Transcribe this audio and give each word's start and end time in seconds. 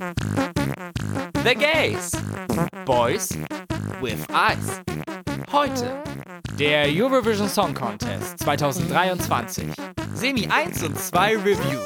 The 0.00 1.54
Gays. 1.54 2.12
Boys 2.86 3.36
with 4.00 4.26
Eyes. 4.30 4.80
Heute 5.52 6.02
der 6.58 6.86
Eurovision 6.88 7.50
Song 7.50 7.74
Contest 7.74 8.38
2023. 8.38 9.74
Semi 10.14 10.46
1 10.46 10.84
und 10.84 10.98
2 10.98 11.36
Review. 11.36 11.80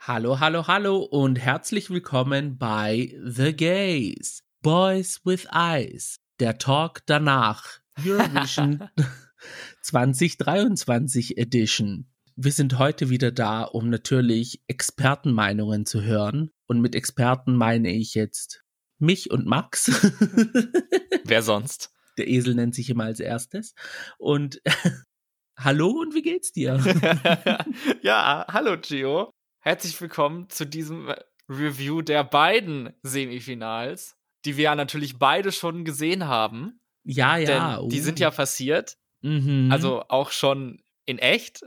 Hallo, 0.00 0.40
hallo, 0.40 0.66
hallo 0.66 0.96
und 0.98 1.38
herzlich 1.38 1.90
willkommen 1.90 2.58
bei 2.58 3.14
The 3.24 3.54
Gays. 3.54 4.42
Boys 4.62 5.20
with 5.24 5.46
Eyes. 5.52 6.18
Der 6.40 6.58
Talk 6.58 7.02
danach. 7.06 7.78
Eurovision 8.04 8.88
2023 9.82 11.38
Edition. 11.38 12.10
Wir 12.34 12.50
sind 12.50 12.80
heute 12.80 13.10
wieder 13.10 13.30
da, 13.30 13.62
um 13.62 13.90
natürlich 13.90 14.60
Expertenmeinungen 14.66 15.86
zu 15.86 16.02
hören. 16.02 16.50
Und 16.68 16.80
mit 16.80 16.96
Experten 16.96 17.56
meine 17.56 17.92
ich 17.92 18.14
jetzt 18.14 18.64
mich 18.98 19.30
und 19.30 19.46
Max. 19.46 19.86
Wer 21.24 21.42
sonst? 21.42 21.92
Der 22.18 22.26
Esel 22.26 22.54
nennt 22.54 22.74
sich 22.74 22.90
immer 22.90 23.04
als 23.04 23.20
erstes. 23.20 23.74
Und 24.18 24.60
hallo 25.58 25.90
und 25.90 26.14
wie 26.14 26.22
geht's 26.22 26.52
dir? 26.52 26.74
ja, 28.02 28.44
hallo 28.50 28.76
Gio. 28.80 29.30
Herzlich 29.60 30.00
willkommen 30.00 30.48
zu 30.48 30.66
diesem 30.66 31.14
Review 31.48 32.02
der 32.02 32.24
beiden 32.24 32.92
Semifinals, 33.02 34.16
die 34.44 34.56
wir 34.56 34.64
ja 34.64 34.74
natürlich 34.74 35.20
beide 35.20 35.52
schon 35.52 35.84
gesehen 35.84 36.26
haben. 36.26 36.80
Ja, 37.04 37.36
ja. 37.36 37.76
Denn 37.78 37.88
die 37.90 38.00
sind 38.00 38.18
ja 38.18 38.28
oh. 38.28 38.34
passiert. 38.34 38.96
Mhm. 39.20 39.70
Also 39.70 40.02
auch 40.08 40.32
schon 40.32 40.82
in 41.04 41.18
echt. 41.18 41.60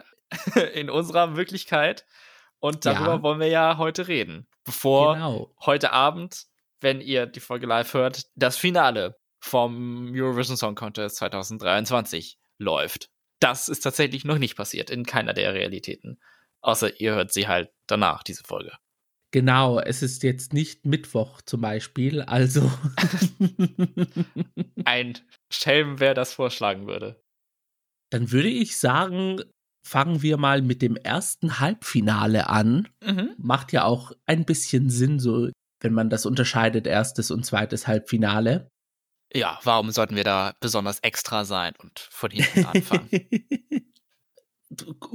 in 0.73 0.89
unserer 0.89 1.37
Wirklichkeit. 1.37 2.05
Und 2.59 2.85
darüber 2.85 3.15
ja. 3.15 3.23
wollen 3.23 3.39
wir 3.39 3.47
ja 3.47 3.77
heute 3.77 4.09
reden. 4.09 4.48
Bevor 4.69 5.15
genau. 5.15 5.55
heute 5.65 5.91
Abend, 5.93 6.45
wenn 6.79 7.01
ihr 7.01 7.25
die 7.25 7.39
Folge 7.39 7.65
live 7.65 7.91
hört, 7.95 8.27
das 8.35 8.55
Finale 8.55 9.17
vom 9.39 10.11
Eurovision 10.13 10.57
Song 10.57 10.75
Contest 10.75 11.15
2023 11.15 12.37
läuft. 12.59 13.09
Das 13.39 13.67
ist 13.67 13.79
tatsächlich 13.79 14.25
noch 14.25 14.37
nicht 14.37 14.55
passiert 14.55 14.91
in 14.91 15.07
keiner 15.07 15.33
der 15.33 15.55
Realitäten. 15.55 16.19
Außer 16.61 17.01
ihr 17.01 17.15
hört 17.15 17.33
sie 17.33 17.47
halt 17.47 17.71
danach, 17.87 18.21
diese 18.21 18.43
Folge. 18.43 18.73
Genau, 19.31 19.79
es 19.79 20.03
ist 20.03 20.21
jetzt 20.21 20.53
nicht 20.53 20.85
Mittwoch 20.85 21.41
zum 21.41 21.61
Beispiel, 21.61 22.21
also. 22.21 22.71
Ein 24.85 25.17
Schelm, 25.51 25.99
wer 25.99 26.13
das 26.13 26.35
vorschlagen 26.35 26.85
würde. 26.85 27.23
Dann 28.11 28.31
würde 28.31 28.49
ich 28.49 28.77
sagen, 28.77 29.41
fangen 29.89 30.21
wir 30.21 30.37
mal 30.37 30.61
mit 30.61 30.81
dem 30.81 30.95
ersten 30.95 31.59
Halbfinale 31.59 32.47
an. 32.47 32.87
Mhm. 33.03 33.33
Macht 33.37 33.73
ja 33.73 33.85
auch 33.85 34.11
ein 34.27 34.45
bisschen 34.45 34.89
Sinn, 34.89 35.19
so 35.19 35.49
wenn 35.81 35.93
man 35.93 36.09
das 36.09 36.25
unterscheidet, 36.25 36.85
erstes 36.85 37.31
und 37.31 37.45
zweites 37.45 37.87
Halbfinale. 37.87 38.69
Ja, 39.33 39.59
warum 39.63 39.91
sollten 39.91 40.15
wir 40.15 40.23
da 40.23 40.53
besonders 40.59 40.99
extra 40.99 41.43
sein 41.43 41.73
und 41.81 41.99
von 41.99 42.31
hinten 42.31 42.65
anfangen? 42.65 43.09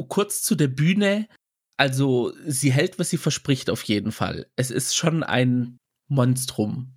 Kurz 0.08 0.42
zu 0.42 0.56
der 0.56 0.68
Bühne. 0.68 1.28
Also, 1.76 2.32
sie 2.46 2.72
hält, 2.72 2.98
was 2.98 3.10
sie 3.10 3.16
verspricht, 3.16 3.70
auf 3.70 3.82
jeden 3.84 4.12
Fall. 4.12 4.50
Es 4.56 4.70
ist 4.70 4.96
schon 4.96 5.22
ein 5.22 5.78
Monstrum 6.08 6.94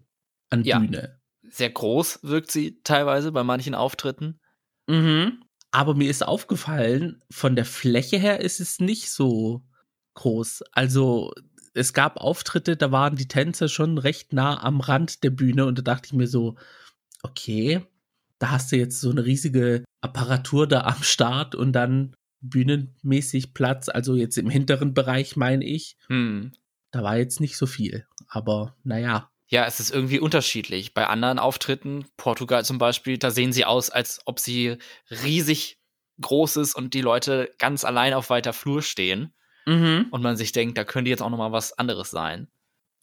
an 0.49 0.63
ja. 0.63 0.79
Bühne. 0.79 1.19
Sehr 1.43 1.69
groß 1.69 2.19
wirkt 2.23 2.51
sie 2.51 2.81
teilweise 2.83 3.31
bei 3.31 3.43
manchen 3.43 3.75
Auftritten. 3.75 4.39
Mhm. 4.87 5.43
Aber 5.77 5.93
mir 5.93 6.09
ist 6.09 6.25
aufgefallen, 6.25 7.21
von 7.29 7.55
der 7.55 7.63
Fläche 7.63 8.17
her 8.17 8.41
ist 8.41 8.59
es 8.59 8.79
nicht 8.79 9.11
so 9.11 9.61
groß. 10.15 10.63
Also 10.71 11.31
es 11.75 11.93
gab 11.93 12.17
Auftritte, 12.17 12.75
da 12.75 12.91
waren 12.91 13.15
die 13.15 13.27
Tänzer 13.27 13.67
schon 13.67 13.99
recht 13.99 14.33
nah 14.33 14.63
am 14.63 14.81
Rand 14.81 15.23
der 15.23 15.29
Bühne 15.29 15.67
und 15.67 15.77
da 15.77 15.83
dachte 15.83 16.07
ich 16.07 16.13
mir 16.13 16.25
so, 16.25 16.55
okay, 17.21 17.85
da 18.39 18.49
hast 18.49 18.71
du 18.71 18.77
jetzt 18.77 18.99
so 18.99 19.11
eine 19.11 19.23
riesige 19.23 19.85
Apparatur 20.01 20.65
da 20.65 20.81
am 20.81 21.03
Start 21.03 21.53
und 21.53 21.73
dann 21.73 22.15
bühnenmäßig 22.41 23.53
Platz, 23.53 23.87
also 23.87 24.15
jetzt 24.15 24.39
im 24.39 24.49
hinteren 24.49 24.95
Bereich 24.95 25.35
meine 25.35 25.63
ich. 25.63 25.95
Hm. 26.07 26.53
Da 26.89 27.03
war 27.03 27.17
jetzt 27.17 27.39
nicht 27.39 27.55
so 27.55 27.67
viel, 27.67 28.07
aber 28.27 28.75
naja. 28.83 29.29
Ja, 29.49 29.65
es 29.65 29.79
ist 29.79 29.91
irgendwie 29.91 30.19
unterschiedlich. 30.19 30.93
Bei 30.93 31.07
anderen 31.07 31.39
Auftritten, 31.39 32.05
Portugal 32.17 32.65
zum 32.65 32.77
Beispiel, 32.77 33.17
da 33.17 33.31
sehen 33.31 33.53
sie 33.53 33.65
aus, 33.65 33.89
als 33.89 34.19
ob 34.25 34.39
sie 34.39 34.77
riesig 35.09 35.79
groß 36.19 36.57
ist 36.57 36.75
und 36.75 36.93
die 36.93 37.01
Leute 37.01 37.53
ganz 37.57 37.85
allein 37.85 38.13
auf 38.13 38.29
weiter 38.29 38.53
Flur 38.53 38.81
stehen. 38.81 39.33
Mhm. 39.65 40.07
Und 40.11 40.21
man 40.21 40.37
sich 40.37 40.51
denkt, 40.51 40.77
da 40.77 40.83
könnte 40.83 41.09
jetzt 41.09 41.21
auch 41.21 41.29
noch 41.29 41.37
mal 41.37 41.51
was 41.51 41.77
anderes 41.77 42.09
sein. 42.09 42.47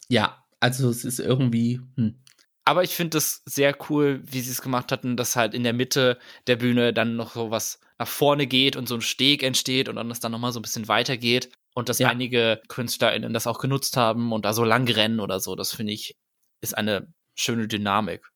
Ja, 0.08 0.44
also 0.60 0.88
es 0.88 1.04
ist 1.04 1.18
irgendwie. 1.18 1.80
Hm. 1.96 2.22
Aber 2.64 2.82
ich 2.82 2.94
finde 2.94 3.18
es 3.18 3.42
sehr 3.44 3.76
cool, 3.88 4.22
wie 4.24 4.40
sie 4.40 4.50
es 4.50 4.62
gemacht 4.62 4.90
hatten, 4.90 5.16
dass 5.16 5.36
halt 5.36 5.52
in 5.52 5.62
der 5.62 5.74
Mitte 5.74 6.18
der 6.46 6.56
Bühne 6.56 6.94
dann 6.94 7.16
noch 7.16 7.34
so 7.34 7.50
was 7.50 7.80
nach 7.98 8.08
vorne 8.08 8.46
geht 8.46 8.76
und 8.76 8.88
so 8.88 8.94
ein 8.94 9.02
Steg 9.02 9.42
entsteht 9.42 9.88
und 9.88 9.96
dann 9.96 10.08
das 10.08 10.20
dann 10.20 10.32
noch 10.32 10.38
mal 10.38 10.52
so 10.52 10.58
ein 10.58 10.62
bisschen 10.62 10.88
weitergeht 10.88 11.50
und 11.74 11.90
dass 11.90 11.98
ja. 11.98 12.08
einige 12.08 12.62
KünstlerInnen 12.68 13.34
das 13.34 13.46
auch 13.46 13.58
genutzt 13.58 13.98
haben 13.98 14.32
und 14.32 14.46
da 14.46 14.54
so 14.54 14.64
lang 14.64 14.88
rennen 14.88 15.20
oder 15.20 15.40
so. 15.40 15.54
Das 15.54 15.74
finde 15.74 15.92
ich 15.92 16.16
ist 16.64 16.76
eine 16.76 17.12
schöne 17.34 17.68
Dynamik. 17.68 18.28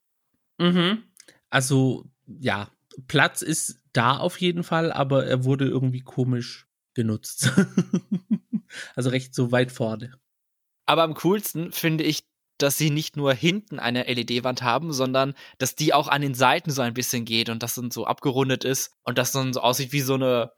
Mhm. 0.57 1.03
Also, 1.49 2.05
ja, 2.25 2.69
Platz 3.07 3.41
ist 3.41 3.81
da 3.91 4.17
auf 4.17 4.39
jeden 4.39 4.63
Fall, 4.63 4.91
aber 4.91 5.25
er 5.25 5.43
wurde 5.43 5.65
irgendwie 5.65 6.01
komisch 6.01 6.67
genutzt. 6.93 7.51
also 8.95 9.09
recht 9.09 9.33
so 9.35 9.51
weit 9.51 9.71
vorne. 9.71 10.13
Aber 10.85 11.03
am 11.03 11.13
coolsten 11.15 11.71
finde 11.71 12.03
ich, 12.03 12.23
dass 12.57 12.77
sie 12.77 12.89
nicht 12.89 13.15
nur 13.15 13.33
hinten 13.33 13.79
eine 13.79 14.03
LED-Wand 14.03 14.61
haben, 14.61 14.91
sondern 14.91 15.33
dass 15.59 15.75
die 15.75 15.93
auch 15.93 16.07
an 16.07 16.21
den 16.21 16.33
Seiten 16.33 16.71
so 16.71 16.81
ein 16.81 16.93
bisschen 16.93 17.25
geht 17.25 17.49
und 17.49 17.63
das 17.63 17.75
dann 17.75 17.89
so 17.89 18.05
abgerundet 18.05 18.65
ist 18.65 18.91
und 19.03 19.17
das 19.17 19.31
dann 19.31 19.53
so 19.53 19.61
aussieht 19.61 19.93
wie 19.93 20.01
so 20.01 20.15
eine, 20.15 20.51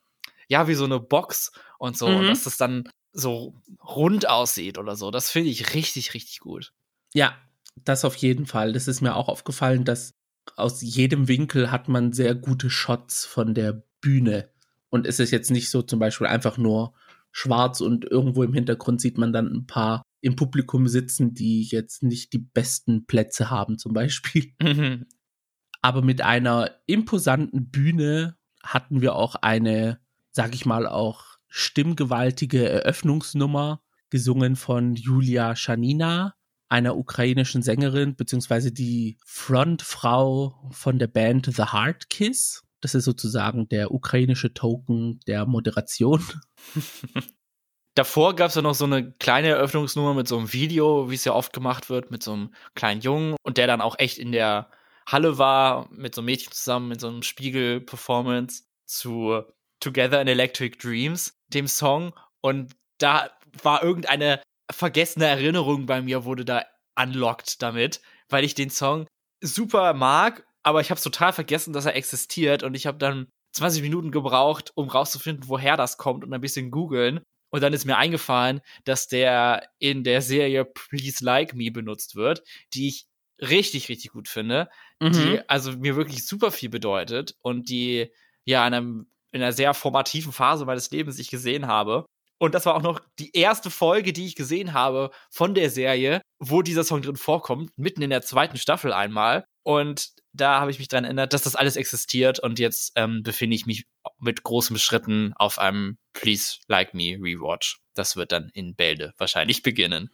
ja, 0.47 0.67
wie 0.67 0.73
so 0.73 0.85
eine 0.85 0.99
Box 0.99 1.51
und 1.77 1.97
so, 1.97 2.07
mhm. 2.07 2.15
und 2.17 2.27
dass 2.27 2.43
das 2.43 2.57
dann 2.57 2.89
so 3.13 3.55
rund 3.83 4.27
aussieht 4.27 4.77
oder 4.77 4.95
so. 4.95 5.11
Das 5.11 5.29
finde 5.29 5.49
ich 5.49 5.75
richtig, 5.75 6.13
richtig 6.13 6.39
gut. 6.39 6.73
Ja, 7.13 7.37
das 7.75 8.05
auf 8.05 8.15
jeden 8.15 8.45
Fall. 8.45 8.73
Das 8.73 8.87
ist 8.87 9.01
mir 9.01 9.15
auch 9.15 9.27
aufgefallen, 9.27 9.83
dass 9.83 10.13
aus 10.55 10.81
jedem 10.81 11.27
Winkel 11.27 11.71
hat 11.71 11.87
man 11.87 12.13
sehr 12.13 12.35
gute 12.35 12.69
Shots 12.69 13.25
von 13.25 13.53
der 13.53 13.83
Bühne. 14.01 14.49
Und 14.89 15.07
es 15.07 15.19
ist 15.19 15.31
jetzt 15.31 15.51
nicht 15.51 15.69
so 15.69 15.81
zum 15.81 15.99
Beispiel 15.99 16.27
einfach 16.27 16.57
nur 16.57 16.93
schwarz 17.31 17.79
und 17.81 18.05
irgendwo 18.05 18.43
im 18.43 18.53
Hintergrund 18.53 18.99
sieht 18.99 19.17
man 19.17 19.31
dann 19.31 19.47
ein 19.47 19.67
paar 19.67 20.03
im 20.19 20.35
Publikum 20.35 20.87
sitzen, 20.87 21.33
die 21.33 21.63
jetzt 21.63 22.03
nicht 22.03 22.33
die 22.33 22.39
besten 22.39 23.05
Plätze 23.05 23.49
haben 23.49 23.77
zum 23.77 23.93
Beispiel. 23.93 24.53
Mhm. 24.61 25.05
Aber 25.83 26.03
mit 26.03 26.21
einer 26.21 26.69
imposanten 26.85 27.71
Bühne 27.71 28.37
hatten 28.61 29.01
wir 29.01 29.15
auch 29.15 29.33
eine, 29.33 29.99
sag 30.31 30.53
ich 30.53 30.67
mal, 30.67 30.85
auch 30.85 31.39
stimmgewaltige 31.47 32.69
Eröffnungsnummer, 32.69 33.81
gesungen 34.11 34.55
von 34.55 34.93
Julia 34.93 35.55
Schanina 35.55 36.35
einer 36.71 36.95
ukrainischen 36.95 37.61
Sängerin, 37.61 38.15
beziehungsweise 38.15 38.71
die 38.71 39.17
Frontfrau 39.25 40.69
von 40.71 40.99
der 40.99 41.07
Band 41.07 41.49
The 41.53 41.65
Heart 41.73 42.09
Kiss. 42.09 42.63
Das 42.79 42.95
ist 42.95 43.03
sozusagen 43.03 43.67
der 43.67 43.91
ukrainische 43.91 44.53
Token 44.53 45.19
der 45.27 45.45
Moderation. 45.45 46.23
Davor 47.95 48.37
gab 48.37 48.49
es 48.49 48.55
ja 48.55 48.61
noch 48.61 48.73
so 48.73 48.85
eine 48.85 49.11
kleine 49.11 49.49
Eröffnungsnummer 49.49 50.13
mit 50.13 50.29
so 50.29 50.37
einem 50.37 50.53
Video, 50.53 51.11
wie 51.11 51.15
es 51.15 51.25
ja 51.25 51.33
oft 51.33 51.51
gemacht 51.51 51.89
wird, 51.89 52.09
mit 52.09 52.23
so 52.23 52.31
einem 52.31 52.53
kleinen 52.73 53.01
Jungen 53.01 53.35
und 53.43 53.57
der 53.57 53.67
dann 53.67 53.81
auch 53.81 53.99
echt 53.99 54.17
in 54.17 54.31
der 54.31 54.71
Halle 55.05 55.37
war, 55.37 55.89
mit 55.91 56.15
so 56.15 56.21
einem 56.21 56.27
Mädchen 56.27 56.53
zusammen, 56.53 56.87
mit 56.87 57.01
so 57.01 57.09
einem 57.09 57.21
Spiegel-Performance 57.21 58.63
zu 58.85 59.41
Together 59.81 60.21
in 60.21 60.29
Electric 60.29 60.77
Dreams, 60.77 61.37
dem 61.49 61.67
Song. 61.67 62.13
Und 62.39 62.71
da 62.97 63.29
war 63.61 63.83
irgendeine 63.83 64.41
vergessene 64.71 65.25
Erinnerung 65.25 65.85
bei 65.85 66.01
mir 66.01 66.25
wurde 66.25 66.45
da 66.45 66.65
unlocked 66.95 67.61
damit, 67.61 68.01
weil 68.29 68.43
ich 68.43 68.55
den 68.55 68.69
Song 68.69 69.07
super 69.41 69.93
mag, 69.93 70.45
aber 70.63 70.81
ich 70.81 70.91
habe 70.91 71.01
total 71.01 71.33
vergessen, 71.33 71.73
dass 71.73 71.85
er 71.85 71.95
existiert 71.95 72.63
und 72.63 72.75
ich 72.75 72.85
habe 72.85 72.97
dann 72.97 73.27
20 73.53 73.81
Minuten 73.81 74.11
gebraucht, 74.11 74.71
um 74.75 74.87
rauszufinden, 74.89 75.49
woher 75.49 75.77
das 75.77 75.97
kommt 75.97 76.23
und 76.23 76.33
ein 76.33 76.41
bisschen 76.41 76.71
googeln. 76.71 77.21
Und 77.49 77.61
dann 77.61 77.73
ist 77.73 77.85
mir 77.85 77.97
eingefallen, 77.97 78.61
dass 78.85 79.07
der 79.07 79.67
in 79.77 80.05
der 80.05 80.21
Serie 80.21 80.63
Please 80.63 81.23
Like 81.23 81.53
Me 81.53 81.69
benutzt 81.69 82.15
wird, 82.15 82.43
die 82.73 82.87
ich 82.87 83.07
richtig, 83.41 83.89
richtig 83.89 84.11
gut 84.11 84.29
finde, 84.29 84.69
mhm. 84.99 85.11
die 85.11 85.49
also 85.49 85.73
mir 85.73 85.95
wirklich 85.95 86.25
super 86.25 86.51
viel 86.51 86.69
bedeutet 86.69 87.35
und 87.41 87.69
die 87.69 88.09
ja 88.45 88.65
in, 88.65 88.73
einem, 88.73 89.07
in 89.31 89.41
einer 89.41 89.51
sehr 89.51 89.73
formativen 89.73 90.31
Phase 90.31 90.65
meines 90.65 90.91
Lebens 90.91 91.19
ich 91.19 91.29
gesehen 91.29 91.67
habe. 91.67 92.05
Und 92.41 92.55
das 92.55 92.65
war 92.65 92.73
auch 92.73 92.81
noch 92.81 92.99
die 93.19 93.37
erste 93.37 93.69
Folge, 93.69 94.13
die 94.13 94.25
ich 94.25 94.35
gesehen 94.35 94.73
habe 94.73 95.11
von 95.29 95.53
der 95.53 95.69
Serie, 95.69 96.23
wo 96.39 96.63
dieser 96.63 96.83
Song 96.83 97.03
drin 97.03 97.15
vorkommt, 97.15 97.69
mitten 97.77 98.01
in 98.01 98.09
der 98.09 98.23
zweiten 98.23 98.57
Staffel 98.57 98.93
einmal. 98.93 99.45
Und 99.61 100.09
da 100.33 100.59
habe 100.59 100.71
ich 100.71 100.79
mich 100.79 100.87
daran 100.87 101.03
erinnert, 101.03 101.33
dass 101.33 101.43
das 101.43 101.55
alles 101.55 101.75
existiert. 101.75 102.39
Und 102.39 102.57
jetzt 102.57 102.93
ähm, 102.95 103.21
befinde 103.21 103.55
ich 103.55 103.67
mich 103.67 103.85
mit 104.17 104.41
großen 104.41 104.79
Schritten 104.79 105.33
auf 105.35 105.59
einem 105.59 105.99
Please 106.13 106.57
Like 106.67 106.95
Me 106.95 107.15
Rewatch. 107.21 107.79
Das 107.93 108.15
wird 108.15 108.31
dann 108.31 108.49
in 108.55 108.73
Bälde 108.73 109.13
wahrscheinlich 109.19 109.61
beginnen. 109.61 110.09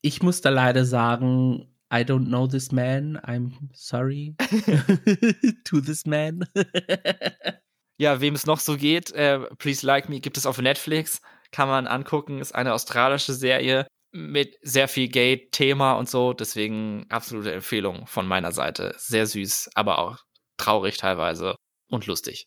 Ich 0.00 0.22
muss 0.22 0.40
da 0.40 0.50
leider 0.50 0.84
sagen, 0.84 1.74
I 1.92 2.02
don't 2.04 2.26
know 2.26 2.46
this 2.46 2.70
man. 2.70 3.18
I'm 3.18 3.50
sorry 3.72 4.36
to 5.64 5.80
this 5.80 6.06
man. 6.06 6.44
ja, 7.98 8.20
wem 8.20 8.36
es 8.36 8.46
noch 8.46 8.60
so 8.60 8.76
geht, 8.76 9.10
äh, 9.10 9.40
Please 9.56 9.84
Like 9.84 10.08
Me 10.08 10.20
gibt 10.20 10.36
es 10.36 10.46
auf 10.46 10.58
Netflix. 10.58 11.20
Kann 11.50 11.68
man 11.68 11.86
angucken. 11.86 12.40
Ist 12.40 12.54
eine 12.54 12.74
australische 12.74 13.32
Serie 13.32 13.86
mit 14.12 14.56
sehr 14.62 14.88
viel 14.88 15.08
Gay-Thema 15.08 15.92
und 15.94 16.08
so. 16.08 16.32
Deswegen 16.32 17.06
absolute 17.08 17.52
Empfehlung 17.52 18.06
von 18.06 18.26
meiner 18.26 18.52
Seite. 18.52 18.94
Sehr 18.98 19.26
süß, 19.26 19.70
aber 19.74 19.98
auch 19.98 20.18
traurig 20.56 20.96
teilweise 20.96 21.56
und 21.88 22.06
lustig. 22.06 22.46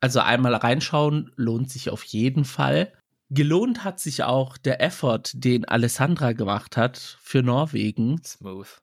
Also 0.00 0.20
einmal 0.20 0.54
reinschauen 0.54 1.32
lohnt 1.36 1.70
sich 1.70 1.90
auf 1.90 2.04
jeden 2.04 2.44
Fall. 2.44 2.92
Gelohnt 3.30 3.82
hat 3.82 3.98
sich 3.98 4.22
auch 4.22 4.56
der 4.56 4.80
Effort, 4.80 5.22
den 5.32 5.64
Alessandra 5.64 6.32
gemacht 6.32 6.76
hat 6.76 7.18
für 7.20 7.42
Norwegen. 7.42 8.22
Smooth. 8.22 8.78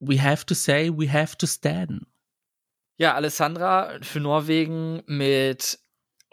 We 0.00 0.22
have 0.22 0.44
to 0.46 0.54
say, 0.54 0.90
we 0.90 1.10
have 1.10 1.36
to 1.38 1.46
stand. 1.46 2.02
Ja, 2.98 3.14
Alessandra 3.14 3.98
für 4.02 4.20
Norwegen 4.20 5.02
mit, 5.06 5.78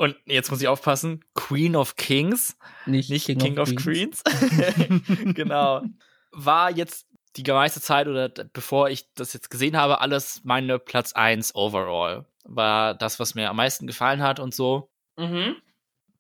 und 0.03 0.15
jetzt 0.25 0.51
muss 0.51 0.61
ich 0.61 0.67
aufpassen, 0.67 1.23
Queen 1.33 1.75
of 1.75 1.95
Kings. 1.95 2.57
Nicht, 2.85 3.09
nicht 3.09 3.25
King, 3.25 3.39
King 3.39 3.57
of, 3.57 3.69
of 3.69 3.75
Queens. 3.75 4.23
Queens. 4.23 5.01
genau. 5.35 5.83
War 6.31 6.71
jetzt 6.71 7.07
die 7.35 7.49
meiste 7.51 7.81
Zeit 7.81 8.07
oder 8.07 8.29
bevor 8.29 8.89
ich 8.89 9.11
das 9.15 9.33
jetzt 9.33 9.49
gesehen 9.49 9.77
habe, 9.77 10.01
alles 10.01 10.41
meine 10.43 10.77
Platz 10.77 11.13
1 11.13 11.55
overall. 11.55 12.25
War 12.43 12.93
das, 12.93 13.19
was 13.19 13.33
mir 13.33 13.49
am 13.49 13.55
meisten 13.55 13.87
gefallen 13.87 14.21
hat 14.21 14.39
und 14.39 14.53
so. 14.53 14.91
Mhm 15.17 15.55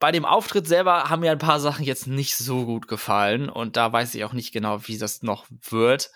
bei 0.03 0.11
dem 0.11 0.25
Auftritt 0.25 0.67
selber 0.67 1.09
haben 1.09 1.21
mir 1.21 1.31
ein 1.31 1.37
paar 1.37 1.61
Sachen 1.61 1.85
jetzt 1.85 2.07
nicht 2.07 2.35
so 2.35 2.65
gut 2.65 2.89
gefallen 2.89 3.47
und 3.47 3.77
da 3.77 3.93
weiß 3.93 4.13
ich 4.15 4.25
auch 4.25 4.33
nicht 4.33 4.51
genau, 4.51 4.85
wie 4.85 4.97
das 4.97 5.23
noch 5.23 5.45
wird, 5.49 6.11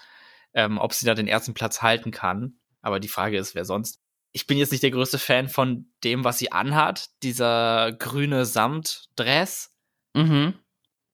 ähm, 0.54 0.78
ob 0.78 0.92
sie 0.92 1.06
da 1.06 1.14
den 1.14 1.30
ersten 1.30 1.54
Platz 1.54 1.82
halten 1.82 2.12
kann. 2.12 2.60
Aber 2.82 3.00
die 3.00 3.08
Frage 3.08 3.38
ist, 3.38 3.56
wer 3.56 3.64
sonst. 3.64 4.02
Ich 4.32 4.48
bin 4.48 4.58
jetzt 4.58 4.72
nicht 4.72 4.84
der 4.84 4.92
größte 4.92 5.20
Fan 5.20 5.50
von 5.50 5.92
dem, 6.04 6.24
was 6.24 6.38
sie 6.38 6.52
anhat, 6.52 7.10
dieser 7.24 7.92
grüne 7.94 8.46
Samtdress. 8.46 9.76
Mhm. 10.14 10.54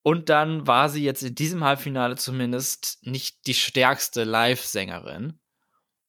Und 0.02 0.28
dann 0.28 0.66
war 0.66 0.90
sie 0.90 1.02
jetzt 1.02 1.22
in 1.22 1.34
diesem 1.34 1.64
Halbfinale 1.64 2.16
zumindest 2.16 2.98
nicht 3.02 3.46
die 3.46 3.54
stärkste 3.54 4.24
Live-Sängerin. 4.24 5.38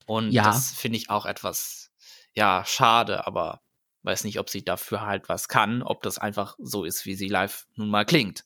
Und 0.06 0.32
ja. 0.32 0.44
das 0.44 0.72
finde 0.72 0.98
ich 0.98 1.10
auch 1.10 1.26
etwas, 1.26 1.92
ja, 2.34 2.64
schade, 2.66 3.26
aber 3.26 3.62
weiß 4.04 4.24
nicht, 4.24 4.40
ob 4.40 4.50
sie 4.50 4.64
dafür 4.64 5.02
halt 5.02 5.30
was 5.30 5.48
kann, 5.48 5.82
ob 5.82 6.04
das 6.04 6.18
einfach 6.18 6.56
so 6.60 6.84
ist, 6.84 7.06
wie 7.06 7.16
sie 7.16 7.28
live 7.28 7.66
nun 7.76 7.90
mal 7.90 8.06
klingt. 8.06 8.46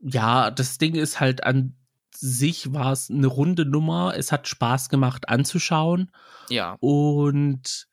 Ja, 0.00 0.50
das 0.50 0.78
Ding 0.78 0.94
ist 0.94 1.20
halt 1.20 1.44
an 1.44 1.77
sich 2.20 2.72
war 2.72 2.92
es 2.92 3.10
eine 3.10 3.26
runde 3.26 3.64
Nummer. 3.64 4.14
Es 4.16 4.32
hat 4.32 4.48
Spaß 4.48 4.88
gemacht 4.88 5.28
anzuschauen. 5.28 6.10
Ja. 6.50 6.76
Und 6.80 7.88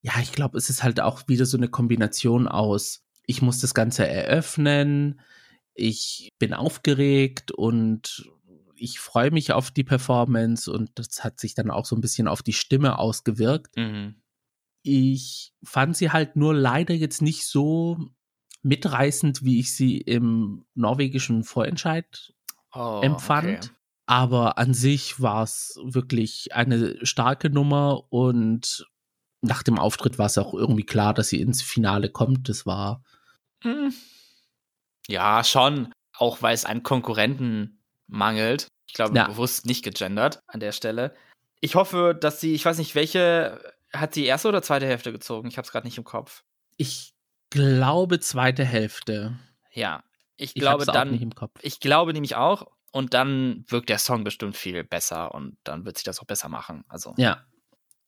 ja, 0.00 0.12
ich 0.20 0.32
glaube, 0.32 0.58
es 0.58 0.70
ist 0.70 0.82
halt 0.82 1.00
auch 1.00 1.28
wieder 1.28 1.46
so 1.46 1.56
eine 1.56 1.68
Kombination 1.68 2.46
aus, 2.46 3.02
ich 3.26 3.40
muss 3.40 3.60
das 3.60 3.72
Ganze 3.72 4.06
eröffnen, 4.06 5.20
ich 5.72 6.30
bin 6.38 6.52
aufgeregt 6.52 7.52
und 7.52 8.30
ich 8.76 9.00
freue 9.00 9.30
mich 9.30 9.52
auf 9.52 9.70
die 9.70 9.84
Performance 9.84 10.70
und 10.70 10.90
das 10.96 11.24
hat 11.24 11.40
sich 11.40 11.54
dann 11.54 11.70
auch 11.70 11.86
so 11.86 11.96
ein 11.96 12.02
bisschen 12.02 12.28
auf 12.28 12.42
die 12.42 12.52
Stimme 12.52 12.98
ausgewirkt. 12.98 13.76
Mhm. 13.76 14.16
Ich 14.82 15.54
fand 15.64 15.96
sie 15.96 16.10
halt 16.10 16.36
nur 16.36 16.54
leider 16.54 16.92
jetzt 16.92 17.22
nicht 17.22 17.46
so 17.46 17.98
mitreißend, 18.62 19.42
wie 19.42 19.58
ich 19.60 19.74
sie 19.74 19.96
im 19.98 20.66
norwegischen 20.74 21.44
Vorentscheid 21.44 22.34
oh, 22.74 23.00
empfand. 23.02 23.46
Okay. 23.46 23.70
Aber 24.06 24.58
an 24.58 24.74
sich 24.74 25.20
war 25.20 25.42
es 25.42 25.78
wirklich 25.82 26.54
eine 26.54 27.04
starke 27.06 27.48
Nummer 27.48 28.04
und 28.12 28.86
nach 29.40 29.62
dem 29.62 29.78
Auftritt 29.78 30.18
war 30.18 30.26
es 30.26 30.38
auch 30.38 30.54
irgendwie 30.54 30.84
klar, 30.84 31.14
dass 31.14 31.28
sie 31.28 31.40
ins 31.40 31.62
Finale 31.62 32.10
kommt. 32.10 32.48
Das 32.48 32.66
war. 32.66 33.02
Hm. 33.62 33.94
Ja, 35.06 35.44
schon. 35.44 35.92
Auch 36.16 36.42
weil 36.42 36.54
es 36.54 36.64
einen 36.64 36.82
Konkurrenten 36.82 37.78
mangelt. 38.06 38.68
Ich 38.86 38.94
glaube, 38.94 39.16
ja. 39.16 39.26
bewusst 39.26 39.66
nicht 39.66 39.84
gegendert 39.84 40.40
an 40.46 40.60
der 40.60 40.72
Stelle. 40.72 41.14
Ich 41.60 41.74
hoffe, 41.74 42.16
dass 42.18 42.40
sie, 42.40 42.54
ich 42.54 42.64
weiß 42.64 42.78
nicht, 42.78 42.94
welche 42.94 43.60
hat 43.92 44.16
die 44.16 44.26
erste 44.26 44.48
oder 44.48 44.62
zweite 44.62 44.86
Hälfte 44.86 45.12
gezogen? 45.12 45.48
Ich 45.48 45.56
habe 45.56 45.64
es 45.64 45.72
gerade 45.72 45.86
nicht 45.86 45.98
im 45.98 46.04
Kopf. 46.04 46.44
Ich 46.76 47.14
glaube 47.50 48.20
zweite 48.20 48.64
Hälfte. 48.64 49.38
Ja, 49.72 50.02
ich 50.36 50.54
glaube 50.54 50.84
ich 50.84 50.90
dann. 50.90 51.20
Im 51.20 51.34
Kopf. 51.34 51.58
Ich 51.62 51.80
glaube 51.80 52.12
nämlich 52.12 52.36
auch. 52.36 52.66
Und 52.92 53.12
dann 53.12 53.64
wirkt 53.66 53.88
der 53.88 53.98
Song 53.98 54.22
bestimmt 54.22 54.56
viel 54.56 54.84
besser 54.84 55.34
und 55.34 55.56
dann 55.64 55.84
wird 55.84 55.98
sich 55.98 56.04
das 56.04 56.20
auch 56.20 56.26
besser 56.26 56.48
machen. 56.48 56.84
Also. 56.88 57.14
Ja. 57.16 57.44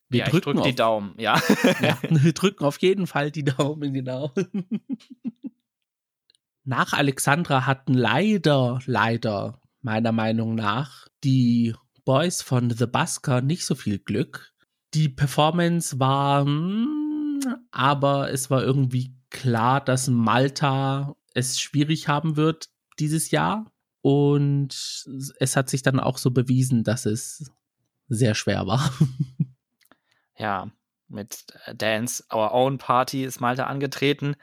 Wir 0.09 0.21
ja, 0.21 0.29
drücken 0.29 0.63
die 0.63 0.75
Daumen, 0.75 1.15
ja. 1.19 1.43
ja. 1.81 1.99
Wir 2.09 2.33
drücken 2.33 2.65
auf 2.65 2.81
jeden 2.81 3.09
Fall 3.09 3.33
die 3.33 3.43
Daumen, 3.43 3.93
genau. 3.93 4.33
Nach 6.65 6.93
Alexandra 6.93 7.67
hatten 7.67 7.95
leider, 7.95 8.79
leider, 8.87 9.61
meiner 9.83 10.13
Meinung 10.13 10.55
nach, 10.55 11.09
die 11.25 11.75
Boys 12.05 12.41
von 12.41 12.71
The 12.71 12.87
Busker 12.87 13.41
nicht 13.41 13.67
so 13.67 13.75
viel 13.75 13.99
Glück 13.99 14.55
die 14.95 15.09
Performance 15.09 15.99
war, 16.01 16.45
hm, 16.45 17.57
aber 17.71 18.33
es 18.33 18.51
war 18.51 18.63
irgendwie 18.63 19.15
klar, 19.31 19.85
dass 19.85 20.09
Malta 20.09 21.17
es 21.37 21.61
schwierig 21.61 22.09
haben 22.09 22.37
wird 22.37 22.69
dieses 22.99 23.31
Jahr. 23.31 23.73
Und 24.03 25.05
es 25.41 25.57
hat 25.57 25.69
sich 25.69 25.83
dann 25.83 25.99
auch 25.99 26.19
so 26.19 26.31
bewiesen, 26.31 26.85
dass 26.85 27.07
es 27.07 27.51
sehr 28.09 28.35
schwer 28.35 28.67
war. 28.67 28.93
Ja, 30.39 30.71
mit 31.09 31.47
Dance 31.77 32.23
Our 32.31 32.53
Own 32.53 32.77
Party 32.77 33.25
ist 33.25 33.41
Malta 33.41 33.65
angetreten 33.65 34.37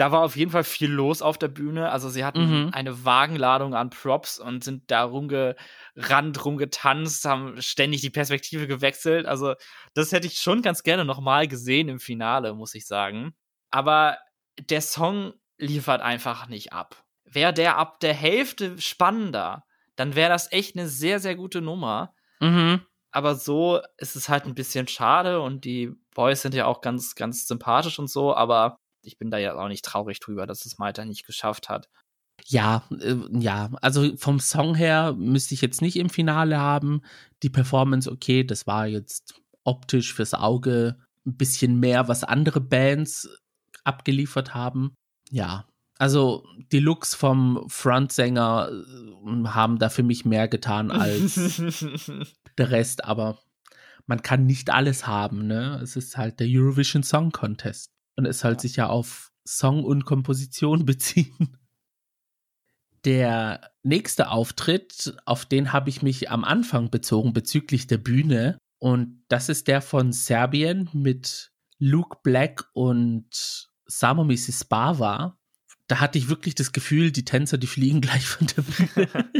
da 0.00 0.12
war 0.12 0.22
auf 0.22 0.34
jeden 0.34 0.50
Fall 0.50 0.64
viel 0.64 0.90
los 0.90 1.20
auf 1.20 1.36
der 1.36 1.48
Bühne. 1.48 1.90
Also 1.90 2.08
sie 2.08 2.24
hatten 2.24 2.64
mhm. 2.64 2.70
eine 2.72 3.04
Wagenladung 3.04 3.74
an 3.74 3.90
Props 3.90 4.38
und 4.38 4.64
sind 4.64 4.90
da 4.90 5.04
rumgerannt, 5.04 6.42
rumgetanzt, 6.42 7.26
haben 7.26 7.60
ständig 7.60 8.00
die 8.00 8.08
Perspektive 8.08 8.66
gewechselt. 8.66 9.26
Also 9.26 9.56
das 9.92 10.12
hätte 10.12 10.26
ich 10.26 10.38
schon 10.38 10.62
ganz 10.62 10.84
gerne 10.84 11.04
nochmal 11.04 11.48
gesehen 11.48 11.90
im 11.90 12.00
Finale, 12.00 12.54
muss 12.54 12.74
ich 12.74 12.86
sagen. 12.86 13.34
Aber 13.70 14.16
der 14.70 14.80
Song 14.80 15.34
liefert 15.60 16.00
einfach 16.00 16.48
nicht 16.48 16.72
ab. 16.72 17.04
Wäre 17.24 17.52
der 17.52 17.76
ab 17.76 18.00
der 18.00 18.14
Hälfte 18.14 18.80
spannender, 18.80 19.64
dann 19.96 20.14
wäre 20.14 20.30
das 20.30 20.50
echt 20.52 20.76
eine 20.76 20.88
sehr, 20.88 21.20
sehr 21.20 21.36
gute 21.36 21.60
Nummer. 21.60 22.14
Mhm. 22.40 22.80
Aber 23.12 23.34
so 23.34 23.80
ist 23.98 24.16
es 24.16 24.28
halt 24.28 24.46
ein 24.46 24.54
bisschen 24.54 24.88
schade 24.88 25.40
und 25.40 25.64
die 25.64 25.92
Boys 26.14 26.42
sind 26.42 26.54
ja 26.54 26.66
auch 26.66 26.80
ganz, 26.80 27.14
ganz 27.14 27.46
sympathisch 27.46 27.98
und 27.98 28.08
so, 28.08 28.34
aber 28.34 28.76
ich 29.02 29.18
bin 29.18 29.30
da 29.30 29.38
ja 29.38 29.56
auch 29.56 29.68
nicht 29.68 29.84
traurig 29.84 30.20
drüber, 30.20 30.46
dass 30.46 30.64
es 30.64 30.78
Malta 30.78 31.04
nicht 31.04 31.26
geschafft 31.26 31.68
hat. 31.68 31.88
Ja, 32.46 32.84
äh, 33.00 33.16
ja, 33.38 33.70
also 33.82 34.16
vom 34.16 34.40
Song 34.40 34.74
her 34.74 35.14
müsste 35.16 35.54
ich 35.54 35.60
jetzt 35.60 35.82
nicht 35.82 35.96
im 35.96 36.08
Finale 36.08 36.58
haben. 36.58 37.02
Die 37.42 37.50
Performance, 37.50 38.10
okay, 38.10 38.44
das 38.44 38.66
war 38.66 38.86
jetzt 38.86 39.40
optisch 39.64 40.14
fürs 40.14 40.34
Auge 40.34 40.96
ein 41.26 41.36
bisschen 41.36 41.78
mehr, 41.78 42.08
was 42.08 42.24
andere 42.24 42.60
Bands 42.60 43.28
abgeliefert 43.84 44.54
haben. 44.54 44.94
Ja, 45.30 45.66
also 45.98 46.46
die 46.72 46.78
Looks 46.78 47.14
vom 47.14 47.64
Frontsänger 47.68 48.70
äh, 48.70 49.48
haben 49.48 49.78
da 49.78 49.90
für 49.90 50.02
mich 50.02 50.24
mehr 50.24 50.48
getan 50.48 50.90
als 50.90 51.34
der 52.58 52.70
Rest, 52.70 53.04
aber 53.04 53.38
man 54.06 54.22
kann 54.22 54.46
nicht 54.46 54.70
alles 54.70 55.06
haben, 55.06 55.46
ne? 55.46 55.78
Es 55.82 55.96
ist 55.96 56.16
halt 56.16 56.40
der 56.40 56.46
Eurovision 56.50 57.02
Song 57.02 57.32
Contest 57.32 57.90
und 58.16 58.26
es 58.26 58.44
halt 58.44 58.56
ja. 58.56 58.60
sich 58.60 58.76
ja 58.76 58.86
auf 58.88 59.30
Song 59.46 59.84
und 59.84 60.04
Komposition 60.04 60.84
beziehen. 60.86 61.58
Der 63.04 63.70
nächste 63.82 64.30
Auftritt, 64.30 65.14
auf 65.26 65.46
den 65.46 65.72
habe 65.72 65.90
ich 65.90 66.02
mich 66.02 66.30
am 66.30 66.44
Anfang 66.44 66.90
bezogen 66.90 67.32
bezüglich 67.32 67.86
der 67.86 67.98
Bühne. 67.98 68.58
Und 68.78 69.22
das 69.28 69.48
ist 69.48 69.68
der 69.68 69.80
von 69.80 70.12
Serbien 70.12 70.88
mit 70.92 71.52
Luke 71.78 72.18
Black 72.22 72.68
und 72.72 73.69
Samo 73.90 74.24
Misisbava. 74.24 75.36
Da 75.86 76.00
hatte 76.00 76.18
ich 76.18 76.28
wirklich 76.28 76.54
das 76.54 76.72
Gefühl, 76.72 77.10
die 77.10 77.24
Tänzer, 77.24 77.58
die 77.58 77.66
fliegen 77.66 78.00
gleich 78.00 78.26
von 78.26 78.46
der 78.46 78.62
Bühne. 78.62 79.30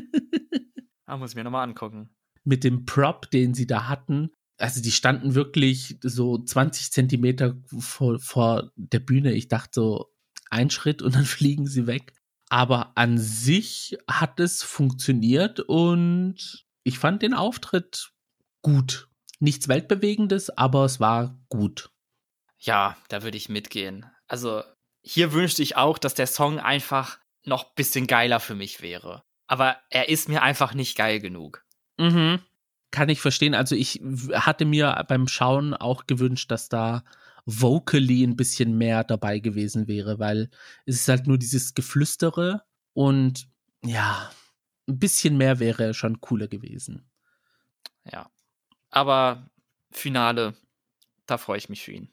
ah, 1.06 1.16
muss 1.16 1.30
ich 1.30 1.36
mir 1.36 1.44
nochmal 1.44 1.68
angucken. 1.68 2.10
Mit 2.44 2.64
dem 2.64 2.84
Prop, 2.84 3.30
den 3.30 3.54
sie 3.54 3.66
da 3.66 3.88
hatten, 3.88 4.30
also 4.60 4.82
die 4.82 4.92
standen 4.92 5.34
wirklich 5.34 5.98
so 6.02 6.38
20 6.38 6.92
Zentimeter 6.92 7.56
vor, 7.78 8.18
vor 8.18 8.70
der 8.76 9.00
Bühne. 9.00 9.32
Ich 9.32 9.48
dachte 9.48 9.70
so, 9.72 10.12
ein 10.50 10.70
Schritt 10.70 11.00
und 11.02 11.14
dann 11.14 11.24
fliegen 11.26 11.66
sie 11.66 11.86
weg. 11.86 12.12
Aber 12.48 12.92
an 12.96 13.16
sich 13.16 13.96
hat 14.08 14.40
es 14.40 14.62
funktioniert 14.62 15.60
und 15.60 16.66
ich 16.82 16.98
fand 16.98 17.22
den 17.22 17.34
Auftritt 17.34 18.12
gut. 18.60 19.08
Nichts 19.38 19.68
Weltbewegendes, 19.68 20.50
aber 20.50 20.84
es 20.84 21.00
war 21.00 21.38
gut. 21.48 21.90
Ja, 22.58 22.96
da 23.08 23.22
würde 23.22 23.38
ich 23.38 23.48
mitgehen. 23.48 24.04
Also 24.30 24.62
hier 25.02 25.32
wünschte 25.32 25.60
ich 25.60 25.76
auch, 25.76 25.98
dass 25.98 26.14
der 26.14 26.28
Song 26.28 26.60
einfach 26.60 27.18
noch 27.44 27.64
ein 27.64 27.74
bisschen 27.74 28.06
geiler 28.06 28.38
für 28.38 28.54
mich 28.54 28.80
wäre. 28.80 29.24
aber 29.48 29.78
er 29.90 30.08
ist 30.08 30.28
mir 30.28 30.42
einfach 30.42 30.74
nicht 30.74 30.96
geil 30.96 31.18
genug. 31.18 31.66
Mhm. 31.98 32.38
Kann 32.92 33.08
ich 33.08 33.20
verstehen. 33.20 33.56
Also 33.56 33.74
ich 33.74 34.00
hatte 34.32 34.64
mir 34.64 35.04
beim 35.08 35.26
Schauen 35.26 35.74
auch 35.74 36.06
gewünscht, 36.06 36.52
dass 36.52 36.68
da 36.68 37.02
vocally 37.46 38.22
ein 38.22 38.36
bisschen 38.36 38.78
mehr 38.78 39.02
dabei 39.02 39.40
gewesen 39.40 39.88
wäre, 39.88 40.20
weil 40.20 40.50
es 40.86 41.00
ist 41.00 41.08
halt 41.08 41.26
nur 41.26 41.36
dieses 41.36 41.74
Geflüstere 41.74 42.62
und 42.92 43.48
ja, 43.84 44.30
ein 44.88 45.00
bisschen 45.00 45.36
mehr 45.36 45.58
wäre 45.58 45.94
schon 45.94 46.20
cooler 46.20 46.46
gewesen. 46.46 47.10
Ja. 48.04 48.30
Aber 48.90 49.50
Finale, 49.90 50.54
da 51.26 51.38
freue 51.38 51.58
ich 51.58 51.68
mich 51.68 51.82
für 51.82 51.92
ihn. 51.92 52.08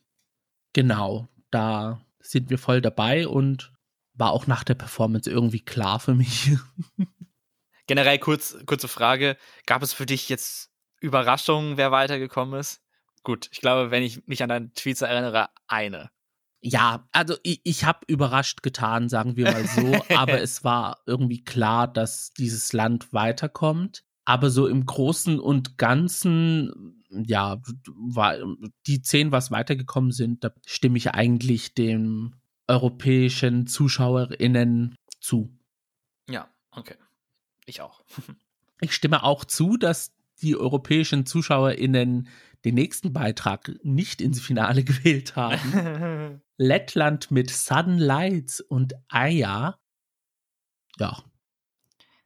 Genau, 0.74 1.28
da 1.52 2.02
sind 2.30 2.50
wir 2.50 2.58
voll 2.58 2.82
dabei 2.82 3.28
und 3.28 3.72
war 4.14 4.32
auch 4.32 4.48
nach 4.48 4.64
der 4.64 4.76
Performance 4.76 5.30
irgendwie 5.30 5.64
klar 5.64 6.00
für 6.00 6.16
mich. 6.16 6.52
Generell 7.88 8.20
kurz, 8.20 8.58
kurze 8.66 8.88
Frage. 8.88 9.38
Gab 9.66 9.82
es 9.82 9.94
für 9.94 10.06
dich 10.06 10.28
jetzt 10.28 10.72
Überraschungen, 11.00 11.78
wer 11.78 11.92
weitergekommen 11.92 12.60
ist? 12.60 12.82
Gut, 13.24 13.50
ich 13.52 13.62
glaube, 13.62 13.92
wenn 13.92 14.04
ich 14.04 14.28
mich 14.28 14.44
an 14.44 14.50
deinen 14.50 14.74
Tweets 14.74 15.02
erinnere, 15.02 15.50
eine. 15.68 16.10
Ja, 16.60 17.08
also 17.12 17.36
ich, 17.44 17.62
ich 17.64 17.84
habe 17.86 18.00
überrascht 18.08 18.64
getan, 18.64 19.10
sagen 19.10 19.38
wir 19.38 19.52
mal 19.52 19.66
so, 19.68 20.02
aber 20.16 20.42
es 20.42 20.64
war 20.64 21.02
irgendwie 21.06 21.44
klar, 21.44 21.88
dass 21.88 22.32
dieses 22.34 22.74
Land 22.74 23.14
weiterkommt. 23.14 24.04
Aber 24.26 24.50
so 24.50 24.68
im 24.68 24.86
Großen 24.86 25.40
und 25.40 25.78
Ganzen, 25.78 26.97
ja, 27.10 27.62
war 27.86 28.38
die 28.86 29.02
zehn, 29.02 29.32
was 29.32 29.52
weitergekommen 29.52 30.12
sind, 30.12 30.44
da 30.44 30.52
stimme 30.66 30.98
ich 30.98 31.12
eigentlich 31.12 31.74
den 31.74 32.36
europäischen 32.68 33.68
ZuschauerInnen 33.68 34.96
zu. 35.20 35.58
Ja, 36.30 36.50
okay. 36.72 36.96
Ich 37.66 37.82
auch. 37.82 38.04
ich 38.82 38.94
stimme 38.94 39.24
auch 39.24 39.46
zu, 39.46 39.78
dass 39.78 40.14
die 40.42 40.56
europäischen 40.56 41.26
ZuschauerInnen 41.26 42.28
den 42.66 42.76
nächsten 42.76 43.14
Beitrag 43.14 43.72
nicht 43.84 44.22
ins 44.22 44.42
Finale 44.42 44.84
gewählt 44.84 45.36
haben. 45.36 46.42
Lettland 46.58 47.32
mit 47.32 47.50
Sudden 47.50 47.98
Lights 47.98 48.62
und 48.62 48.94
Aya. 49.08 49.80
Ja. 51.00 51.24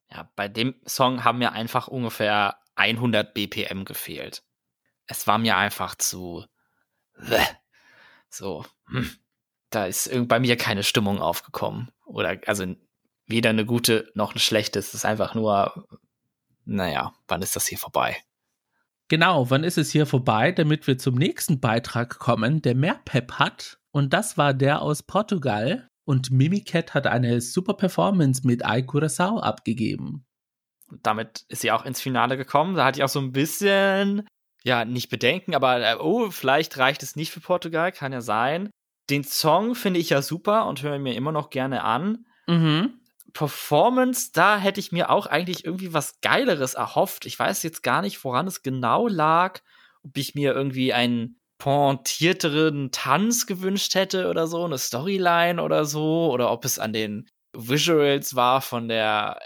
Ja, 0.10 0.30
bei 0.36 0.48
dem 0.48 0.76
Song 0.86 1.24
haben 1.24 1.38
mir 1.38 1.54
einfach 1.54 1.88
ungefähr 1.88 2.58
100 2.76 3.34
BPM 3.34 3.86
gefehlt. 3.86 4.44
Es 5.12 5.28
war 5.28 5.38
mir 5.38 5.58
einfach 5.58 5.96
zu. 5.96 6.46
So. 8.30 8.66
Hm. 8.88 9.10
Da 9.70 9.86
ist 9.86 10.10
bei 10.28 10.40
mir 10.40 10.56
keine 10.58 10.84
Stimmung 10.84 11.20
aufgekommen. 11.20 11.92
Oder, 12.06 12.40
also, 12.48 12.66
weder 13.28 13.50
eine 13.50 13.66
gute 13.66 14.10
noch 14.16 14.32
eine 14.32 14.40
schlechte. 14.40 14.80
Es 14.80 14.94
ist 14.94 15.06
einfach 15.06 15.36
nur, 15.36 15.88
naja, 16.66 17.14
wann 17.28 17.42
ist 17.42 17.56
das 17.56 17.68
hier 17.68 17.78
vorbei? 17.78 18.18
Genau, 19.10 19.50
wann 19.50 19.66
ist 19.66 19.78
es 19.78 19.92
hier 19.92 20.06
vorbei, 20.06 20.54
damit 20.54 20.88
wir 20.88 20.98
zum 20.98 21.16
nächsten 21.16 21.60
Beitrag 21.60 22.18
kommen, 22.20 22.62
der 22.62 22.76
mehr 22.76 23.02
Pep 23.04 23.34
hat. 23.34 23.80
Und 23.92 24.14
das 24.14 24.38
war 24.38 24.54
der 24.54 24.82
aus 24.82 25.04
Portugal. 25.04 25.90
Und 26.06 26.32
Mimicat 26.32 26.94
hat 26.94 27.08
eine 27.08 27.42
super 27.42 27.74
Performance 27.74 28.48
mit 28.48 28.66
Ai 28.66 28.80
Curaçao 28.80 29.42
abgegeben. 29.42 30.26
Und 30.88 31.06
damit 31.06 31.46
ist 31.50 31.62
sie 31.62 31.72
auch 31.72 31.86
ins 31.86 32.02
Finale 32.02 32.38
gekommen. 32.38 32.76
Da 32.76 32.86
hatte 32.86 33.00
ich 33.00 33.04
auch 33.04 33.10
so 33.10 33.20
ein 33.20 33.34
bisschen, 33.34 34.28
ja, 34.64 34.86
nicht 34.86 35.10
Bedenken, 35.10 35.56
aber 35.56 35.80
äh, 35.80 35.96
oh, 36.00 36.30
vielleicht 36.30 36.78
reicht 36.78 37.04
es 37.04 37.16
nicht 37.16 37.32
für 37.32 37.40
Portugal, 37.40 37.92
kann 37.92 38.14
ja 38.14 38.22
sein. 38.22 38.70
Den 39.10 39.24
Song 39.24 39.76
finde 39.76 40.00
ich 40.00 40.10
ja 40.10 40.22
super 40.22 40.68
und 40.68 40.84
höre 40.84 41.00
mir 41.00 41.16
immer 41.16 41.32
noch 41.32 41.50
gerne 41.50 41.84
an. 41.84 42.26
Mhm. 42.48 43.00
Performance, 43.34 44.32
da 44.34 44.58
hätte 44.58 44.80
ich 44.80 44.92
mir 44.92 45.10
auch 45.10 45.26
eigentlich 45.26 45.66
irgendwie 45.66 45.94
was 45.94 46.20
Geileres 46.22 46.74
erhofft. 46.74 47.26
Ich 47.26 47.40
weiß 47.40 47.64
jetzt 47.64 47.82
gar 47.82 48.02
nicht, 48.02 48.24
woran 48.24 48.48
es 48.48 48.62
genau 48.62 49.08
lag. 49.08 49.60
Ob 50.04 50.18
ich 50.18 50.36
mir 50.36 50.54
irgendwie 50.54 50.94
einen 50.94 51.40
pointierteren 51.58 52.92
Tanz 52.92 53.46
gewünscht 53.46 53.96
hätte 53.96 54.30
oder 54.30 54.48
so, 54.48 54.66
eine 54.66 54.78
Storyline 54.78 55.62
oder 55.62 55.86
so, 55.86 56.32
oder 56.32 56.52
ob 56.52 56.66
es 56.66 56.80
an 56.80 56.92
den 56.92 57.30
Visuals 57.54 58.36
war 58.36 58.62
von 58.62 58.88
der 58.88 59.40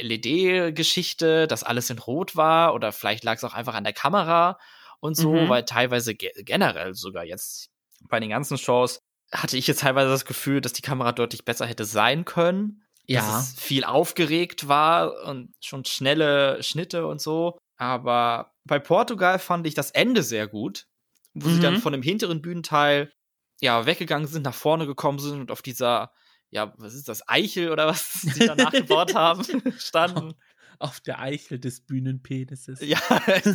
LED-Geschichte, 0.00 1.46
dass 1.46 1.62
alles 1.62 1.90
in 1.90 1.98
Rot 1.98 2.36
war, 2.36 2.74
oder 2.74 2.92
vielleicht 2.92 3.24
lag 3.24 3.36
es 3.36 3.44
auch 3.44 3.54
einfach 3.54 3.74
an 3.74 3.84
der 3.84 3.92
Kamera 3.92 4.58
und 5.00 5.16
so, 5.16 5.32
mhm. 5.32 5.48
weil 5.48 5.64
teilweise 5.64 6.14
ge 6.14 6.30
generell 6.36 6.94
sogar 6.94 7.24
jetzt 7.24 7.70
bei 8.08 8.20
den 8.20 8.30
ganzen 8.30 8.58
Shows 8.58 9.00
hatte 9.32 9.56
ich 9.56 9.66
jetzt 9.66 9.80
teilweise 9.80 10.10
das 10.10 10.24
Gefühl, 10.24 10.60
dass 10.60 10.72
die 10.72 10.82
Kamera 10.82 11.12
deutlich 11.12 11.44
besser 11.44 11.66
hätte 11.66 11.84
sein 11.84 12.24
können 12.24 12.84
ja. 13.06 13.20
dass 13.20 13.48
es 13.48 13.60
viel 13.60 13.84
aufgeregt 13.84 14.68
war 14.68 15.24
und 15.24 15.54
schon 15.60 15.84
schnelle 15.84 16.62
Schnitte 16.62 17.06
und 17.06 17.20
so. 17.20 17.58
Aber 17.76 18.52
bei 18.64 18.78
Portugal 18.78 19.38
fand 19.38 19.66
ich 19.66 19.74
das 19.74 19.90
Ende 19.90 20.22
sehr 20.22 20.46
gut, 20.46 20.86
wo 21.34 21.48
mhm. 21.48 21.54
sie 21.54 21.60
dann 21.60 21.74
mhm. 21.74 21.80
von 21.80 21.92
dem 21.92 22.02
hinteren 22.02 22.42
Bühnenteil 22.42 23.12
ja 23.60 23.86
weggegangen 23.86 24.26
sind, 24.26 24.42
nach 24.42 24.54
vorne 24.54 24.86
gekommen 24.86 25.18
sind 25.18 25.40
und 25.40 25.50
auf 25.50 25.62
dieser, 25.62 26.12
ja, 26.54 26.72
was 26.78 26.94
ist 26.94 27.08
das, 27.08 27.28
Eichel 27.28 27.70
oder 27.70 27.88
was 27.88 28.12
sie 28.22 28.46
da 28.46 28.54
nachgebaut 28.54 29.14
haben, 29.14 29.44
standen. 29.78 30.34
Auf 30.78 31.00
der 31.00 31.20
Eichel 31.20 31.58
des 31.58 31.80
Bühnenpenises. 31.80 32.80
Ja, 32.80 32.98
es 33.26 33.46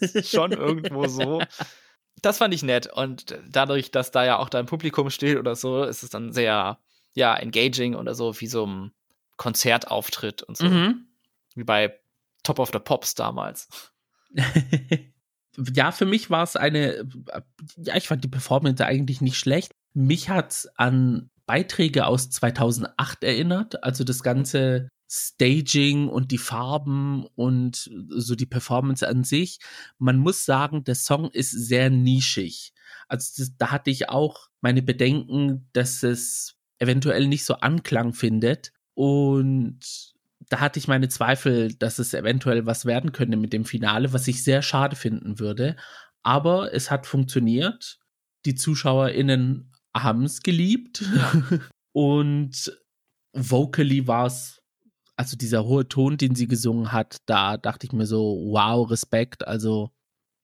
ist 0.00 0.30
schon 0.30 0.52
irgendwo 0.52 1.06
so. 1.06 1.42
Das 2.22 2.38
fand 2.38 2.54
ich 2.54 2.62
nett. 2.62 2.92
Und 2.92 3.36
dadurch, 3.48 3.90
dass 3.90 4.10
da 4.10 4.24
ja 4.24 4.38
auch 4.38 4.48
da 4.48 4.58
ein 4.58 4.66
Publikum 4.66 5.10
steht 5.10 5.38
oder 5.38 5.56
so, 5.56 5.84
ist 5.84 6.02
es 6.02 6.10
dann 6.10 6.32
sehr, 6.32 6.78
ja, 7.14 7.36
engaging 7.36 7.94
oder 7.94 8.14
so, 8.14 8.40
wie 8.40 8.46
so 8.46 8.66
ein 8.66 8.92
Konzertauftritt 9.36 10.42
und 10.44 10.56
so. 10.56 10.66
Mhm. 10.66 11.08
Wie 11.54 11.64
bei 11.64 11.98
Top 12.44 12.60
of 12.60 12.70
the 12.72 12.78
Pops 12.78 13.14
damals. 13.16 13.68
ja, 15.74 15.90
für 15.90 16.06
mich 16.06 16.30
war 16.30 16.44
es 16.44 16.54
eine, 16.54 17.08
ja, 17.76 17.96
ich 17.96 18.06
fand 18.06 18.22
die 18.22 18.28
Performance 18.28 18.84
eigentlich 18.84 19.20
nicht 19.20 19.38
schlecht. 19.38 19.72
Mich 19.94 20.28
hat 20.28 20.52
es 20.52 20.68
an 20.76 21.30
Beiträge 21.48 22.06
aus 22.06 22.28
2008 22.28 23.24
erinnert, 23.24 23.82
also 23.82 24.04
das 24.04 24.22
ganze 24.22 24.90
Staging 25.10 26.08
und 26.08 26.30
die 26.30 26.38
Farben 26.38 27.26
und 27.34 27.90
so 28.10 28.34
die 28.34 28.46
Performance 28.46 29.08
an 29.08 29.24
sich. 29.24 29.58
Man 29.98 30.18
muss 30.18 30.44
sagen, 30.44 30.84
der 30.84 30.94
Song 30.94 31.30
ist 31.30 31.50
sehr 31.50 31.88
nischig. 31.88 32.74
Also 33.08 33.32
das, 33.38 33.56
da 33.56 33.70
hatte 33.70 33.90
ich 33.90 34.10
auch 34.10 34.48
meine 34.60 34.82
Bedenken, 34.82 35.66
dass 35.72 36.02
es 36.02 36.56
eventuell 36.78 37.26
nicht 37.26 37.46
so 37.46 37.54
Anklang 37.54 38.12
findet. 38.12 38.72
Und 38.92 39.80
da 40.50 40.60
hatte 40.60 40.78
ich 40.78 40.86
meine 40.86 41.08
Zweifel, 41.08 41.72
dass 41.74 41.98
es 41.98 42.12
eventuell 42.12 42.66
was 42.66 42.84
werden 42.84 43.12
könnte 43.12 43.38
mit 43.38 43.54
dem 43.54 43.64
Finale, 43.64 44.12
was 44.12 44.28
ich 44.28 44.44
sehr 44.44 44.60
schade 44.60 44.96
finden 44.96 45.38
würde. 45.38 45.76
Aber 46.22 46.74
es 46.74 46.90
hat 46.90 47.06
funktioniert. 47.06 47.98
Die 48.44 48.54
ZuschauerInnen 48.54 49.72
haben 50.02 50.24
es 50.24 50.42
geliebt. 50.42 51.04
Ja. 51.14 51.42
Und 51.92 52.72
vocally 53.32 54.06
war 54.06 54.26
es, 54.26 54.62
also 55.16 55.36
dieser 55.36 55.64
hohe 55.64 55.88
Ton, 55.88 56.16
den 56.16 56.34
sie 56.34 56.46
gesungen 56.46 56.92
hat, 56.92 57.18
da 57.26 57.56
dachte 57.56 57.86
ich 57.86 57.92
mir 57.92 58.06
so, 58.06 58.40
wow, 58.50 58.88
Respekt. 58.90 59.46
Also, 59.46 59.90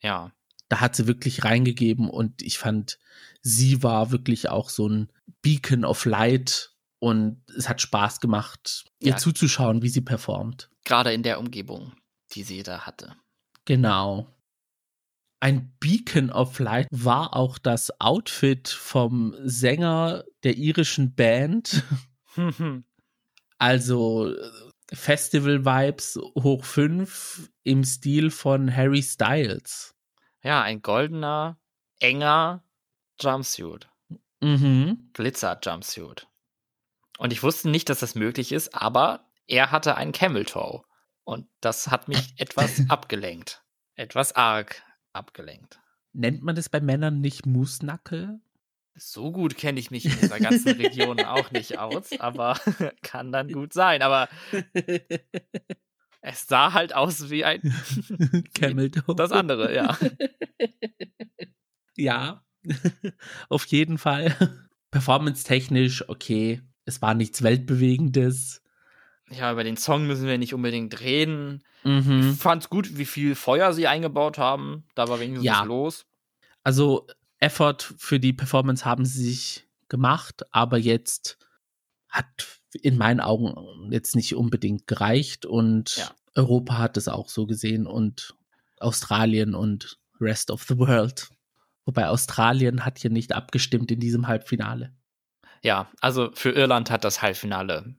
ja. 0.03 0.33
Da 0.69 0.81
hat 0.81 0.97
sie 0.97 1.07
wirklich 1.07 1.45
reingegeben 1.45 2.09
und 2.09 2.41
ich 2.43 2.59
fand, 2.59 2.99
sie 3.43 3.83
war 3.83 4.11
wirklich 4.11 4.49
auch 4.49 4.71
so 4.71 4.89
ein 4.89 5.13
Beacon 5.43 5.85
of 5.85 6.07
Light 6.07 6.73
und 6.99 7.43
es 7.57 7.69
hat 7.69 7.83
Spaß 7.83 8.21
gemacht, 8.21 8.87
ihr 8.99 9.11
ja. 9.11 9.17
zuzuschauen, 9.17 9.83
wie 9.83 9.91
sie 9.91 10.01
performt. 10.01 10.71
Gerade 10.85 11.13
in 11.13 11.23
der 11.23 11.39
Umgebung, 11.39 11.93
die 12.33 12.43
sie 12.43 12.63
da 12.63 12.81
hatte. 12.87 13.15
Genau. 13.67 14.27
Ein 15.45 15.77
Beacon 15.79 16.31
of 16.31 16.59
Light 16.59 16.89
war 16.91 17.37
auch 17.37 17.59
das 17.59 18.01
Outfit 18.01 18.67
vom 18.67 19.37
Sänger 19.43 20.25
der 20.43 20.57
irischen 20.57 21.15
Band. 21.15 21.85
also 23.59 24.33
äh, 24.35 24.51
Festival-Vibes 24.91 26.19
hoch 26.43 26.65
5 26.65 27.51
im 27.63 27.85
Stil 27.85 28.31
von 28.31 28.75
Harry 28.75 29.03
Styles. 29.03 29.95
Ja, 30.43 30.63
ein 30.63 30.81
goldener, 30.81 31.59
enger 32.01 32.65
Jumpsuit. 33.21 33.87
Mhm. 34.41 35.11
Glitzer-Jumpsuit. 35.13 36.27
Und 37.19 37.35
ich 37.35 37.43
wusste 37.43 37.69
nicht, 37.69 37.91
dass 37.91 37.99
das 37.99 38.15
möglich 38.15 38.51
ist, 38.51 38.75
aber 38.75 39.31
er 39.47 39.73
hatte 39.73 39.99
einen 39.99 40.13
Camel 40.13 40.47
Toe. 40.47 40.85
Und 41.25 41.47
das 41.61 41.89
hat 41.89 42.09
mich 42.09 42.33
etwas 42.39 42.89
abgelenkt. 42.89 43.63
Etwas 43.95 44.35
arg 44.35 44.83
abgelenkt. 45.15 45.81
Nennt 46.13 46.43
man 46.43 46.55
das 46.55 46.69
bei 46.69 46.81
Männern 46.81 47.21
nicht 47.21 47.47
Musnackel? 47.47 48.41
So 48.97 49.33
gut 49.33 49.57
kenne 49.57 49.81
ich 49.81 49.91
mich 49.91 50.05
in 50.05 50.13
dieser 50.13 50.39
ganzen 50.39 50.73
Region 50.73 51.21
auch 51.25 51.51
nicht 51.51 51.79
aus, 51.79 52.19
aber 52.21 52.59
kann 53.03 53.33
dann 53.33 53.51
gut 53.51 53.73
sein. 53.73 54.03
Aber 54.03 54.29
es 56.21 56.47
sah 56.47 56.73
halt 56.73 56.95
aus 56.95 57.31
wie 57.31 57.45
ein 57.45 57.61
Camel 58.55 58.91
Toe. 58.91 59.17
Das 59.17 59.33
andere, 59.33 59.75
ja. 59.75 59.99
Ja, 61.97 62.45
auf 63.49 63.67
jeden 63.67 63.99
Fall. 63.99 64.35
Performance-technisch 64.91 66.09
okay 66.09 66.61
es 66.85 67.03
war 67.03 67.15
nichts 67.15 67.43
Weltbewegendes, 67.43 68.63
ja, 69.31 69.53
über 69.53 69.65
den 69.65 69.77
Song 69.77 70.07
müssen 70.07 70.27
wir 70.27 70.39
nicht 70.39 70.55
unbedingt 70.55 71.01
reden. 71.01 71.63
Mhm. 71.83 72.31
Ich 72.33 72.39
fand's 72.41 72.69
gut, 72.71 72.97
wie 72.99 73.05
viel 73.05 73.35
Feuer 73.35 73.73
sie 73.73 73.87
eingebaut 73.87 74.39
haben. 74.39 74.85
Da 74.95 75.09
war 75.09 75.21
wenigstens 75.21 75.45
Ja. 75.47 75.61
was 75.61 75.67
los. 75.67 76.07
Also 76.63 77.07
Effort 77.41 77.79
für 77.99 78.21
die 78.21 78.33
Performance 78.33 78.85
haben 78.85 79.05
sie 79.05 79.23
sich 79.25 79.67
gemacht, 79.89 80.45
aber 80.51 80.79
jetzt 80.79 81.39
hat 82.09 82.61
in 82.83 82.97
meinen 82.97 83.21
Augen 83.21 83.91
jetzt 83.93 84.17
nicht 84.17 84.35
unbedingt 84.35 84.87
gereicht 84.87 85.47
und 85.47 85.97
Ja. 85.97 86.11
Europa 86.35 86.79
hat 86.79 86.97
es 86.97 87.07
auch 87.09 87.29
so 87.29 87.47
gesehen 87.47 87.87
und 87.87 88.35
Australien 88.81 89.55
und 89.55 89.99
Rest 90.21 90.51
of 90.51 90.63
the 90.65 90.79
World. 90.79 91.29
Wobei 91.85 92.09
Australien 92.09 92.85
hat 92.85 92.99
hier 92.99 93.11
nicht 93.11 93.33
abgestimmt 93.33 93.91
in 93.91 94.01
diesem 94.01 94.27
Halbfinale. 94.27 94.93
Ja, 95.63 95.91
also 96.01 96.31
für 96.35 96.51
Irland 96.51 96.91
hat 96.91 97.05
das 97.05 97.21
Halbfinale 97.23 97.95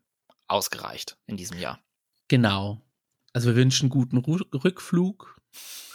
ausgereicht 0.47 1.17
in 1.25 1.37
diesem 1.37 1.57
Jahr. 1.57 1.79
Genau. 2.27 2.81
Also 3.33 3.49
wir 3.49 3.55
wünschen 3.55 3.89
guten 3.89 4.17
Ru 4.17 4.39
Rückflug. 4.53 5.41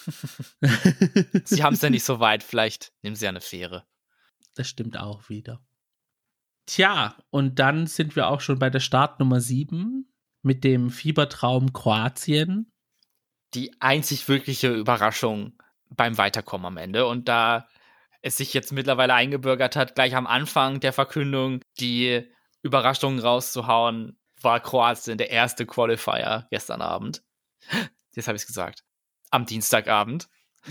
Sie 1.44 1.62
haben 1.62 1.74
es 1.74 1.82
ja 1.82 1.90
nicht 1.90 2.04
so 2.04 2.20
weit, 2.20 2.42
vielleicht 2.42 2.92
nehmen 3.02 3.16
sie 3.16 3.26
ja 3.26 3.30
eine 3.30 3.40
Fähre. 3.40 3.86
Das 4.54 4.68
stimmt 4.68 4.98
auch 4.98 5.28
wieder. 5.28 5.62
Tja, 6.66 7.16
und 7.30 7.58
dann 7.58 7.86
sind 7.86 8.16
wir 8.16 8.28
auch 8.28 8.40
schon 8.40 8.58
bei 8.58 8.70
der 8.70 8.80
Startnummer 8.80 9.40
7 9.40 10.12
mit 10.42 10.64
dem 10.64 10.90
Fiebertraum 10.90 11.72
Kroatien. 11.72 12.72
Die 13.54 13.80
einzig 13.80 14.28
wirkliche 14.28 14.72
Überraschung 14.72 15.60
beim 15.88 16.16
Weiterkommen 16.18 16.66
am 16.66 16.76
Ende. 16.76 17.06
Und 17.06 17.28
da 17.28 17.68
es 18.22 18.36
sich 18.36 18.54
jetzt 18.54 18.72
mittlerweile 18.72 19.14
eingebürgert 19.14 19.76
hat, 19.76 19.94
gleich 19.94 20.14
am 20.14 20.26
Anfang 20.26 20.80
der 20.80 20.92
Verkündung 20.92 21.60
die 21.80 22.30
Überraschung 22.62 23.18
rauszuhauen, 23.18 24.19
war 24.42 24.60
Kroatien 24.60 25.18
der 25.18 25.30
erste 25.30 25.66
Qualifier 25.66 26.46
gestern 26.50 26.82
Abend. 26.82 27.22
Jetzt 28.14 28.28
habe 28.28 28.36
ich 28.36 28.42
es 28.42 28.46
gesagt. 28.46 28.84
Am 29.30 29.46
Dienstagabend. 29.46 30.28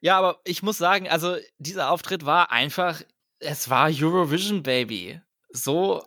Ja, 0.00 0.18
aber 0.18 0.40
ich 0.44 0.62
muss 0.62 0.78
sagen, 0.78 1.08
also 1.08 1.36
dieser 1.58 1.90
Auftritt 1.90 2.24
war 2.24 2.52
einfach, 2.52 3.02
es 3.40 3.68
war 3.68 3.90
Eurovision 3.90 4.62
Baby. 4.62 5.20
So, 5.50 6.04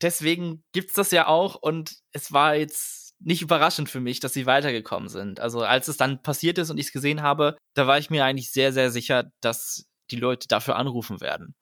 deswegen 0.00 0.64
gibt's 0.72 0.94
das 0.94 1.10
ja 1.10 1.26
auch 1.26 1.56
und 1.56 1.96
es 2.12 2.32
war 2.32 2.54
jetzt 2.54 3.14
nicht 3.20 3.42
überraschend 3.42 3.88
für 3.88 4.00
mich, 4.00 4.20
dass 4.20 4.32
sie 4.32 4.46
weitergekommen 4.46 5.08
sind. 5.08 5.40
Also 5.40 5.62
als 5.62 5.88
es 5.88 5.96
dann 5.96 6.22
passiert 6.22 6.58
ist 6.58 6.70
und 6.70 6.78
ich 6.78 6.86
es 6.86 6.92
gesehen 6.92 7.22
habe, 7.22 7.56
da 7.74 7.86
war 7.86 7.98
ich 7.98 8.10
mir 8.10 8.24
eigentlich 8.24 8.50
sehr, 8.50 8.72
sehr 8.72 8.90
sicher, 8.90 9.30
dass 9.40 9.86
die 10.10 10.16
Leute 10.16 10.48
dafür 10.48 10.76
anrufen 10.76 11.20
werden. 11.20 11.54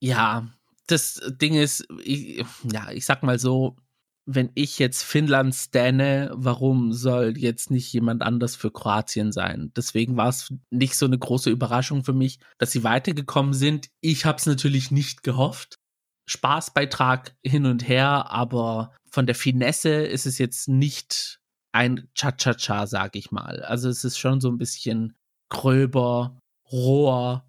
ja, 0.00 0.48
das 0.86 1.20
Ding 1.40 1.54
ist, 1.54 1.86
ich, 2.02 2.44
ja, 2.72 2.90
ich 2.90 3.04
sag 3.06 3.22
mal 3.22 3.38
so, 3.38 3.76
wenn 4.26 4.50
ich 4.54 4.78
jetzt 4.78 5.02
Finnland 5.02 5.54
stanne, 5.54 6.30
warum 6.34 6.92
soll 6.92 7.36
jetzt 7.36 7.70
nicht 7.70 7.92
jemand 7.92 8.22
anders 8.22 8.56
für 8.56 8.70
Kroatien 8.70 9.32
sein? 9.32 9.70
Deswegen 9.76 10.16
war 10.16 10.28
es 10.28 10.52
nicht 10.70 10.96
so 10.96 11.04
eine 11.04 11.18
große 11.18 11.50
Überraschung 11.50 12.04
für 12.04 12.14
mich, 12.14 12.38
dass 12.58 12.72
sie 12.72 12.84
weitergekommen 12.84 13.52
sind. 13.52 13.90
Ich 14.00 14.24
habe 14.24 14.38
es 14.38 14.46
natürlich 14.46 14.90
nicht 14.90 15.22
gehofft. 15.22 15.76
Spaßbeitrag 16.26 17.36
hin 17.44 17.66
und 17.66 17.86
her, 17.86 18.30
aber 18.30 18.94
von 19.10 19.26
der 19.26 19.34
Finesse 19.34 19.90
ist 19.90 20.24
es 20.24 20.38
jetzt 20.38 20.68
nicht 20.68 21.38
ein 21.72 22.08
Cha-Cha-Cha, 22.14 22.86
sag 22.86 23.16
ich 23.16 23.30
mal. 23.30 23.62
Also 23.62 23.90
es 23.90 24.04
ist 24.04 24.18
schon 24.18 24.40
so 24.40 24.48
ein 24.48 24.56
bisschen 24.56 25.18
gröber, 25.50 26.38
roher, 26.72 27.46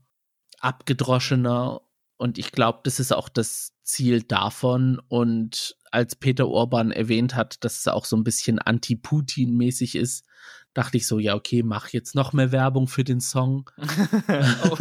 abgedroschener 0.60 1.82
und 2.18 2.38
ich 2.38 2.52
glaube, 2.52 2.80
das 2.84 3.00
ist 3.00 3.12
auch 3.12 3.30
das 3.30 3.74
Ziel 3.84 4.24
davon. 4.24 5.02
Und 5.08 5.76
als 5.92 6.16
Peter 6.16 6.48
Orban 6.48 6.92
erwähnt 6.92 7.36
hat, 7.36 7.64
dass 7.64 7.80
es 7.80 7.88
auch 7.88 8.06
so 8.06 8.16
ein 8.16 8.24
bisschen 8.24 8.60
anti-Putin-mäßig 8.60 9.96
ist, 9.96 10.26
dachte 10.74 10.98
ich 10.98 11.08
so, 11.08 11.20
ja, 11.20 11.36
okay, 11.36 11.64
mach 11.64 11.90
jetzt 11.90 12.16
noch 12.16 12.34
mehr 12.34 12.52
Werbung 12.52 12.88
für 12.88 13.04
den 13.04 13.22
Song. 13.22 13.70
oh. 14.70 14.78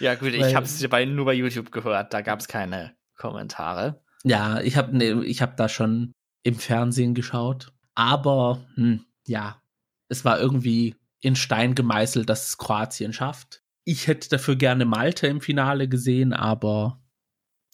Ja, 0.00 0.14
gut, 0.14 0.32
ich 0.32 0.54
habe 0.54 0.66
es 0.66 0.88
bei, 0.88 1.04
nur 1.04 1.26
bei 1.26 1.34
YouTube 1.34 1.70
gehört, 1.70 2.14
da 2.14 2.22
gab 2.22 2.40
es 2.40 2.48
keine 2.48 2.94
Kommentare. 3.16 4.02
Ja, 4.24 4.60
ich 4.60 4.76
habe 4.76 4.96
ne, 4.96 5.24
ich 5.24 5.42
hab 5.42 5.56
da 5.56 5.68
schon 5.68 6.12
im 6.42 6.54
Fernsehen 6.54 7.14
geschaut. 7.14 7.72
Aber, 7.94 8.64
hm, 8.74 9.04
ja, 9.26 9.60
es 10.08 10.24
war 10.24 10.40
irgendwie 10.40 10.96
in 11.20 11.36
Stein 11.36 11.74
gemeißelt, 11.74 12.28
dass 12.28 12.48
es 12.48 12.58
Kroatien 12.58 13.12
schafft. 13.12 13.62
Ich 13.90 14.06
hätte 14.06 14.28
dafür 14.28 14.54
gerne 14.54 14.84
Malta 14.84 15.26
im 15.28 15.40
Finale 15.40 15.88
gesehen, 15.88 16.34
aber 16.34 17.02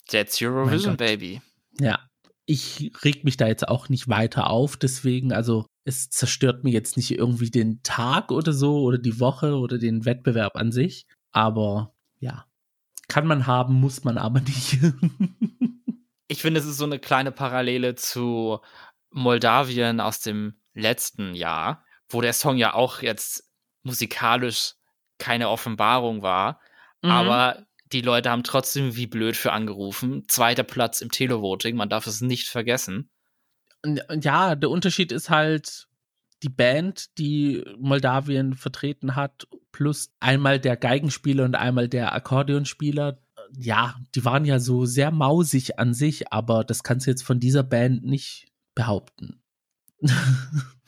That's 0.07 0.41
Eurovision. 0.41 0.97
Baby. 0.97 1.43
Ja, 1.81 2.09
ich 2.47 2.93
reg 3.03 3.25
mich 3.25 3.37
da 3.37 3.49
jetzt 3.49 3.67
auch 3.67 3.89
nicht 3.89 4.09
weiter 4.09 4.49
auf, 4.49 4.77
deswegen, 4.77 5.33
also 5.33 5.67
es 5.83 6.11
zerstört 6.11 6.63
mir 6.63 6.71
jetzt 6.71 6.97
nicht 6.97 7.11
irgendwie 7.11 7.51
den 7.51 7.83
Tag 7.83 8.31
oder 8.31 8.53
so 8.53 8.83
oder 8.83 8.97
die 8.97 9.19
Woche 9.19 9.57
oder 9.57 9.77
den 9.77 10.05
Wettbewerb 10.05 10.55
an 10.55 10.71
sich, 10.71 11.09
aber 11.33 11.97
ja, 12.21 12.47
kann 13.09 13.27
man 13.27 13.49
haben, 13.49 13.75
muss 13.75 14.05
man 14.05 14.17
aber 14.17 14.41
nicht. 14.43 14.79
Ich 16.29 16.43
finde, 16.43 16.61
es 16.61 16.67
ist 16.67 16.77
so 16.77 16.85
eine 16.85 17.01
kleine 17.01 17.33
Parallele 17.33 17.97
zu 17.97 18.61
Moldawien 19.11 19.99
aus 19.99 20.21
dem 20.21 20.55
letzten 20.75 21.35
Jahr, 21.35 21.85
wo 22.09 22.21
der 22.21 22.35
Song 22.35 22.57
ja 22.57 22.73
auch 22.73 23.03
jetzt 23.03 23.51
musikalisch 23.83 24.77
keine 25.19 25.49
Offenbarung 25.49 26.23
war, 26.23 26.61
Mhm. 27.03 27.11
aber 27.11 27.67
die 27.93 28.01
Leute 28.01 28.31
haben 28.31 28.43
trotzdem 28.45 28.97
wie 28.97 29.07
blöd 29.07 29.37
für 29.37 29.53
angerufen. 29.53 30.25
Zweiter 30.29 30.65
Platz 30.65 31.01
im 31.01 31.11
Televoting, 31.11 31.77
man 31.77 31.89
darf 31.89 32.07
es 32.07 32.21
nicht 32.21 32.49
vergessen. 32.49 33.11
Ja, 34.21 34.55
der 34.55 34.71
Unterschied 34.71 35.13
ist 35.13 35.29
halt 35.31 35.87
die 36.43 36.49
Band, 36.49 37.17
die 37.19 37.65
Moldawien 37.79 38.55
vertreten 38.55 39.15
hat, 39.15 39.47
plus 39.73 40.11
einmal 40.21 40.59
der 40.59 40.77
Geigenspieler 40.77 41.45
und 41.45 41.55
einmal 41.55 41.89
der 41.89 42.13
Akkordeonspieler. 42.15 43.19
Ja, 43.57 43.95
die 44.15 44.25
waren 44.25 44.45
ja 44.47 44.59
so 44.59 44.85
sehr 44.87 45.11
mausig 45.11 45.79
an 45.79 45.95
sich, 45.95 46.33
aber 46.33 46.65
das 46.65 46.83
kannst 46.83 47.07
du 47.07 47.11
jetzt 47.11 47.23
von 47.23 47.39
dieser 47.41 47.63
Band 47.63 48.05
nicht 48.05 48.49
behaupten. 48.75 49.43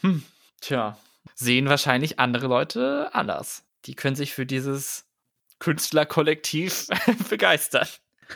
Hm, 0.02 0.22
tja, 0.60 0.98
sehen 1.34 1.68
wahrscheinlich 1.68 2.18
andere 2.18 2.48
Leute 2.48 3.14
anders. 3.14 3.64
Die 3.86 3.94
können 3.94 4.16
sich 4.16 4.34
für 4.34 4.46
dieses 4.46 5.06
Künstlerkollektiv 5.58 6.88
begeistern. 7.30 7.86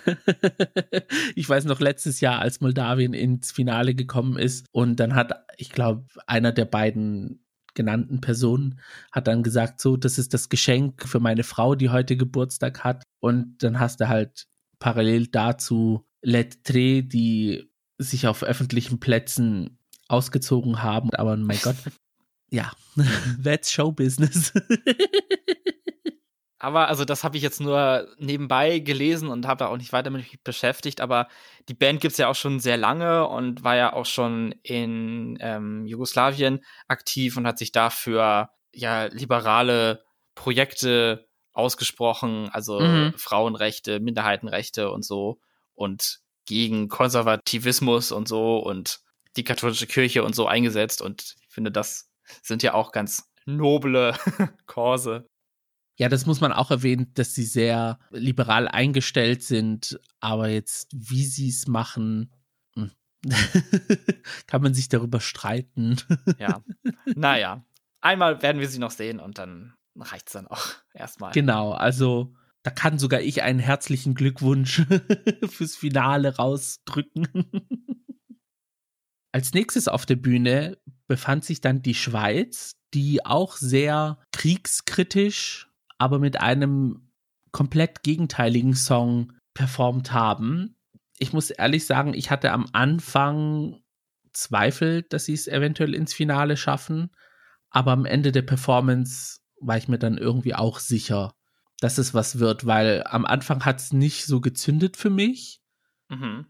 ich 1.35 1.49
weiß 1.49 1.65
noch 1.65 1.81
letztes 1.81 2.21
Jahr, 2.21 2.39
als 2.39 2.61
Moldawien 2.61 3.13
ins 3.13 3.51
Finale 3.51 3.95
gekommen 3.95 4.39
ist 4.39 4.67
und 4.71 5.01
dann 5.01 5.17
hat, 5.17 5.45
ich 5.57 5.71
glaube, 5.71 6.07
einer 6.27 6.53
der 6.53 6.65
beiden 6.65 7.45
genannten 7.75 8.21
Personen 8.21 8.81
hat 9.13 9.27
dann 9.27 9.43
gesagt, 9.43 9.81
so, 9.81 9.97
das 9.97 10.19
ist 10.19 10.35
das 10.35 10.49
Geschenk 10.49 11.09
für 11.09 11.21
meine 11.21 11.45
Frau, 11.45 11.75
die 11.75 11.91
heute 11.91 12.17
Geburtstag 12.17 12.85
hat. 12.85 13.05
Und 13.21 13.63
dann 13.63 13.81
hast 13.81 14.01
du 14.01 14.09
halt 14.09 14.47
parallel 14.79 15.29
dazu 15.29 16.07
Lettre, 16.23 17.03
die 17.03 17.71
sich 17.99 18.27
auf 18.27 18.43
öffentlichen 18.43 19.01
Plätzen 19.01 19.79
ausgezogen 20.09 20.83
haben. 20.83 21.11
Aber 21.15 21.37
mein 21.37 21.59
Gott, 21.63 21.77
ja, 22.51 22.73
that's 23.43 23.71
show 23.73 23.93
business. 23.93 24.53
Aber 26.63 26.89
also 26.89 27.07
das 27.07 27.25
habe 27.25 27.39
ich 27.39 27.43
jetzt 27.43 27.61
nur 27.61 28.07
nebenbei 28.19 28.81
gelesen 28.81 29.29
und 29.29 29.47
habe 29.47 29.61
da 29.61 29.69
auch 29.69 29.79
nicht 29.79 29.95
weiter 29.95 30.11
mit 30.11 30.21
mich 30.21 30.43
beschäftigt. 30.45 31.01
Aber 31.01 31.27
die 31.71 31.75
Band 31.75 32.03
gibt's 32.03 32.19
ja 32.19 32.29
auch 32.29 32.35
schon 32.35 32.61
sehr 32.61 32.77
lange 32.77 33.27
und 33.27 33.65
war 33.65 33.77
ja 33.77 33.95
auch 33.95 34.05
schon 34.05 34.55
in 34.63 35.39
ähm, 35.41 35.87
Jugoslawien 35.87 36.63
aktiv 36.87 37.39
und 37.39 37.47
hat 37.47 37.57
sich 37.57 37.73
dafür 37.73 38.51
ja 38.75 39.07
liberale 39.07 40.05
Projekte 40.35 41.27
ausgesprochen, 41.53 42.51
also 42.53 42.79
Mhm. 42.81 43.15
Frauenrechte, 43.17 43.99
Minderheitenrechte 43.99 44.91
und 44.91 45.03
so 45.03 45.41
und 45.75 46.21
gegen 46.45 46.89
Konservativismus 46.89 48.13
und 48.13 48.29
so 48.29 48.59
und 48.59 49.01
die 49.37 49.45
katholische 49.45 49.87
Kirche 49.87 50.25
und 50.25 50.35
so 50.35 50.47
eingesetzt. 50.47 51.01
Und 51.01 51.37
ich 51.41 51.55
finde, 51.55 51.73
das 51.73 52.10
sind 52.43 52.63
ja 52.63 52.75
auch 52.75 52.93
ganz 52.93 53.31
noble 53.47 54.15
Kurse. 54.67 55.27
Ja, 55.97 56.09
das 56.09 56.25
muss 56.25 56.41
man 56.41 56.53
auch 56.53 56.71
erwähnen, 56.71 57.13
dass 57.15 57.35
sie 57.35 57.45
sehr 57.45 57.99
liberal 58.11 58.69
eingestellt 58.69 59.43
sind, 59.43 60.01
aber 60.19 60.49
jetzt, 60.49 60.89
wie 60.95 61.25
sie 61.25 61.49
es 61.51 61.67
machen, 61.67 62.33
hm. 62.75 62.91
kann 64.47 64.63
man 64.63 64.73
sich 64.73 64.89
darüber 64.89 65.21
streiten. 65.21 65.97
Ja. 66.39 66.63
naja. 67.05 67.65
Einmal 68.01 68.41
werden 68.41 68.63
wir 68.63 68.69
sie 68.69 68.79
noch 68.79 68.93
sehen 68.93 69.21
und 69.21 69.37
dann 69.37 69.75
reicht's 69.95 70.33
dann 70.33 70.47
auch 70.47 70.67
erstmal. 70.95 71.33
Genau, 71.33 71.73
also 71.73 72.35
da 72.63 72.71
kann 72.71 72.99
sogar 72.99 73.21
ich 73.21 73.43
einen 73.43 73.59
herzlichen 73.59 74.15
Glückwunsch 74.15 74.83
fürs 75.49 75.77
Finale 75.77 76.37
rausdrücken. 76.37 77.27
Als 79.33 79.55
nächstes 79.55 79.89
auf 79.89 80.07
der 80.07 80.17
Bühne 80.17 80.79
befand 81.07 81.45
sich 81.45 81.61
dann 81.61 81.83
die 81.83 81.95
Schweiz, 81.95 82.73
die 82.95 83.25
auch 83.25 83.57
sehr 83.57 84.19
kriegskritisch, 84.33 85.69
aber 85.99 86.19
mit 86.19 86.41
einem 86.41 87.11
komplett 87.53 88.03
gegenteiligen 88.03 88.75
Song 88.75 89.33
performt 89.55 90.13
haben. 90.13 90.77
ich 91.19 91.33
muss 91.35 91.51
ehrlich 91.51 91.85
sagen, 91.85 92.15
ich 92.15 92.31
hatte 92.31 92.51
am 92.53 92.67
Anfang 92.73 93.83
Zweifel, 94.33 95.03
dass 95.03 95.27
sie 95.27 95.35
es 95.35 95.49
eventuell 95.49 95.95
ins 95.95 96.15
Finale 96.15 96.57
schaffen, 96.57 97.11
aber 97.69 97.93
am 97.93 98.07
Ende 98.07 98.33
der 98.33 98.43
Performance 98.43 99.41
war 99.61 99.77
ich 99.77 99.89
mir 99.89 99.99
dann 99.99 100.17
irgendwie 100.17 100.55
auch 100.55 100.79
sicher, 100.79 101.35
dass 101.81 101.99
es 101.99 102.15
was 102.15 102.39
wird, 102.39 102.65
weil 102.65 103.05
am 103.07 103.27
Anfang 103.27 103.65
hat 103.65 103.81
es 103.81 103.93
nicht 103.93 104.25
so 104.25 104.41
gezündet 104.41 104.97
für 104.97 105.11
mich, 105.11 105.61
mhm. 106.09 106.47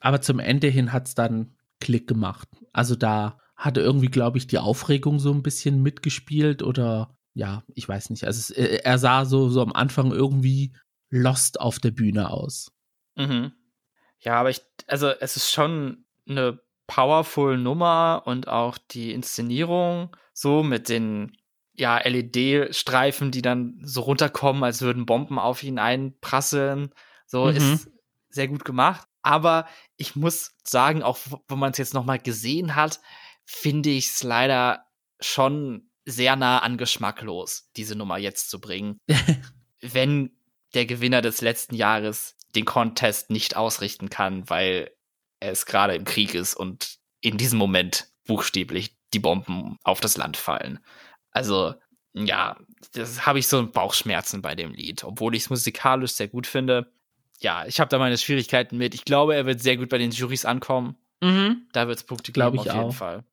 aber 0.00 0.22
zum 0.22 0.38
Ende 0.38 0.68
hin 0.68 0.92
hat 0.92 1.08
es 1.08 1.14
dann 1.14 1.56
Klick 1.80 2.06
gemacht. 2.06 2.48
Also 2.72 2.94
da 2.94 3.38
hatte 3.56 3.80
irgendwie, 3.80 4.08
glaube 4.08 4.38
ich, 4.38 4.46
die 4.46 4.58
Aufregung 4.58 5.18
so 5.18 5.32
ein 5.32 5.42
bisschen 5.42 5.82
mitgespielt 5.82 6.62
oder 6.62 7.16
ja, 7.34 7.62
ich 7.74 7.88
weiß 7.88 8.10
nicht. 8.10 8.24
Also 8.24 8.38
es, 8.38 8.50
er 8.50 8.98
sah 8.98 9.24
so, 9.24 9.48
so 9.48 9.62
am 9.62 9.72
Anfang 9.72 10.12
irgendwie 10.12 10.72
lost 11.10 11.60
auf 11.60 11.78
der 11.78 11.90
Bühne 11.90 12.30
aus. 12.30 12.72
Mhm. 13.16 13.52
Ja, 14.20 14.34
aber 14.34 14.50
ich, 14.50 14.62
also 14.86 15.08
es 15.08 15.36
ist 15.36 15.50
schon 15.50 16.04
eine 16.28 16.60
powerful 16.86 17.56
Nummer 17.56 18.22
und 18.26 18.48
auch 18.48 18.78
die 18.78 19.12
Inszenierung 19.12 20.16
so 20.32 20.62
mit 20.62 20.88
den 20.88 21.36
ja, 21.74 21.98
LED-Streifen, 21.98 23.30
die 23.30 23.42
dann 23.42 23.80
so 23.82 24.02
runterkommen, 24.02 24.64
als 24.64 24.82
würden 24.82 25.06
Bomben 25.06 25.38
auf 25.38 25.62
ihn 25.62 25.78
einprasseln. 25.78 26.90
So 27.26 27.46
mhm. 27.46 27.56
ist 27.56 27.90
sehr 28.28 28.48
gut 28.48 28.64
gemacht. 28.64 29.06
Aber 29.22 29.66
ich 29.96 30.16
muss 30.16 30.52
sagen, 30.64 31.02
auch 31.02 31.18
wenn 31.48 31.58
man 31.58 31.72
es 31.72 31.78
jetzt 31.78 31.94
nochmal 31.94 32.18
gesehen 32.18 32.74
hat, 32.76 33.00
finde 33.44 33.90
ich 33.90 34.06
es 34.06 34.22
leider 34.22 34.86
schon 35.20 35.90
sehr 36.06 36.36
nah 36.36 36.60
an 36.60 36.78
geschmacklos, 36.78 37.70
diese 37.76 37.96
Nummer 37.96 38.18
jetzt 38.18 38.50
zu 38.50 38.60
bringen. 38.60 38.98
wenn 39.80 40.30
der 40.74 40.86
Gewinner 40.86 41.22
des 41.22 41.40
letzten 41.40 41.74
Jahres 41.74 42.36
den 42.54 42.64
Contest 42.64 43.30
nicht 43.30 43.56
ausrichten 43.56 44.10
kann, 44.10 44.48
weil 44.48 44.90
es 45.40 45.66
gerade 45.66 45.94
im 45.94 46.04
Krieg 46.04 46.34
ist 46.34 46.54
und 46.54 46.98
in 47.20 47.36
diesem 47.36 47.58
Moment 47.58 48.08
buchstäblich 48.26 48.96
die 49.12 49.18
Bomben 49.18 49.76
auf 49.82 50.00
das 50.00 50.16
Land 50.16 50.36
fallen. 50.36 50.80
Also, 51.32 51.74
ja, 52.12 52.56
das 52.92 53.26
habe 53.26 53.38
ich 53.38 53.48
so 53.48 53.66
Bauchschmerzen 53.66 54.42
bei 54.42 54.54
dem 54.54 54.72
Lied, 54.72 55.04
obwohl 55.04 55.34
ich 55.34 55.44
es 55.44 55.50
musikalisch 55.50 56.12
sehr 56.12 56.28
gut 56.28 56.46
finde. 56.46 56.92
Ja, 57.40 57.64
ich 57.66 57.80
habe 57.80 57.88
da 57.88 57.98
meine 57.98 58.18
Schwierigkeiten 58.18 58.76
mit. 58.76 58.94
Ich 58.94 59.04
glaube, 59.04 59.34
er 59.34 59.46
wird 59.46 59.60
sehr 59.60 59.76
gut 59.76 59.88
bei 59.88 59.98
den 59.98 60.10
Jurys 60.10 60.44
ankommen. 60.44 60.96
Mhm. 61.22 61.66
Da 61.72 61.88
wird 61.88 61.98
es 61.98 62.04
Punkte 62.04 62.32
geben, 62.32 62.54
ich 62.54 62.60
auf 62.60 62.66
jeden 62.66 62.78
auch. 62.78 62.94
Fall. 62.94 63.24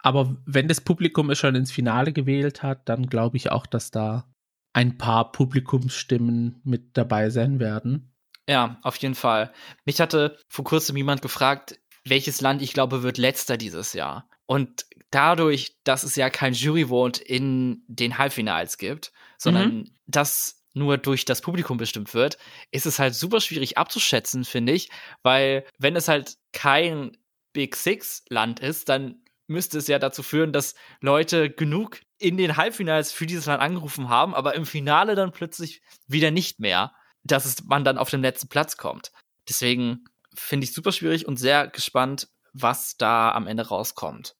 Aber 0.00 0.36
wenn 0.46 0.68
das 0.68 0.80
Publikum 0.80 1.30
es 1.30 1.38
schon 1.38 1.54
ins 1.54 1.72
Finale 1.72 2.12
gewählt 2.12 2.62
hat, 2.62 2.88
dann 2.88 3.08
glaube 3.08 3.36
ich 3.36 3.50
auch, 3.50 3.66
dass 3.66 3.90
da 3.90 4.32
ein 4.72 4.96
paar 4.96 5.32
Publikumsstimmen 5.32 6.60
mit 6.62 6.96
dabei 6.96 7.30
sein 7.30 7.58
werden. 7.58 8.14
Ja, 8.48 8.78
auf 8.82 8.96
jeden 8.96 9.16
Fall. 9.16 9.52
Mich 9.84 10.00
hatte 10.00 10.38
vor 10.48 10.64
kurzem 10.64 10.96
jemand 10.96 11.20
gefragt, 11.20 11.78
welches 12.04 12.40
Land 12.40 12.62
ich 12.62 12.72
glaube 12.72 13.02
wird 13.02 13.18
letzter 13.18 13.56
dieses 13.56 13.92
Jahr. 13.92 14.28
Und 14.46 14.86
dadurch, 15.10 15.76
dass 15.84 16.04
es 16.04 16.16
ja 16.16 16.30
kein 16.30 16.54
Juryvote 16.54 17.22
in 17.22 17.82
den 17.88 18.18
Halbfinals 18.18 18.78
gibt, 18.78 19.12
sondern 19.36 19.74
mhm. 19.74 19.90
das 20.06 20.57
nur 20.78 20.98
durch 20.98 21.24
das 21.24 21.40
Publikum 21.40 21.76
bestimmt 21.76 22.14
wird, 22.14 22.38
ist 22.70 22.86
es 22.86 22.98
halt 22.98 23.14
super 23.14 23.40
schwierig 23.40 23.76
abzuschätzen, 23.78 24.44
finde 24.44 24.72
ich, 24.72 24.88
weil 25.22 25.64
wenn 25.78 25.96
es 25.96 26.08
halt 26.08 26.36
kein 26.52 27.16
Big 27.52 27.76
Six 27.76 28.24
Land 28.28 28.60
ist, 28.60 28.88
dann 28.88 29.22
müsste 29.46 29.78
es 29.78 29.88
ja 29.88 29.98
dazu 29.98 30.22
führen, 30.22 30.52
dass 30.52 30.74
Leute 31.00 31.50
genug 31.50 32.00
in 32.18 32.36
den 32.36 32.56
Halbfinals 32.56 33.12
für 33.12 33.26
dieses 33.26 33.46
Land 33.46 33.62
angerufen 33.62 34.08
haben, 34.08 34.34
aber 34.34 34.54
im 34.54 34.66
Finale 34.66 35.14
dann 35.14 35.32
plötzlich 35.32 35.82
wieder 36.06 36.30
nicht 36.30 36.60
mehr, 36.60 36.92
dass 37.22 37.44
es, 37.44 37.64
man 37.64 37.84
dann 37.84 37.98
auf 37.98 38.10
den 38.10 38.22
letzten 38.22 38.48
Platz 38.48 38.76
kommt. 38.76 39.12
Deswegen 39.48 40.04
finde 40.34 40.64
ich 40.64 40.72
super 40.72 40.92
schwierig 40.92 41.26
und 41.26 41.38
sehr 41.38 41.68
gespannt, 41.68 42.28
was 42.52 42.96
da 42.96 43.32
am 43.32 43.46
Ende 43.46 43.66
rauskommt. 43.66 44.36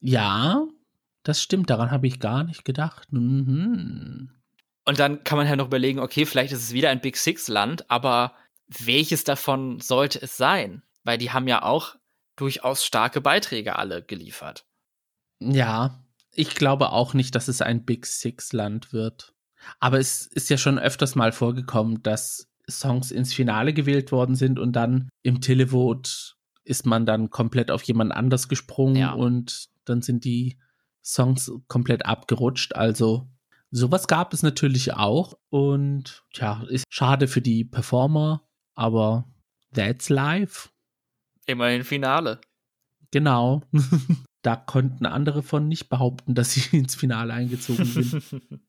Ja, 0.00 0.66
das 1.22 1.42
stimmt, 1.42 1.70
daran 1.70 1.90
habe 1.90 2.06
ich 2.06 2.20
gar 2.20 2.44
nicht 2.44 2.64
gedacht. 2.64 3.12
Mhm. 3.12 4.39
Und 4.90 4.98
dann 4.98 5.22
kann 5.22 5.38
man 5.38 5.46
ja 5.46 5.54
noch 5.54 5.68
überlegen, 5.68 6.00
okay, 6.00 6.26
vielleicht 6.26 6.52
ist 6.52 6.64
es 6.64 6.72
wieder 6.72 6.90
ein 6.90 7.00
Big 7.00 7.16
Six-Land, 7.16 7.88
aber 7.88 8.34
welches 8.66 9.22
davon 9.22 9.78
sollte 9.78 10.20
es 10.20 10.36
sein? 10.36 10.82
Weil 11.04 11.16
die 11.16 11.30
haben 11.30 11.46
ja 11.46 11.62
auch 11.62 11.94
durchaus 12.34 12.84
starke 12.84 13.20
Beiträge 13.20 13.76
alle 13.76 14.02
geliefert. 14.02 14.66
Ja, 15.38 16.02
ich 16.32 16.56
glaube 16.56 16.90
auch 16.90 17.14
nicht, 17.14 17.36
dass 17.36 17.46
es 17.46 17.62
ein 17.62 17.84
Big 17.84 18.04
Six-Land 18.04 18.92
wird. 18.92 19.32
Aber 19.78 20.00
es 20.00 20.26
ist 20.26 20.50
ja 20.50 20.58
schon 20.58 20.76
öfters 20.76 21.14
mal 21.14 21.30
vorgekommen, 21.30 22.02
dass 22.02 22.48
Songs 22.68 23.12
ins 23.12 23.32
Finale 23.32 23.72
gewählt 23.72 24.10
worden 24.10 24.34
sind 24.34 24.58
und 24.58 24.72
dann 24.72 25.08
im 25.22 25.40
Televote 25.40 26.10
ist 26.64 26.84
man 26.84 27.06
dann 27.06 27.30
komplett 27.30 27.70
auf 27.70 27.84
jemand 27.84 28.10
anders 28.10 28.48
gesprungen 28.48 28.96
ja. 28.96 29.12
und 29.12 29.68
dann 29.84 30.02
sind 30.02 30.24
die 30.24 30.58
Songs 31.00 31.52
komplett 31.68 32.06
abgerutscht. 32.06 32.74
Also 32.74 33.28
sowas 33.70 34.06
gab 34.06 34.32
es 34.32 34.42
natürlich 34.42 34.94
auch 34.94 35.38
und 35.48 36.24
ja, 36.34 36.62
ist 36.68 36.84
schade 36.88 37.28
für 37.28 37.40
die 37.40 37.64
Performer, 37.64 38.48
aber 38.74 39.28
that's 39.74 40.08
live. 40.08 40.72
Immerhin 41.46 41.84
Finale. 41.84 42.40
Genau. 43.10 43.62
da 44.42 44.56
konnten 44.56 45.06
andere 45.06 45.42
von 45.42 45.68
nicht 45.68 45.88
behaupten, 45.88 46.34
dass 46.34 46.52
sie 46.52 46.76
ins 46.76 46.94
Finale 46.94 47.32
eingezogen 47.32 47.84
sind. 47.84 48.22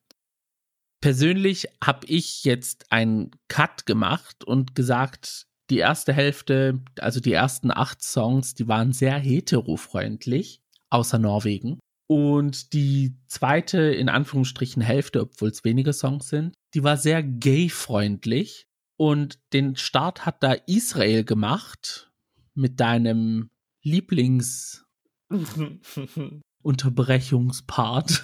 Persönlich 1.00 1.68
habe 1.82 2.06
ich 2.06 2.44
jetzt 2.44 2.92
einen 2.92 3.32
Cut 3.48 3.86
gemacht 3.86 4.44
und 4.44 4.76
gesagt, 4.76 5.48
die 5.68 5.78
erste 5.78 6.12
Hälfte, 6.12 6.80
also 7.00 7.18
die 7.18 7.32
ersten 7.32 7.72
acht 7.72 8.02
Songs, 8.02 8.54
die 8.54 8.68
waren 8.68 8.92
sehr 8.92 9.18
heterofreundlich 9.18 10.62
außer 10.90 11.18
Norwegen. 11.18 11.80
Und 12.12 12.74
die 12.74 13.16
zweite, 13.26 13.80
in 13.80 14.10
Anführungsstrichen, 14.10 14.82
Hälfte, 14.82 15.22
obwohl 15.22 15.48
es 15.48 15.64
weniger 15.64 15.94
Songs 15.94 16.28
sind, 16.28 16.54
die 16.74 16.84
war 16.84 16.98
sehr 16.98 17.22
gay-freundlich. 17.22 18.66
Und 18.98 19.38
den 19.54 19.76
Start 19.76 20.26
hat 20.26 20.42
da 20.42 20.52
Israel 20.66 21.24
gemacht 21.24 22.12
mit 22.52 22.80
deinem 22.80 23.48
Lieblings- 23.82 24.84
Unterbrechungspart 26.62 28.22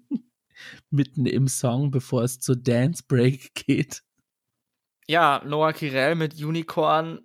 mitten 0.90 1.24
im 1.24 1.48
Song, 1.48 1.90
bevor 1.90 2.22
es 2.22 2.38
zur 2.38 2.56
Dance 2.56 3.02
Break 3.08 3.54
geht. 3.54 4.02
Ja, 5.06 5.42
Noah 5.46 5.72
Kirel 5.72 6.16
mit 6.16 6.34
Unicorn. 6.34 7.22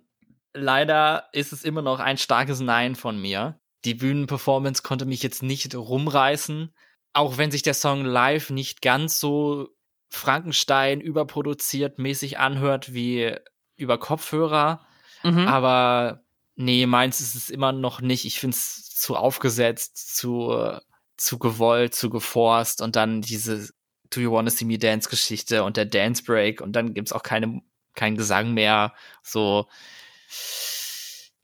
Leider 0.54 1.28
ist 1.34 1.52
es 1.52 1.64
immer 1.64 1.82
noch 1.82 2.00
ein 2.00 2.16
starkes 2.16 2.60
Nein 2.60 2.94
von 2.94 3.20
mir 3.20 3.60
die 3.86 3.94
Bühnenperformance 3.94 4.82
konnte 4.82 5.06
mich 5.06 5.22
jetzt 5.22 5.42
nicht 5.42 5.74
rumreißen. 5.74 6.74
Auch 7.12 7.38
wenn 7.38 7.50
sich 7.50 7.62
der 7.62 7.72
Song 7.72 8.04
live 8.04 8.50
nicht 8.50 8.82
ganz 8.82 9.18
so 9.18 9.68
Frankenstein 10.10 11.00
überproduziert 11.00 11.98
mäßig 11.98 12.38
anhört 12.38 12.92
wie 12.92 13.34
über 13.76 13.98
Kopfhörer. 13.98 14.84
Mhm. 15.22 15.46
Aber 15.46 16.24
nee, 16.56 16.84
meins 16.86 17.20
ist 17.20 17.36
es 17.36 17.48
immer 17.48 17.72
noch 17.72 18.00
nicht. 18.00 18.24
Ich 18.24 18.40
finde 18.40 18.56
es 18.56 18.94
zu 18.94 19.16
aufgesetzt, 19.16 20.16
zu, 20.16 20.78
zu 21.16 21.38
gewollt, 21.38 21.94
zu 21.94 22.10
geforst 22.10 22.82
und 22.82 22.96
dann 22.96 23.22
diese 23.22 23.70
Do 24.10 24.20
You 24.20 24.32
Wanna 24.32 24.50
See 24.50 24.64
Me 24.64 24.78
Dance 24.78 25.08
Geschichte 25.08 25.62
und 25.62 25.76
der 25.76 25.86
Dance 25.86 26.22
Break 26.24 26.60
und 26.60 26.72
dann 26.72 26.92
gibt 26.92 27.08
es 27.08 27.12
auch 27.12 27.22
keine, 27.22 27.60
keinen 27.94 28.16
Gesang 28.16 28.52
mehr. 28.52 28.94
So, 29.22 29.68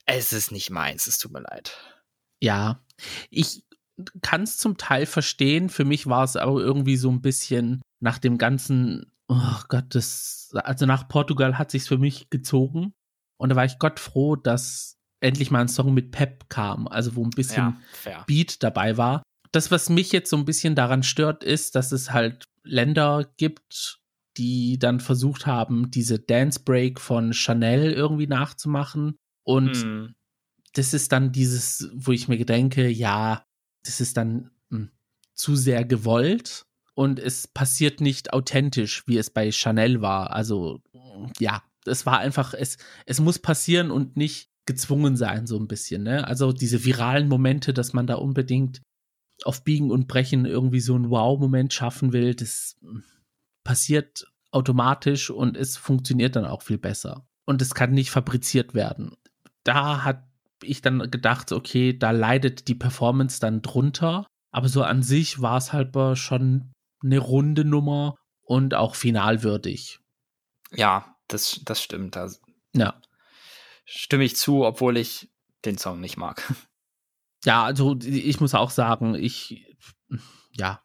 es 0.07 0.33
ist 0.33 0.51
nicht 0.51 0.71
meins, 0.71 1.07
es 1.07 1.19
tut 1.19 1.33
mir 1.33 1.41
leid. 1.41 1.92
Ja, 2.43 2.85
ich 3.31 3.65
kann 4.21 4.43
es 4.43 4.59
zum 4.59 4.77
Teil 4.77 5.07
verstehen. 5.07 5.69
Für 5.69 5.85
mich 5.85 6.07
war 6.07 6.25
es 6.25 6.37
aber 6.37 6.61
irgendwie 6.61 6.97
so 6.97 7.11
ein 7.11 7.23
bisschen 7.23 7.83
nach 8.01 8.19
dem 8.19 8.37
ganzen, 8.37 9.13
oh 9.29 9.61
Gott, 9.69 9.85
das, 9.91 10.51
also 10.55 10.87
nach 10.87 11.09
Portugal 11.09 11.57
hat 11.57 11.71
sich's 11.71 11.89
für 11.89 11.99
mich 11.99 12.31
gezogen. 12.31 12.93
Und 13.39 13.51
da 13.51 13.57
war 13.57 13.65
ich 13.65 13.79
Gott 13.79 14.01
froh, 14.01 14.35
dass 14.37 14.97
endlich 15.21 15.51
mal 15.51 15.61
ein 15.61 15.69
Song 15.69 15.95
mit 15.95 16.11
Pep 16.11 16.49
kam, 16.49 16.89
also 16.89 17.15
wo 17.15 17.23
ein 17.23 17.31
bisschen 17.31 17.77
ja, 18.05 18.25
Beat 18.27 18.63
dabei 18.63 18.97
war. 18.97 19.23
Das, 19.53 19.71
was 19.71 19.89
mich 19.89 20.11
jetzt 20.11 20.31
so 20.31 20.37
ein 20.37 20.45
bisschen 20.45 20.75
daran 20.75 21.05
stört, 21.05 21.45
ist, 21.45 21.77
dass 21.77 21.93
es 21.93 22.13
halt 22.13 22.45
Länder 22.65 23.31
gibt, 23.37 24.01
die 24.37 24.79
dann 24.79 24.99
versucht 24.99 25.47
haben, 25.47 25.91
diese 25.91 26.19
Dance 26.19 26.61
Break 26.65 26.99
von 27.01 27.33
Chanel 27.35 27.93
irgendwie 27.93 28.27
nachzumachen. 28.27 29.17
Und 29.45 29.85
mm 29.85 30.15
das 30.73 30.95
ist 30.95 31.13
dann 31.13 31.33
dieses, 31.33 31.91
wo 31.95 32.13
ich 32.13 32.29
mir 32.29 32.45
denke, 32.45 32.89
ja, 32.89 33.45
das 33.85 34.01
ist 34.01 34.17
dann 34.17 34.51
mh, 34.71 34.79
hm, 34.79 34.91
zu 35.35 35.57
sehr 35.57 35.85
gewollt 35.85 36.67
und 36.95 37.19
es 37.19 37.47
passiert 37.47 38.01
nicht 38.01 38.33
authentisch, 38.33 39.07
wie 39.07 39.19
es 39.19 39.31
bei 39.31 39.51
Chanel 39.51 40.01
war. 40.03 40.31
Also 40.33 40.81
ja, 41.39 41.63
es 41.87 42.07
war 42.07 42.19
einfach, 42.19 42.55
es, 42.55 42.79
es 43.07 43.21
muss 43.21 43.39
passieren 43.39 43.91
und 43.91 44.17
nicht 44.17 44.51
gezwungen 44.67 45.17
sein, 45.17 45.47
so 45.47 45.59
ein 45.59 45.69
bisschen. 45.69 46.05
Ne? 46.05 46.27
Also 46.27 46.53
diese 46.53 46.85
viralen 46.85 47.29
Momente, 47.29 47.75
dass 47.75 47.93
man 47.93 48.07
da 48.07 48.15
unbedingt 48.15 48.81
auf 49.45 49.65
Biegen 49.65 49.91
und 49.91 50.07
Brechen 50.07 50.45
irgendwie 50.45 50.81
so 50.81 50.95
einen 50.95 51.11
Wow-Moment 51.11 51.73
schaffen 51.73 52.13
will, 52.13 52.35
das 52.35 52.77
hm, 52.81 53.03
passiert 53.65 54.27
automatisch 54.53 55.31
und 55.31 55.57
es 55.57 55.77
funktioniert 55.77 56.37
dann 56.37 56.45
auch 56.45 56.63
viel 56.63 56.79
besser. 56.79 57.27
und 57.45 57.61
es 57.61 57.75
kann 57.75 57.91
nicht 57.91 58.11
fabriziert 58.11 58.73
werden. 58.73 59.17
Da 59.65 60.05
hat 60.05 60.23
ich 60.65 60.83
dann 60.83 61.11
gedacht, 61.11 61.53
okay, 61.53 61.97
da 61.97 62.11
leidet 62.11 62.69
die 62.69 62.75
Performance 62.75 63.41
dann 63.41 63.63
drunter. 63.63 64.27
Aber 64.51 64.69
so 64.69 64.83
an 64.83 65.03
sich 65.03 65.41
war 65.41 65.57
es 65.57 65.73
halt 65.73 65.95
schon 66.19 66.73
eine 67.03 67.19
runde 67.19 67.65
Nummer 67.65 68.17
und 68.43 68.75
auch 68.75 68.95
finalwürdig. 68.95 69.99
Ja, 70.71 71.17
das, 71.29 71.61
das 71.65 71.83
stimmt. 71.83 72.17
Da 72.17 72.31
ja. 72.75 73.01
Stimme 73.85 74.25
ich 74.25 74.37
zu, 74.37 74.65
obwohl 74.65 74.97
ich 74.97 75.31
den 75.65 75.79
Song 75.79 76.01
nicht 76.01 76.17
mag. 76.17 76.43
Ja, 77.45 77.65
also 77.65 77.99
ich 78.01 78.39
muss 78.39 78.55
auch 78.55 78.71
sagen, 78.71 79.17
ich, 79.17 79.67
ja, 80.53 80.81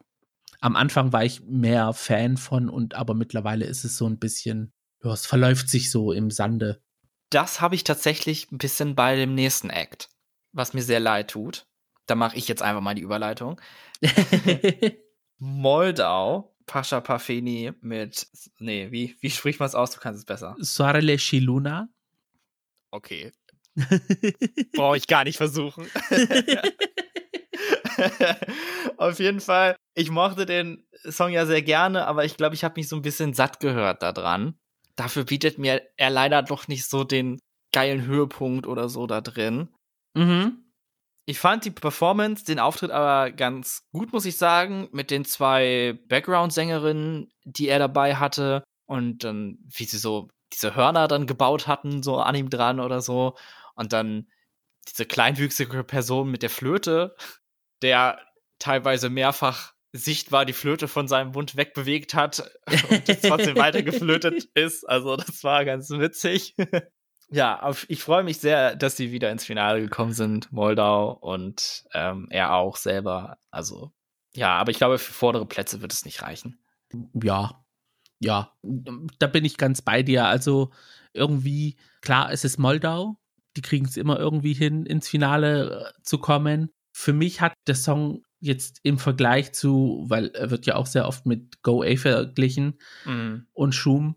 am 0.60 0.74
Anfang 0.74 1.12
war 1.12 1.24
ich 1.24 1.40
mehr 1.42 1.92
Fan 1.92 2.36
von 2.36 2.68
und 2.68 2.94
aber 2.94 3.14
mittlerweile 3.14 3.64
ist 3.64 3.84
es 3.84 3.96
so 3.96 4.08
ein 4.08 4.18
bisschen, 4.18 4.72
ja, 5.04 5.12
es 5.12 5.24
verläuft 5.24 5.70
sich 5.70 5.88
so 5.92 6.10
im 6.10 6.32
Sande. 6.32 6.82
Das 7.30 7.60
habe 7.60 7.74
ich 7.74 7.84
tatsächlich 7.84 8.50
ein 8.50 8.58
bisschen 8.58 8.94
bei 8.94 9.16
dem 9.16 9.34
nächsten 9.34 9.70
Act, 9.70 10.08
was 10.52 10.74
mir 10.74 10.82
sehr 10.82 11.00
leid 11.00 11.30
tut. 11.30 11.66
Da 12.06 12.14
mache 12.14 12.36
ich 12.36 12.48
jetzt 12.48 12.62
einfach 12.62 12.80
mal 12.80 12.94
die 12.94 13.02
Überleitung. 13.02 13.60
Moldau, 15.38 16.54
Pascha 16.66 17.00
Pafeni 17.00 17.72
mit, 17.80 18.26
nee, 18.58 18.90
wie, 18.90 19.16
wie 19.20 19.30
spricht 19.30 19.60
man 19.60 19.66
es 19.66 19.74
aus? 19.74 19.90
Du 19.90 20.00
kannst 20.00 20.18
es 20.18 20.24
besser. 20.24 20.56
Soarele 20.58 21.18
Shiluna. 21.18 21.88
Okay. 22.90 23.32
Brauche 24.74 24.96
ich 24.96 25.06
gar 25.06 25.24
nicht 25.24 25.36
versuchen. 25.36 25.86
Auf 28.96 29.18
jeden 29.18 29.40
Fall, 29.40 29.76
ich 29.94 30.10
mochte 30.10 30.46
den 30.46 30.86
Song 31.08 31.30
ja 31.30 31.46
sehr 31.46 31.62
gerne, 31.62 32.06
aber 32.06 32.24
ich 32.24 32.36
glaube, 32.36 32.54
ich 32.54 32.64
habe 32.64 32.74
mich 32.76 32.88
so 32.88 32.96
ein 32.96 33.02
bisschen 33.02 33.34
satt 33.34 33.60
gehört 33.60 34.02
daran. 34.02 34.58
Dafür 34.98 35.24
bietet 35.24 35.58
mir 35.58 35.80
er 35.96 36.10
leider 36.10 36.42
doch 36.42 36.66
nicht 36.66 36.84
so 36.86 37.04
den 37.04 37.38
geilen 37.72 38.04
Höhepunkt 38.04 38.66
oder 38.66 38.88
so 38.88 39.06
da 39.06 39.20
drin. 39.20 39.68
Mhm. 40.14 40.64
Ich 41.24 41.38
fand 41.38 41.64
die 41.64 41.70
Performance, 41.70 42.44
den 42.44 42.58
Auftritt 42.58 42.90
aber 42.90 43.30
ganz 43.30 43.86
gut, 43.92 44.12
muss 44.12 44.24
ich 44.24 44.36
sagen, 44.36 44.88
mit 44.90 45.12
den 45.12 45.24
zwei 45.24 46.00
Background-Sängerinnen, 46.08 47.30
die 47.44 47.68
er 47.68 47.78
dabei 47.78 48.16
hatte 48.16 48.64
und 48.86 49.22
dann, 49.22 49.58
wie 49.72 49.84
sie 49.84 49.98
so 49.98 50.30
diese 50.52 50.74
Hörner 50.74 51.06
dann 51.06 51.26
gebaut 51.28 51.68
hatten, 51.68 52.02
so 52.02 52.16
an 52.16 52.34
ihm 52.34 52.50
dran 52.50 52.80
oder 52.80 53.00
so. 53.00 53.36
Und 53.76 53.92
dann 53.92 54.26
diese 54.88 55.04
kleinwüchsige 55.04 55.84
Person 55.84 56.28
mit 56.30 56.42
der 56.42 56.50
Flöte, 56.50 57.14
der 57.82 58.18
teilweise 58.58 59.10
mehrfach 59.10 59.74
sichtbar 59.98 60.44
die 60.44 60.52
Flöte 60.52 60.88
von 60.88 61.08
seinem 61.08 61.32
Mund 61.32 61.56
wegbewegt 61.56 62.14
hat 62.14 62.50
und 62.90 63.22
trotzdem 63.22 63.56
weiter 63.56 63.82
geflötet 63.82 64.48
ist. 64.54 64.88
Also 64.88 65.16
das 65.16 65.44
war 65.44 65.64
ganz 65.64 65.90
witzig. 65.90 66.54
ja, 67.30 67.60
auf, 67.60 67.86
ich 67.88 68.02
freue 68.02 68.24
mich 68.24 68.38
sehr, 68.38 68.76
dass 68.76 68.96
sie 68.96 69.12
wieder 69.12 69.30
ins 69.30 69.44
Finale 69.44 69.80
gekommen 69.80 70.12
sind, 70.12 70.52
Moldau 70.52 71.12
und 71.12 71.84
ähm, 71.92 72.26
er 72.30 72.54
auch 72.54 72.76
selber. 72.76 73.38
Also 73.50 73.92
ja, 74.34 74.56
aber 74.56 74.70
ich 74.70 74.78
glaube, 74.78 74.98
für 74.98 75.12
vordere 75.12 75.46
Plätze 75.46 75.80
wird 75.80 75.92
es 75.92 76.04
nicht 76.04 76.22
reichen. 76.22 76.58
Ja, 77.14 77.64
ja, 78.20 78.52
da 78.62 79.26
bin 79.26 79.44
ich 79.44 79.56
ganz 79.56 79.82
bei 79.82 80.02
dir. 80.02 80.26
Also 80.26 80.70
irgendwie, 81.12 81.76
klar, 82.00 82.32
es 82.32 82.44
ist 82.44 82.58
Moldau. 82.58 83.18
Die 83.56 83.62
kriegen 83.62 83.86
es 83.86 83.96
immer 83.96 84.18
irgendwie 84.18 84.54
hin, 84.54 84.86
ins 84.86 85.08
Finale 85.08 85.92
äh, 85.96 86.02
zu 86.02 86.18
kommen. 86.18 86.70
Für 86.92 87.12
mich 87.12 87.40
hat 87.40 87.54
der 87.66 87.74
Song 87.74 88.22
jetzt 88.40 88.80
im 88.82 88.98
Vergleich 88.98 89.52
zu, 89.52 90.04
weil 90.08 90.28
er 90.28 90.50
wird 90.50 90.66
ja 90.66 90.76
auch 90.76 90.86
sehr 90.86 91.06
oft 91.06 91.26
mit 91.26 91.62
Go 91.62 91.82
A 91.82 91.96
verglichen 91.96 92.78
mhm. 93.04 93.46
und 93.52 93.74
Schum, 93.74 94.16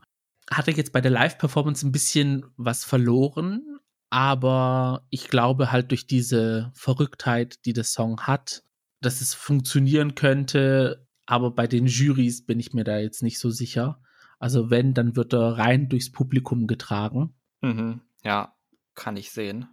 hat 0.50 0.68
er 0.68 0.76
jetzt 0.76 0.94
bei 0.94 1.02
der 1.02 1.12
Live-Performance 1.12 1.88
ein 1.88 1.92
bisschen 1.92 2.46
was 2.58 2.84
verloren. 2.84 3.80
Aber 4.10 5.08
ich 5.10 5.30
glaube 5.30 5.72
halt 5.72 5.92
durch 5.92 6.06
diese 6.06 6.72
Verrücktheit, 6.76 7.66
die 7.66 7.72
der 7.72 7.86
Song 7.86 8.22
hat, 8.22 8.64
dass 9.00 9.22
es 9.22 9.34
funktionieren 9.34 10.16
könnte, 10.16 11.08
aber 11.26 11.52
bei 11.52 11.66
den 11.66 11.88
Jurys 11.88 12.46
bin 12.46 12.60
ich 12.60 12.74
mir 12.74 12.84
da 12.84 13.00
jetzt 13.00 13.24
nicht 13.24 13.40
so 13.40 13.50
sicher. 13.50 14.02
Also 14.38 14.70
wenn, 14.70 14.94
dann 14.94 15.16
wird 15.16 15.34
er 15.34 15.58
rein 15.58 15.88
durchs 15.88 16.12
Publikum 16.12 16.68
getragen. 16.68 17.34
Mhm. 17.62 18.02
Ja, 18.24 18.54
kann 18.96 19.16
ich 19.16 19.32
sehen. 19.32 19.68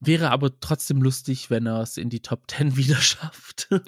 Wäre 0.00 0.30
aber 0.30 0.60
trotzdem 0.60 1.02
lustig, 1.02 1.50
wenn 1.50 1.66
er 1.66 1.80
es 1.80 1.96
in 1.96 2.10
die 2.10 2.20
Top 2.20 2.50
10 2.50 2.76
wieder 2.76 2.96
schafft. 2.96 3.68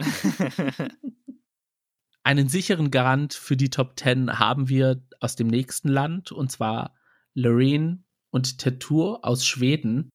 Einen 2.22 2.48
sicheren 2.48 2.90
Garant 2.90 3.34
für 3.34 3.56
die 3.56 3.70
Top 3.70 3.98
10 3.98 4.38
haben 4.38 4.68
wir 4.68 5.00
aus 5.20 5.36
dem 5.36 5.46
nächsten 5.46 5.88
Land, 5.88 6.32
und 6.32 6.50
zwar 6.50 6.94
Lorraine 7.34 8.02
und 8.30 8.58
Tattoo 8.58 9.14
aus 9.22 9.46
Schweden. 9.46 10.10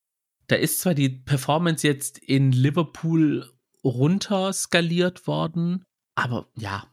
Da 0.47 0.57
ist 0.57 0.81
zwar 0.81 0.93
die 0.93 1.09
Performance 1.09 1.87
jetzt 1.87 2.17
in 2.17 2.51
Liverpool 2.51 3.49
runter 3.83 4.51
skaliert 4.51 5.25
worden, 5.25 5.83
aber 6.15 6.49
ja, 6.55 6.85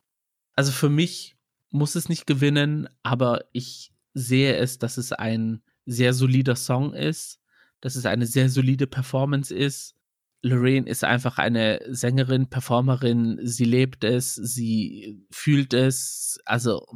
also 0.55 0.73
für 0.73 0.89
mich 0.89 1.37
muss 1.71 1.95
es 1.95 2.09
nicht 2.09 2.27
gewinnen, 2.27 2.89
aber 3.03 3.45
ich 3.53 3.93
sehe 4.15 4.57
es, 4.57 4.79
dass 4.79 4.97
es 4.97 5.13
ein 5.13 5.63
sehr 5.87 6.15
solider 6.15 6.57
Song 6.57 6.95
ist, 6.95 7.41
dass 7.81 7.97
es 7.97 8.07
eine 8.07 8.27
sehr 8.27 8.49
solide 8.49 8.87
Performance 8.87 9.55
ist. 9.55 9.95
Lorraine 10.43 10.88
ist 10.88 11.05
einfach 11.05 11.38
eine 11.38 11.81
Sängerin, 11.88 12.49
Performerin, 12.49 13.41
sie 13.43 13.64
lebt 13.64 14.05
es, 14.05 14.35
sie 14.35 15.27
fühlt 15.31 15.75
es, 15.75 16.38
also 16.45 16.87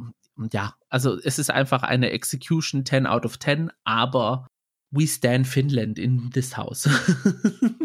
ja, 0.51 0.75
also 0.89 1.19
es 1.19 1.39
ist 1.39 1.51
einfach 1.51 1.83
eine 1.83 2.11
Execution 2.11 2.85
10 2.85 3.05
out 3.05 3.25
of 3.25 3.37
10, 3.37 3.71
aber 3.83 4.47
we 4.91 5.07
stand 5.07 5.47
Finland 5.47 5.99
in 5.99 6.31
this 6.31 6.55
house. 6.57 6.89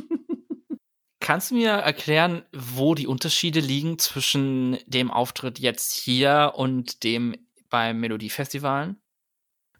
Kannst 1.20 1.50
du 1.50 1.56
mir 1.56 1.70
erklären, 1.70 2.42
wo 2.52 2.94
die 2.94 3.06
Unterschiede 3.06 3.60
liegen 3.60 3.98
zwischen 3.98 4.78
dem 4.86 5.10
Auftritt 5.10 5.58
jetzt 5.58 5.92
hier 5.92 6.52
und 6.56 7.02
dem 7.04 7.34
beim 7.68 8.00
Melodiefestivalen? 8.00 8.96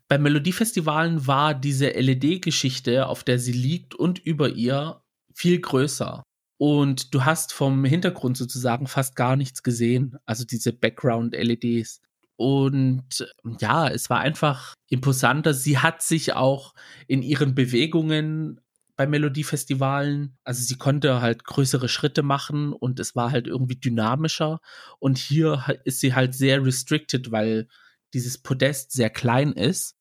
Beim 0.09 0.23
Melodiefestivalen 0.23 1.27
war 1.27 1.55
diese 1.55 1.91
LED-Geschichte, 1.91 3.07
auf 3.07 3.25
der 3.25 3.39
sie 3.39 3.53
liegt 3.53 3.95
und 3.95 4.19
über 4.19 4.49
ihr, 4.49 5.03
viel 5.35 5.61
größer. 5.61 6.23
Und 6.59 7.15
du 7.15 7.25
hast 7.25 7.53
vom 7.53 7.85
Hintergrund 7.85 8.37
sozusagen 8.37 8.87
fast 8.87 9.15
gar 9.17 9.37
nichts 9.37 9.63
gesehen, 9.63 10.17
also 10.25 10.45
diese 10.45 10.73
Background-LEDs. 10.73 12.01
Und 12.37 13.27
ja, 13.61 13.89
es 13.89 14.11
war 14.11 14.21
einfach 14.21 14.75
imposanter. 14.89 15.55
Sie 15.55 15.79
hat 15.79 16.03
sich 16.03 16.33
auch 16.33 16.75
in 17.07 17.23
ihren 17.23 17.55
Bewegungen 17.55 18.61
bei 18.97 19.07
Melodiefestivalen. 19.07 20.37
Also 20.43 20.63
sie 20.63 20.77
konnte 20.77 21.21
halt 21.21 21.45
größere 21.45 21.89
Schritte 21.89 22.23
machen 22.23 22.73
und 22.73 22.99
es 22.99 23.15
war 23.15 23.31
halt 23.31 23.47
irgendwie 23.47 23.77
dynamischer. 23.77 24.61
Und 24.99 25.19
hier 25.19 25.65
ist 25.85 26.01
sie 26.01 26.15
halt 26.15 26.35
sehr 26.35 26.65
restricted, 26.65 27.31
weil 27.31 27.69
dieses 28.15 28.39
Podest 28.39 28.93
sehr 28.93 29.11
klein 29.11 29.53
ist. 29.53 29.98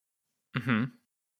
Mhm. 0.65 0.91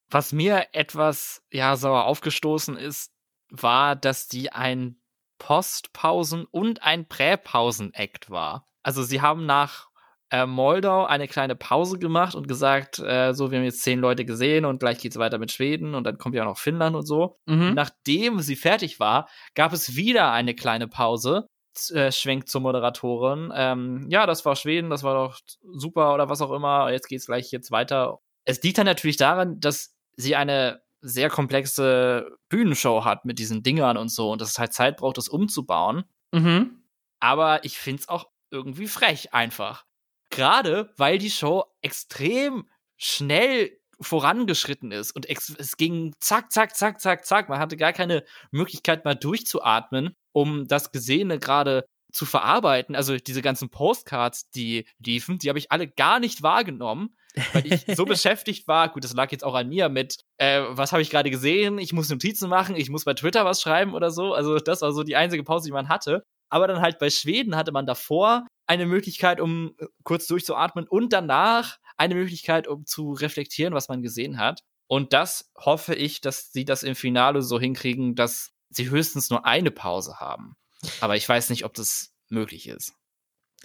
Was 0.10 0.32
mir 0.32 0.68
etwas 0.72 1.44
ja 1.52 1.76
sauer 1.76 2.06
aufgestoßen 2.06 2.78
ist, 2.78 3.12
war, 3.50 3.96
dass 3.96 4.28
die 4.28 4.52
ein 4.52 5.02
Postpausen- 5.38 6.46
und 6.50 6.84
ein 6.84 7.08
Präpausen-Act 7.08 8.30
war. 8.30 8.66
Also 8.84 9.04
sie 9.04 9.22
haben 9.22 9.46
nach 9.46 9.88
äh, 10.30 10.46
Moldau 10.46 11.06
eine 11.06 11.28
kleine 11.28 11.56
Pause 11.56 12.00
gemacht 12.00 12.36
und 12.36 12.48
gesagt, 12.48 13.00
äh, 13.00 13.34
so, 13.34 13.52
wir 13.52 13.60
haben 13.60 13.66
jetzt 13.66 13.84
zehn 13.84 14.00
Leute 14.00 14.26
gesehen 14.26 14.66
und 14.66 14.80
gleich 14.80 15.00
geht's 15.00 15.18
weiter 15.18 15.38
mit 15.38 15.52
Schweden 15.52 15.96
und 15.96 16.04
dann 16.04 16.18
kommt 16.18 16.36
ja 16.36 16.44
auch 16.44 16.48
noch 16.48 16.58
Finnland 16.58 16.96
und 16.96 17.06
so. 17.06 17.38
Mhm. 17.46 17.74
Nachdem 17.74 18.40
sie 18.40 18.56
fertig 18.56 19.00
war, 19.00 19.30
gab 19.56 19.74
es 19.74 19.96
wieder 19.96 20.32
eine 20.32 20.54
kleine 20.56 20.88
Pause. 20.88 21.48
Äh, 21.94 22.12
schwenkt 22.12 22.50
zur 22.50 22.62
Moderatorin. 22.62 23.54
Ähm, 23.56 24.08
ja, 24.10 24.26
das 24.26 24.44
war 24.46 24.56
Schweden, 24.56 24.90
das 24.90 25.04
war 25.04 25.14
doch 25.14 25.40
super 25.74 26.14
oder 26.14 26.28
was 26.28 26.42
auch 26.42 26.52
immer. 26.52 26.92
Jetzt 26.92 27.08
geht's 27.08 27.28
gleich 27.28 27.52
jetzt 27.52 27.72
weiter. 27.72 28.20
Es 28.48 28.62
liegt 28.64 28.78
dann 28.78 28.86
natürlich 28.86 29.18
daran, 29.18 29.60
dass 29.60 29.94
sie 30.16 30.36
eine 30.36 30.82
sehr 31.02 31.30
komplexe 31.30 32.38
Bühnenshow 32.50 33.04
hat 33.04 33.26
mit 33.26 33.40
diesen 33.40 33.62
Dingern 33.62 33.98
und 33.98 34.10
so 34.10 34.32
und 34.32 34.42
dass 34.42 34.52
es 34.52 34.60
halt 34.60 34.74
Zeit 34.74 34.98
braucht, 34.98 35.18
das 35.18 35.28
umzubauen. 35.28 36.06
Mhm. 36.32 36.84
Aber 37.20 37.66
ich 37.66 37.78
find's 37.78 38.08
auch 38.08 38.30
irgendwie 38.50 38.88
frech 38.88 39.34
einfach. 39.34 39.86
Gerade 40.30 40.94
weil 40.98 41.18
die 41.18 41.30
Show 41.30 41.66
extrem 41.82 42.70
schnell 42.96 43.78
vorangeschritten 44.00 44.92
ist 44.92 45.12
und 45.12 45.28
es 45.28 45.76
ging 45.78 46.16
zack, 46.20 46.52
zack, 46.52 46.76
zack, 46.76 47.02
zack, 47.02 47.26
zack. 47.26 47.50
Man 47.50 47.60
hatte 47.60 47.78
gar 47.78 47.94
keine 47.94 48.24
Möglichkeit 48.52 49.06
mal 49.06 49.16
durchzuatmen, 49.16 50.16
um 50.32 50.68
das 50.68 50.92
Gesehene 50.92 51.40
gerade 51.40 51.86
zu 52.12 52.26
verarbeiten. 52.26 52.96
Also 52.96 53.18
diese 53.18 53.42
ganzen 53.42 53.70
Postcards, 53.70 54.50
die 54.50 54.86
liefen, 55.04 55.40
die 55.40 55.50
habe 55.50 55.60
ich 55.60 55.72
alle 55.72 55.88
gar 55.88 56.20
nicht 56.20 56.42
wahrgenommen, 56.42 57.16
weil 57.54 57.66
ich 57.66 57.86
so 57.96 58.06
beschäftigt 58.06 58.68
war. 58.68 58.90
Gut, 58.90 59.04
das 59.04 59.14
lag 59.14 59.32
jetzt 59.32 59.44
auch 59.44 59.56
an 59.56 59.70
mir 59.70 59.90
mit, 59.90 60.20
äh, 60.38 60.62
was 60.70 60.92
habe 60.92 61.02
ich 61.02 61.10
gerade 61.10 61.30
gesehen? 61.30 61.78
Ich 61.78 61.94
muss 61.94 62.10
Notizen 62.10 62.50
machen, 62.50 62.76
ich 62.76 62.90
muss 62.90 63.06
bei 63.06 63.14
Twitter 63.14 63.46
was 63.46 63.62
schreiben 63.62 63.94
oder 63.94 64.12
so. 64.12 64.34
Also 64.34 64.58
das 64.58 64.82
war 64.82 64.92
so 64.92 65.04
die 65.04 65.16
einzige 65.16 65.44
Pause, 65.44 65.68
die 65.68 65.74
man 65.74 65.90
hatte. 65.90 66.24
Aber 66.50 66.68
dann 66.68 66.82
halt 66.82 66.98
bei 67.00 67.10
Schweden 67.10 67.56
hatte 67.56 67.72
man 67.72 67.86
davor 67.86 68.48
eine 68.68 68.86
Möglichkeit, 68.86 69.40
um 69.42 69.74
äh, 69.78 69.88
kurz 70.04 70.28
durchzuatmen 70.28 70.88
und 70.88 71.14
danach 71.14 71.78
eine 71.98 72.16
Möglichkeit, 72.16 72.68
um 72.68 72.86
zu 72.86 73.12
reflektieren, 73.12 73.74
was 73.74 73.90
man 73.90 74.02
gesehen 74.02 74.38
hat. 74.38 74.62
Und 74.88 75.14
das 75.14 75.52
hoffe 75.58 75.96
ich, 75.96 76.22
dass 76.22 76.52
sie 76.52 76.64
das 76.64 76.84
im 76.84 76.96
Finale 76.96 77.42
so 77.42 77.60
hinkriegen, 77.60 78.16
dass 78.16 78.52
sie 78.70 78.90
höchstens 78.90 79.30
nur 79.30 79.46
eine 79.46 79.72
Pause 79.72 80.20
haben. 80.20 80.56
Aber 81.02 81.16
ich 81.16 81.28
weiß 81.28 81.50
nicht, 81.50 81.66
ob 81.66 81.74
das 81.74 82.14
möglich 82.30 82.68
ist. 82.68 82.94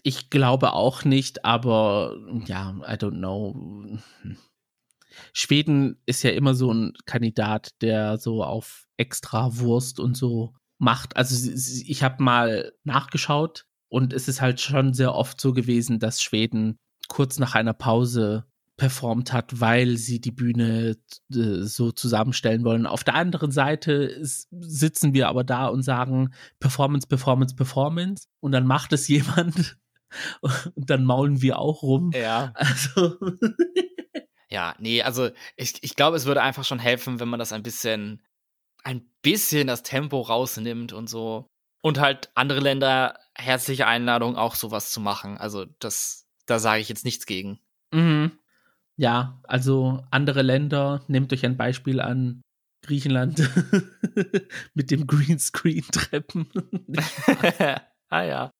Ich 0.03 0.31
glaube 0.31 0.73
auch 0.73 1.05
nicht, 1.05 1.45
aber 1.45 2.17
ja, 2.47 2.71
I 2.87 2.95
don't 2.95 3.19
know. 3.19 3.99
Schweden 5.33 6.01
ist 6.07 6.23
ja 6.23 6.31
immer 6.31 6.55
so 6.55 6.73
ein 6.73 6.95
Kandidat, 7.07 7.71
der 7.83 8.19
so 8.19 8.43
auf 8.43 8.87
extra 8.97 9.59
Wurst 9.59 10.01
und 10.01 10.17
so 10.17 10.55
macht. 10.79 11.17
Also 11.17 11.51
ich 11.53 12.03
habe 12.03 12.23
mal 12.23 12.73
nachgeschaut 12.85 13.67
und 13.89 14.13
es 14.13 14.27
ist 14.27 14.41
halt 14.41 14.61
schon 14.61 14.95
sehr 14.95 15.15
oft 15.15 15.41
so 15.41 15.53
gewesen, 15.53 15.99
dass 15.99 16.23
Schweden 16.23 16.79
kurz 17.09 17.39
nach 17.39 17.55
einer 17.55 17.75
Pause 17.75 18.47
performt 18.83 19.33
hat, 19.33 19.61
weil 19.61 19.97
sie 19.97 20.21
die 20.21 20.33
Bühne 20.33 20.97
äh, 21.33 21.63
so 21.63 21.93
zusammenstellen 21.93 22.65
wollen. 22.65 22.89
Auf 22.89 23.05
der 23.05 23.15
anderen 23.15 23.53
Seite 23.53 23.93
ist, 23.93 24.49
sitzen 24.51 25.15
wir 25.15 25.29
aber 25.29 25.45
da 25.45 25.69
und 25.69 25.85
sagen 25.85 26.35
Performance, 26.59 27.07
Performance, 27.07 27.55
Performance 27.55 28.27
und 28.41 28.51
dann 28.51 28.67
macht 28.67 28.93
es 28.93 29.07
jemand 29.09 29.79
und 30.75 30.91
dann 30.91 31.05
maulen 31.05 31.43
wir 31.43 31.61
auch 31.61 31.85
rum. 31.85 32.11
Ja. 32.13 32.53
Also 32.57 33.19
ja, 34.51 34.75
nee, 34.81 35.01
also 35.01 35.31
ich, 35.55 35.75
ich 35.83 35.95
glaube, 35.95 36.17
es 36.17 36.27
würde 36.27 36.43
einfach 36.43 36.65
schon 36.65 36.81
helfen, 36.81 37.21
wenn 37.21 37.29
man 37.29 37.39
das 37.39 37.53
ein 37.53 37.63
bisschen, 37.63 38.21
ein 38.83 39.09
bisschen 39.23 39.69
das 39.69 39.85
Tempo 39.85 40.23
rausnimmt 40.23 40.93
und 40.93 41.09
so. 41.09 41.47
Und 41.83 42.01
halt 42.01 42.33
andere 42.35 42.59
Länder 42.59 43.17
herzliche 43.37 43.87
Einladung, 43.87 44.35
auch 44.35 44.57
sowas 44.57 44.91
zu 44.91 45.01
machen. 45.01 45.39
Also 45.39 45.67
das, 45.79 46.27
da 46.47 46.59
sage 46.59 46.81
ich 46.81 46.89
jetzt 46.89 47.05
nichts 47.05 47.27
gegen. 47.27 47.61
Mhm. 47.93 48.33
Ja, 48.97 49.41
also 49.45 50.03
andere 50.11 50.43
Länder, 50.43 51.03
nehmt 51.09 51.33
euch 51.33 51.45
ein 51.45 51.57
Beispiel 51.57 52.01
an 52.01 52.43
Griechenland 52.85 53.49
mit 54.75 54.91
dem 54.91 55.07
Greenscreen-Treppen. 55.07 56.49
ah 58.09 58.23
ja. 58.23 58.51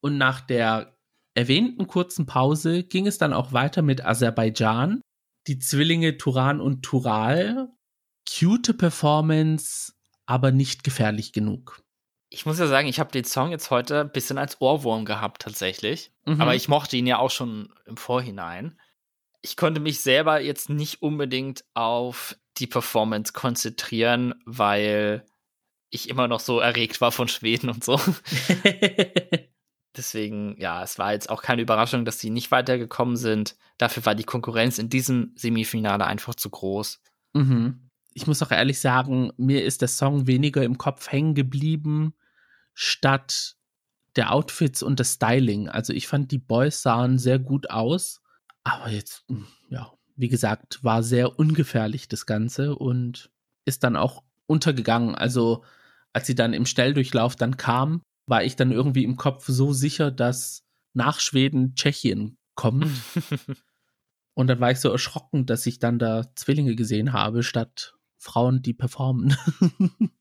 Und 0.00 0.18
nach 0.18 0.40
der 0.40 0.96
erwähnten 1.34 1.86
kurzen 1.86 2.26
Pause 2.26 2.82
ging 2.82 3.06
es 3.06 3.18
dann 3.18 3.32
auch 3.32 3.52
weiter 3.52 3.82
mit 3.82 4.04
Aserbaidschan. 4.04 5.00
Die 5.46 5.58
Zwillinge 5.58 6.18
Turan 6.18 6.60
und 6.60 6.82
Tural. 6.82 7.68
Cute 8.28 8.74
Performance, 8.74 9.92
aber 10.26 10.52
nicht 10.52 10.84
gefährlich 10.84 11.32
genug. 11.32 11.82
Ich 12.28 12.46
muss 12.46 12.58
ja 12.58 12.66
sagen, 12.66 12.88
ich 12.88 12.98
habe 12.98 13.10
den 13.10 13.24
Song 13.24 13.50
jetzt 13.50 13.70
heute 13.70 14.02
ein 14.02 14.12
bisschen 14.12 14.38
als 14.38 14.60
Ohrwurm 14.60 15.04
gehabt 15.04 15.42
tatsächlich. 15.42 16.12
Mhm. 16.24 16.40
Aber 16.40 16.54
ich 16.54 16.68
mochte 16.68 16.96
ihn 16.96 17.06
ja 17.06 17.18
auch 17.18 17.30
schon 17.30 17.72
im 17.86 17.96
Vorhinein 17.96 18.78
ich 19.42 19.56
konnte 19.56 19.80
mich 19.80 20.00
selber 20.00 20.40
jetzt 20.40 20.70
nicht 20.70 21.02
unbedingt 21.02 21.64
auf 21.74 22.36
die 22.58 22.66
Performance 22.66 23.32
konzentrieren, 23.32 24.34
weil 24.46 25.26
ich 25.90 26.08
immer 26.08 26.28
noch 26.28 26.40
so 26.40 26.60
erregt 26.60 27.00
war 27.00 27.12
von 27.12 27.28
Schweden 27.28 27.68
und 27.68 27.84
so. 27.84 28.00
Deswegen, 29.96 30.58
ja, 30.58 30.82
es 30.82 30.98
war 30.98 31.12
jetzt 31.12 31.28
auch 31.28 31.42
keine 31.42 31.60
Überraschung, 31.60 32.06
dass 32.06 32.18
sie 32.18 32.30
nicht 32.30 32.50
weitergekommen 32.50 33.16
sind. 33.16 33.56
Dafür 33.76 34.06
war 34.06 34.14
die 34.14 34.24
Konkurrenz 34.24 34.78
in 34.78 34.88
diesem 34.88 35.32
Semifinale 35.36 36.06
einfach 36.06 36.34
zu 36.34 36.48
groß. 36.48 37.00
Mhm. 37.34 37.90
Ich 38.14 38.26
muss 38.26 38.42
auch 38.42 38.50
ehrlich 38.50 38.80
sagen, 38.80 39.32
mir 39.36 39.64
ist 39.64 39.82
der 39.82 39.88
Song 39.88 40.26
weniger 40.26 40.62
im 40.62 40.78
Kopf 40.78 41.10
hängen 41.10 41.34
geblieben, 41.34 42.14
statt 42.72 43.56
der 44.16 44.32
Outfits 44.32 44.82
und 44.82 44.98
das 44.98 45.14
Styling. 45.14 45.68
Also 45.68 45.92
ich 45.92 46.06
fand, 46.08 46.30
die 46.30 46.38
Boys 46.38 46.80
sahen 46.80 47.18
sehr 47.18 47.38
gut 47.38 47.68
aus. 47.70 48.21
Aber 48.64 48.90
jetzt, 48.90 49.24
hm, 49.28 49.46
ja, 49.68 49.92
wie 50.16 50.28
gesagt, 50.28 50.82
war 50.84 51.02
sehr 51.02 51.38
ungefährlich 51.38 52.08
das 52.08 52.26
Ganze 52.26 52.76
und 52.76 53.30
ist 53.64 53.84
dann 53.84 53.96
auch 53.96 54.22
untergegangen. 54.46 55.14
Also 55.14 55.64
als 56.12 56.26
sie 56.26 56.34
dann 56.34 56.52
im 56.52 56.66
Stelldurchlauf 56.66 57.36
dann 57.36 57.56
kam, 57.56 58.02
war 58.26 58.44
ich 58.44 58.56
dann 58.56 58.70
irgendwie 58.70 59.04
im 59.04 59.16
Kopf 59.16 59.46
so 59.46 59.72
sicher, 59.72 60.10
dass 60.10 60.64
nach 60.92 61.20
Schweden 61.20 61.74
Tschechien 61.74 62.36
kommt. 62.54 62.86
und 64.34 64.46
dann 64.46 64.60
war 64.60 64.70
ich 64.70 64.80
so 64.80 64.90
erschrocken, 64.90 65.46
dass 65.46 65.66
ich 65.66 65.78
dann 65.78 65.98
da 65.98 66.34
Zwillinge 66.34 66.76
gesehen 66.76 67.12
habe, 67.12 67.42
statt 67.42 67.94
Frauen, 68.18 68.62
die 68.62 68.74
performen. 68.74 69.36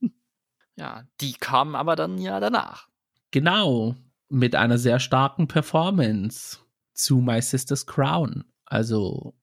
ja, 0.76 1.04
die 1.20 1.34
kamen 1.34 1.76
aber 1.76 1.96
dann 1.96 2.18
ja 2.18 2.40
danach. 2.40 2.88
Genau, 3.32 3.96
mit 4.30 4.56
einer 4.56 4.78
sehr 4.78 5.00
starken 5.00 5.48
Performance 5.48 6.61
zu 6.94 7.18
My 7.18 7.42
Sister's 7.42 7.86
Crown. 7.86 8.44
Also, 8.66 9.34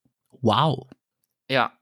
wow. 0.41 0.87
Ja, 1.49 1.73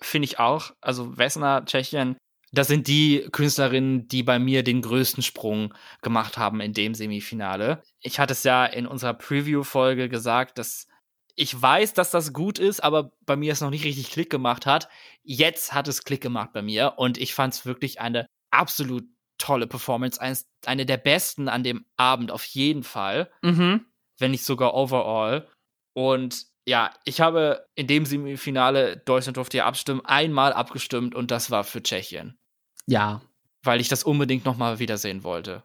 finde 0.00 0.26
ich 0.26 0.38
auch. 0.38 0.72
Also 0.80 1.16
Vesna, 1.16 1.62
Tschechien, 1.62 2.16
das 2.52 2.68
sind 2.68 2.86
die 2.86 3.26
Künstlerinnen, 3.32 4.08
die 4.08 4.22
bei 4.22 4.38
mir 4.38 4.62
den 4.62 4.82
größten 4.82 5.22
Sprung 5.22 5.72
gemacht 6.02 6.36
haben 6.36 6.60
in 6.60 6.74
dem 6.74 6.94
Semifinale. 6.94 7.82
Ich 8.00 8.18
hatte 8.18 8.32
es 8.32 8.44
ja 8.44 8.66
in 8.66 8.86
unserer 8.86 9.14
Preview-Folge 9.14 10.10
gesagt, 10.10 10.58
dass 10.58 10.86
ich 11.34 11.60
weiß, 11.60 11.94
dass 11.94 12.10
das 12.10 12.34
gut 12.34 12.58
ist, 12.58 12.84
aber 12.84 13.12
bei 13.24 13.36
mir 13.36 13.52
es 13.52 13.62
noch 13.62 13.70
nicht 13.70 13.86
richtig 13.86 14.10
Klick 14.10 14.28
gemacht 14.28 14.66
hat. 14.66 14.90
Jetzt 15.22 15.72
hat 15.72 15.88
es 15.88 16.04
Klick 16.04 16.20
gemacht 16.20 16.50
bei 16.52 16.60
mir 16.60 16.94
und 16.98 17.16
ich 17.16 17.32
fand 17.32 17.54
es 17.54 17.64
wirklich 17.64 18.02
eine 18.02 18.26
absolut 18.50 19.04
tolle 19.38 19.66
Performance. 19.66 20.20
Eins, 20.20 20.46
eine 20.66 20.84
der 20.84 20.98
besten 20.98 21.48
an 21.48 21.64
dem 21.64 21.86
Abend 21.96 22.30
auf 22.30 22.44
jeden 22.44 22.82
Fall. 22.82 23.30
Mhm 23.40 23.86
wenn 24.22 24.30
nicht 24.30 24.44
sogar 24.44 24.72
overall. 24.72 25.46
Und 25.92 26.46
ja, 26.66 26.94
ich 27.04 27.20
habe 27.20 27.66
in 27.74 27.86
dem 27.86 28.06
Semifinale 28.06 28.96
Deutschland 28.96 29.36
durfte 29.36 29.58
ja 29.58 29.66
abstimmen, 29.66 30.00
einmal 30.04 30.54
abgestimmt 30.54 31.14
und 31.14 31.30
das 31.30 31.50
war 31.50 31.64
für 31.64 31.82
Tschechien. 31.82 32.38
Ja. 32.86 33.20
Weil 33.62 33.80
ich 33.80 33.88
das 33.88 34.04
unbedingt 34.04 34.46
nochmal 34.46 34.78
wiedersehen 34.78 35.24
wollte. 35.24 35.64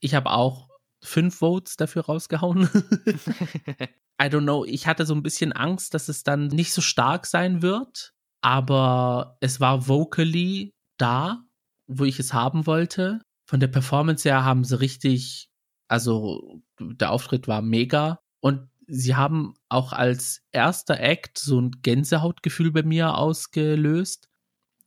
Ich 0.00 0.14
habe 0.14 0.30
auch 0.30 0.68
fünf 1.02 1.36
Votes 1.36 1.76
dafür 1.76 2.04
rausgehauen. 2.04 2.68
I 4.20 4.24
don't 4.24 4.42
know. 4.42 4.64
Ich 4.64 4.86
hatte 4.86 5.06
so 5.06 5.14
ein 5.14 5.22
bisschen 5.22 5.52
Angst, 5.52 5.94
dass 5.94 6.08
es 6.08 6.24
dann 6.24 6.48
nicht 6.48 6.72
so 6.72 6.80
stark 6.80 7.26
sein 7.26 7.62
wird, 7.62 8.12
aber 8.40 9.36
es 9.40 9.60
war 9.60 9.86
vocally 9.86 10.74
da, 10.96 11.44
wo 11.86 12.04
ich 12.04 12.18
es 12.18 12.32
haben 12.32 12.66
wollte. 12.66 13.20
Von 13.48 13.60
der 13.60 13.68
Performance 13.68 14.28
her 14.28 14.44
haben 14.44 14.64
sie 14.64 14.80
richtig 14.80 15.47
also 15.88 16.62
der 16.78 17.10
Auftritt 17.10 17.48
war 17.48 17.62
mega 17.62 18.20
und 18.40 18.68
sie 18.86 19.16
haben 19.16 19.54
auch 19.68 19.92
als 19.92 20.42
erster 20.52 20.98
Act 21.00 21.38
so 21.38 21.60
ein 21.60 21.70
Gänsehautgefühl 21.82 22.72
bei 22.72 22.82
mir 22.82 23.16
ausgelöst. 23.16 24.28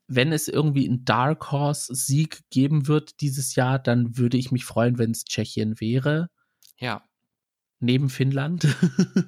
Wenn 0.07 0.33
es 0.33 0.47
irgendwie 0.47 0.87
einen 0.87 1.05
Dark 1.05 1.51
Horse 1.51 1.95
Sieg 1.95 2.41
geben 2.49 2.87
wird 2.87 3.21
dieses 3.21 3.55
Jahr, 3.55 3.79
dann 3.79 4.17
würde 4.17 4.37
ich 4.37 4.51
mich 4.51 4.65
freuen, 4.65 4.97
wenn 4.97 5.11
es 5.11 5.23
Tschechien 5.23 5.79
wäre. 5.79 6.29
Ja. 6.77 7.07
Neben 7.79 8.09
Finnland. 8.09 8.63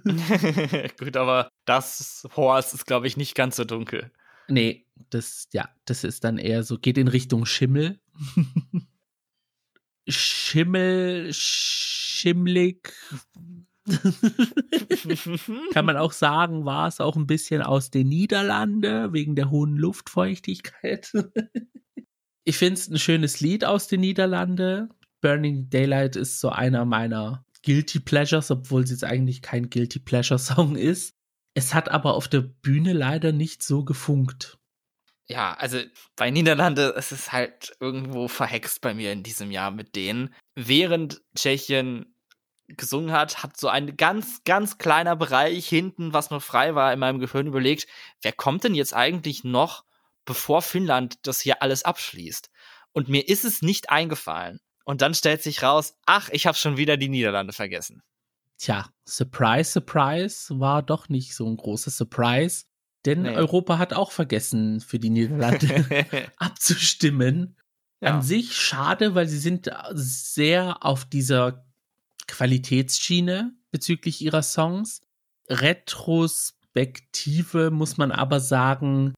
Gut, 1.00 1.16
aber 1.16 1.50
das 1.66 2.28
Horse 2.36 2.76
ist, 2.76 2.86
glaube 2.86 3.08
ich, 3.08 3.16
nicht 3.16 3.36
ganz 3.36 3.56
so 3.56 3.64
dunkel. 3.64 4.12
Nee, 4.48 4.86
das, 5.10 5.48
ja, 5.54 5.70
das 5.86 6.04
ist 6.04 6.24
dann 6.24 6.38
eher 6.38 6.64
so, 6.64 6.78
geht 6.78 6.98
in 6.98 7.08
Richtung 7.08 7.46
Schimmel. 7.46 8.00
Schimmel, 10.08 11.30
schimmlig. 11.34 12.94
Kann 15.74 15.86
man 15.86 15.98
auch 15.98 16.13
sagen, 16.13 16.66
war 16.66 16.88
es 16.88 17.00
auch 17.00 17.16
ein 17.16 17.28
bisschen 17.28 17.62
aus 17.62 17.89
den 17.89 18.08
Niederlande 18.10 19.12
wegen 19.13 19.36
der 19.36 19.50
hohen 19.50 19.76
Luftfeuchtigkeit. 19.76 21.12
ich 22.46 22.58
finde 22.58 22.80
es 22.80 22.89
ein 22.89 23.00
schönes 23.00 23.39
Lied 23.42 23.66
aus 23.66 23.88
den 23.88 24.02
Niederlande. 24.02 24.89
Burning 25.22 25.70
Daylight 25.70 26.16
ist 26.16 26.39
so 26.39 26.50
einer 26.50 26.86
meiner 26.86 27.46
Guilty 27.63 28.00
Pleasures, 28.00 28.52
obwohl 28.52 28.84
es 28.84 28.89
jetzt 28.92 29.04
eigentlich 29.06 29.42
kein 29.42 29.70
Guilty 29.70 30.00
Pleasure 30.00 30.39
Song 30.39 30.76
ist. 30.76 31.13
Es 31.54 31.74
hat 31.74 31.89
aber 31.89 32.16
auf 32.16 32.28
der 32.28 32.42
Bühne 32.42 32.94
leider 32.94 33.32
nicht 33.32 33.63
so 33.63 33.86
gefunkt 33.86 34.58
ja, 35.28 35.54
also 35.54 35.80
bei 36.15 36.30
Niederlande 36.32 36.94
ist 36.98 37.12
es 37.12 37.32
halt 37.32 37.76
irgendwo 37.80 38.28
verhext 38.28 38.82
bei 38.82 38.94
mir 38.94 39.12
in 39.12 39.24
diesem 39.24 39.52
Jahr 39.52 39.71
mit 39.71 39.96
denen. 39.96 40.34
Während 40.56 41.21
Tschechien 41.36 42.15
gesungen 42.67 43.12
hat, 43.12 43.44
hat 43.44 43.58
so 43.58 43.67
ein 43.67 43.98
ganz, 43.98 44.44
ganz 44.44 44.78
kleiner 44.78 45.15
Bereich 45.15 45.67
hinten, 45.67 46.13
was 46.13 46.30
noch 46.30 46.42
frei 46.42 46.76
war, 46.76 46.92
in 46.94 47.00
meinem 47.00 47.19
Gehirn 47.19 47.48
überlegt, 47.48 47.88
wer 48.21 48.32
kommt 48.32 48.63
denn 48.63 48.76
jetzt 48.76 48.94
eigentlich 48.94 49.44
noch, 49.44 49.86
bevor 50.26 50.62
Finnland 50.62 51.26
das 51.28 51.42
hier 51.42 51.62
alles 51.62 51.84
abschließt? 51.84 52.50
Und 52.92 53.10
mir 53.10 53.28
ist 53.28 53.46
es 53.46 53.62
nicht 53.62 53.90
eingefallen. 53.90 54.60
Und 54.86 55.02
dann 55.02 55.13
stellt 55.13 55.42
sich 55.42 55.63
raus, 55.63 55.96
ach, 56.06 56.30
ich 56.32 56.46
habe 56.46 56.58
schon 56.58 56.78
wieder 56.78 56.98
die 56.98 57.10
Niederlande 57.10 57.54
vergessen. 57.54 58.04
Tja, 58.58 58.90
Surprise, 59.08 59.71
Surprise 59.71 60.60
war 60.60 60.84
doch 60.84 61.10
nicht 61.10 61.36
so 61.36 61.48
ein 61.48 61.58
großer 61.58 61.92
Surprise. 61.92 62.65
Denn 63.06 63.23
nee. 63.23 63.35
Europa 63.35 63.77
hat 63.77 63.93
auch 63.93 64.12
vergessen, 64.12 64.79
für 64.79 64.99
die 64.99 65.10
Niederlande 65.10 65.85
abzustimmen. 66.37 67.58
Ja. 68.01 68.15
An 68.15 68.21
sich 68.21 68.56
schade, 68.56 69.15
weil 69.15 69.27
sie 69.27 69.37
sind 69.37 69.69
sehr 69.93 70.85
auf 70.85 71.06
dieser 71.06 71.65
Qualitätsschiene 72.27 73.54
bezüglich 73.71 74.21
ihrer 74.21 74.43
Songs. 74.43 75.01
Retros 75.49 76.58
Retrospektive 76.75 77.71
muss 77.71 77.97
man 77.97 78.12
aber 78.12 78.39
sagen, 78.39 79.13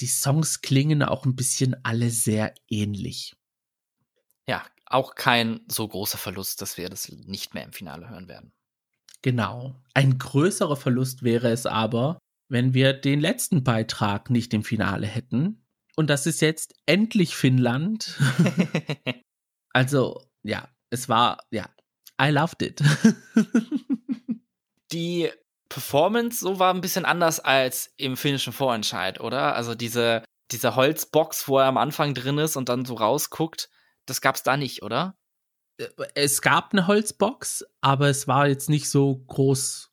die 0.00 0.06
Songs 0.06 0.60
klingen 0.60 1.02
auch 1.02 1.24
ein 1.24 1.36
bisschen 1.36 1.76
alle 1.84 2.10
sehr 2.10 2.54
ähnlich. 2.68 3.34
Ja, 4.48 4.64
auch 4.86 5.14
kein 5.14 5.60
so 5.68 5.86
großer 5.86 6.18
Verlust, 6.18 6.60
dass 6.62 6.76
wir 6.76 6.88
das 6.88 7.08
nicht 7.08 7.54
mehr 7.54 7.64
im 7.64 7.72
Finale 7.72 8.08
hören 8.08 8.28
werden. 8.28 8.52
Genau. 9.22 9.80
Ein 9.94 10.18
größerer 10.18 10.76
Verlust 10.76 11.22
wäre 11.22 11.50
es 11.50 11.66
aber, 11.66 12.18
wenn 12.48 12.74
wir 12.74 12.92
den 12.92 13.20
letzten 13.20 13.64
Beitrag 13.64 14.30
nicht 14.30 14.54
im 14.54 14.64
Finale 14.64 15.06
hätten. 15.06 15.66
Und 15.96 16.10
das 16.10 16.26
ist 16.26 16.40
jetzt 16.40 16.74
endlich 16.86 17.34
Finnland. 17.34 18.18
also, 19.72 20.22
ja, 20.42 20.68
es 20.90 21.08
war, 21.08 21.38
ja, 21.50 21.68
I 22.20 22.30
loved 22.30 22.62
it. 22.62 22.82
Die 24.92 25.30
Performance 25.68 26.40
so 26.40 26.58
war 26.58 26.72
ein 26.72 26.80
bisschen 26.80 27.04
anders 27.04 27.40
als 27.40 27.92
im 27.96 28.16
finnischen 28.16 28.52
Vorentscheid, 28.52 29.20
oder? 29.20 29.56
Also 29.56 29.74
diese, 29.74 30.22
diese 30.52 30.76
Holzbox, 30.76 31.48
wo 31.48 31.58
er 31.58 31.66
am 31.66 31.76
Anfang 31.76 32.14
drin 32.14 32.38
ist 32.38 32.56
und 32.56 32.68
dann 32.68 32.84
so 32.84 32.94
rausguckt, 32.94 33.68
das 34.06 34.20
gab's 34.20 34.44
da 34.44 34.56
nicht, 34.56 34.82
oder? 34.82 35.16
Äh, 35.78 35.88
es 36.14 36.40
gab 36.40 36.72
eine 36.72 36.86
Holzbox, 36.86 37.64
aber 37.80 38.08
es 38.08 38.28
war 38.28 38.46
jetzt 38.46 38.70
nicht 38.70 38.88
so 38.88 39.16
groß. 39.26 39.92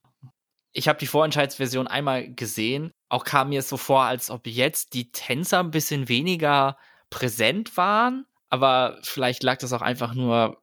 Ich 0.73 0.87
habe 0.87 0.99
die 0.99 1.07
Vorentscheidsversion 1.07 1.87
einmal 1.87 2.33
gesehen. 2.33 2.91
Auch 3.09 3.23
kam 3.23 3.49
mir 3.49 3.61
so 3.61 3.77
vor, 3.77 4.03
als 4.03 4.29
ob 4.29 4.47
jetzt 4.47 4.93
die 4.93 5.11
Tänzer 5.11 5.59
ein 5.59 5.71
bisschen 5.71 6.09
weniger 6.09 6.77
präsent 7.09 7.77
waren. 7.77 8.25
Aber 8.49 8.99
vielleicht 9.03 9.43
lag 9.43 9.57
das 9.59 9.73
auch 9.73 9.81
einfach 9.81 10.13
nur, 10.13 10.61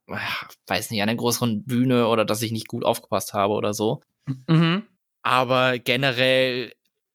weiß 0.67 0.91
nicht, 0.91 1.01
an 1.01 1.09
der 1.09 1.17
größeren 1.17 1.65
Bühne 1.65 2.09
oder 2.09 2.25
dass 2.25 2.43
ich 2.43 2.53
nicht 2.53 2.69
gut 2.69 2.85
aufgepasst 2.85 3.35
habe 3.35 3.55
oder 3.55 3.73
so. 3.73 4.01
Mhm. 4.47 4.87
Aber 5.23 5.79
generell, 5.79 6.73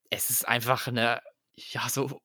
es 0.10 0.30
ist 0.30 0.48
einfach 0.48 0.88
eine, 0.88 1.22
ja, 1.56 1.88
so 1.90 2.20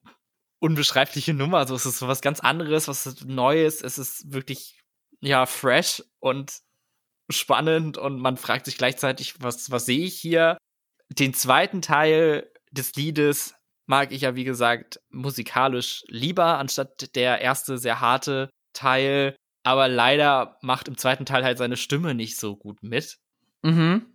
unbeschreibliche 0.60 1.34
Nummer. 1.34 1.58
Also 1.58 1.74
es 1.74 1.86
ist 1.86 1.98
so 1.98 2.08
was 2.08 2.20
ganz 2.22 2.40
anderes, 2.40 2.88
was 2.88 3.24
Neues. 3.24 3.82
Es 3.82 3.98
ist 3.98 4.32
wirklich, 4.32 4.80
ja, 5.20 5.46
fresh 5.46 6.02
und 6.20 6.60
spannend 7.30 7.98
und 7.98 8.18
man 8.20 8.36
fragt 8.36 8.66
sich 8.66 8.76
gleichzeitig, 8.76 9.34
was, 9.40 9.70
was 9.70 9.86
sehe 9.86 10.04
ich 10.04 10.18
hier? 10.18 10.58
Den 11.08 11.34
zweiten 11.34 11.82
Teil 11.82 12.50
des 12.70 12.94
Liedes 12.94 13.54
mag 13.86 14.12
ich 14.12 14.22
ja, 14.22 14.36
wie 14.36 14.44
gesagt, 14.44 15.00
musikalisch 15.10 16.04
lieber, 16.06 16.58
anstatt 16.58 17.14
der 17.16 17.40
erste 17.40 17.78
sehr 17.78 18.00
harte 18.00 18.48
Teil. 18.72 19.34
Aber 19.62 19.88
leider 19.88 20.56
macht 20.62 20.88
im 20.88 20.96
zweiten 20.96 21.26
Teil 21.26 21.44
halt 21.44 21.58
seine 21.58 21.76
Stimme 21.76 22.14
nicht 22.14 22.38
so 22.38 22.56
gut 22.56 22.82
mit. 22.82 23.18
Mhm. 23.62 24.06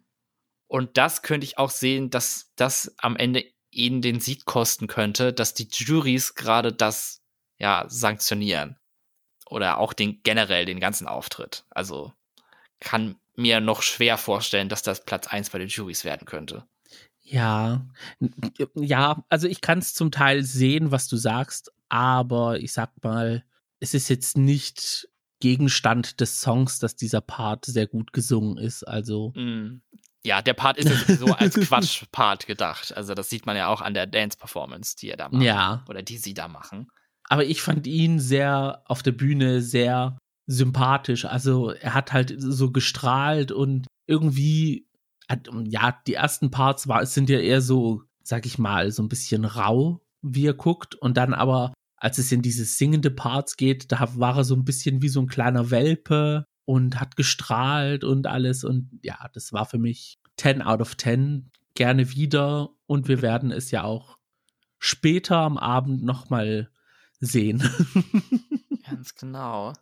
Und 0.68 0.97
das 0.97 1.22
könnte 1.22 1.45
ich 1.45 1.57
auch 1.57 1.70
sehen, 1.70 2.09
dass 2.09 2.51
das 2.55 2.95
am 2.97 3.16
Ende 3.16 3.43
ihnen 3.70 4.01
den 4.01 4.20
Sieg 4.20 4.45
kosten 4.45 4.88
könnte, 4.88 5.34
dass 5.34 5.53
die 5.53 5.68
Juries 5.70 6.34
gerade 6.36 6.72
das 6.72 7.22
ja 7.59 7.86
sanktionieren. 7.88 8.78
Oder 9.47 9.78
auch 9.78 9.93
den 9.93 10.22
generell 10.24 10.66
den 10.66 10.80
ganzen 10.80 11.07
Auftritt. 11.07 11.66
Also 11.70 12.13
kann 12.80 13.15
mir 13.36 13.59
noch 13.59 13.82
schwer 13.82 14.17
vorstellen, 14.17 14.69
dass 14.69 14.82
das 14.82 15.03
Platz 15.03 15.28
1 15.28 15.49
bei 15.49 15.59
den 15.59 15.67
Juries 15.67 16.03
werden 16.03 16.26
könnte. 16.26 16.65
Ja, 17.21 17.88
ja, 18.76 19.23
also 19.30 19.47
ich 19.47 19.61
kann 19.61 19.80
es 19.80 19.93
zum 19.93 20.11
Teil 20.11 20.43
sehen, 20.43 20.91
was 20.91 21.07
du 21.07 21.17
sagst, 21.17 21.71
aber 21.89 22.59
ich 22.59 22.71
sag 22.71 22.91
mal, 23.03 23.43
es 23.80 23.93
ist 23.93 24.09
jetzt 24.09 24.38
nicht 24.38 25.09
Gegenstand 25.39 26.21
des 26.21 26.39
Songs, 26.39 26.80
dass 26.80 26.95
dieser 26.95 27.21
Part 27.21 27.65
sehr 27.65 27.88
gut 27.88 28.13
gesungen 28.13 28.57
ist. 28.57 28.84
Also 28.84 29.34
mm. 29.36 29.82
Ja, 30.26 30.41
der 30.41 30.55
Part 30.55 30.78
ist 30.78 30.89
ja 30.89 30.95
sowieso 30.95 31.26
als 31.36 31.55
Quatsch-Part 31.55 32.47
gedacht. 32.47 32.97
Also 32.97 33.13
das 33.13 33.30
sieht 33.30 33.45
man 33.45 33.55
ja 33.55 33.67
auch 33.67 33.82
an 33.82 33.93
der 33.93 34.07
Dance-Performance, 34.07 34.95
die 34.99 35.11
er 35.11 35.17
da 35.17 35.30
macht. 35.30 35.43
Ja. 35.43 35.86
Oder 35.88 36.01
die 36.01 36.17
sie 36.17 36.34
da 36.34 36.47
machen. 36.47 36.88
Aber 37.30 37.45
ich 37.45 37.61
fand 37.61 37.86
ihn 37.86 38.19
sehr 38.19 38.82
auf 38.86 39.03
der 39.03 39.11
Bühne 39.11 39.61
sehr 39.61 40.17
sympathisch. 40.48 41.26
Also 41.26 41.72
er 41.72 41.93
hat 41.93 42.14
halt 42.14 42.36
so 42.38 42.72
gestrahlt 42.72 43.52
und 43.52 43.88
irgendwie, 44.08 44.88
ja, 45.66 45.98
die 46.08 46.14
ersten 46.14 46.52
Parts 46.52 46.88
war, 46.88 47.06
sind 47.06 47.30
ja 47.30 47.39
eher 47.39 47.62
so, 47.62 48.04
sag 48.24 48.46
ich 48.46 48.60
mal, 48.60 48.91
so 48.91 49.02
ein 49.04 49.10
bisschen 49.10 49.46
rau, 49.46 50.02
wie 50.22 50.48
er 50.48 50.54
guckt. 50.54 50.96
Und 50.96 51.18
dann 51.18 51.34
aber, 51.34 51.74
als 51.98 52.18
es 52.18 52.32
in 52.32 52.41
diese 52.41 52.66
singende 52.66 53.12
Parts 53.12 53.58
geht, 53.58 53.91
da 53.91 54.08
war 54.18 54.38
er 54.38 54.43
so 54.43 54.56
ein 54.56 54.66
bisschen 54.66 55.02
wie 55.02 55.10
so 55.10 55.22
ein 55.22 55.28
kleiner 55.28 55.72
Welpe 55.72 56.46
und 56.66 57.00
hat 57.00 57.16
gestrahlt 57.16 58.04
und 58.04 58.28
alles. 58.28 58.64
Und 58.64 59.00
ja, 59.02 59.30
das 59.34 59.54
war 59.54 59.66
für 59.66 59.80
mich 59.80 60.20
10 60.38 60.62
out 60.62 60.82
of 60.82 60.98
10. 60.98 61.52
Gerne 61.74 62.12
wieder. 62.12 62.70
Und 62.86 63.08
wir 63.08 63.22
werden 63.22 63.52
es 63.52 63.72
ja 63.72 63.84
auch 63.84 64.18
später 64.78 65.38
am 65.38 65.58
Abend 65.58 66.04
nochmal 66.04 66.70
sehen. 67.20 67.64
Ganz 68.88 69.16
genau. 69.16 69.74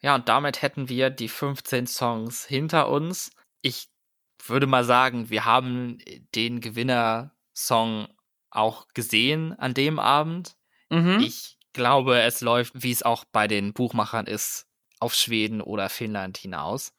Ja, 0.00 0.14
und 0.14 0.28
damit 0.28 0.62
hätten 0.62 0.88
wir 0.88 1.10
die 1.10 1.28
15 1.28 1.86
Songs 1.86 2.44
hinter 2.44 2.88
uns. 2.88 3.30
Ich 3.62 3.88
würde 4.46 4.66
mal 4.66 4.84
sagen, 4.84 5.30
wir 5.30 5.44
haben 5.44 5.98
den 6.34 6.60
Gewinner-Song 6.60 8.08
auch 8.50 8.86
gesehen 8.94 9.52
an 9.58 9.74
dem 9.74 9.98
Abend. 9.98 10.54
Mhm. 10.90 11.20
Ich 11.20 11.58
glaube, 11.72 12.20
es 12.20 12.40
läuft, 12.40 12.82
wie 12.82 12.92
es 12.92 13.02
auch 13.02 13.24
bei 13.24 13.48
den 13.48 13.72
Buchmachern 13.72 14.26
ist, 14.26 14.66
auf 15.00 15.14
Schweden 15.14 15.60
oder 15.60 15.88
Finnland 15.88 16.38
hinaus. 16.38 16.92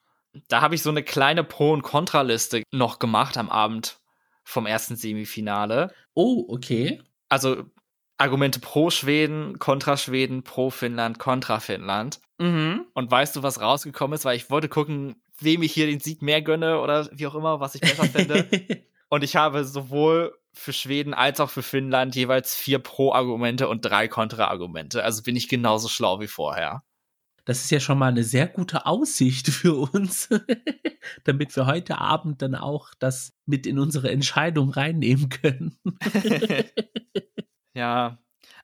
Da 0.48 0.60
habe 0.60 0.74
ich 0.74 0.82
so 0.82 0.90
eine 0.90 1.02
kleine 1.02 1.42
Pro- 1.42 1.72
und 1.72 1.82
Kontraliste 1.82 2.62
noch 2.70 2.98
gemacht 2.98 3.36
am 3.36 3.50
Abend 3.50 3.98
vom 4.44 4.66
ersten 4.66 4.96
Semifinale. 4.96 5.92
Oh, 6.14 6.44
okay. 6.48 7.02
Also 7.28 7.64
Argumente 8.16 8.60
pro 8.60 8.90
Schweden, 8.90 9.58
kontra 9.58 9.96
Schweden, 9.96 10.42
pro 10.42 10.70
Finnland, 10.70 11.18
kontra 11.18 11.58
Finnland. 11.58 12.20
Mhm. 12.40 12.86
Und 12.94 13.10
weißt 13.10 13.36
du, 13.36 13.42
was 13.42 13.60
rausgekommen 13.60 14.14
ist? 14.14 14.24
Weil 14.24 14.36
ich 14.36 14.48
wollte 14.48 14.68
gucken, 14.68 15.22
wem 15.38 15.62
ich 15.62 15.72
hier 15.72 15.86
den 15.86 16.00
Sieg 16.00 16.22
mehr 16.22 16.40
gönne 16.40 16.80
oder 16.80 17.08
wie 17.12 17.26
auch 17.26 17.34
immer, 17.34 17.60
was 17.60 17.74
ich 17.74 17.82
besser 17.82 18.04
finde. 18.04 18.48
und 19.10 19.22
ich 19.22 19.36
habe 19.36 19.64
sowohl 19.64 20.34
für 20.52 20.72
Schweden 20.72 21.12
als 21.14 21.38
auch 21.38 21.50
für 21.50 21.62
Finnland 21.62 22.16
jeweils 22.16 22.54
vier 22.54 22.78
Pro-Argumente 22.78 23.68
und 23.68 23.84
drei 23.84 24.08
Kontra-Argumente. 24.08 25.04
Also 25.04 25.22
bin 25.22 25.36
ich 25.36 25.48
genauso 25.48 25.88
schlau 25.88 26.20
wie 26.20 26.26
vorher. 26.26 26.82
Das 27.44 27.60
ist 27.60 27.70
ja 27.70 27.80
schon 27.80 27.98
mal 27.98 28.08
eine 28.08 28.24
sehr 28.24 28.46
gute 28.46 28.86
Aussicht 28.86 29.48
für 29.48 29.74
uns, 29.74 30.28
damit 31.24 31.54
wir 31.56 31.66
heute 31.66 31.98
Abend 31.98 32.42
dann 32.42 32.54
auch 32.54 32.94
das 32.98 33.32
mit 33.44 33.66
in 33.66 33.78
unsere 33.78 34.10
Entscheidung 34.10 34.70
reinnehmen 34.70 35.28
können. 35.28 35.76
ja, 37.74 38.18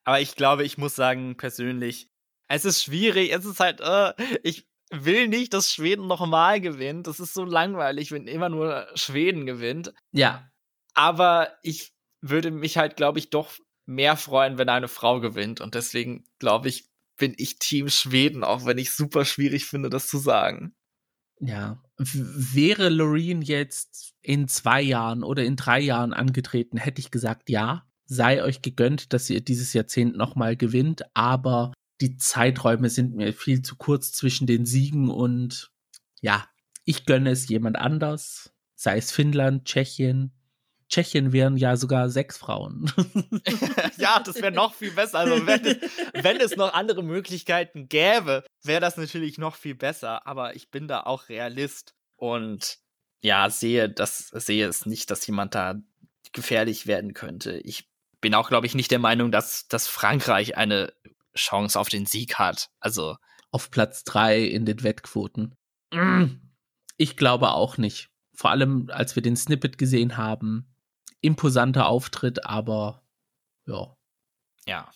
aber 0.05 0.21
ich 0.21 0.35
glaube, 0.35 0.65
ich 0.65 0.79
muss 0.79 0.95
sagen, 0.95 1.37
persönlich, 1.37 2.11
es 2.49 2.65
ist 2.65 2.83
schwierig, 2.83 3.33
es 3.33 3.45
ist 3.45 3.61
halt, 3.61 3.81
äh, 3.81 4.13
ich 4.43 4.67
will 4.91 5.29
nicht, 5.29 5.53
dass 5.53 5.73
Schweden 5.73 6.07
nochmal 6.07 6.61
gewinnt. 6.61 7.07
Das 7.07 7.21
ist 7.21 7.35
so 7.35 7.45
langweilig, 7.45 8.13
wenn 8.13 8.27
immer 8.27 8.49
nur 8.49 8.87
Schweden 8.95 9.47
gewinnt. 9.47 9.93
Ja. 10.13 10.51
Aber 10.95 11.53
ich 11.63 11.93
würde 12.21 12.51
mich 12.51 12.79
halt, 12.79 12.97
glaube 12.97 13.19
ich, 13.19 13.31
doch 13.31 13.53
mehr 13.85 14.17
freuen, 14.17 14.59
wenn 14.59 14.69
eine 14.69 14.89
Frau 14.89 15.21
gewinnt. 15.21 15.61
Und 15.61 15.75
deswegen, 15.75 16.25
glaube 16.39 16.69
ich, 16.69 16.89
bin 17.17 17.35
ich 17.37 17.59
Team 17.59 17.89
Schweden, 17.89 18.45
auch 18.45 18.65
wenn 18.65 18.79
ich 18.79 18.93
super 18.93 19.25
schwierig 19.25 19.67
finde, 19.67 19.91
das 19.91 20.07
zu 20.07 20.19
sagen. 20.19 20.75
Ja, 21.39 21.83
wäre 21.99 22.89
Loreen 22.89 23.43
jetzt 23.43 24.15
in 24.23 24.49
zwei 24.49 24.81
Jahren 24.81 25.23
oder 25.23 25.45
in 25.45 25.57
drei 25.57 25.81
Jahren 25.81 26.13
angetreten, 26.13 26.79
hätte 26.79 27.01
ich 27.01 27.11
gesagt, 27.11 27.51
ja, 27.51 27.87
sei 28.07 28.43
euch 28.43 28.63
gegönnt, 28.63 29.13
dass 29.13 29.29
ihr 29.29 29.41
dieses 29.41 29.73
Jahrzehnt 29.73 30.17
nochmal 30.17 30.57
gewinnt, 30.57 31.03
aber 31.15 31.73
die 32.01 32.17
Zeiträume 32.17 32.91
sind 32.91 33.15
mir 33.15 33.33
viel 33.33 33.63
zu 33.63 33.77
kurz 33.77 34.13
zwischen 34.13 34.47
den 34.47 34.67
Siegen 34.67 35.09
und 35.09 35.71
ja, 36.21 36.47
ich 36.85 37.07
gönne 37.07 37.31
es 37.31 37.49
jemand 37.49 37.77
anders, 37.77 38.53
sei 38.75 38.99
es 38.99 39.13
Finnland, 39.13 39.65
Tschechien, 39.65 40.33
Tschechien 40.89 41.33
wären 41.33 41.57
ja 41.57 41.77
sogar 41.77 42.09
sechs 42.09 42.37
Frauen. 42.37 42.93
ja, 43.99 44.21
das 44.21 44.37
wäre 44.37 44.53
noch 44.53 44.75
viel 44.75 44.93
besser. 44.93 45.19
Also 45.19 45.47
wenn 45.47 45.65
es, 45.65 45.77
wenn 46.15 46.41
es 46.41 46.57
noch 46.57 46.73
andere 46.75 47.03
Möglichkeiten 47.03 47.89
gäbe, 47.89 48.45
wäre 48.63 48.81
das 48.81 48.97
natürlich 48.97 49.37
noch 49.37 49.57
viel 49.57 49.75
besser. 49.75 50.27
Aber 50.27 50.55
ich 50.55 50.71
bin 50.71 50.87
da 50.87 51.01
auch 51.01 51.29
Realist 51.29 51.95
und 52.15 52.79
ja, 53.21 53.51
sehe 53.51 53.89
das, 53.89 54.29
sehe 54.29 54.69
es 54.69 54.87
nicht, 54.87 55.11
dass 55.11 55.27
jemand 55.27 55.55
da 55.57 55.75
gefährlich 56.33 56.87
werden 56.87 57.15
könnte. 57.15 57.59
Ich 57.59 57.91
bin 58.21 58.35
auch, 58.35 58.49
glaube 58.49 58.67
ich, 58.67 58.75
nicht 58.75 58.91
der 58.91 58.99
Meinung, 58.99 59.33
dass, 59.33 59.67
dass 59.67 59.89
Frankreich 59.89 60.57
eine 60.57 60.93
Chance 61.37 61.79
auf 61.79 61.89
den 61.89 62.07
Sieg 62.07 62.35
hat. 62.35 62.71
Also 62.81 63.17
auf 63.51 63.71
Platz 63.71 64.05
drei 64.05 64.43
in 64.43 64.67
den 64.67 64.83
Wettquoten. 64.83 65.55
Ich 66.99 67.17
glaube 67.17 67.53
auch 67.53 67.79
nicht. 67.79 68.11
Vor 68.35 68.51
allem, 68.51 68.91
als 68.93 69.15
wir 69.17 69.23
den 69.23 69.37
Snippet 69.37 69.79
gesehen 69.79 70.17
haben, 70.17 70.75
imposanter 71.21 71.87
Auftritt, 71.87 72.45
aber 72.45 73.03
ja. 73.67 73.97
Ja. 74.67 74.91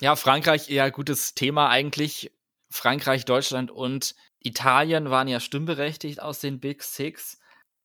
Ja, 0.00 0.16
Frankreich 0.16 0.70
eher 0.70 0.90
gutes 0.90 1.34
Thema 1.34 1.68
eigentlich. 1.70 2.32
Frankreich, 2.70 3.24
Deutschland 3.24 3.70
und 3.70 4.14
Italien 4.38 5.10
waren 5.10 5.28
ja 5.28 5.40
stimmberechtigt 5.40 6.20
aus 6.20 6.40
den 6.40 6.60
Big 6.60 6.82
Six. 6.82 7.38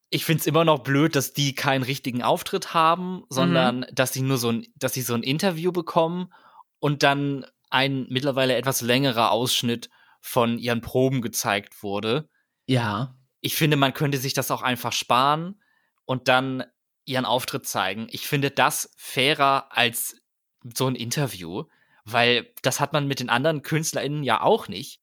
ich 0.09 0.25
finde 0.25 0.41
es 0.41 0.47
immer 0.47 0.63
noch 0.63 0.79
blöd, 0.79 1.15
dass 1.15 1.33
die 1.33 1.53
keinen 1.53 1.83
richtigen 1.83 2.23
Auftritt 2.23 2.73
haben, 2.73 3.23
sondern 3.29 3.79
mhm. 3.79 3.85
dass 3.93 4.13
sie 4.13 4.21
nur 4.21 4.37
so 4.37 4.49
ein, 4.49 4.67
dass 4.75 4.93
sie 4.93 5.01
so 5.01 5.13
ein 5.13 5.23
Interview 5.23 5.71
bekommen 5.71 6.31
und 6.79 7.03
dann 7.03 7.45
ein 7.69 8.07
mittlerweile 8.09 8.55
etwas 8.55 8.81
längerer 8.81 9.31
Ausschnitt 9.31 9.89
von 10.21 10.57
ihren 10.57 10.81
Proben 10.81 11.21
gezeigt 11.21 11.83
wurde. 11.83 12.29
Ja. 12.65 13.15
Ich 13.41 13.55
finde, 13.55 13.77
man 13.77 13.93
könnte 13.93 14.17
sich 14.17 14.33
das 14.33 14.51
auch 14.51 14.61
einfach 14.61 14.91
sparen 14.91 15.61
und 16.05 16.27
dann 16.27 16.63
ihren 17.05 17.25
Auftritt 17.25 17.65
zeigen. 17.65 18.07
Ich 18.11 18.27
finde 18.27 18.51
das 18.51 18.91
fairer 18.97 19.67
als 19.75 20.21
so 20.75 20.87
ein 20.87 20.95
Interview, 20.95 21.63
weil 22.03 22.47
das 22.61 22.79
hat 22.79 22.93
man 22.93 23.07
mit 23.07 23.19
den 23.19 23.29
anderen 23.29 23.61
KünstlerInnen 23.61 24.23
ja 24.23 24.41
auch 24.41 24.67
nicht. 24.67 24.99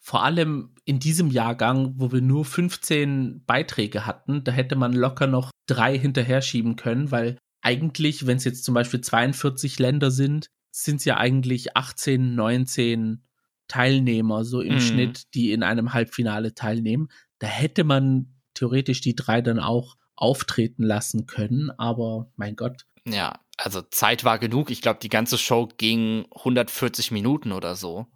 Vor 0.00 0.22
allem 0.22 0.74
in 0.84 1.00
diesem 1.00 1.30
Jahrgang, 1.30 1.94
wo 1.96 2.12
wir 2.12 2.20
nur 2.20 2.44
15 2.44 3.44
Beiträge 3.44 4.06
hatten, 4.06 4.44
da 4.44 4.52
hätte 4.52 4.76
man 4.76 4.92
locker 4.92 5.26
noch 5.26 5.50
drei 5.66 5.98
hinterher 5.98 6.40
schieben 6.40 6.76
können, 6.76 7.10
weil 7.10 7.36
eigentlich, 7.60 8.26
wenn 8.26 8.36
es 8.36 8.44
jetzt 8.44 8.64
zum 8.64 8.74
Beispiel 8.74 9.00
42 9.00 9.78
Länder 9.78 10.10
sind, 10.10 10.48
sind 10.84 10.96
es 10.96 11.04
ja 11.04 11.16
eigentlich 11.16 11.76
18, 11.76 12.34
19 12.34 13.22
Teilnehmer, 13.68 14.44
so 14.44 14.60
im 14.60 14.74
mhm. 14.74 14.80
Schnitt, 14.80 15.34
die 15.34 15.52
in 15.52 15.62
einem 15.62 15.92
Halbfinale 15.92 16.54
teilnehmen. 16.54 17.08
Da 17.38 17.46
hätte 17.46 17.84
man 17.84 18.34
theoretisch 18.54 19.00
die 19.00 19.14
drei 19.14 19.42
dann 19.42 19.60
auch 19.60 19.96
auftreten 20.16 20.82
lassen 20.82 21.26
können, 21.26 21.70
aber 21.70 22.32
mein 22.36 22.56
Gott. 22.56 22.86
Ja, 23.06 23.40
also 23.56 23.82
Zeit 23.82 24.24
war 24.24 24.38
genug. 24.38 24.70
Ich 24.70 24.82
glaube, 24.82 25.00
die 25.00 25.08
ganze 25.08 25.38
Show 25.38 25.68
ging 25.76 26.26
140 26.34 27.10
Minuten 27.10 27.52
oder 27.52 27.76
so. 27.76 28.06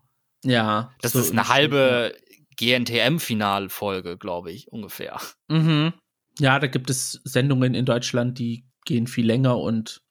Ja. 0.44 0.92
Das 1.00 1.12
so 1.12 1.20
ist 1.20 1.32
eine 1.32 1.48
halbe 1.48 2.16
GNTM-Finalfolge, 2.56 4.18
glaube 4.18 4.50
ich, 4.50 4.70
ungefähr. 4.72 5.20
Mhm. 5.48 5.92
Ja, 6.38 6.58
da 6.58 6.66
gibt 6.66 6.90
es 6.90 7.20
Sendungen 7.24 7.74
in 7.74 7.84
Deutschland, 7.84 8.38
die 8.38 8.66
gehen 8.84 9.06
viel 9.06 9.26
länger 9.26 9.58
und 9.58 10.02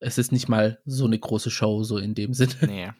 es 0.00 0.18
ist 0.18 0.32
nicht 0.32 0.48
mal 0.48 0.80
so 0.84 1.04
eine 1.04 1.18
große 1.18 1.50
Show, 1.50 1.82
so 1.84 1.98
in 1.98 2.14
dem 2.14 2.34
Sinne. 2.34 2.54
Nee. 2.62 2.90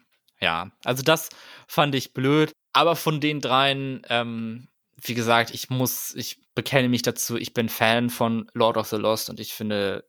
Ja, 0.41 0.71
also 0.85 1.03
das 1.03 1.29
fand 1.67 1.95
ich 1.95 2.15
blöd. 2.15 2.53
Aber 2.73 2.97
von 2.97 3.21
den 3.21 3.41
dreien, 3.41 4.03
ähm, 4.09 4.69
wie 4.97 5.15
gesagt, 5.15 5.53
ich 5.53 5.71
muss, 5.71 6.15
ich 6.15 6.41
bekenne 6.55 6.89
mich 6.89 7.03
dazu, 7.03 7.37
ich 7.37 7.53
bin 7.53 7.69
Fan 7.69 8.11
von 8.11 8.51
Lord 8.55 8.77
of 8.77 8.89
the 8.89 8.97
Lost 8.97 9.29
und 9.29 9.41
ich 9.41 9.53
finde 9.53 10.05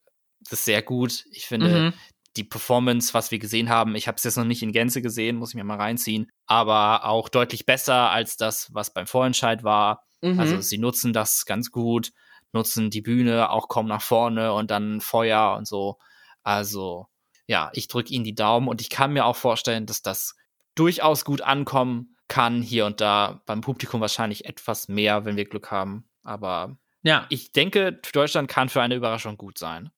das 0.50 0.66
sehr 0.66 0.82
gut. 0.82 1.26
Ich 1.32 1.48
finde 1.48 1.68
mhm. 1.68 1.94
die 2.38 2.44
Performance, 2.44 3.14
was 3.14 3.32
wir 3.32 3.40
gesehen 3.40 3.70
haben, 3.70 3.96
ich 3.96 4.08
habe 4.08 4.18
es 4.18 4.24
jetzt 4.24 4.38
noch 4.38 4.46
nicht 4.46 4.64
in 4.64 4.72
Gänze 4.72 5.02
gesehen, 5.02 5.38
muss 5.38 5.50
ich 5.50 5.56
mir 5.56 5.64
mal 5.64 5.78
reinziehen, 5.78 6.30
aber 6.46 7.06
auch 7.06 7.30
deutlich 7.30 7.66
besser 7.66 8.12
als 8.12 8.38
das, 8.38 8.70
was 8.74 8.94
beim 8.94 9.08
Vorentscheid 9.08 9.64
war. 9.64 10.04
Mhm. 10.22 10.40
Also 10.40 10.62
sie 10.62 10.78
nutzen 10.78 11.14
das 11.14 11.46
ganz 11.46 11.72
gut, 11.72 12.12
nutzen 12.54 12.90
die 12.90 13.02
Bühne 13.02 13.50
auch 13.50 13.68
kaum 13.68 13.88
nach 13.88 14.02
vorne 14.02 14.54
und 14.54 14.72
dann 14.72 15.02
Feuer 15.02 15.56
und 15.58 15.68
so. 15.68 15.98
Also 16.44 17.08
ja, 17.48 17.70
ich 17.74 17.88
drücke 17.88 18.14
ihnen 18.14 18.24
die 18.24 18.36
Daumen 18.36 18.68
und 18.68 18.82
ich 18.82 18.90
kann 18.90 19.14
mir 19.14 19.26
auch 19.26 19.36
vorstellen, 19.36 19.86
dass 19.86 20.02
das 20.02 20.36
durchaus 20.76 21.26
gut 21.26 21.42
ankommen 21.42 22.16
kann 22.28 22.62
hier 22.62 22.86
und 22.86 23.02
da 23.02 23.42
beim 23.46 23.62
Publikum 23.62 24.00
wahrscheinlich 24.00 24.46
etwas 24.46 24.88
mehr, 24.88 25.26
wenn 25.26 25.36
wir 25.36 25.46
Glück 25.46 25.70
haben. 25.70 26.06
Aber 26.24 26.78
ja, 27.04 27.26
ich 27.30 27.52
denke, 27.52 28.00
Deutschland 28.14 28.48
kann 28.48 28.70
für 28.70 28.82
eine 28.82 28.96
Überraschung 28.96 29.38
gut 29.38 29.58
sein. 29.58 29.90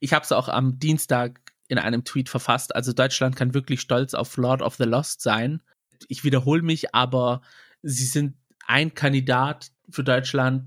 Ich 0.00 0.12
habe 0.12 0.24
es 0.24 0.32
auch 0.32 0.48
am 0.48 0.78
Dienstag 0.78 1.40
in 1.68 1.78
einem 1.78 2.04
Tweet 2.04 2.28
verfasst. 2.28 2.74
Also 2.74 2.92
Deutschland 2.92 3.36
kann 3.36 3.54
wirklich 3.54 3.80
stolz 3.80 4.14
auf 4.14 4.36
Lord 4.36 4.62
of 4.62 4.76
the 4.76 4.84
Lost 4.84 5.20
sein. 5.20 5.62
Ich 6.08 6.24
wiederhole 6.24 6.62
mich, 6.62 6.94
aber 6.94 7.42
sie 7.82 8.04
sind 8.04 8.36
ein 8.66 8.94
Kandidat 8.94 9.70
für 9.88 10.02
Deutschland, 10.02 10.64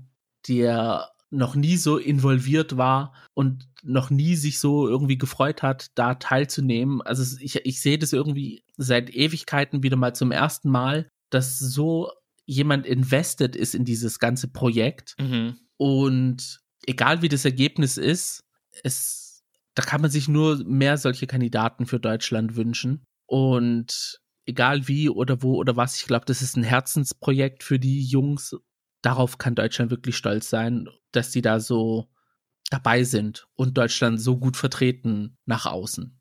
der 0.48 1.10
noch 1.30 1.54
nie 1.54 1.76
so 1.76 1.96
involviert 1.96 2.76
war 2.76 3.14
und 3.34 3.68
noch 3.82 4.10
nie 4.10 4.34
sich 4.34 4.58
so 4.58 4.88
irgendwie 4.88 5.16
gefreut 5.16 5.62
hat, 5.62 5.86
da 5.94 6.14
teilzunehmen. 6.14 7.00
Also 7.02 7.38
ich, 7.40 7.64
ich 7.64 7.80
sehe 7.80 7.98
das 7.98 8.12
irgendwie 8.12 8.64
seit 8.76 9.10
Ewigkeiten 9.10 9.82
wieder 9.82 9.96
mal 9.96 10.14
zum 10.14 10.32
ersten 10.32 10.70
Mal, 10.70 11.08
dass 11.30 11.58
so 11.58 12.10
jemand 12.44 12.84
invested 12.84 13.54
ist 13.54 13.76
in 13.76 13.84
dieses 13.84 14.18
ganze 14.18 14.48
Projekt. 14.48 15.14
Mhm. 15.20 15.56
Und 15.76 16.60
egal 16.86 17.22
wie 17.22 17.28
das 17.28 17.44
Ergebnis 17.44 17.96
ist, 17.96 18.42
es, 18.82 19.44
da 19.74 19.82
kann 19.84 20.00
man 20.00 20.10
sich 20.10 20.26
nur 20.26 20.64
mehr 20.64 20.98
solche 20.98 21.28
Kandidaten 21.28 21.86
für 21.86 22.00
Deutschland 22.00 22.56
wünschen. 22.56 23.04
Und 23.26 24.20
egal 24.46 24.88
wie 24.88 25.08
oder 25.08 25.42
wo 25.42 25.54
oder 25.54 25.76
was, 25.76 25.96
ich 26.00 26.06
glaube, 26.06 26.24
das 26.26 26.42
ist 26.42 26.56
ein 26.56 26.64
Herzensprojekt 26.64 27.62
für 27.62 27.78
die 27.78 28.02
Jungs. 28.02 28.56
Darauf 29.02 29.38
kann 29.38 29.54
Deutschland 29.54 29.90
wirklich 29.90 30.16
stolz 30.16 30.50
sein, 30.50 30.88
dass 31.12 31.32
sie 31.32 31.42
da 31.42 31.60
so 31.60 32.08
dabei 32.70 33.04
sind 33.04 33.48
und 33.56 33.76
Deutschland 33.76 34.20
so 34.20 34.38
gut 34.38 34.56
vertreten 34.56 35.36
nach 35.44 35.66
außen. 35.66 36.16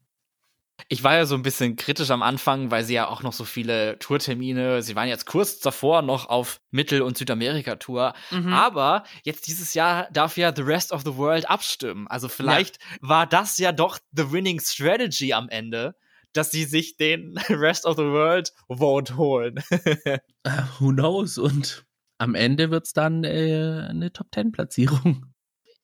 Ich 0.88 1.04
war 1.04 1.16
ja 1.16 1.26
so 1.26 1.36
ein 1.36 1.42
bisschen 1.42 1.76
kritisch 1.76 2.10
am 2.10 2.24
Anfang, 2.24 2.72
weil 2.72 2.84
sie 2.86 2.94
ja 2.94 3.08
auch 3.08 3.22
noch 3.22 3.34
so 3.34 3.44
viele 3.44 4.00
Tourtermine, 4.00 4.82
sie 4.82 4.96
waren 4.96 5.10
jetzt 5.10 5.26
kurz 5.26 5.60
davor 5.60 6.02
noch 6.02 6.30
auf 6.30 6.62
Mittel- 6.72 7.02
und 7.02 7.18
Südamerika-Tour, 7.18 8.14
mhm. 8.32 8.54
aber 8.54 9.04
jetzt 9.24 9.48
dieses 9.48 9.74
Jahr 9.74 10.08
darf 10.12 10.38
ja 10.38 10.54
The 10.56 10.62
Rest 10.62 10.94
of 10.94 11.04
the 11.04 11.18
World 11.18 11.50
abstimmen. 11.50 12.08
Also 12.08 12.30
vielleicht 12.30 12.78
ja. 12.78 13.10
war 13.10 13.28
das 13.28 13.58
ja 13.58 13.72
doch 13.72 14.00
the 14.14 14.32
winning 14.32 14.62
strategy 14.62 15.34
am 15.34 15.50
Ende, 15.50 15.96
dass 16.34 16.52
sie 16.52 16.64
sich 16.64 16.96
den 16.96 17.38
Rest 17.50 17.86
of 17.86 17.98
the 17.98 18.04
World 18.04 18.54
Vote 18.70 19.18
holen. 19.18 19.60
uh, 19.72 20.18
who 20.80 20.92
knows? 20.94 21.38
Und 21.38 21.86
am 22.20 22.36
Ende 22.36 22.70
wird 22.70 22.86
es 22.86 22.94
dann 22.94 23.24
äh, 23.24 23.88
eine 23.90 24.14
Top-10-Platzierung. 24.14 25.34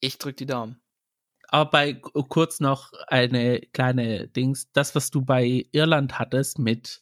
Ich 0.02 0.20
drück 0.20 0.38
die 0.38 0.46
Daumen. 0.46 0.80
Aber 1.48 1.72
bei 1.72 1.94
kurz 1.94 2.60
noch 2.60 2.92
eine 3.08 3.62
kleine 3.72 4.28
Dings. 4.28 4.72
Das, 4.74 4.94
was 4.96 5.10
du 5.10 5.24
bei 5.24 5.66
Irland 5.72 6.20
hattest 6.20 6.60
mit 6.60 7.00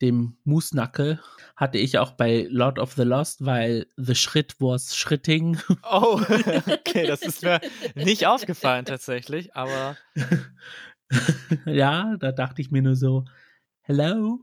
dem 0.00 0.38
Moosnackel, 0.44 1.20
hatte 1.56 1.76
ich 1.76 1.98
auch 1.98 2.12
bei 2.12 2.46
Lord 2.50 2.78
of 2.78 2.94
the 2.94 3.02
Lost, 3.02 3.44
weil 3.44 3.86
The 3.96 4.14
Schritt 4.14 4.56
was 4.58 4.96
Schritting. 4.96 5.58
Oh, 5.82 6.22
okay, 6.66 7.06
das 7.06 7.20
ist 7.20 7.42
mir 7.42 7.60
nicht 7.94 8.26
aufgefallen 8.26 8.86
tatsächlich, 8.86 9.54
aber. 9.54 9.98
ja, 11.66 12.16
da 12.18 12.32
dachte 12.32 12.62
ich 12.62 12.70
mir 12.70 12.80
nur 12.80 12.96
so, 12.96 13.26
hello? 13.82 14.40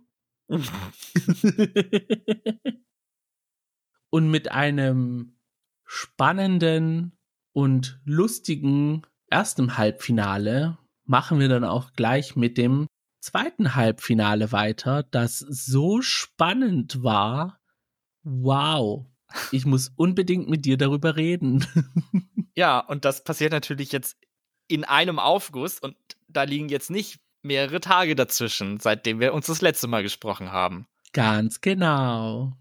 Und 4.18 4.32
mit 4.32 4.51
einem 4.51 5.38
spannenden 5.86 7.15
und 7.53 8.01
lustigen 8.03 9.03
ersten 9.28 9.78
Halbfinale 9.78 10.80
machen 11.05 11.39
wir 11.39 11.47
dann 11.49 11.63
auch 11.63 11.93
gleich 11.93 12.36
mit 12.36 12.57
dem 12.57 12.88
zweiten 13.22 13.76
Halbfinale 13.76 14.51
weiter, 14.51 15.03
das 15.03 15.38
so 15.38 16.01
spannend 16.01 17.03
war. 17.03 17.59
Wow. 18.24 19.05
Ich 19.51 19.68
muss 19.68 19.91
unbedingt 19.95 20.49
mit 20.49 20.65
dir 20.65 20.78
darüber 20.78 21.15
reden. 21.15 21.68
Ja, 22.55 22.80
und 22.80 23.05
das 23.05 23.24
passiert 23.24 23.51
natürlich 23.51 23.91
jetzt 23.91 24.18
in 24.68 24.84
einem 24.84 25.20
Aufguss 25.20 25.80
und 25.80 25.95
da 26.28 26.41
liegen 26.41 26.70
jetzt 26.70 26.89
nicht 26.89 27.20
mehrere 27.43 27.82
Tage 27.82 28.15
dazwischen, 28.15 28.80
seitdem 28.80 29.20
wir 29.20 29.36
uns 29.36 29.45
das 29.45 29.61
letzte 29.61 29.86
Mal 29.86 30.01
gesprochen 30.01 30.51
haben. 30.51 30.88
Ganz 31.13 31.61
genau. 31.61 32.57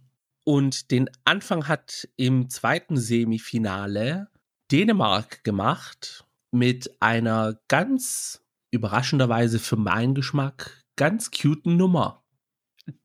Und 0.47 0.93
den 0.93 1.11
Anfang 1.25 1.67
hat 1.67 2.09
im 2.17 2.49
zweiten 2.49 2.97
Semifinale 2.97 4.29
Dänemark 4.71 5.43
gemacht 5.43 6.25
mit 6.53 7.03
einer 7.03 7.59
ganz 7.69 8.45
überraschenderweise 8.71 9.59
für 9.59 9.77
meinen 9.77 10.15
Geschmack 10.15 10.85
ganz 10.97 11.31
cuten 11.31 11.77
Nummer. 11.77 12.25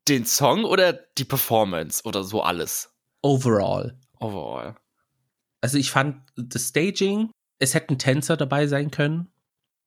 Den 0.08 0.26
Song 0.26 0.66
oder 0.66 0.94
die 0.94 1.26
Performance 1.26 2.04
oder 2.06 2.24
so 2.24 2.44
alles? 2.44 2.94
Overall. 3.24 4.00
Overall. 4.20 4.76
Also 5.62 5.78
ich 5.78 5.92
fand 5.92 6.24
das 6.36 6.70
Staging, 6.70 7.32
es 7.60 7.74
hätten 7.74 7.98
Tänzer 7.98 8.38
dabei 8.38 8.68
sein 8.68 8.92
können. 8.92 9.32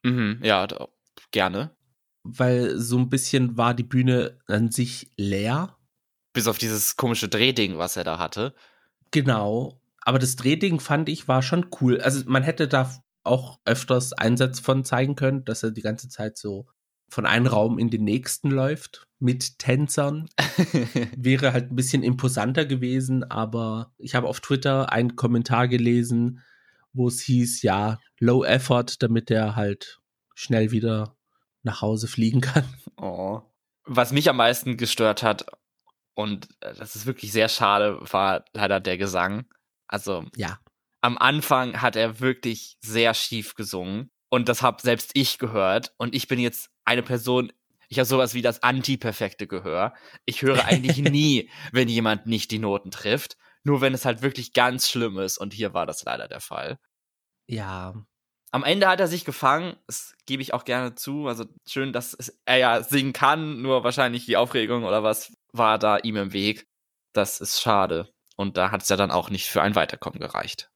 Mhm, 0.04 0.40
ja, 0.42 0.66
da, 0.66 0.88
gerne. 1.30 1.76
Weil 2.24 2.78
so 2.78 2.98
ein 2.98 3.10
bisschen 3.10 3.56
war 3.56 3.74
die 3.74 3.84
Bühne 3.84 4.38
an 4.46 4.70
sich 4.70 5.10
leer. 5.16 5.76
Bis 6.34 6.46
auf 6.46 6.58
dieses 6.58 6.96
komische 6.96 7.28
Drehding, 7.28 7.78
was 7.78 7.96
er 7.96 8.04
da 8.04 8.18
hatte. 8.18 8.54
Genau. 9.10 9.80
Aber 10.02 10.18
das 10.18 10.36
Drehding 10.36 10.80
fand 10.80 11.08
ich 11.08 11.28
war 11.28 11.40
schon 11.40 11.68
cool. 11.80 12.00
Also 12.02 12.22
man 12.26 12.42
hätte 12.42 12.68
da 12.68 12.92
auch 13.22 13.58
öfters 13.64 14.12
Einsatz 14.12 14.60
von 14.60 14.84
zeigen 14.84 15.14
können, 15.16 15.46
dass 15.46 15.62
er 15.62 15.70
die 15.70 15.80
ganze 15.80 16.10
Zeit 16.10 16.36
so 16.36 16.66
von 17.08 17.26
einem 17.26 17.46
Raum 17.46 17.78
in 17.78 17.88
den 17.88 18.04
nächsten 18.04 18.50
läuft 18.50 19.06
mit 19.18 19.58
Tänzern. 19.58 20.28
Wäre 21.16 21.52
halt 21.52 21.70
ein 21.70 21.76
bisschen 21.76 22.02
imposanter 22.02 22.66
gewesen, 22.66 23.24
aber 23.24 23.92
ich 23.96 24.14
habe 24.14 24.28
auf 24.28 24.40
Twitter 24.40 24.92
einen 24.92 25.16
Kommentar 25.16 25.68
gelesen, 25.68 26.42
wo 26.92 27.08
es 27.08 27.20
hieß, 27.20 27.62
ja, 27.62 27.98
low 28.18 28.44
effort, 28.44 28.96
damit 29.02 29.30
er 29.30 29.56
halt 29.56 30.00
schnell 30.34 30.70
wieder 30.70 31.16
nach 31.62 31.80
Hause 31.80 32.08
fliegen 32.08 32.40
kann. 32.40 32.64
Oh. 32.96 33.40
Was 33.86 34.12
mich 34.12 34.28
am 34.28 34.36
meisten 34.36 34.76
gestört 34.76 35.22
hat, 35.22 35.46
und 36.14 36.48
das 36.60 36.94
ist 36.96 37.06
wirklich 37.06 37.32
sehr 37.32 37.48
schade, 37.48 37.98
war 38.00 38.44
leider 38.52 38.80
der 38.80 38.96
Gesang. 38.96 39.46
Also, 39.88 40.24
ja. 40.36 40.58
am 41.00 41.18
Anfang 41.18 41.82
hat 41.82 41.96
er 41.96 42.20
wirklich 42.20 42.76
sehr 42.80 43.14
schief 43.14 43.54
gesungen. 43.54 44.10
Und 44.30 44.48
das 44.48 44.62
habe 44.62 44.82
selbst 44.82 45.10
ich 45.14 45.38
gehört. 45.38 45.92
Und 45.96 46.14
ich 46.14 46.26
bin 46.28 46.38
jetzt 46.38 46.70
eine 46.84 47.02
Person, 47.02 47.52
ich 47.88 47.98
habe 47.98 48.06
sowas 48.06 48.34
wie 48.34 48.42
das 48.42 48.62
anti-perfekte 48.62 49.46
Gehör. 49.46 49.94
Ich 50.24 50.42
höre 50.42 50.64
eigentlich 50.64 50.96
nie, 51.10 51.50
wenn 51.72 51.88
jemand 51.88 52.26
nicht 52.26 52.50
die 52.50 52.58
Noten 52.58 52.90
trifft. 52.90 53.36
Nur 53.64 53.80
wenn 53.80 53.94
es 53.94 54.04
halt 54.04 54.22
wirklich 54.22 54.52
ganz 54.52 54.88
schlimm 54.88 55.18
ist. 55.18 55.38
Und 55.38 55.52
hier 55.52 55.74
war 55.74 55.86
das 55.86 56.04
leider 56.04 56.28
der 56.28 56.40
Fall. 56.40 56.78
Ja. 57.46 57.94
Am 58.50 58.62
Ende 58.62 58.88
hat 58.88 59.00
er 59.00 59.08
sich 59.08 59.24
gefangen. 59.24 59.76
Das 59.86 60.14
gebe 60.26 60.42
ich 60.42 60.54
auch 60.54 60.64
gerne 60.64 60.94
zu. 60.94 61.26
Also 61.26 61.44
schön, 61.66 61.92
dass 61.92 62.16
er 62.44 62.58
ja 62.58 62.82
singen 62.82 63.12
kann. 63.12 63.62
Nur 63.62 63.84
wahrscheinlich 63.84 64.26
die 64.26 64.36
Aufregung 64.36 64.84
oder 64.84 65.02
was 65.02 65.32
war 65.56 65.78
da 65.78 65.98
ihm 65.98 66.16
im 66.16 66.32
Weg. 66.32 66.66
Das 67.12 67.40
ist 67.40 67.60
schade. 67.60 68.10
Und 68.36 68.56
da 68.56 68.70
hat 68.70 68.82
es 68.82 68.88
ja 68.88 68.96
dann 68.96 69.10
auch 69.10 69.30
nicht 69.30 69.46
für 69.46 69.62
ein 69.62 69.76
Weiterkommen 69.76 70.18
gereicht. 70.18 70.70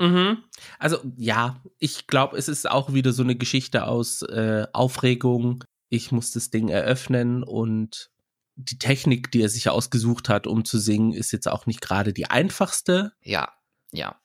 Mhm. 0.00 0.44
Also 0.78 0.98
ja, 1.16 1.62
ich 1.78 2.06
glaube, 2.06 2.36
es 2.36 2.48
ist 2.48 2.70
auch 2.70 2.94
wieder 2.94 3.12
so 3.12 3.22
eine 3.22 3.36
Geschichte 3.36 3.86
aus 3.86 4.22
äh, 4.22 4.66
Aufregung. 4.72 5.64
Ich 5.90 6.12
muss 6.12 6.30
das 6.30 6.50
Ding 6.50 6.68
eröffnen 6.68 7.42
und 7.42 8.10
die 8.56 8.78
Technik, 8.78 9.30
die 9.30 9.42
er 9.42 9.48
sich 9.48 9.68
ausgesucht 9.68 10.28
hat, 10.28 10.46
um 10.46 10.64
zu 10.64 10.78
singen, 10.78 11.12
ist 11.12 11.32
jetzt 11.32 11.48
auch 11.48 11.66
nicht 11.66 11.80
gerade 11.80 12.12
die 12.12 12.30
einfachste. 12.30 13.12
Ja, 13.22 13.52
ja. 13.92 14.16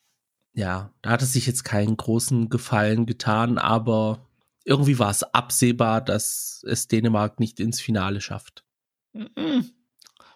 Ja, 0.54 0.94
da 1.02 1.10
hat 1.12 1.22
es 1.22 1.34
sich 1.34 1.48
jetzt 1.48 1.64
keinen 1.64 1.98
großen 1.98 2.50
Gefallen 2.50 3.06
getan, 3.08 3.58
aber 3.58 4.28
irgendwie 4.66 5.00
war 5.00 5.10
es 5.10 5.24
absehbar, 5.24 6.02
dass 6.02 6.64
es 6.68 6.88
Dänemark 6.88 7.40
nicht 7.40 7.60
ins 7.60 7.82
Finale 7.82 8.22
schafft. 8.22 8.64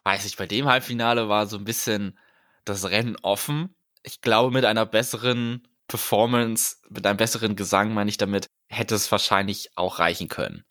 Weiß 0.04 0.26
ich, 0.26 0.38
bei 0.38 0.48
dem 0.48 0.68
Halbfinale 0.68 1.30
war 1.30 1.48
so 1.48 1.58
ein 1.58 1.66
bisschen 1.66 2.18
das 2.66 2.86
Rennen 2.90 3.18
offen. 3.22 3.76
Ich 4.04 4.22
glaube, 4.22 4.52
mit 4.52 4.66
einer 4.66 4.86
besseren 4.86 5.68
Performance, 5.88 6.78
mit 6.90 7.06
einem 7.06 7.18
besseren 7.18 7.56
Gesang, 7.56 7.94
meine 7.94 8.10
ich 8.10 8.18
damit, 8.18 8.48
hätte 8.70 8.96
es 8.96 9.12
wahrscheinlich 9.12 9.72
auch 9.76 10.00
reichen 10.00 10.28
können. 10.28 10.64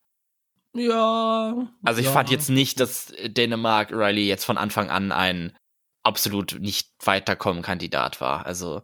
Ja. 0.74 1.68
Also 1.84 2.00
ich 2.00 2.07
ja. 2.07 2.12
fand 2.12 2.30
jetzt 2.30 2.50
nicht, 2.50 2.80
dass 2.80 3.12
Dänemark 3.26 3.92
Riley 3.92 4.26
jetzt 4.26 4.44
von 4.44 4.59
Anfang 4.59 4.90
an 4.90 5.11
ein 5.11 5.57
absolut 6.02 6.59
nicht 6.61 6.92
weiterkommen 7.04 7.62
Kandidat 7.62 8.20
war. 8.20 8.46
Also 8.46 8.82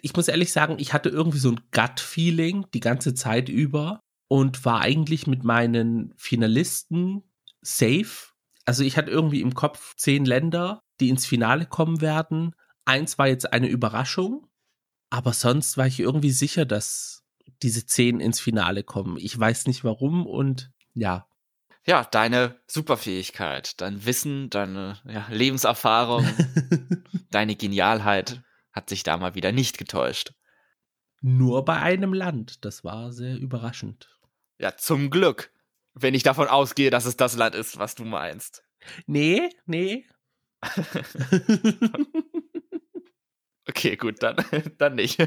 ich 0.00 0.14
muss 0.14 0.28
ehrlich 0.28 0.52
sagen, 0.52 0.76
ich 0.78 0.92
hatte 0.92 1.08
irgendwie 1.08 1.38
so 1.38 1.50
ein 1.50 1.60
Gut-Feeling 1.70 2.66
die 2.74 2.80
ganze 2.80 3.14
Zeit 3.14 3.48
über 3.48 4.00
und 4.28 4.64
war 4.64 4.80
eigentlich 4.80 5.26
mit 5.26 5.44
meinen 5.44 6.12
Finalisten 6.16 7.22
safe. 7.60 8.31
Also 8.64 8.84
ich 8.84 8.96
hatte 8.96 9.10
irgendwie 9.10 9.40
im 9.40 9.54
Kopf 9.54 9.94
zehn 9.96 10.24
Länder, 10.24 10.82
die 11.00 11.08
ins 11.08 11.26
Finale 11.26 11.66
kommen 11.66 12.00
werden. 12.00 12.54
Eins 12.84 13.18
war 13.18 13.28
jetzt 13.28 13.52
eine 13.52 13.68
Überraschung, 13.68 14.46
aber 15.10 15.32
sonst 15.32 15.76
war 15.76 15.86
ich 15.86 16.00
irgendwie 16.00 16.30
sicher, 16.30 16.64
dass 16.64 17.24
diese 17.62 17.86
zehn 17.86 18.20
ins 18.20 18.40
Finale 18.40 18.82
kommen. 18.82 19.16
Ich 19.18 19.38
weiß 19.38 19.66
nicht 19.66 19.84
warum 19.84 20.26
und 20.26 20.70
ja. 20.94 21.26
Ja, 21.84 22.04
deine 22.04 22.60
Superfähigkeit, 22.68 23.80
dein 23.80 24.04
Wissen, 24.04 24.50
deine 24.50 25.00
ja, 25.04 25.26
Lebenserfahrung, 25.30 26.26
deine 27.30 27.56
Genialheit 27.56 28.42
hat 28.72 28.88
sich 28.88 29.02
da 29.02 29.16
mal 29.16 29.34
wieder 29.34 29.52
nicht 29.52 29.78
getäuscht. 29.78 30.32
Nur 31.20 31.64
bei 31.64 31.78
einem 31.78 32.14
Land. 32.14 32.64
Das 32.64 32.84
war 32.84 33.12
sehr 33.12 33.36
überraschend. 33.36 34.08
Ja, 34.58 34.76
zum 34.76 35.10
Glück. 35.10 35.51
Wenn 35.94 36.14
ich 36.14 36.22
davon 36.22 36.48
ausgehe, 36.48 36.90
dass 36.90 37.04
es 37.04 37.16
das 37.16 37.36
Land 37.36 37.54
ist, 37.54 37.78
was 37.78 37.94
du 37.94 38.04
meinst. 38.04 38.64
Nee, 39.06 39.50
nee. 39.66 40.06
okay, 43.68 43.96
gut, 43.96 44.22
dann, 44.22 44.36
dann 44.78 44.94
nicht. 44.94 45.18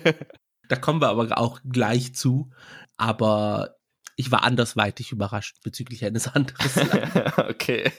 da 0.67 0.75
kommen 0.75 1.01
wir 1.01 1.09
aber 1.09 1.37
auch 1.37 1.59
gleich 1.63 2.15
zu. 2.15 2.51
Aber 2.97 3.75
ich 4.15 4.31
war 4.31 4.43
andersweitig 4.43 5.11
überrascht 5.11 5.57
bezüglich 5.63 6.05
eines 6.05 6.27
anderen. 6.27 6.57
okay. 7.49 7.91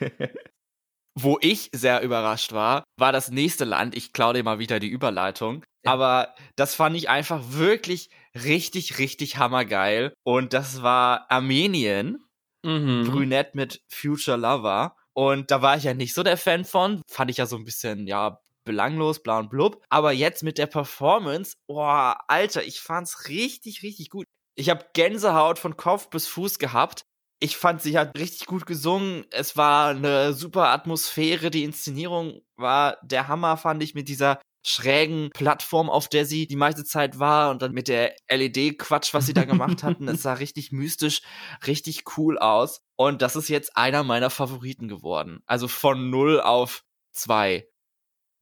Wo 1.15 1.39
ich 1.41 1.71
sehr 1.73 2.03
überrascht 2.03 2.53
war, 2.53 2.85
war 2.99 3.13
das 3.13 3.31
nächste 3.31 3.65
Land. 3.65 3.97
Ich 3.97 4.13
klaue 4.13 4.35
dir 4.35 4.43
mal 4.43 4.59
wieder 4.59 4.81
die 4.81 4.89
Überleitung. 4.89 5.65
Ja. 5.85 5.93
Aber 5.93 6.35
das 6.57 6.75
fand 6.75 6.97
ich 6.97 7.09
einfach 7.09 7.43
wirklich 7.53 8.11
richtig, 8.35 8.99
richtig 8.99 9.39
hammergeil. 9.39 10.13
Und 10.25 10.53
das 10.53 10.83
war 10.83 11.31
Armenien. 11.31 12.23
Mhm. 12.67 13.11
Brünett 13.11 13.55
mit 13.55 13.81
Future 13.89 14.37
Lover. 14.37 14.97
Und 15.15 15.51
da 15.51 15.63
war 15.63 15.77
ich 15.77 15.85
ja 15.85 15.95
nicht 15.95 16.13
so 16.13 16.23
der 16.23 16.37
Fan 16.37 16.65
von. 16.65 17.01
Fand 17.09 17.31
ich 17.31 17.39
ja 17.39 17.47
so 17.47 17.57
ein 17.57 17.65
bisschen, 17.65 18.07
ja, 18.07 18.41
belanglos, 18.65 19.23
bla 19.23 19.39
und 19.39 19.49
blub. 19.49 19.83
Aber 19.89 20.13
jetzt 20.13 20.43
mit 20.43 20.59
der 20.59 20.67
Performance, 20.67 21.55
boah, 21.67 22.19
Alter, 22.29 22.65
ich 22.65 22.81
fand's 22.81 23.29
richtig, 23.29 23.83
richtig 23.83 24.11
gut. 24.11 24.27
Ich 24.57 24.69
habe 24.69 24.85
Gänsehaut 24.93 25.59
von 25.59 25.77
Kopf 25.77 26.11
bis 26.11 26.27
Fuß 26.27 26.59
gehabt. 26.59 27.03
Ich 27.39 27.57
fand, 27.57 27.83
sie 27.83 27.99
hat 27.99 28.19
richtig 28.19 28.47
gut 28.47 28.67
gesungen. 28.67 29.25
Es 29.31 29.57
war 29.57 29.91
eine 29.91 30.33
super 30.33 30.69
Atmosphäre. 30.69 31.51
Die 31.51 31.65
Inszenierung 31.65 32.41
war 32.57 32.99
der 33.03 33.29
Hammer, 33.29 33.57
fand 33.57 33.83
ich, 33.83 33.95
mit 33.95 34.09
dieser 34.09 34.41
schrägen 34.67 35.31
Plattform, 35.31 35.89
auf 35.89 36.09
der 36.09 36.27
sie 36.27 36.49
die 36.49 36.57
meiste 36.57 36.85
Zeit 36.85 37.21
war 37.21 37.51
und 37.51 37.63
dann 37.63 37.73
mit 37.73 37.87
der 37.87 38.17
LED-Quatsch, 38.29 39.15
was 39.15 39.27
sie 39.27 39.35
da 39.35 39.45
gemacht 39.45 39.85
hatten. 39.85 40.09
Es 40.09 40.23
sah 40.23 40.35
richtig 40.35 40.73
mystisch, 40.73 41.23
richtig 41.67 42.03
cool 42.17 42.37
aus. 42.39 42.83
Und 42.97 43.23
das 43.23 43.37
ist 43.37 43.49
jetzt 43.49 43.77
einer 43.77 44.03
meiner 44.03 44.29
Favoriten 44.29 44.89
geworden. 44.89 45.41
Also 45.47 45.69
von 45.69 46.11
0 46.11 46.41
auf 46.41 46.85
2. 47.13 47.69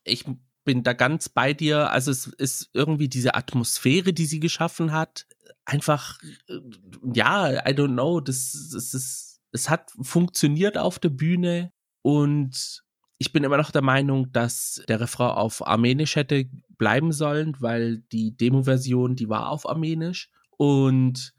Ich 0.05 0.25
bin 0.64 0.83
da 0.83 0.95
ganz 0.95 1.29
bei 1.29 1.53
dir. 1.53 1.91
Also 1.91 2.11
es 2.11 2.27
ist 2.27 2.70
irgendwie 2.72 3.09
diese 3.09 3.35
Atmosphäre, 3.35 4.14
die 4.14 4.27
sie 4.27 4.41
geschaffen 4.41 4.93
hat, 4.93 5.27
einfach, 5.66 6.18
äh, 6.49 6.59
ja, 7.12 7.51
I 7.51 7.75
don't 7.75 7.93
know, 7.93 8.20
das, 8.20 8.70
das 8.72 8.95
ist, 8.95 9.41
es 9.53 9.68
hat 9.68 9.93
funktioniert 10.01 10.79
auf 10.79 10.99
der 10.99 11.11
Bühne 11.11 11.70
und 12.03 12.83
ich 13.19 13.33
bin 13.33 13.45
immer 13.45 13.57
noch 13.57 13.71
der 13.71 13.83
Meinung, 13.83 14.33
dass 14.33 14.83
der 14.89 15.01
Refrain 15.01 15.31
auf 15.31 15.67
Armenisch 15.67 16.17
hätte 16.17 16.47
bleiben 16.77 17.12
sollen, 17.12 17.57
weil 17.61 17.99
die 18.12 18.37
Demo-Version, 18.37 19.17
die 19.17 19.29
war 19.29 19.49
auf 19.49 19.69
Armenisch 19.69 20.31
und 20.57 21.33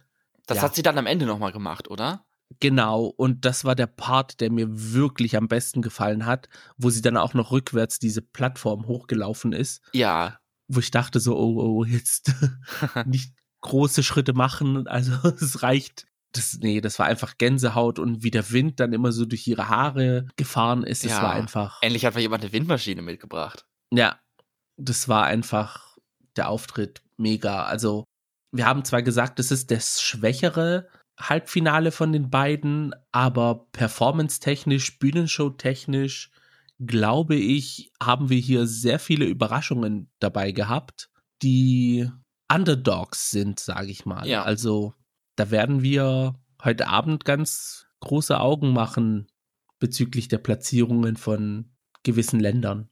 das 0.47 0.57
ja. 0.57 0.63
hat 0.63 0.75
sie 0.75 0.83
dann 0.83 0.97
am 0.97 1.07
Ende 1.07 1.25
nochmal 1.25 1.51
gemacht, 1.51 1.89
oder? 1.89 2.25
Genau, 2.59 3.05
und 3.05 3.43
das 3.43 3.65
war 3.65 3.75
der 3.75 3.87
Part, 3.87 4.39
der 4.39 4.51
mir 4.51 4.67
wirklich 4.69 5.35
am 5.35 5.47
besten 5.47 5.81
gefallen 5.81 6.25
hat, 6.25 6.47
wo 6.77 6.89
sie 6.89 7.01
dann 7.01 7.17
auch 7.17 7.33
noch 7.33 7.51
rückwärts 7.51 7.99
diese 7.99 8.21
Plattform 8.21 8.87
hochgelaufen 8.87 9.51
ist. 9.51 9.81
Ja. 9.93 10.39
Wo 10.67 10.79
ich 10.79 10.91
dachte 10.91 11.19
so, 11.19 11.35
oh, 11.37 11.59
oh, 11.59 11.83
jetzt 11.83 12.33
nicht 13.05 13.33
große 13.61 14.03
Schritte 14.03 14.33
machen, 14.33 14.87
also 14.87 15.11
es 15.41 15.63
reicht. 15.63 16.05
Das, 16.35 16.57
nee, 16.61 16.81
das 16.81 16.99
war 16.99 17.05
einfach 17.05 17.37
Gänsehaut 17.37 17.99
und 17.99 18.23
wie 18.23 18.31
der 18.31 18.51
Wind 18.51 18.79
dann 18.79 18.93
immer 18.93 19.11
so 19.11 19.25
durch 19.25 19.47
ihre 19.47 19.69
Haare 19.69 20.27
gefahren 20.35 20.83
ist, 20.83 21.05
das 21.05 21.11
ja, 21.11 21.23
war 21.23 21.33
einfach. 21.33 21.79
Endlich 21.81 22.05
hat 22.05 22.13
mal 22.13 22.19
jemand 22.19 22.43
eine 22.43 22.51
Windmaschine 22.51 23.01
mitgebracht. 23.01 23.65
Ja, 23.93 24.19
das 24.77 25.07
war 25.07 25.25
einfach 25.25 25.97
der 26.35 26.49
Auftritt 26.49 27.01
mega. 27.17 27.63
Also, 27.63 28.03
wir 28.51 28.65
haben 28.65 28.83
zwar 28.83 29.01
gesagt, 29.01 29.39
es 29.39 29.51
ist 29.51 29.71
das 29.71 30.01
schwächere 30.01 30.89
Halbfinale 31.19 31.91
von 31.91 32.11
den 32.11 32.29
beiden, 32.29 32.93
aber 33.13 33.67
performance-technisch, 33.71 34.99
Bühnenshow-technisch, 34.99 36.31
glaube 36.85 37.35
ich, 37.35 37.91
haben 38.03 38.29
wir 38.29 38.39
hier 38.39 38.67
sehr 38.67 38.99
viele 38.99 39.25
Überraschungen 39.25 40.11
dabei 40.19 40.51
gehabt, 40.51 41.09
die 41.41 42.09
Underdogs 42.51 43.31
sind, 43.31 43.59
sage 43.59 43.91
ich 43.91 44.05
mal. 44.05 44.27
Ja. 44.27 44.43
Also 44.43 44.93
da 45.35 45.51
werden 45.51 45.81
wir 45.81 46.35
heute 46.63 46.87
Abend 46.87 47.25
ganz 47.25 47.87
große 47.99 48.39
Augen 48.39 48.73
machen 48.73 49.27
bezüglich 49.79 50.27
der 50.27 50.37
Platzierungen 50.37 51.17
von 51.17 51.75
gewissen 52.03 52.39
Ländern. 52.39 52.89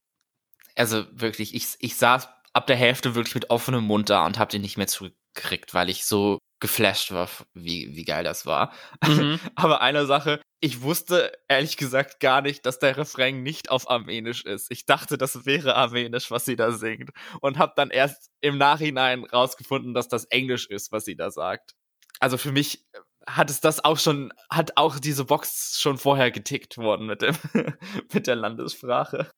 Also 0.75 1.05
wirklich, 1.11 1.53
ich, 1.53 1.75
ich 1.79 1.95
saß 1.95 2.27
ab 2.53 2.67
der 2.67 2.75
Hälfte 2.75 3.15
wirklich 3.15 3.35
mit 3.35 3.49
offenem 3.49 3.83
Mund 3.83 4.09
da 4.09 4.25
und 4.25 4.39
hab 4.39 4.49
den 4.49 4.61
nicht 4.61 4.77
mehr 4.77 4.87
zurückgekriegt, 4.87 5.73
weil 5.73 5.89
ich 5.89 6.05
so 6.05 6.39
geflasht 6.59 7.11
war, 7.11 7.29
wie, 7.53 7.95
wie 7.95 8.05
geil 8.05 8.23
das 8.23 8.45
war. 8.45 8.73
Mhm. 9.05 9.39
Aber 9.55 9.81
eine 9.81 10.05
Sache, 10.05 10.39
ich 10.61 10.81
wusste 10.81 11.31
ehrlich 11.49 11.75
gesagt 11.75 12.21
gar 12.21 12.41
nicht, 12.41 12.65
dass 12.65 12.79
der 12.79 12.95
Refrain 12.95 13.43
nicht 13.43 13.69
auf 13.69 13.89
Armenisch 13.89 14.45
ist. 14.45 14.71
Ich 14.71 14.85
dachte, 14.85 15.17
das 15.17 15.45
wäre 15.45 15.75
Armenisch, 15.75 16.31
was 16.31 16.45
sie 16.45 16.55
da 16.55 16.71
singt. 16.71 17.09
Und 17.41 17.57
hab 17.57 17.75
dann 17.75 17.89
erst 17.89 18.31
im 18.39 18.57
Nachhinein 18.57 19.25
rausgefunden, 19.25 19.93
dass 19.93 20.07
das 20.07 20.23
Englisch 20.25 20.67
ist, 20.67 20.93
was 20.93 21.03
sie 21.03 21.17
da 21.17 21.31
sagt. 21.31 21.75
Also 22.19 22.37
für 22.37 22.51
mich 22.51 22.85
hat 23.27 23.49
es 23.49 23.61
das 23.61 23.83
auch 23.83 23.97
schon, 23.97 24.33
hat 24.49 24.77
auch 24.77 24.99
diese 24.99 25.25
Box 25.25 25.79
schon 25.79 25.97
vorher 25.97 26.31
getickt 26.31 26.77
worden 26.77 27.07
mit 27.07 27.21
dem, 27.21 27.35
mit 28.13 28.27
der 28.27 28.35
Landessprache. 28.35 29.31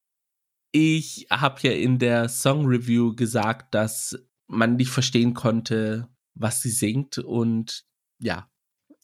Ich 0.72 1.28
habe 1.32 1.60
ja 1.62 1.72
in 1.72 2.00
der 2.00 2.28
Song 2.30 2.66
Review 2.66 3.16
gesagt, 3.16 3.74
dass 3.74 4.18
man 4.48 4.76
nicht 4.76 4.90
verstehen 4.90 5.34
konnte, 5.34 6.10
was 6.34 6.62
sie 6.62 6.70
singt 6.70 7.18
und 7.18 7.86
ja, 8.20 8.50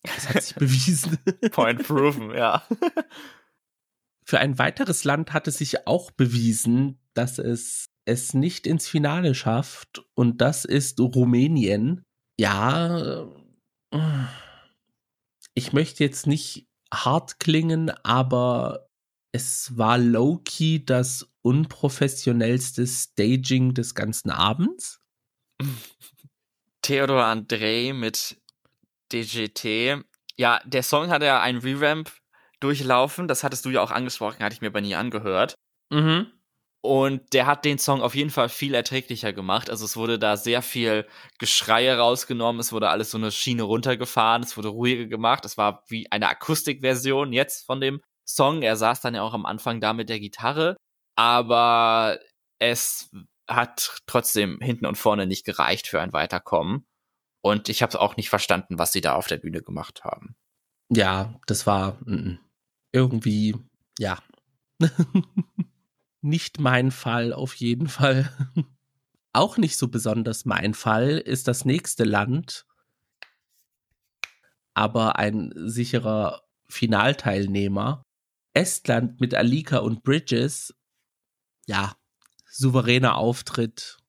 das 0.03 0.29
hat 0.29 0.43
sich 0.43 0.55
bewiesen. 0.55 1.17
Point 1.51 1.83
proven, 1.83 2.31
ja. 2.31 2.63
Für 4.25 4.39
ein 4.39 4.57
weiteres 4.59 5.03
Land 5.03 5.33
hat 5.33 5.47
es 5.47 5.57
sich 5.57 5.87
auch 5.87 6.11
bewiesen, 6.11 6.99
dass 7.13 7.39
es 7.39 7.87
es 8.05 8.33
nicht 8.33 8.65
ins 8.65 8.87
Finale 8.87 9.35
schafft 9.35 10.03
und 10.15 10.41
das 10.41 10.65
ist 10.65 10.99
Rumänien. 10.99 12.03
Ja, 12.39 13.21
äh, 13.21 13.25
ich 15.53 15.73
möchte 15.73 16.03
jetzt 16.03 16.27
nicht 16.27 16.67
hart 16.93 17.39
klingen, 17.39 17.89
aber 18.03 18.87
es 19.31 19.77
war 19.77 19.97
low-key 19.97 20.83
das 20.85 21.27
unprofessionellste 21.41 22.85
Staging 22.85 23.73
des 23.73 23.95
ganzen 23.95 24.29
Abends. 24.29 24.99
Theodor 26.81 27.23
André 27.23 27.93
mit 27.93 28.41
DGT. 29.13 30.03
Ja, 30.35 30.61
der 30.65 30.83
Song 30.83 31.09
hat 31.09 31.21
ja 31.21 31.41
einen 31.41 31.59
Revamp 31.59 32.11
durchlaufen. 32.59 33.27
Das 33.27 33.43
hattest 33.43 33.65
du 33.65 33.69
ja 33.69 33.81
auch 33.81 33.91
angesprochen, 33.91 34.43
hatte 34.43 34.55
ich 34.55 34.61
mir 34.61 34.67
aber 34.67 34.81
nie 34.81 34.95
angehört. 34.95 35.55
Mhm. 35.89 36.31
Und 36.83 37.33
der 37.33 37.45
hat 37.45 37.63
den 37.63 37.77
Song 37.77 38.01
auf 38.01 38.15
jeden 38.15 38.31
Fall 38.31 38.49
viel 38.49 38.73
erträglicher 38.73 39.33
gemacht. 39.33 39.69
Also 39.69 39.85
es 39.85 39.95
wurde 39.95 40.17
da 40.17 40.35
sehr 40.35 40.63
viel 40.63 41.07
Geschreie 41.37 41.95
rausgenommen, 41.97 42.59
es 42.59 42.73
wurde 42.73 42.89
alles 42.89 43.11
so 43.11 43.19
eine 43.19 43.31
Schiene 43.31 43.63
runtergefahren, 43.63 44.41
es 44.41 44.57
wurde 44.57 44.69
ruhiger 44.69 45.05
gemacht. 45.05 45.45
Es 45.45 45.57
war 45.57 45.83
wie 45.87 46.11
eine 46.11 46.27
Akustikversion 46.27 47.33
jetzt 47.33 47.65
von 47.67 47.81
dem 47.81 48.01
Song. 48.27 48.63
Er 48.63 48.77
saß 48.77 49.01
dann 49.01 49.13
ja 49.13 49.21
auch 49.21 49.35
am 49.35 49.45
Anfang 49.45 49.79
da 49.79 49.93
mit 49.93 50.09
der 50.09 50.19
Gitarre, 50.19 50.75
aber 51.15 52.19
es 52.57 53.11
hat 53.47 54.01
trotzdem 54.07 54.59
hinten 54.59 54.87
und 54.87 54.97
vorne 54.97 55.27
nicht 55.27 55.45
gereicht 55.45 55.87
für 55.87 56.01
ein 56.01 56.13
Weiterkommen. 56.13 56.85
Und 57.43 57.69
ich 57.69 57.83
habe 57.83 57.99
auch 57.99 58.17
nicht 58.17 58.29
verstanden, 58.29 58.79
was 58.79 58.91
sie 58.91 59.01
da 59.01 59.15
auf 59.15 59.27
der 59.27 59.37
Bühne 59.37 59.61
gemacht 59.61 60.03
haben. 60.03 60.35
Ja, 60.89 61.39
das 61.47 61.67
war 61.67 61.97
mm, 62.05 62.39
irgendwie, 62.91 63.55
ja. 63.99 64.17
nicht 66.21 66.59
mein 66.59 66.91
Fall 66.91 67.33
auf 67.33 67.55
jeden 67.55 67.87
Fall. 67.87 68.31
Auch 69.33 69.57
nicht 69.57 69.77
so 69.77 69.87
besonders 69.87 70.45
mein 70.45 70.73
Fall 70.73 71.17
ist 71.17 71.47
das 71.47 71.63
nächste 71.63 72.03
Land, 72.03 72.65
aber 74.73 75.17
ein 75.17 75.53
sicherer 75.55 76.43
Finalteilnehmer. 76.67 78.05
Estland 78.53 79.21
mit 79.21 79.33
Alika 79.33 79.77
und 79.77 80.03
Bridges. 80.03 80.75
Ja, 81.65 81.95
souveräner 82.49 83.15
Auftritt. 83.15 83.99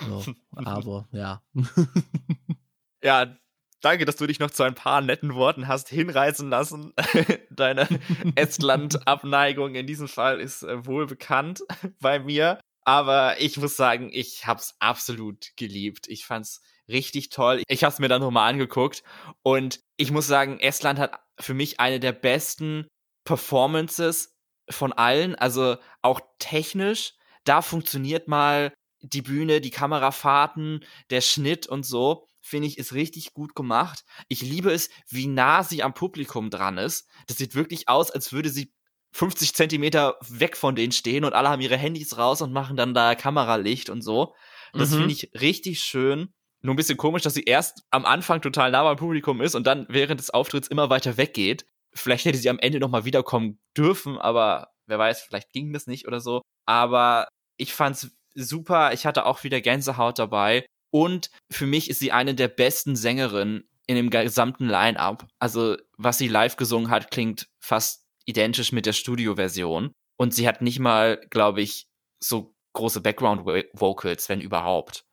So, 0.00 0.24
aber 0.52 1.08
ja. 1.12 1.42
ja, 3.02 3.36
danke, 3.80 4.04
dass 4.04 4.16
du 4.16 4.26
dich 4.26 4.38
noch 4.38 4.50
zu 4.50 4.62
ein 4.62 4.74
paar 4.74 5.00
netten 5.00 5.34
Worten 5.34 5.68
hast 5.68 5.88
hinreißen 5.88 6.48
lassen. 6.48 6.92
Deine 7.50 7.88
Estland-Abneigung 8.34 9.74
in 9.74 9.86
diesem 9.86 10.08
Fall 10.08 10.40
ist 10.40 10.62
äh, 10.62 10.86
wohl 10.86 11.06
bekannt 11.06 11.62
bei 12.00 12.18
mir. 12.18 12.60
Aber 12.84 13.40
ich 13.40 13.56
muss 13.58 13.76
sagen, 13.76 14.10
ich 14.12 14.46
hab's 14.46 14.76
absolut 14.78 15.52
geliebt. 15.56 16.08
Ich 16.08 16.24
fand's 16.24 16.62
richtig 16.88 17.28
toll. 17.28 17.62
Ich 17.68 17.84
hab's 17.84 17.98
mir 17.98 18.08
dann 18.08 18.22
nochmal 18.22 18.50
angeguckt 18.50 19.02
und 19.42 19.80
ich 19.96 20.10
muss 20.10 20.26
sagen, 20.26 20.58
Estland 20.58 20.98
hat 20.98 21.20
für 21.38 21.54
mich 21.54 21.80
eine 21.80 22.00
der 22.00 22.12
besten 22.12 22.86
Performances 23.24 24.34
von 24.70 24.92
allen, 24.92 25.34
also 25.34 25.76
auch 26.02 26.20
technisch. 26.38 27.14
Da 27.44 27.62
funktioniert 27.62 28.26
mal 28.26 28.72
die 29.00 29.22
Bühne, 29.22 29.60
die 29.60 29.70
Kamerafahrten, 29.70 30.84
der 31.10 31.20
Schnitt 31.20 31.66
und 31.66 31.84
so 31.84 32.27
finde 32.48 32.68
ich, 32.68 32.78
ist 32.78 32.92
richtig 32.92 33.32
gut 33.34 33.54
gemacht. 33.54 34.04
Ich 34.28 34.42
liebe 34.42 34.70
es, 34.70 34.90
wie 35.08 35.26
nah 35.26 35.62
sie 35.62 35.82
am 35.82 35.94
Publikum 35.94 36.50
dran 36.50 36.78
ist. 36.78 37.08
Das 37.26 37.38
sieht 37.38 37.54
wirklich 37.54 37.88
aus, 37.88 38.10
als 38.10 38.32
würde 38.32 38.50
sie 38.50 38.72
50 39.12 39.54
Zentimeter 39.54 40.16
weg 40.28 40.56
von 40.56 40.74
denen 40.76 40.92
stehen 40.92 41.24
und 41.24 41.32
alle 41.32 41.48
haben 41.48 41.62
ihre 41.62 41.76
Handys 41.76 42.18
raus 42.18 42.42
und 42.42 42.52
machen 42.52 42.76
dann 42.76 42.94
da 42.94 43.14
Kameralicht 43.14 43.90
und 43.90 44.02
so. 44.02 44.34
Das 44.72 44.90
mhm. 44.90 44.96
finde 44.96 45.12
ich 45.12 45.30
richtig 45.40 45.80
schön. 45.80 46.32
Nur 46.60 46.74
ein 46.74 46.76
bisschen 46.76 46.98
komisch, 46.98 47.22
dass 47.22 47.34
sie 47.34 47.44
erst 47.44 47.84
am 47.90 48.04
Anfang 48.04 48.42
total 48.42 48.70
nah 48.70 48.82
beim 48.82 48.96
Publikum 48.96 49.40
ist 49.40 49.54
und 49.54 49.66
dann 49.66 49.86
während 49.88 50.20
des 50.20 50.30
Auftritts 50.30 50.68
immer 50.68 50.90
weiter 50.90 51.16
weggeht. 51.16 51.66
Vielleicht 51.94 52.24
hätte 52.24 52.38
sie 52.38 52.50
am 52.50 52.58
Ende 52.58 52.80
nochmal 52.80 53.04
wiederkommen 53.04 53.60
dürfen, 53.76 54.18
aber 54.18 54.68
wer 54.86 54.98
weiß, 54.98 55.22
vielleicht 55.22 55.52
ging 55.52 55.72
das 55.72 55.86
nicht 55.86 56.06
oder 56.06 56.20
so. 56.20 56.42
Aber 56.66 57.28
ich 57.56 57.72
fand's 57.72 58.10
super. 58.34 58.92
Ich 58.92 59.06
hatte 59.06 59.24
auch 59.24 59.44
wieder 59.44 59.60
Gänsehaut 59.60 60.18
dabei. 60.18 60.66
Und 60.90 61.30
für 61.50 61.66
mich 61.66 61.90
ist 61.90 61.98
sie 61.98 62.12
eine 62.12 62.34
der 62.34 62.48
besten 62.48 62.96
Sängerinnen 62.96 63.68
in 63.86 63.96
dem 63.96 64.10
gesamten 64.10 64.66
Line-up. 64.66 65.26
Also, 65.38 65.76
was 65.96 66.18
sie 66.18 66.28
live 66.28 66.56
gesungen 66.56 66.90
hat, 66.90 67.10
klingt 67.10 67.48
fast 67.58 68.06
identisch 68.26 68.72
mit 68.72 68.86
der 68.86 68.92
Studio-Version. 68.92 69.92
Und 70.16 70.34
sie 70.34 70.46
hat 70.46 70.62
nicht 70.62 70.78
mal, 70.78 71.20
glaube 71.30 71.62
ich, 71.62 71.86
so 72.22 72.54
große 72.74 73.00
Background-Vocals, 73.00 74.28
wenn 74.28 74.40
überhaupt. 74.40 75.04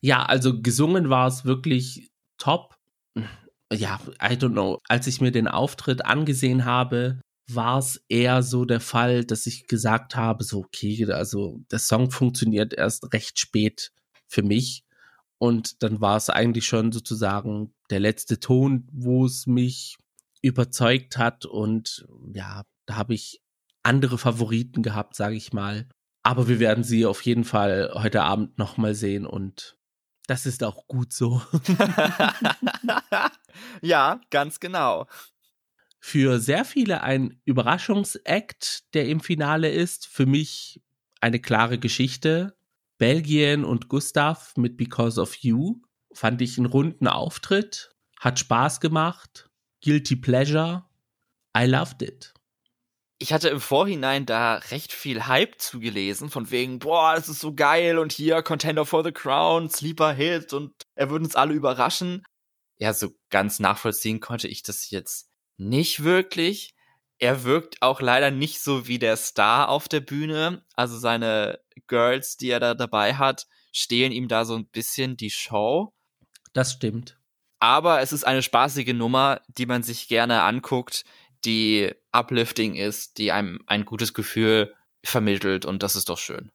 Ja, 0.00 0.24
also 0.24 0.60
gesungen 0.60 1.10
war 1.10 1.26
es 1.26 1.44
wirklich 1.44 2.10
top. 2.38 2.76
Ja, 3.72 4.00
I 4.22 4.34
don't 4.34 4.52
know. 4.52 4.78
Als 4.88 5.06
ich 5.06 5.20
mir 5.20 5.30
den 5.30 5.48
Auftritt 5.48 6.04
angesehen 6.04 6.64
habe, 6.64 7.20
war 7.48 7.78
es 7.78 8.02
eher 8.08 8.42
so 8.42 8.64
der 8.64 8.80
Fall, 8.80 9.24
dass 9.24 9.46
ich 9.46 9.66
gesagt 9.66 10.16
habe, 10.16 10.44
so, 10.44 10.58
okay, 10.60 11.04
also 11.10 11.60
der 11.70 11.78
Song 11.78 12.10
funktioniert 12.10 12.74
erst 12.74 13.12
recht 13.12 13.38
spät 13.38 13.92
für 14.28 14.42
mich. 14.42 14.84
Und 15.40 15.82
dann 15.82 16.02
war 16.02 16.18
es 16.18 16.28
eigentlich 16.28 16.66
schon 16.66 16.92
sozusagen 16.92 17.72
der 17.88 17.98
letzte 17.98 18.40
Ton, 18.40 18.86
wo 18.92 19.24
es 19.24 19.46
mich 19.46 19.96
überzeugt 20.42 21.16
hat. 21.16 21.46
Und 21.46 22.06
ja, 22.34 22.64
da 22.84 22.96
habe 22.96 23.14
ich 23.14 23.40
andere 23.82 24.18
Favoriten 24.18 24.82
gehabt, 24.82 25.16
sage 25.16 25.36
ich 25.36 25.54
mal. 25.54 25.88
Aber 26.22 26.46
wir 26.46 26.60
werden 26.60 26.84
sie 26.84 27.06
auf 27.06 27.22
jeden 27.22 27.44
Fall 27.44 27.90
heute 27.94 28.22
Abend 28.22 28.58
nochmal 28.58 28.94
sehen 28.94 29.24
und 29.24 29.78
das 30.26 30.44
ist 30.44 30.62
auch 30.62 30.86
gut 30.86 31.14
so. 31.14 31.40
ja, 33.80 34.20
ganz 34.28 34.60
genau. 34.60 35.06
Für 35.98 36.38
sehr 36.38 36.66
viele 36.66 37.02
ein 37.02 37.40
Überraschungsakt, 37.46 38.94
der 38.94 39.08
im 39.08 39.20
Finale 39.20 39.70
ist. 39.70 40.06
Für 40.06 40.26
mich 40.26 40.82
eine 41.20 41.40
klare 41.40 41.78
Geschichte. 41.78 42.54
Belgien 43.00 43.64
und 43.64 43.88
Gustav 43.88 44.52
mit 44.58 44.76
Because 44.76 45.18
of 45.18 45.34
You 45.36 45.80
fand 46.12 46.42
ich 46.42 46.58
einen 46.58 46.66
runden 46.66 47.08
Auftritt, 47.08 47.96
hat 48.18 48.38
Spaß 48.38 48.78
gemacht, 48.78 49.48
Guilty 49.82 50.16
Pleasure, 50.16 50.84
I 51.56 51.64
loved 51.64 52.02
it. 52.02 52.34
Ich 53.16 53.32
hatte 53.32 53.48
im 53.48 53.60
Vorhinein 53.60 54.26
da 54.26 54.56
recht 54.56 54.92
viel 54.92 55.26
Hype 55.26 55.58
zugelesen, 55.58 56.28
von 56.28 56.50
wegen, 56.50 56.78
boah, 56.78 57.14
das 57.14 57.30
ist 57.30 57.40
so 57.40 57.54
geil 57.54 57.98
und 57.98 58.12
hier 58.12 58.42
Contender 58.42 58.84
for 58.84 59.02
the 59.02 59.12
Crown, 59.12 59.70
Sleeper 59.70 60.12
Hit 60.12 60.52
und 60.52 60.74
er 60.94 61.08
würde 61.08 61.24
uns 61.24 61.36
alle 61.36 61.54
überraschen. 61.54 62.22
Ja, 62.76 62.92
so 62.92 63.16
ganz 63.30 63.60
nachvollziehen 63.60 64.20
konnte 64.20 64.46
ich 64.46 64.62
das 64.62 64.90
jetzt 64.90 65.30
nicht 65.56 66.04
wirklich 66.04 66.74
er 67.20 67.44
wirkt 67.44 67.82
auch 67.82 68.00
leider 68.00 68.30
nicht 68.30 68.60
so 68.60 68.88
wie 68.88 68.98
der 68.98 69.16
Star 69.16 69.68
auf 69.68 69.88
der 69.88 70.00
Bühne. 70.00 70.64
Also 70.74 70.98
seine 70.98 71.60
Girls, 71.86 72.38
die 72.38 72.48
er 72.48 72.60
da 72.60 72.74
dabei 72.74 73.14
hat, 73.14 73.46
stehlen 73.72 74.10
ihm 74.10 74.26
da 74.26 74.44
so 74.44 74.56
ein 74.56 74.66
bisschen 74.66 75.16
die 75.16 75.30
Show. 75.30 75.94
Das 76.54 76.72
stimmt. 76.72 77.18
Aber 77.60 78.00
es 78.00 78.12
ist 78.12 78.24
eine 78.26 78.42
spaßige 78.42 78.94
Nummer, 78.94 79.42
die 79.48 79.66
man 79.66 79.82
sich 79.82 80.08
gerne 80.08 80.42
anguckt, 80.42 81.04
die 81.44 81.92
uplifting 82.10 82.74
ist, 82.74 83.18
die 83.18 83.32
einem 83.32 83.60
ein 83.66 83.84
gutes 83.84 84.14
Gefühl 84.14 84.74
vermittelt 85.04 85.66
und 85.66 85.82
das 85.82 85.96
ist 85.96 86.08
doch 86.08 86.18
schön. 86.18 86.50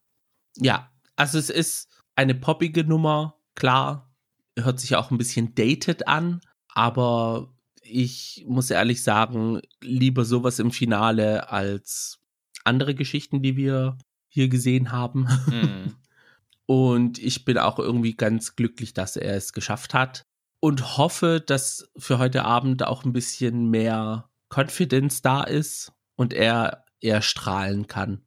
Ja, 0.57 0.91
also 1.15 1.37
es 1.37 1.51
ist 1.51 1.89
eine 2.15 2.33
poppige 2.33 2.83
Nummer, 2.83 3.39
klar, 3.53 4.11
hört 4.57 4.79
sich 4.79 4.95
auch 4.95 5.11
ein 5.11 5.17
bisschen 5.17 5.53
dated 5.53 6.07
an, 6.07 6.41
aber 6.69 7.54
ich 7.85 8.45
muss 8.47 8.69
ehrlich 8.69 9.03
sagen, 9.03 9.61
lieber 9.81 10.25
sowas 10.25 10.59
im 10.59 10.71
Finale 10.71 11.51
als 11.51 12.19
andere 12.63 12.95
Geschichten, 12.95 13.41
die 13.41 13.55
wir 13.55 13.97
hier 14.27 14.49
gesehen 14.49 14.91
haben. 14.91 15.27
Mhm. 15.47 15.95
Und 16.65 17.19
ich 17.19 17.45
bin 17.45 17.57
auch 17.59 17.77
irgendwie 17.77 18.15
ganz 18.15 18.55
glücklich, 18.55 18.93
dass 18.93 19.15
er 19.17 19.35
es 19.35 19.53
geschafft 19.53 19.93
hat. 19.93 20.25
Und 20.59 20.97
hoffe, 20.97 21.43
dass 21.45 21.91
für 21.95 22.17
heute 22.17 22.43
Abend 22.43 22.83
auch 22.83 23.05
ein 23.05 23.13
bisschen 23.13 23.69
mehr 23.69 24.29
Confidence 24.49 25.21
da 25.21 25.43
ist 25.43 25.93
und 26.15 26.33
er 26.33 26.85
eher 27.01 27.21
strahlen 27.21 27.85
kann, 27.85 28.23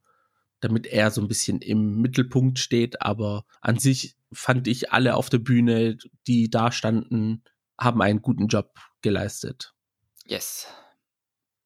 damit 0.61 0.87
er 0.87 1.11
so 1.11 1.19
ein 1.19 1.27
bisschen 1.27 1.61
im 1.61 1.99
Mittelpunkt 1.99 2.59
steht. 2.59 3.01
Aber 3.01 3.43
an 3.59 3.77
sich 3.77 4.15
fand 4.31 4.67
ich 4.67 4.93
alle 4.93 5.15
auf 5.15 5.29
der 5.29 5.39
Bühne, 5.39 5.97
die 6.27 6.49
da 6.49 6.71
standen, 6.71 7.43
haben 7.77 8.01
einen 8.01 8.21
guten 8.21 8.47
Job 8.47 8.73
geleistet. 9.01 9.73
Yes. 10.25 10.67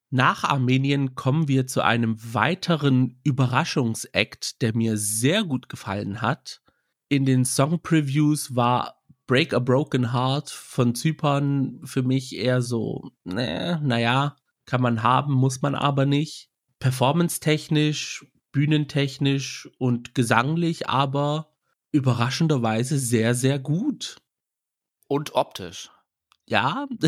Nach 0.09 0.43
Armenien 0.43 1.15
kommen 1.15 1.47
wir 1.47 1.65
zu 1.67 1.81
einem 1.81 2.17
weiteren 2.33 3.19
Überraschungsakt, 3.23 4.61
der 4.61 4.75
mir 4.75 4.97
sehr 4.97 5.43
gut 5.43 5.69
gefallen 5.69 6.21
hat. 6.21 6.61
In 7.09 7.25
den 7.25 7.45
Song-Previews 7.45 8.55
war 8.55 9.01
Break 9.25 9.53
a 9.53 9.59
Broken 9.59 10.13
Heart 10.13 10.49
von 10.49 10.95
Zypern 10.95 11.81
für 11.83 12.03
mich 12.03 12.35
eher 12.35 12.61
so, 12.61 13.11
ne, 13.23 13.79
naja, 13.83 14.35
kann 14.65 14.81
man 14.81 15.01
haben, 15.01 15.33
muss 15.33 15.61
man 15.61 15.75
aber 15.75 16.05
nicht. 16.05 16.49
Performance-technisch 16.79 18.25
bühnentechnisch 18.53 19.69
und 19.77 20.15
gesanglich, 20.15 20.87
aber 20.87 21.51
überraschenderweise 21.91 22.97
sehr, 22.97 23.35
sehr 23.35 23.59
gut. 23.59 24.21
Und 25.09 25.35
optisch. 25.35 25.91
Ja. 26.45 26.87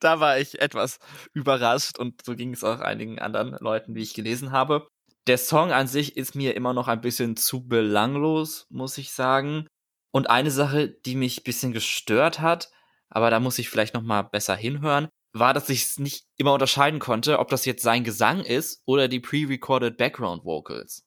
da 0.00 0.20
war 0.20 0.38
ich 0.38 0.60
etwas 0.60 0.98
überrascht 1.32 1.98
und 1.98 2.24
so 2.24 2.36
ging 2.36 2.52
es 2.52 2.64
auch 2.64 2.80
einigen 2.80 3.18
anderen 3.18 3.56
Leuten, 3.60 3.94
wie 3.94 4.02
ich 4.02 4.14
gelesen 4.14 4.52
habe. 4.52 4.88
Der 5.26 5.38
Song 5.38 5.72
an 5.72 5.86
sich 5.86 6.16
ist 6.16 6.34
mir 6.34 6.54
immer 6.56 6.74
noch 6.74 6.88
ein 6.88 7.00
bisschen 7.00 7.36
zu 7.36 7.66
belanglos, 7.66 8.66
muss 8.70 8.98
ich 8.98 9.12
sagen. 9.12 9.68
Und 10.10 10.28
eine 10.28 10.50
Sache, 10.50 10.88
die 10.88 11.14
mich 11.14 11.40
ein 11.40 11.44
bisschen 11.44 11.72
gestört 11.72 12.40
hat, 12.40 12.70
aber 13.08 13.30
da 13.30 13.40
muss 13.40 13.58
ich 13.58 13.70
vielleicht 13.70 13.94
noch 13.94 14.02
mal 14.02 14.22
besser 14.22 14.56
hinhören, 14.56 15.08
war, 15.32 15.54
dass 15.54 15.70
ich 15.70 15.84
es 15.84 15.98
nicht 15.98 16.26
immer 16.36 16.52
unterscheiden 16.52 17.00
konnte, 17.00 17.38
ob 17.38 17.48
das 17.48 17.64
jetzt 17.64 17.82
sein 17.82 18.04
Gesang 18.04 18.40
ist 18.40 18.82
oder 18.84 19.08
die 19.08 19.20
pre-recorded 19.20 19.96
Background 19.96 20.44
Vocals. 20.44 21.06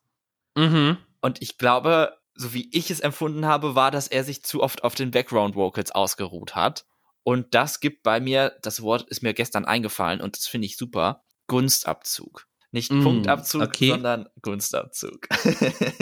Mhm. 0.55 0.97
Und 1.21 1.41
ich 1.41 1.57
glaube, 1.57 2.17
so 2.35 2.53
wie 2.53 2.69
ich 2.71 2.91
es 2.91 2.99
empfunden 2.99 3.45
habe, 3.45 3.75
war, 3.75 3.91
dass 3.91 4.07
er 4.07 4.23
sich 4.23 4.43
zu 4.43 4.61
oft 4.61 4.83
auf 4.83 4.95
den 4.95 5.11
Background 5.11 5.55
Vocals 5.55 5.91
ausgeruht 5.91 6.55
hat. 6.55 6.85
Und 7.23 7.55
das 7.55 7.79
gibt 7.79 8.03
bei 8.03 8.19
mir, 8.19 8.55
das 8.61 8.81
Wort 8.81 9.09
ist 9.09 9.23
mir 9.23 9.33
gestern 9.33 9.65
eingefallen 9.65 10.21
und 10.21 10.37
das 10.37 10.45
finde 10.45 10.67
ich 10.67 10.77
super, 10.77 11.23
Gunstabzug. 11.47 12.47
Nicht 12.71 12.91
mm, 12.91 13.01
Punktabzug, 13.01 13.61
okay. 13.61 13.89
sondern 13.89 14.27
Gunstabzug. 14.41 15.27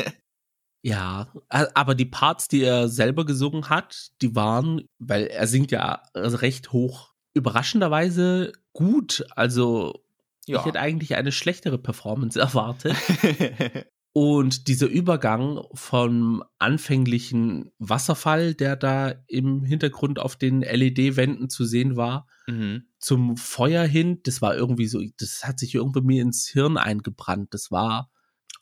ja, 0.81 1.31
aber 1.47 1.95
die 1.95 2.05
Parts, 2.05 2.47
die 2.47 2.63
er 2.63 2.89
selber 2.89 3.25
gesungen 3.25 3.69
hat, 3.69 4.11
die 4.21 4.35
waren, 4.35 4.89
weil 4.99 5.27
er 5.27 5.47
singt 5.47 5.71
ja 5.71 6.03
recht 6.13 6.73
hoch, 6.73 7.13
überraschenderweise 7.33 8.51
gut. 8.73 9.23
Also 9.35 10.03
ja. 10.45 10.59
ich 10.59 10.65
hätte 10.65 10.79
eigentlich 10.79 11.15
eine 11.15 11.31
schlechtere 11.31 11.77
Performance 11.77 12.39
erwartet. 12.39 12.97
Und 14.15 14.67
dieser 14.67 14.85
Übergang 14.87 15.63
vom 15.73 16.43
anfänglichen 16.59 17.71
Wasserfall, 17.79 18.53
der 18.53 18.75
da 18.75 19.15
im 19.27 19.63
Hintergrund 19.63 20.19
auf 20.19 20.35
den 20.35 20.61
LED-Wänden 20.61 21.49
zu 21.49 21.65
sehen 21.65 21.95
war, 21.95 22.27
mhm. 22.45 22.83
zum 22.99 23.37
Feuer 23.37 23.83
hin, 23.85 24.19
das 24.23 24.39
war 24.39 24.55
irgendwie 24.55 24.85
so, 24.85 25.01
das 25.17 25.45
hat 25.45 25.57
sich 25.57 25.73
irgendwie 25.73 26.01
mir 26.01 26.21
ins 26.21 26.47
Hirn 26.47 26.77
eingebrannt. 26.77 27.55
Das 27.55 27.71
war 27.71 28.11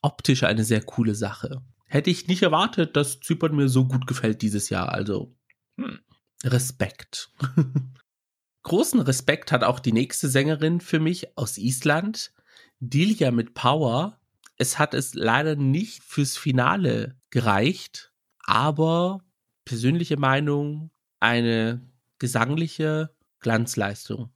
optisch 0.02 0.44
eine 0.44 0.64
sehr 0.64 0.82
coole 0.84 1.16
Sache. 1.16 1.62
Hätte 1.86 2.10
ich 2.10 2.28
nicht 2.28 2.44
erwartet, 2.44 2.96
dass 2.96 3.20
Zypern 3.20 3.54
mir 3.54 3.68
so 3.68 3.86
gut 3.86 4.08
gefällt 4.08 4.42
dieses 4.42 4.70
Jahr. 4.70 4.90
Also 4.90 5.36
hm. 5.78 6.00
Respekt. 6.46 7.30
Großen 8.64 9.02
Respekt 9.02 9.52
hat 9.52 9.66
auch 9.66 9.80
die 9.80 9.92
nächste 9.92 10.30
Sängerin 10.30 10.80
für 10.80 11.00
mich 11.00 11.38
aus 11.38 11.58
Island, 11.58 12.34
Delia 12.80 13.32
mit 13.32 13.54
Power 13.54 14.21
es 14.62 14.78
hat 14.78 14.94
es 14.94 15.16
leider 15.16 15.56
nicht 15.56 16.04
fürs 16.04 16.38
Finale 16.38 17.18
gereicht, 17.32 18.14
aber 18.44 19.26
persönliche 19.66 20.18
Meinung, 20.18 20.92
eine 21.20 21.82
gesangliche 22.20 23.10
Glanzleistung. 23.40 24.32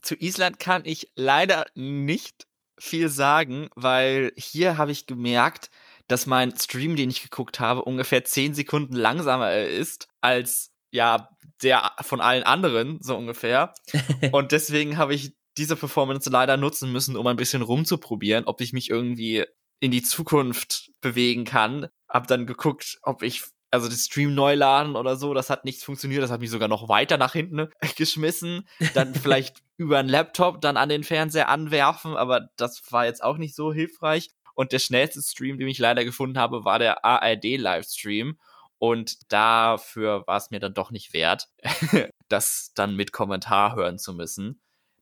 Zu 0.00 0.14
Island 0.14 0.60
kann 0.60 0.84
ich 0.84 1.10
leider 1.16 1.66
nicht 1.74 2.46
viel 2.78 3.08
sagen, 3.08 3.68
weil 3.74 4.32
hier 4.36 4.78
habe 4.78 4.92
ich 4.92 5.06
gemerkt, 5.06 5.70
dass 6.06 6.26
mein 6.26 6.56
Stream, 6.56 6.94
den 6.94 7.10
ich 7.10 7.22
geguckt 7.22 7.58
habe, 7.58 7.82
ungefähr 7.82 8.24
zehn 8.24 8.54
Sekunden 8.54 8.94
langsamer 8.94 9.58
ist 9.64 10.06
als 10.20 10.70
ja 10.92 11.28
der 11.64 11.90
von 12.02 12.20
allen 12.20 12.44
anderen 12.44 13.02
so 13.02 13.16
ungefähr. 13.16 13.74
Und 14.30 14.52
deswegen 14.52 14.98
habe 14.98 15.14
ich 15.14 15.32
diese 15.58 15.76
Performance 15.76 16.30
leider 16.30 16.56
nutzen 16.56 16.92
müssen, 16.92 17.16
um 17.16 17.26
ein 17.26 17.36
bisschen 17.36 17.62
rumzuprobieren, 17.62 18.44
ob 18.44 18.60
ich 18.60 18.72
mich 18.72 18.90
irgendwie 18.90 19.44
in 19.80 19.90
die 19.90 20.02
Zukunft 20.02 20.90
bewegen 21.00 21.44
kann. 21.44 21.88
Hab 22.08 22.26
dann 22.26 22.46
geguckt, 22.46 22.98
ob 23.02 23.22
ich 23.22 23.44
also 23.70 23.88
das 23.88 24.06
Stream 24.06 24.34
neu 24.34 24.54
laden 24.54 24.96
oder 24.96 25.16
so, 25.16 25.34
das 25.34 25.50
hat 25.50 25.64
nichts 25.64 25.84
funktioniert, 25.84 26.22
das 26.22 26.30
hat 26.30 26.40
mich 26.40 26.50
sogar 26.50 26.68
noch 26.68 26.88
weiter 26.88 27.18
nach 27.18 27.32
hinten 27.32 27.68
geschmissen. 27.96 28.66
Dann 28.94 29.14
vielleicht 29.14 29.62
über 29.76 29.98
einen 29.98 30.08
Laptop 30.08 30.60
dann 30.60 30.76
an 30.76 30.88
den 30.88 31.04
Fernseher 31.04 31.48
anwerfen, 31.48 32.16
aber 32.16 32.48
das 32.56 32.82
war 32.90 33.04
jetzt 33.04 33.22
auch 33.22 33.36
nicht 33.36 33.54
so 33.54 33.72
hilfreich. 33.72 34.30
Und 34.54 34.72
der 34.72 34.80
schnellste 34.80 35.22
Stream, 35.22 35.58
den 35.58 35.68
ich 35.68 35.78
leider 35.78 36.04
gefunden 36.04 36.38
habe, 36.38 36.64
war 36.64 36.78
der 36.78 37.04
ARD-Livestream. 37.04 38.38
Und 38.78 39.32
dafür 39.32 40.26
war 40.26 40.36
es 40.36 40.50
mir 40.50 40.60
dann 40.60 40.74
doch 40.74 40.90
nicht 40.90 41.12
wert, 41.12 41.48
das 42.28 42.72
dann 42.74 42.96
mit 42.96 43.12
Kommentar 43.12 43.76
hören 43.76 43.98
zu 43.98 44.14
müssen. 44.14 44.60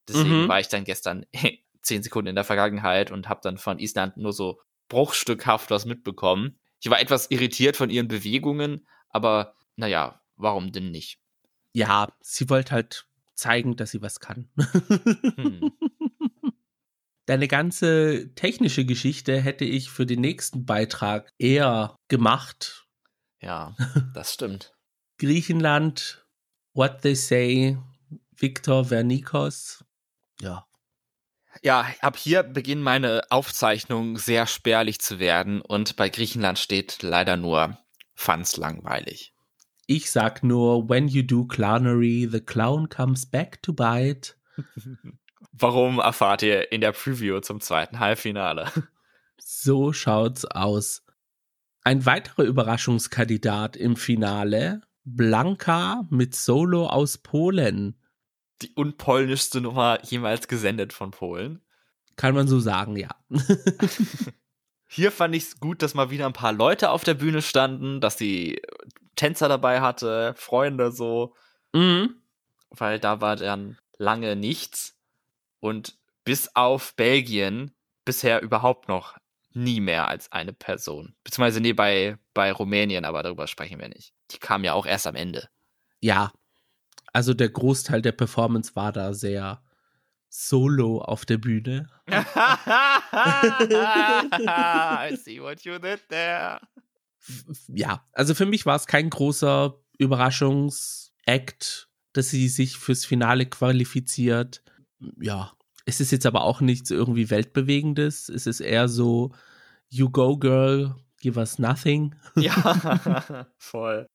Deswegen 0.08 0.44
mhm. 0.44 0.48
war 0.48 0.60
ich 0.60 0.68
dann 0.68 0.84
gestern 0.84 1.26
zehn 1.82 2.02
Sekunden 2.02 2.28
in 2.28 2.34
der 2.34 2.44
Vergangenheit 2.44 3.10
und 3.10 3.28
habe 3.28 3.40
dann 3.42 3.58
von 3.58 3.78
Island 3.78 4.16
nur 4.16 4.32
so 4.32 4.60
bruchstückhaft 4.88 5.70
was 5.70 5.84
mitbekommen. 5.84 6.58
Ich 6.80 6.90
war 6.90 7.00
etwas 7.00 7.30
irritiert 7.30 7.76
von 7.76 7.90
ihren 7.90 8.08
Bewegungen, 8.08 8.86
aber 9.08 9.54
naja, 9.76 10.20
warum 10.36 10.72
denn 10.72 10.90
nicht? 10.90 11.18
Ja, 11.72 12.08
sie 12.20 12.48
wollte 12.48 12.72
halt 12.72 13.06
zeigen, 13.34 13.76
dass 13.76 13.90
sie 13.90 14.02
was 14.02 14.20
kann. 14.20 14.48
Hm. 15.36 15.72
Deine 17.26 17.48
ganze 17.48 18.32
technische 18.36 18.84
Geschichte 18.84 19.40
hätte 19.40 19.64
ich 19.64 19.90
für 19.90 20.06
den 20.06 20.20
nächsten 20.20 20.64
Beitrag 20.64 21.32
eher 21.38 21.96
gemacht. 22.08 22.86
Ja, 23.40 23.76
das 24.14 24.32
stimmt. 24.32 24.74
Griechenland, 25.18 26.24
What 26.72 27.02
They 27.02 27.16
Say, 27.16 27.78
Viktor 28.36 28.86
Vernikos. 28.86 29.84
Ja. 30.40 30.66
Ja, 31.62 31.86
ab 32.00 32.16
hier 32.16 32.42
beginnen 32.42 32.82
meine 32.82 33.22
Aufzeichnungen 33.30 34.16
sehr 34.16 34.46
spärlich 34.46 35.00
zu 35.00 35.18
werden 35.18 35.60
und 35.60 35.96
bei 35.96 36.08
Griechenland 36.08 36.58
steht 36.58 37.02
leider 37.02 37.36
nur 37.36 37.78
Fans 38.14 38.56
langweilig. 38.56 39.32
Ich 39.86 40.10
sag 40.10 40.42
nur, 40.42 40.88
when 40.88 41.08
you 41.08 41.22
do 41.22 41.46
clownery, 41.46 42.28
the 42.30 42.40
clown 42.40 42.88
comes 42.88 43.24
back 43.24 43.62
to 43.62 43.72
bite. 43.72 44.34
Warum 45.52 45.98
erfahrt 45.98 46.42
ihr 46.42 46.72
in 46.72 46.80
der 46.80 46.92
Preview 46.92 47.40
zum 47.40 47.60
zweiten 47.60 48.00
Halbfinale? 48.00 48.70
So 49.38 49.92
schaut's 49.92 50.44
aus. 50.44 51.04
Ein 51.82 52.04
weiterer 52.04 52.42
Überraschungskandidat 52.42 53.76
im 53.76 53.96
Finale, 53.96 54.82
Blanka 55.04 56.04
mit 56.10 56.34
Solo 56.34 56.88
aus 56.88 57.18
Polen 57.18 57.96
die 58.62 58.72
unpolnischste 58.74 59.60
Nummer 59.60 59.98
jemals 60.04 60.48
gesendet 60.48 60.92
von 60.92 61.10
Polen. 61.10 61.60
Kann 62.16 62.34
man 62.34 62.48
so 62.48 62.60
sagen, 62.60 62.96
ja. 62.96 63.10
Hier 64.88 65.12
fand 65.12 65.34
ich 65.34 65.42
es 65.44 65.60
gut, 65.60 65.82
dass 65.82 65.94
mal 65.94 66.10
wieder 66.10 66.26
ein 66.26 66.32
paar 66.32 66.52
Leute 66.52 66.90
auf 66.90 67.04
der 67.04 67.14
Bühne 67.14 67.42
standen, 67.42 68.00
dass 68.00 68.16
sie 68.16 68.62
Tänzer 69.16 69.48
dabei 69.48 69.80
hatte, 69.80 70.34
Freunde 70.36 70.92
so. 70.92 71.34
Mhm. 71.72 72.16
Weil 72.70 72.98
da 72.98 73.20
war 73.20 73.36
dann 73.36 73.78
lange 73.98 74.36
nichts. 74.36 74.96
Und 75.60 75.98
bis 76.24 76.54
auf 76.54 76.94
Belgien 76.94 77.72
bisher 78.04 78.42
überhaupt 78.42 78.88
noch 78.88 79.16
nie 79.52 79.80
mehr 79.80 80.08
als 80.08 80.30
eine 80.32 80.52
Person. 80.52 81.14
Beziehungsweise 81.24 81.60
nee, 81.60 81.72
bei, 81.72 82.18
bei 82.34 82.52
Rumänien, 82.52 83.04
aber 83.04 83.22
darüber 83.22 83.46
sprechen 83.46 83.80
wir 83.80 83.88
nicht. 83.88 84.12
Die 84.30 84.38
kam 84.38 84.64
ja 84.64 84.74
auch 84.74 84.86
erst 84.86 85.06
am 85.06 85.16
Ende. 85.16 85.48
Ja, 86.00 86.32
also 87.16 87.32
der 87.32 87.48
Großteil 87.48 88.02
der 88.02 88.12
Performance 88.12 88.76
war 88.76 88.92
da 88.92 89.14
sehr 89.14 89.62
solo 90.28 91.00
auf 91.00 91.24
der 91.24 91.38
Bühne. 91.38 91.88
I 92.08 92.12
see 95.16 95.40
what 95.40 95.62
you 95.62 95.78
did 95.78 96.06
there. 96.10 96.60
Ja, 97.68 98.06
also 98.12 98.34
für 98.34 98.44
mich 98.44 98.66
war 98.66 98.76
es 98.76 98.86
kein 98.86 99.08
großer 99.08 99.82
Überraschungsakt, 99.96 101.88
dass 102.12 102.28
sie 102.28 102.48
sich 102.48 102.76
fürs 102.76 103.06
Finale 103.06 103.46
qualifiziert. 103.46 104.62
Ja, 105.18 105.54
es 105.86 106.00
ist 106.00 106.12
jetzt 106.12 106.26
aber 106.26 106.42
auch 106.42 106.60
nichts 106.60 106.90
irgendwie 106.90 107.30
weltbewegendes. 107.30 108.28
Es 108.28 108.46
ist 108.46 108.60
eher 108.60 108.88
so, 108.88 109.32
you 109.88 110.10
go 110.10 110.36
girl, 110.36 110.96
give 111.18 111.40
us 111.40 111.58
nothing. 111.58 112.14
Ja, 112.36 113.46
voll. 113.56 114.06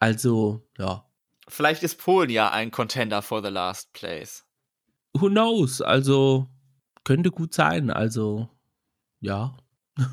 Also, 0.00 0.66
ja, 0.76 1.07
Vielleicht 1.48 1.82
ist 1.82 1.98
Polen 1.98 2.30
ja 2.30 2.50
ein 2.50 2.70
Contender 2.70 3.22
for 3.22 3.42
the 3.42 3.50
last 3.50 3.92
place. 3.92 4.44
Who 5.14 5.28
knows? 5.28 5.80
Also, 5.80 6.48
könnte 7.04 7.30
gut 7.30 7.54
sein. 7.54 7.90
Also, 7.90 8.48
ja. 9.20 9.56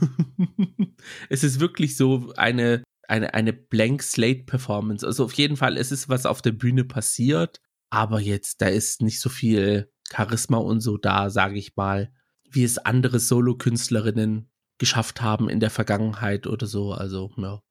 es 1.30 1.44
ist 1.44 1.60
wirklich 1.60 1.98
so 1.98 2.34
eine, 2.38 2.84
eine, 3.08 3.34
eine 3.34 3.54
Blank 3.54 4.02
Slate 4.02 4.44
Performance. 4.46 5.06
Also, 5.06 5.26
auf 5.26 5.34
jeden 5.34 5.58
Fall 5.58 5.78
ist 5.78 5.92
es 5.92 6.10
was 6.10 6.26
auf 6.26 6.42
der 6.42 6.54
Bühne 6.54 6.86
passiert. 6.86 7.60
Aber 7.90 8.20
jetzt, 8.20 8.62
da 8.62 8.68
ist 8.68 9.02
nicht 9.02 9.20
so 9.20 9.30
viel 9.30 9.92
Charisma 10.10 10.58
und 10.58 10.82
so 10.82 10.98
da, 10.98 11.30
sage 11.30 11.58
ich 11.58 11.76
mal, 11.76 12.12
wie 12.50 12.64
es 12.64 12.78
andere 12.78 13.20
Solo-Künstlerinnen 13.20 14.50
geschafft 14.78 15.22
haben 15.22 15.50
in 15.50 15.60
der 15.60 15.70
Vergangenheit 15.70 16.48
oder 16.48 16.66
so. 16.66 16.94
Also, 16.94 17.32
ja 17.38 17.62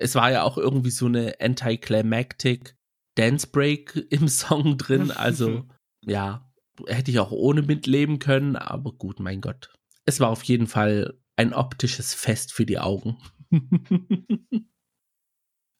es 0.00 0.14
war 0.14 0.32
ja 0.32 0.42
auch 0.42 0.56
irgendwie 0.56 0.90
so 0.90 1.06
eine 1.06 1.34
anticlimactic 1.40 2.74
Dance 3.16 3.46
Break 3.46 3.96
im 4.10 4.28
Song 4.28 4.78
drin. 4.78 5.12
Also, 5.16 5.68
ja, 6.04 6.50
hätte 6.86 7.10
ich 7.10 7.18
auch 7.20 7.30
ohne 7.30 7.62
mitleben 7.62 8.18
können, 8.18 8.56
aber 8.56 8.92
gut, 8.92 9.20
mein 9.20 9.40
Gott. 9.40 9.72
Es 10.06 10.18
war 10.18 10.30
auf 10.30 10.42
jeden 10.44 10.66
Fall 10.66 11.20
ein 11.36 11.52
optisches 11.52 12.14
Fest 12.14 12.52
für 12.52 12.64
die 12.64 12.78
Augen. 12.78 13.18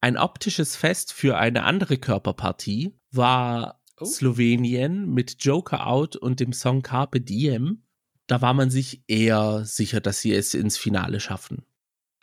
ein 0.03 0.19
optisches 0.19 0.77
Fest 0.77 1.13
für 1.13 1.39
eine 1.39 1.65
andere 1.65 1.97
Körperpartie 1.97 2.99
war 3.11 3.83
oh. 3.99 4.05
Slowenien 4.05 5.13
mit 5.13 5.43
Joker 5.43 5.87
Out 5.87 6.17
und 6.17 6.41
dem 6.41 6.53
Song 6.53 6.83
Carpe 6.83 7.21
Diem. 7.21 7.85
Da 8.27 8.43
war 8.43 8.53
man 8.55 8.71
sich 8.71 9.03
eher 9.09 9.65
sicher, 9.65 10.01
dass 10.01 10.21
sie 10.21 10.35
es 10.35 10.55
ins 10.55 10.77
Finale 10.77 11.19
schaffen. 11.21 11.65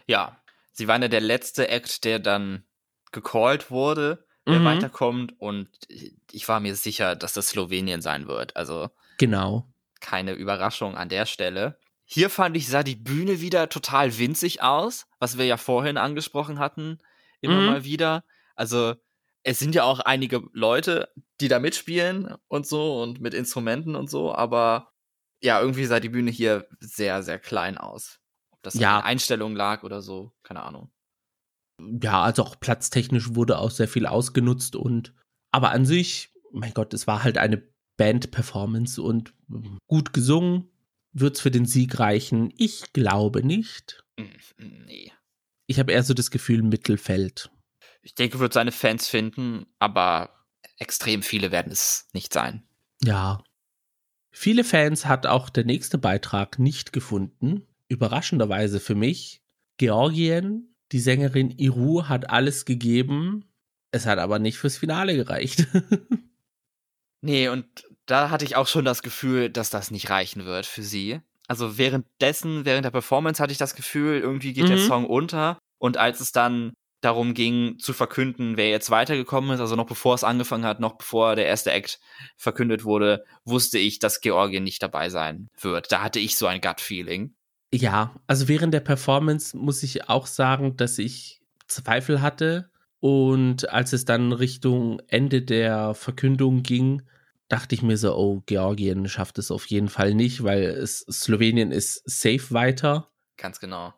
Ja, 0.07 0.41
sie 0.77 0.87
waren 0.87 1.01
ja 1.01 1.07
der 1.07 1.21
letzte 1.21 1.67
Act, 1.69 2.03
der 2.03 2.19
dann 2.19 2.63
gecallt 3.11 3.71
wurde, 3.71 4.25
wer 4.45 4.59
mhm. 4.59 4.65
weiterkommt. 4.65 5.33
Und 5.39 5.69
ich 6.31 6.47
war 6.47 6.59
mir 6.59 6.75
sicher, 6.75 7.15
dass 7.15 7.33
das 7.33 7.49
Slowenien 7.49 8.01
sein 8.01 8.27
wird. 8.27 8.55
Also. 8.55 8.89
Genau. 9.17 9.67
Keine 9.99 10.33
Überraschung 10.33 10.95
an 10.95 11.09
der 11.09 11.25
Stelle. 11.25 11.79
Hier 12.05 12.29
fand 12.29 12.55
ich, 12.55 12.67
sah 12.67 12.83
die 12.83 12.95
Bühne 12.95 13.41
wieder 13.41 13.67
total 13.67 14.17
winzig 14.17 14.61
aus, 14.61 15.07
was 15.19 15.37
wir 15.37 15.45
ja 15.45 15.57
vorhin 15.57 15.97
angesprochen 15.97 16.59
hatten, 16.59 16.99
immer 17.41 17.59
mhm. 17.59 17.65
mal 17.65 17.83
wieder. 17.83 18.23
Also, 18.55 18.95
es 19.43 19.59
sind 19.59 19.75
ja 19.75 19.83
auch 19.83 19.99
einige 19.99 20.43
Leute, 20.53 21.09
die 21.41 21.47
da 21.47 21.59
mitspielen 21.59 22.35
und 22.47 22.67
so 22.67 23.01
und 23.01 23.19
mit 23.19 23.33
Instrumenten 23.33 23.95
und 23.95 24.09
so, 24.09 24.33
aber 24.33 24.91
ja, 25.41 25.59
irgendwie 25.59 25.85
sah 25.85 25.99
die 25.99 26.09
Bühne 26.09 26.31
hier 26.31 26.67
sehr, 26.79 27.23
sehr 27.23 27.39
klein 27.39 27.77
aus. 27.77 28.19
Das 28.67 28.73
ja. 28.75 28.97
an 28.97 29.05
Einstellungen 29.05 29.55
lag 29.55 29.83
oder 29.83 30.01
so, 30.01 30.33
keine 30.43 30.61
Ahnung. 30.61 30.91
Ja, 31.79 32.21
also 32.21 32.43
auch 32.43 32.59
platztechnisch 32.59 33.33
wurde 33.33 33.59
auch 33.59 33.71
sehr 33.71 33.87
viel 33.87 34.05
ausgenutzt 34.05 34.75
und 34.75 35.13
aber 35.51 35.71
an 35.71 35.85
sich, 35.85 36.33
mein 36.51 36.73
Gott, 36.73 36.93
es 36.93 37.07
war 37.07 37.23
halt 37.23 37.37
eine 37.37 37.63
Band-Performance 37.95 39.01
und 39.01 39.33
gut 39.87 40.11
gesungen. 40.11 40.69
Wird's 41.13 41.39
für 41.39 41.49
den 41.49 41.65
Sieg 41.65 41.97
reichen? 41.97 42.53
Ich 42.57 42.91
glaube 42.91 43.41
nicht. 43.41 44.03
Hm, 44.19 44.35
nee. 44.57 45.13
Ich 45.65 45.79
habe 45.79 45.93
eher 45.93 46.03
so 46.03 46.13
das 46.13 46.29
Gefühl 46.29 46.61
Mittelfeld. 46.61 47.49
Ich 48.01 48.15
denke, 48.15 48.39
wird 48.39 48.53
seine 48.53 48.71
Fans 48.73 49.07
finden, 49.07 49.65
aber 49.79 50.45
extrem 50.77 51.23
viele 51.23 51.51
werden 51.51 51.71
es 51.71 52.07
nicht 52.13 52.33
sein. 52.33 52.67
Ja. 53.01 53.43
Viele 54.31 54.63
Fans 54.63 55.05
hat 55.05 55.25
auch 55.25 55.49
der 55.49 55.63
nächste 55.63 55.97
Beitrag 55.97 56.59
nicht 56.59 56.91
gefunden. 56.91 57.66
Überraschenderweise 57.87 58.79
für 58.79 58.95
mich. 58.95 59.41
Georgien 59.77 60.73
die 60.91 60.99
Sängerin 60.99 61.51
Iru 61.51 62.07
hat 62.07 62.29
alles 62.29 62.65
gegeben. 62.65 63.45
Es 63.91 64.05
hat 64.05 64.19
aber 64.19 64.39
nicht 64.39 64.57
fürs 64.57 64.77
Finale 64.77 65.15
gereicht. 65.15 65.67
nee, 67.21 67.49
und 67.49 67.65
da 68.05 68.29
hatte 68.29 68.45
ich 68.45 68.55
auch 68.55 68.67
schon 68.67 68.85
das 68.85 69.01
Gefühl, 69.01 69.49
dass 69.49 69.69
das 69.69 69.91
nicht 69.91 70.09
reichen 70.09 70.45
wird 70.45 70.65
für 70.65 70.83
sie. 70.83 71.19
Also 71.47 71.77
währenddessen, 71.77 72.65
während 72.65 72.85
der 72.85 72.91
Performance 72.91 73.41
hatte 73.41 73.51
ich 73.51 73.57
das 73.57 73.75
Gefühl, 73.75 74.19
irgendwie 74.19 74.53
geht 74.53 74.65
mhm. 74.65 74.69
der 74.69 74.77
Song 74.79 75.05
unter. 75.05 75.59
Und 75.77 75.97
als 75.97 76.19
es 76.21 76.31
dann 76.31 76.73
darum 77.01 77.33
ging, 77.33 77.77
zu 77.79 77.93
verkünden, 77.93 78.57
wer 78.57 78.69
jetzt 78.69 78.89
weitergekommen 78.89 79.51
ist, 79.51 79.59
also 79.59 79.75
noch 79.75 79.85
bevor 79.85 80.15
es 80.15 80.23
angefangen 80.23 80.65
hat, 80.65 80.79
noch 80.79 80.97
bevor 80.97 81.35
der 81.35 81.45
erste 81.45 81.71
Act 81.71 81.99
verkündet 82.37 82.85
wurde, 82.85 83.23
wusste 83.45 83.77
ich, 83.77 83.99
dass 83.99 84.21
Georgien 84.21 84.63
nicht 84.63 84.81
dabei 84.81 85.09
sein 85.09 85.49
wird. 85.59 85.91
Da 85.91 86.01
hatte 86.01 86.19
ich 86.19 86.37
so 86.37 86.47
ein 86.47 86.61
Gut-Feeling. 86.61 87.35
Ja, 87.73 88.15
also 88.27 88.47
während 88.47 88.73
der 88.73 88.79
Performance 88.79 89.57
muss 89.57 89.83
ich 89.83 90.09
auch 90.09 90.25
sagen, 90.25 90.77
dass 90.77 90.97
ich 90.97 91.41
Zweifel 91.67 92.21
hatte. 92.21 92.69
Und 92.99 93.69
als 93.69 93.93
es 93.93 94.05
dann 94.05 94.31
Richtung 94.31 94.99
Ende 95.07 95.41
der 95.41 95.93
Verkündung 95.93 96.63
ging, 96.63 97.03
dachte 97.49 97.75
ich 97.75 97.81
mir 97.81 97.97
so, 97.97 98.15
oh, 98.15 98.41
Georgien 98.45 99.07
schafft 99.07 99.37
es 99.37 99.51
auf 99.51 99.65
jeden 99.67 99.89
Fall 99.89 100.13
nicht, 100.13 100.43
weil 100.43 100.63
es, 100.63 100.99
Slowenien 100.99 101.71
ist 101.71 102.01
safe 102.05 102.51
weiter. 102.51 103.11
Ganz 103.37 103.59
genau. 103.59 103.93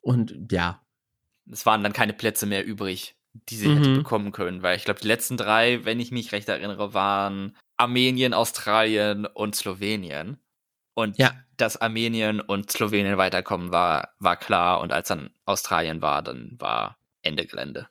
Und 0.00 0.52
ja. 0.52 0.82
Es 1.50 1.66
waren 1.66 1.82
dann 1.82 1.92
keine 1.92 2.12
Plätze 2.12 2.46
mehr 2.46 2.64
übrig, 2.64 3.16
die 3.48 3.56
sie 3.56 3.68
mhm. 3.68 3.76
hätte 3.76 3.94
bekommen 3.96 4.32
können, 4.32 4.62
weil 4.62 4.76
ich 4.76 4.84
glaube, 4.84 5.00
die 5.00 5.08
letzten 5.08 5.36
drei, 5.36 5.84
wenn 5.84 6.00
ich 6.00 6.12
mich 6.12 6.32
recht 6.32 6.48
erinnere, 6.48 6.94
waren 6.94 7.56
Armenien, 7.76 8.32
Australien 8.32 9.26
und 9.26 9.54
Slowenien. 9.54 10.38
Und 10.96 11.18
ja. 11.18 11.34
dass 11.58 11.76
Armenien 11.76 12.40
und 12.40 12.72
Slowenien 12.72 13.18
weiterkommen, 13.18 13.70
war, 13.70 14.14
war 14.18 14.36
klar. 14.38 14.80
Und 14.80 14.94
als 14.94 15.08
dann 15.08 15.28
Australien 15.44 16.00
war, 16.00 16.22
dann 16.22 16.56
war 16.58 16.96
Ende 17.20 17.44
Gelände. 17.44 17.86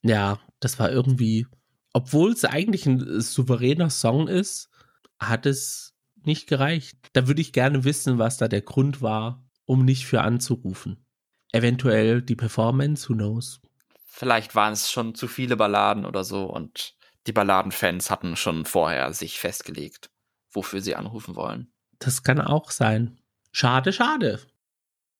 Ja, 0.00 0.40
das 0.58 0.78
war 0.78 0.90
irgendwie, 0.90 1.46
obwohl 1.92 2.32
es 2.32 2.46
eigentlich 2.46 2.86
ein 2.86 3.20
souveräner 3.20 3.90
Song 3.90 4.28
ist, 4.28 4.70
hat 5.18 5.44
es 5.44 5.94
nicht 6.24 6.48
gereicht. 6.48 6.96
Da 7.12 7.28
würde 7.28 7.42
ich 7.42 7.52
gerne 7.52 7.84
wissen, 7.84 8.18
was 8.18 8.38
da 8.38 8.48
der 8.48 8.62
Grund 8.62 9.02
war, 9.02 9.44
um 9.66 9.84
nicht 9.84 10.06
für 10.06 10.22
anzurufen. 10.22 11.04
Eventuell 11.52 12.22
die 12.22 12.36
Performance, 12.36 13.10
who 13.10 13.14
knows? 13.14 13.60
Vielleicht 14.06 14.54
waren 14.54 14.72
es 14.72 14.90
schon 14.90 15.14
zu 15.14 15.28
viele 15.28 15.58
Balladen 15.58 16.06
oder 16.06 16.24
so 16.24 16.44
und 16.44 16.94
die 17.26 17.32
Balladenfans 17.32 18.10
hatten 18.10 18.36
schon 18.36 18.64
vorher 18.64 19.12
sich 19.12 19.38
festgelegt, 19.38 20.10
wofür 20.50 20.80
sie 20.80 20.96
anrufen 20.96 21.36
wollen. 21.36 21.71
Das 22.04 22.22
kann 22.24 22.40
auch 22.40 22.70
sein. 22.70 23.18
Schade, 23.52 23.92
schade. 23.92 24.40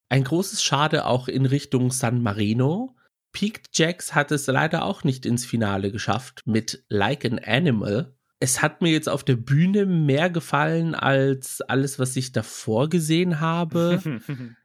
Ein 0.09 0.25
großes 0.25 0.63
Schade 0.63 1.07
auch 1.07 1.29
in 1.29 1.47
Richtung 1.47 1.91
San 1.91 2.23
Marino. 2.23 2.97
Peaked 3.33 3.69
Jacks 3.73 4.15
hat 4.15 4.33
es 4.33 4.47
leider 4.47 4.85
auch 4.85 5.05
nicht 5.05 5.25
ins 5.25 5.47
Finale 5.47 5.93
geschafft 5.93 6.43
mit 6.45 6.85
Like 6.89 7.25
an 7.25 7.39
Animal. 7.39 8.15
Es 8.41 8.61
hat 8.61 8.83
mir 8.83 8.91
jetzt 8.91 9.09
auf 9.09 9.23
der 9.23 9.37
Bühne 9.37 9.87
mehr 9.87 10.29
gefallen 10.29 10.95
als 10.95 11.61
alles, 11.63 11.99
was 11.99 12.17
ich 12.17 12.33
davor 12.33 12.89
gesehen 12.89 13.39
habe. 13.39 14.03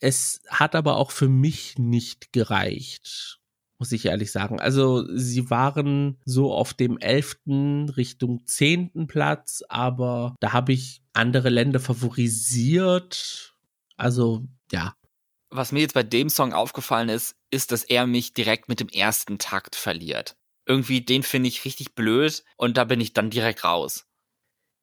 es 0.00 0.40
hat 0.48 0.74
aber 0.74 0.96
auch 0.96 1.10
für 1.10 1.28
mich 1.28 1.78
nicht 1.78 2.32
gereicht 2.32 3.35
muss 3.78 3.92
ich 3.92 4.06
ehrlich 4.06 4.32
sagen. 4.32 4.60
Also 4.60 5.06
sie 5.14 5.50
waren 5.50 6.18
so 6.24 6.52
auf 6.52 6.74
dem 6.74 6.98
elften 6.98 7.88
Richtung 7.90 8.46
zehnten 8.46 9.06
Platz, 9.06 9.62
aber 9.68 10.36
da 10.40 10.52
habe 10.52 10.72
ich 10.72 11.02
andere 11.12 11.48
Länder 11.48 11.80
favorisiert. 11.80 13.54
Also 13.96 14.46
ja. 14.72 14.94
Was 15.50 15.72
mir 15.72 15.80
jetzt 15.80 15.94
bei 15.94 16.02
dem 16.02 16.28
Song 16.28 16.52
aufgefallen 16.52 17.08
ist, 17.08 17.36
ist, 17.50 17.72
dass 17.72 17.84
er 17.84 18.06
mich 18.06 18.34
direkt 18.34 18.68
mit 18.68 18.80
dem 18.80 18.88
ersten 18.88 19.38
Takt 19.38 19.76
verliert. 19.76 20.36
Irgendwie 20.66 21.00
den 21.00 21.22
finde 21.22 21.48
ich 21.48 21.64
richtig 21.64 21.94
blöd 21.94 22.44
und 22.56 22.76
da 22.76 22.84
bin 22.84 23.00
ich 23.00 23.12
dann 23.12 23.30
direkt 23.30 23.64
raus. 23.64 24.06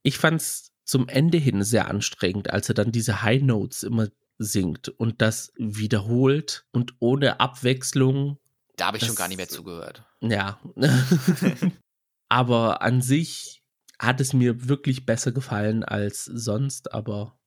Ich 0.02 0.18
fand's 0.18 0.72
zum 0.86 1.08
Ende 1.08 1.38
hin 1.38 1.64
sehr 1.64 1.88
anstrengend, 1.88 2.50
als 2.52 2.70
er 2.70 2.76
dann 2.76 2.92
diese 2.92 3.22
High 3.22 3.42
Notes 3.42 3.84
immer 3.84 4.08
singt 4.38 4.90
und 4.90 5.22
das 5.22 5.54
wiederholt 5.58 6.66
und 6.72 6.96
ohne 7.00 7.40
Abwechslung 7.40 8.38
da 8.76 8.88
habe 8.88 8.98
ich 8.98 9.02
das, 9.02 9.08
schon 9.08 9.16
gar 9.16 9.28
nicht 9.28 9.38
mehr 9.38 9.50
zugehört. 9.50 10.04
Ja. 10.22 10.60
aber 12.30 12.82
an 12.82 13.02
sich 13.02 13.64
hat 14.00 14.20
es 14.20 14.34
mir 14.34 14.68
wirklich 14.68 15.06
besser 15.06 15.32
gefallen 15.32 15.84
als 15.84 16.26
sonst, 16.26 16.94
aber 16.94 17.38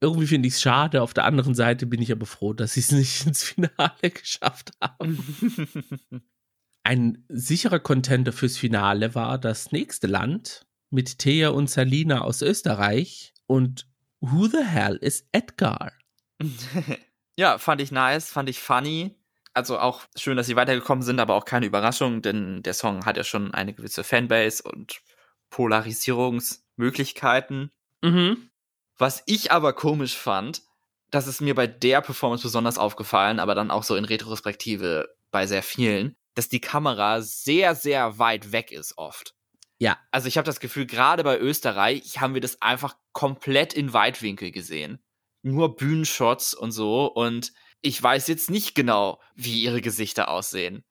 irgendwie 0.00 0.26
finde 0.26 0.48
ich 0.48 0.54
es 0.54 0.62
schade. 0.62 1.02
Auf 1.02 1.14
der 1.14 1.24
anderen 1.24 1.54
Seite 1.54 1.86
bin 1.86 2.00
ich 2.02 2.12
aber 2.12 2.26
froh, 2.26 2.52
dass 2.52 2.74
sie 2.74 2.80
es 2.80 2.92
nicht 2.92 3.26
ins 3.26 3.42
Finale 3.42 4.10
geschafft 4.10 4.72
haben. 4.80 5.18
Ein 6.84 7.24
sicherer 7.28 7.80
Contender 7.80 8.32
fürs 8.32 8.56
Finale 8.56 9.16
war 9.16 9.38
das 9.38 9.72
nächste 9.72 10.06
Land 10.06 10.66
mit 10.90 11.18
Thea 11.18 11.48
und 11.48 11.68
Salina 11.68 12.20
aus 12.20 12.42
Österreich. 12.42 13.34
Und 13.46 13.88
who 14.20 14.46
the 14.46 14.62
hell 14.62 14.96
is 14.96 15.26
Edgar? 15.32 15.92
ja, 17.36 17.58
fand 17.58 17.80
ich 17.80 17.90
nice, 17.90 18.30
fand 18.30 18.48
ich 18.48 18.60
funny 18.60 19.16
also 19.56 19.78
auch 19.78 20.02
schön, 20.14 20.36
dass 20.36 20.46
sie 20.46 20.56
weitergekommen 20.56 21.02
sind, 21.02 21.18
aber 21.18 21.34
auch 21.34 21.46
keine 21.46 21.64
Überraschung, 21.66 22.20
denn 22.20 22.62
der 22.62 22.74
Song 22.74 23.06
hat 23.06 23.16
ja 23.16 23.24
schon 23.24 23.54
eine 23.54 23.72
gewisse 23.72 24.04
Fanbase 24.04 24.62
und 24.62 25.00
Polarisierungsmöglichkeiten. 25.50 27.70
Mhm. 28.02 28.50
Was 28.98 29.22
ich 29.26 29.52
aber 29.52 29.72
komisch 29.72 30.14
fand, 30.16 30.60
das 31.10 31.26
ist 31.26 31.40
mir 31.40 31.54
bei 31.54 31.66
der 31.66 32.02
Performance 32.02 32.42
besonders 32.42 32.76
aufgefallen, 32.76 33.40
aber 33.40 33.54
dann 33.54 33.70
auch 33.70 33.82
so 33.82 33.96
in 33.96 34.04
Retrospektive 34.04 35.08
bei 35.30 35.46
sehr 35.46 35.62
vielen, 35.62 36.16
dass 36.34 36.50
die 36.50 36.60
Kamera 36.60 37.22
sehr, 37.22 37.74
sehr 37.74 38.18
weit 38.18 38.52
weg 38.52 38.72
ist 38.72 38.98
oft. 38.98 39.34
Ja. 39.78 39.98
Also 40.10 40.28
ich 40.28 40.36
habe 40.36 40.44
das 40.44 40.60
Gefühl, 40.60 40.84
gerade 40.86 41.24
bei 41.24 41.38
Österreich 41.38 42.20
haben 42.20 42.34
wir 42.34 42.42
das 42.42 42.60
einfach 42.60 42.94
komplett 43.12 43.72
in 43.72 43.94
Weitwinkel 43.94 44.50
gesehen. 44.50 44.98
Nur 45.42 45.76
Bühnenshots 45.76 46.52
und 46.52 46.72
so 46.72 47.06
und 47.06 47.54
ich 47.82 48.02
weiß 48.02 48.28
jetzt 48.28 48.50
nicht 48.50 48.74
genau, 48.74 49.20
wie 49.34 49.62
ihre 49.62 49.80
Gesichter 49.80 50.28
aussehen. 50.28 50.84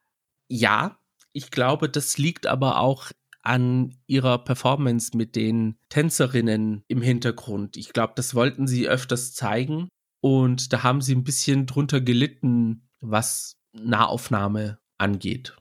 Ja, 0.48 1.00
ich 1.34 1.52
glaube, 1.52 1.90
das 1.90 2.18
liegt 2.18 2.48
aber 2.48 2.80
auch 2.80 3.12
an 3.42 3.96
ihrer 4.08 4.44
Performance 4.44 5.16
mit 5.16 5.36
den 5.36 5.78
Tänzerinnen 5.90 6.84
im 6.88 7.02
Hintergrund. 7.02 7.78
Ich 7.78 7.94
glaube, 7.94 8.14
das 8.16 8.34
wollten 8.34 8.68
sie 8.68 8.88
öfters 8.88 9.34
zeigen 9.34 9.90
und 10.22 10.74
da 10.74 10.84
haben 10.84 11.02
sie 11.02 11.14
ein 11.14 11.24
bisschen 11.24 11.66
drunter 11.68 12.02
gelitten, 12.02 12.90
was 13.02 13.58
Nahaufnahme 13.74 14.80
angeht. 14.98 15.56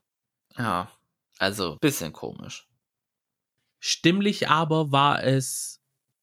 Ja, 0.57 0.91
also 1.39 1.77
bisschen 1.81 2.13
komisch. 2.13 2.69
Stimmlich 3.81 4.49
aber 4.49 4.93
war 4.93 5.23
es 5.23 5.81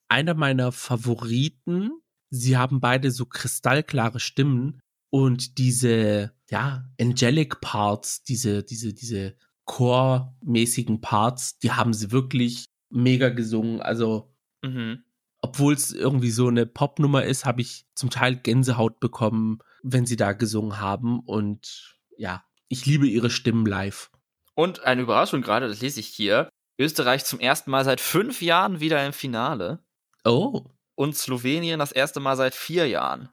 einer 0.08 0.34
meiner 0.34 0.72
Favoriten 0.72 1.92
sie 2.32 2.58
haben 2.58 2.80
beide 2.80 3.12
so 3.12 3.26
kristallklare 3.26 4.20
Stimmen 4.20 4.82
und 5.12 5.58
diese, 5.58 6.32
ja, 6.50 6.86
angelic 7.00 7.60
Parts, 7.60 8.24
diese, 8.24 8.64
diese, 8.64 8.94
diese 8.94 9.36
Chormäßigen 9.66 11.02
Parts, 11.02 11.60
die 11.60 11.72
haben 11.72 11.94
sie 11.94 12.12
wirklich 12.12 12.66
mega 12.90 13.30
gesungen. 13.30 13.82
Also, 13.82 14.34
mhm. 14.62 15.04
obwohl 15.42 15.74
es 15.74 15.92
irgendwie 15.92 16.32
so 16.32 16.48
eine 16.48 16.66
Popnummer 16.66 17.26
ist, 17.26 17.46
habe 17.46 17.62
ich 17.62 17.86
zum 17.94 18.10
Teil 18.10 18.38
Gänsehaut 18.38 19.02
bekommen, 19.02 19.60
wenn 19.84 20.06
sie 20.06 20.16
da 20.16 20.32
gesungen 20.32 20.80
haben. 20.80 21.20
Und 21.20 21.98
ja, 22.18 22.46
ich 22.70 22.86
liebe 22.86 23.06
ihre 23.06 23.30
Stimmen 23.30 23.66
live. 23.66 24.12
Und 24.56 24.84
eine 24.84 25.02
Überraschung 25.02 25.42
gerade, 25.42 25.68
das 25.68 25.82
lese 25.82 26.00
ich 26.00 26.08
hier. 26.08 26.50
Österreich 26.80 27.26
zum 27.26 27.42
ersten 27.42 27.70
Mal 27.70 27.84
seit 27.84 28.00
fünf 28.00 28.42
Jahren 28.42 28.80
wieder 28.80 29.06
im 29.06 29.14
Finale. 29.14 29.84
Oh. 30.24 30.64
Und 30.96 31.18
Slowenien 31.18 31.80
das 31.80 31.92
erste 31.92 32.22
Mal 32.22 32.38
seit 32.38 32.56
vier 32.56 32.88
Jahren. 32.88 33.30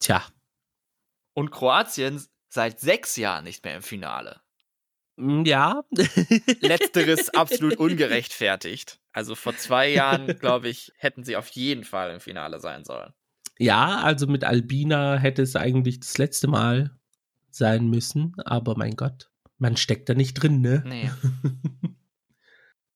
Tja. 0.00 0.24
Und 1.32 1.50
Kroatien 1.50 2.22
seit 2.48 2.80
sechs 2.80 3.16
Jahren 3.16 3.44
nicht 3.44 3.64
mehr 3.64 3.76
im 3.76 3.82
Finale. 3.82 4.40
Mm, 5.16 5.44
ja. 5.44 5.84
Letzteres 6.60 7.30
absolut 7.30 7.76
ungerechtfertigt. 7.76 9.00
Also 9.12 9.34
vor 9.34 9.56
zwei 9.56 9.88
Jahren, 9.90 10.26
glaube 10.38 10.68
ich, 10.68 10.92
hätten 10.96 11.24
sie 11.24 11.36
auf 11.36 11.48
jeden 11.48 11.84
Fall 11.84 12.12
im 12.12 12.20
Finale 12.20 12.60
sein 12.60 12.84
sollen. 12.84 13.12
Ja, 13.58 14.00
also 14.00 14.26
mit 14.26 14.44
Albina 14.44 15.18
hätte 15.18 15.42
es 15.42 15.54
eigentlich 15.54 16.00
das 16.00 16.16
letzte 16.16 16.48
Mal 16.48 16.98
sein 17.50 17.88
müssen, 17.88 18.34
aber 18.44 18.76
mein 18.76 18.96
Gott, 18.96 19.30
man 19.58 19.76
steckt 19.76 20.08
da 20.08 20.14
nicht 20.14 20.34
drin, 20.34 20.60
ne? 20.60 20.82
Nee. 20.86 21.10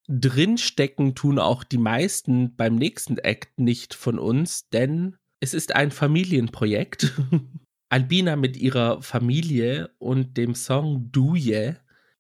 Drinstecken 0.08 1.14
tun 1.14 1.38
auch 1.38 1.64
die 1.64 1.78
meisten 1.78 2.54
beim 2.56 2.76
nächsten 2.76 3.18
Act 3.18 3.58
nicht 3.58 3.94
von 3.94 4.18
uns, 4.18 4.68
denn 4.68 5.16
es 5.40 5.54
ist 5.54 5.74
ein 5.74 5.90
Familienprojekt. 5.90 7.12
Albina 7.94 8.34
mit 8.34 8.56
ihrer 8.56 9.00
Familie 9.02 9.94
und 10.00 10.36
dem 10.36 10.56
Song 10.56 11.12
Duje 11.12 11.76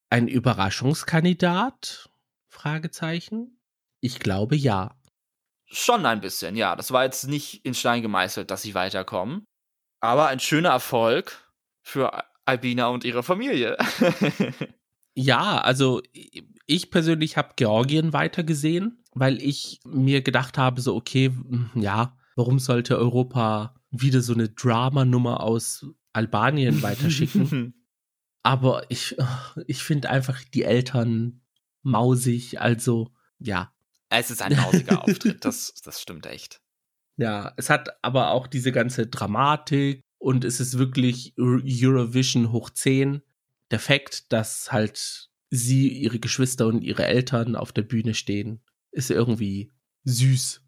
ein 0.08 0.28
Überraschungskandidat? 0.28 2.10
Fragezeichen. 2.48 3.58
Ich 4.00 4.20
glaube 4.20 4.54
ja. 4.54 4.94
Schon 5.66 6.06
ein 6.06 6.20
bisschen, 6.20 6.54
ja. 6.54 6.76
Das 6.76 6.92
war 6.92 7.02
jetzt 7.02 7.26
nicht 7.26 7.64
in 7.66 7.74
Stein 7.74 8.02
gemeißelt, 8.02 8.52
dass 8.52 8.62
sie 8.62 8.76
weiterkommen. 8.76 9.46
Aber 9.98 10.28
ein 10.28 10.38
schöner 10.38 10.68
Erfolg 10.68 11.52
für 11.82 12.22
Albina 12.44 12.86
und 12.86 13.02
ihre 13.02 13.24
Familie. 13.24 13.76
ja, 15.16 15.60
also 15.60 16.02
ich 16.66 16.92
persönlich 16.92 17.36
habe 17.36 17.54
Georgien 17.56 18.12
weitergesehen, 18.12 19.02
weil 19.10 19.42
ich 19.42 19.80
mir 19.84 20.22
gedacht 20.22 20.56
habe, 20.56 20.80
so, 20.80 20.94
okay, 20.94 21.30
hm, 21.30 21.70
ja, 21.74 22.16
warum 22.36 22.60
sollte 22.60 22.96
Europa 22.96 23.74
wieder 24.00 24.20
so 24.20 24.34
eine 24.34 24.48
Dramanummer 24.48 25.40
aus 25.40 25.86
Albanien 26.12 26.82
weiterschicken? 26.82 27.74
Aber 28.42 28.90
ich, 28.90 29.16
ich 29.66 29.82
finde 29.82 30.10
einfach 30.10 30.42
die 30.44 30.64
Eltern 30.64 31.40
mausig, 31.82 32.60
also 32.60 33.10
ja. 33.38 33.72
Es 34.10 34.30
ist 34.30 34.42
ein 34.42 34.54
mausiger 34.56 35.02
Auftritt, 35.04 35.44
das, 35.44 35.72
das 35.82 36.00
stimmt 36.00 36.26
echt. 36.26 36.60
Ja, 37.16 37.54
es 37.56 37.70
hat 37.70 37.90
aber 38.02 38.32
auch 38.32 38.46
diese 38.46 38.72
ganze 38.72 39.06
Dramatik 39.06 40.02
und 40.18 40.44
es 40.44 40.60
ist 40.60 40.78
wirklich 40.78 41.34
Eurovision 41.38 42.50
hoch 42.50 42.70
10. 42.70 43.22
Der 43.70 43.78
Fakt, 43.78 44.32
dass 44.32 44.72
halt 44.72 45.30
sie, 45.50 45.88
ihre 45.88 46.18
Geschwister 46.18 46.66
und 46.66 46.82
ihre 46.82 47.06
Eltern 47.06 47.56
auf 47.56 47.72
der 47.72 47.82
Bühne 47.82 48.14
stehen, 48.14 48.62
ist 48.90 49.10
irgendwie 49.10 49.72
süß. 50.04 50.64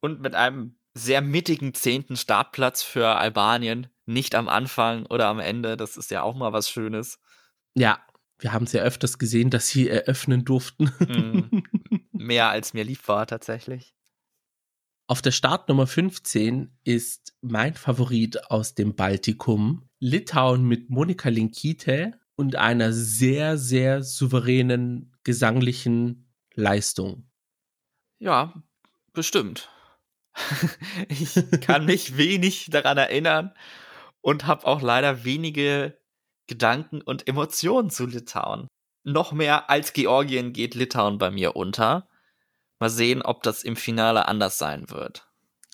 Und 0.00 0.20
mit 0.20 0.34
einem 0.34 0.76
sehr 0.94 1.20
mittigen 1.20 1.74
zehnten 1.74 2.16
Startplatz 2.16 2.82
für 2.82 3.16
Albanien, 3.16 3.88
nicht 4.06 4.34
am 4.34 4.48
Anfang 4.48 5.06
oder 5.06 5.28
am 5.28 5.38
Ende, 5.38 5.76
das 5.76 5.96
ist 5.96 6.10
ja 6.10 6.22
auch 6.22 6.34
mal 6.34 6.52
was 6.52 6.68
Schönes. 6.68 7.20
Ja, 7.74 8.00
wir 8.38 8.52
haben 8.52 8.64
es 8.64 8.72
ja 8.72 8.82
öfters 8.82 9.18
gesehen, 9.18 9.50
dass 9.50 9.68
sie 9.68 9.88
eröffnen 9.88 10.44
durften. 10.44 10.90
Mm, 11.00 11.62
mehr 12.12 12.48
als 12.48 12.74
mir 12.74 12.84
lieb 12.84 13.06
war 13.06 13.26
tatsächlich. 13.26 13.94
Auf 15.06 15.22
der 15.22 15.32
Startnummer 15.32 15.86
15 15.86 16.78
ist 16.84 17.34
mein 17.40 17.74
Favorit 17.74 18.50
aus 18.50 18.74
dem 18.74 18.94
Baltikum 18.94 19.88
Litauen 19.98 20.64
mit 20.64 20.88
Monika 20.88 21.28
Linkite 21.28 22.18
und 22.36 22.56
einer 22.56 22.92
sehr, 22.92 23.58
sehr 23.58 24.02
souveränen 24.02 25.16
gesanglichen 25.24 26.32
Leistung. 26.54 27.28
Ja, 28.18 28.54
bestimmt. 29.12 29.68
ich 31.08 31.34
kann 31.60 31.86
mich 31.86 32.16
wenig 32.16 32.68
daran 32.70 32.98
erinnern 32.98 33.52
und 34.20 34.46
habe 34.46 34.66
auch 34.66 34.82
leider 34.82 35.24
wenige 35.24 35.98
Gedanken 36.46 37.00
und 37.00 37.28
Emotionen 37.28 37.90
zu 37.90 38.06
Litauen. 38.06 38.66
Noch 39.04 39.32
mehr 39.32 39.70
als 39.70 39.92
Georgien 39.92 40.52
geht 40.52 40.74
Litauen 40.74 41.18
bei 41.18 41.30
mir 41.30 41.56
unter. 41.56 42.08
Mal 42.78 42.90
sehen, 42.90 43.22
ob 43.22 43.42
das 43.42 43.62
im 43.62 43.76
Finale 43.76 44.26
anders 44.26 44.58
sein 44.58 44.90
wird. 44.90 45.26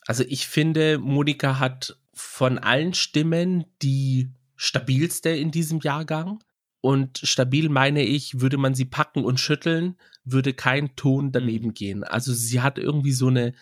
Also 0.07 0.25
ich 0.29 0.47
finde, 0.47 0.99
Monika 0.99 1.59
hat 1.59 1.99
von 2.15 2.59
allen 2.59 2.95
Stimmen 2.95 3.65
die 3.83 4.33
stabilste 4.57 5.31
in 5.31 5.51
diesem 5.51 5.81
Jahrgang. 5.81 6.43
Und 6.81 7.19
stabil 7.19 7.69
meine 7.69 8.03
ich, 8.03 8.41
würde 8.41 8.59
man 8.59 8.75
sie 8.75 8.85
packen 8.85 9.25
und 9.25 9.41
schütteln, 9.41 9.97
würde 10.25 10.55
kein 10.55 10.95
Ton 10.95 11.33
daneben 11.33 11.75
gehen. 11.75 12.05
Also 12.05 12.33
sie 12.33 12.61
hat 12.61 12.79
irgendwie 12.79 13.13
so 13.13 13.27
eine, 13.27 13.55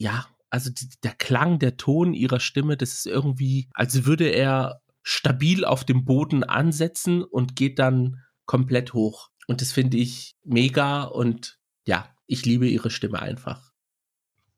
ja, 0.00 0.26
also 0.48 0.70
die, 0.70 0.88
der 1.04 1.12
Klang, 1.12 1.58
der 1.58 1.76
Ton 1.76 2.14
ihrer 2.14 2.40
Stimme, 2.40 2.76
das 2.76 2.94
ist 2.94 3.06
irgendwie, 3.06 3.68
als 3.74 4.06
würde 4.06 4.28
er 4.28 4.80
stabil 5.02 5.64
auf 5.64 5.84
dem 5.84 6.04
Boden 6.04 6.42
ansetzen 6.42 7.22
und 7.22 7.54
geht 7.54 7.78
dann 7.78 8.24
komplett 8.46 8.94
hoch. 8.94 9.28
Und 9.46 9.60
das 9.60 9.72
finde 9.72 9.98
ich 9.98 10.36
mega 10.42 11.02
und 11.02 11.58
ja, 11.86 12.08
ich 12.26 12.46
liebe 12.46 12.66
ihre 12.66 12.90
Stimme 12.90 13.20
einfach. 13.20 13.72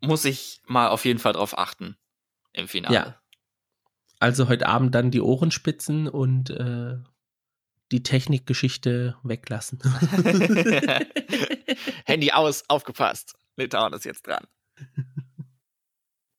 Muss 0.00 0.24
ich 0.24 0.62
mal 0.66 0.88
auf 0.88 1.04
jeden 1.04 1.18
Fall 1.18 1.32
drauf 1.32 1.58
achten 1.58 1.96
im 2.52 2.68
Finale. 2.68 2.94
Ja. 2.94 3.20
Also 4.20 4.48
heute 4.48 4.68
Abend 4.68 4.94
dann 4.94 5.10
die 5.10 5.20
Ohren 5.20 5.50
spitzen 5.50 6.06
und 6.06 6.50
äh, 6.50 6.94
die 7.90 8.04
Technikgeschichte 8.04 9.16
weglassen. 9.24 9.80
Handy 12.04 12.30
aus, 12.30 12.64
aufgepasst. 12.68 13.34
Litauen 13.56 13.92
ist 13.92 14.04
jetzt 14.04 14.26
dran. 14.26 14.46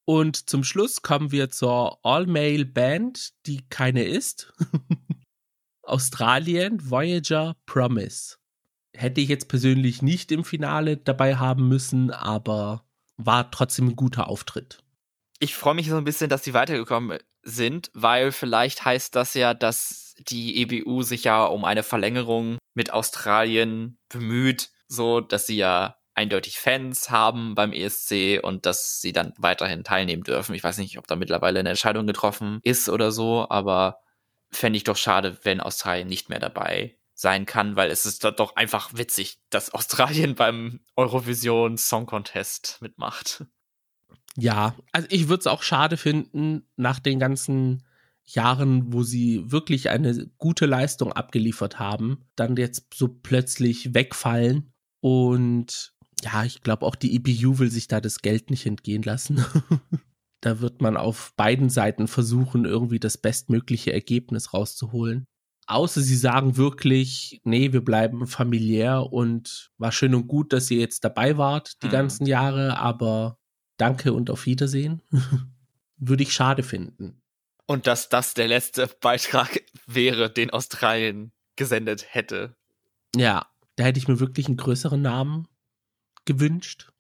Und 0.06 0.50
zum 0.50 0.64
Schluss 0.64 1.02
kommen 1.02 1.32
wir 1.32 1.50
zur 1.50 2.00
All-Male-Band, 2.04 3.34
die 3.46 3.62
keine 3.70 4.04
ist. 4.04 4.54
Australien, 5.84 6.90
Voyager, 6.90 7.56
Promise. 7.66 8.38
Hätte 8.96 9.22
ich 9.22 9.30
jetzt 9.30 9.48
persönlich 9.48 10.02
nicht 10.02 10.32
im 10.32 10.44
Finale 10.44 10.98
dabei 10.98 11.38
haben 11.38 11.68
müssen, 11.68 12.12
aber 12.12 12.86
war 13.18 13.50
trotzdem 13.52 13.90
ein 13.90 13.96
guter 13.96 14.28
Auftritt. 14.28 14.80
Ich 15.40 15.56
freue 15.56 15.76
mich 15.76 15.90
so 15.90 15.98
ein 15.98 16.04
bisschen, 16.04 16.30
dass 16.30 16.44
die 16.44 16.54
weitergekommen 16.54 17.20
sind, 17.42 17.92
weil 17.94 18.32
vielleicht 18.32 18.86
heißt 18.86 19.16
das 19.16 19.34
ja, 19.34 19.54
dass 19.54 20.16
die 20.18 20.62
EBU 20.62 21.02
sich 21.02 21.26
ja 21.26 21.46
um 21.46 21.66
eine 21.66 21.84
Verlängerung 21.84 22.58
mit 22.74 22.92
Australien 22.92 23.98
bemüht, 24.10 24.70
so 24.88 25.22
dass 25.22 25.48
sie 25.48 25.58
ja 25.58 25.98
eindeutig 26.16 26.60
Fans 26.60 27.10
haben 27.10 27.56
beim 27.56 27.74
ESC 27.74 28.40
und 28.42 28.66
dass 28.66 29.02
sie 29.02 29.14
dann 29.14 29.34
weiterhin 29.38 29.84
teilnehmen 29.84 30.24
dürfen. 30.24 30.56
Ich 30.56 30.64
weiß 30.64 30.78
nicht, 30.78 30.98
ob 30.98 31.08
da 31.08 31.16
mittlerweile 31.16 31.60
eine 31.60 31.70
Entscheidung 31.70 32.08
getroffen 32.08 32.60
ist 32.64 32.90
oder 32.90 33.12
so, 33.12 33.48
aber 33.50 34.00
fände 34.52 34.78
ich 34.78 34.84
doch 34.84 34.98
schade, 34.98 35.38
wenn 35.44 35.60
Australien 35.60 36.08
nicht 36.08 36.30
mehr 36.30 36.40
dabei 36.40 36.98
sein 37.16 37.46
kann, 37.46 37.76
weil 37.76 37.90
es 37.90 38.06
ist 38.06 38.24
doch 38.24 38.56
einfach 38.56 38.92
witzig, 38.94 39.40
dass 39.50 39.74
Australien 39.74 40.36
beim 40.36 40.82
Eurovision 40.96 41.78
Song 41.78 42.06
Contest 42.06 42.78
mitmacht. 42.82 43.46
Ja, 44.36 44.76
also 44.92 45.08
ich 45.12 45.28
würde 45.30 45.42
es 45.42 45.48
auch 45.48 45.64
schade 45.64 45.98
finden, 45.98 46.68
nach 46.76 47.00
den 47.00 47.20
ganzen 47.20 47.84
Jahren, 48.26 48.94
wo 48.94 49.04
sie 49.04 49.52
wirklich 49.52 49.90
eine 49.90 50.28
gute 50.38 50.66
Leistung 50.66 51.12
abgeliefert 51.14 51.78
haben, 51.78 52.26
dann 52.36 52.56
jetzt 52.56 52.94
so 52.94 53.08
plötzlich 53.08 53.94
wegfallen. 53.94 54.74
Und 55.02 55.94
ja, 56.24 56.44
ich 56.44 56.62
glaube 56.62 56.86
auch 56.86 56.96
die 56.96 57.16
EBU 57.16 57.60
will 57.60 57.70
sich 57.70 57.88
da 57.88 58.02
das 58.02 58.22
Geld 58.22 58.50
nicht 58.50 58.66
entgehen 58.66 59.04
lassen. 59.04 59.44
da 60.42 60.60
wird 60.60 60.82
man 60.82 60.98
auf 60.98 61.34
beiden 61.36 61.70
Seiten 61.70 62.08
versuchen, 62.08 62.66
irgendwie 62.66 63.00
das 63.00 63.18
bestmögliche 63.18 63.94
Ergebnis 63.94 64.54
rauszuholen. 64.54 65.26
Außer 65.66 66.02
sie 66.02 66.18
sagen 66.18 66.58
wirklich, 66.58 67.42
nee, 67.46 67.72
wir 67.72 67.84
bleiben 67.84 68.28
familiär 68.28 69.12
und 69.14 69.72
war 69.78 69.92
schön 69.94 70.14
und 70.14 70.28
gut, 70.28 70.52
dass 70.52 70.70
ihr 70.70 70.80
jetzt 70.80 71.06
dabei 71.06 71.38
wart 71.38 71.82
die 71.84 71.88
mhm. 71.88 71.92
ganzen 71.92 72.26
Jahre, 72.26 72.78
aber 72.78 73.38
danke 73.78 74.12
und 74.14 74.30
auf 74.30 74.46
Wiedersehen. 74.46 75.02
Würde 75.98 76.24
ich 76.24 76.34
schade 76.34 76.64
finden. 76.64 77.22
Und 77.66 77.88
dass 77.88 78.10
das 78.10 78.34
der 78.34 78.50
letzte 78.50 78.90
Beitrag 79.00 79.62
wäre, 79.88 80.30
den 80.30 80.50
Australien 80.50 81.32
gesendet 81.56 82.08
hätte. 82.10 82.58
Ja, 83.16 83.48
da 83.78 83.86
hätte 83.86 84.00
ich 84.00 84.10
mir 84.10 84.20
wirklich 84.20 84.48
einen 84.48 84.58
größeren 84.58 85.02
Namen 85.02 85.48
gewünscht. 86.26 86.92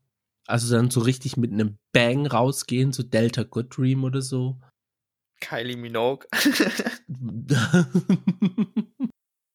Also 0.45 0.76
dann 0.76 0.91
so 0.91 1.00
richtig 1.02 1.38
mit 1.38 1.52
einem 1.52 1.78
Bang 1.94 2.26
rausgehen, 2.28 2.91
so 2.91 3.04
Delta 3.04 3.44
Good 3.44 3.78
Dream 3.78 4.04
oder 4.04 4.22
so. 4.22 4.60
Kylie 5.40 5.78
Minogue. 5.78 6.28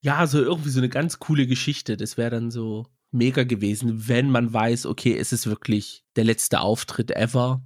ja, 0.03 0.27
so 0.27 0.43
irgendwie 0.43 0.71
so 0.71 0.81
eine 0.81 0.89
ganz 0.89 1.19
coole 1.19 1.47
Geschichte. 1.47 1.97
Das 1.97 2.17
wäre 2.17 2.31
dann 2.31 2.51
so 2.51 2.87
mega 3.11 3.45
gewesen, 3.45 4.09
wenn 4.09 4.31
man 4.31 4.53
weiß, 4.53 4.87
okay, 4.87 5.17
es 5.17 5.33
ist 5.33 5.47
wirklich 5.47 6.05
der 6.17 6.25
letzte 6.25 6.61
Auftritt 6.61 7.11
ever. 7.11 7.63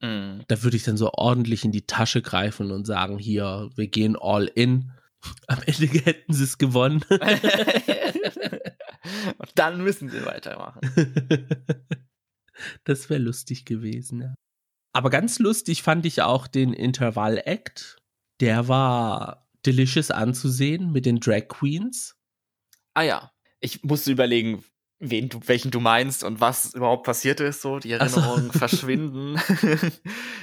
Mm. 0.00 0.40
Da 0.46 0.62
würde 0.62 0.76
ich 0.76 0.84
dann 0.84 0.96
so 0.96 1.10
ordentlich 1.12 1.64
in 1.64 1.72
die 1.72 1.86
Tasche 1.86 2.22
greifen 2.22 2.70
und 2.70 2.86
sagen, 2.86 3.18
hier, 3.18 3.70
wir 3.74 3.88
gehen 3.88 4.16
all 4.18 4.46
in. 4.46 4.92
Am 5.46 5.60
Ende 5.66 5.86
hätten 6.04 6.32
sie 6.32 6.44
es 6.44 6.58
gewonnen. 6.58 7.04
und 9.38 9.50
dann 9.56 9.82
müssen 9.82 10.08
sie 10.10 10.24
weitermachen. 10.24 10.80
das 12.84 13.10
wäre 13.10 13.20
lustig 13.20 13.64
gewesen, 13.64 14.22
ja. 14.22 14.34
Aber 14.92 15.10
ganz 15.10 15.38
lustig 15.38 15.82
fand 15.82 16.06
ich 16.06 16.22
auch 16.22 16.46
den 16.46 16.72
Intervall-Act. 16.72 17.98
Der 18.40 18.68
war 18.68 19.46
delicious 19.66 20.10
anzusehen 20.10 20.92
mit 20.92 21.06
den 21.06 21.20
Drag 21.20 21.48
Queens. 21.48 22.16
Ah 22.94 23.02
ja. 23.02 23.32
Ich 23.60 23.82
musste 23.84 24.10
überlegen, 24.12 24.64
wen 24.98 25.28
du, 25.28 25.40
welchen 25.46 25.70
du 25.70 25.80
meinst 25.80 26.24
und 26.24 26.40
was 26.40 26.74
überhaupt 26.74 27.04
passiert 27.04 27.40
ist. 27.40 27.60
So, 27.60 27.78
die 27.78 27.92
Erinnerungen 27.92 28.50
so. 28.50 28.58
verschwinden 28.58 29.40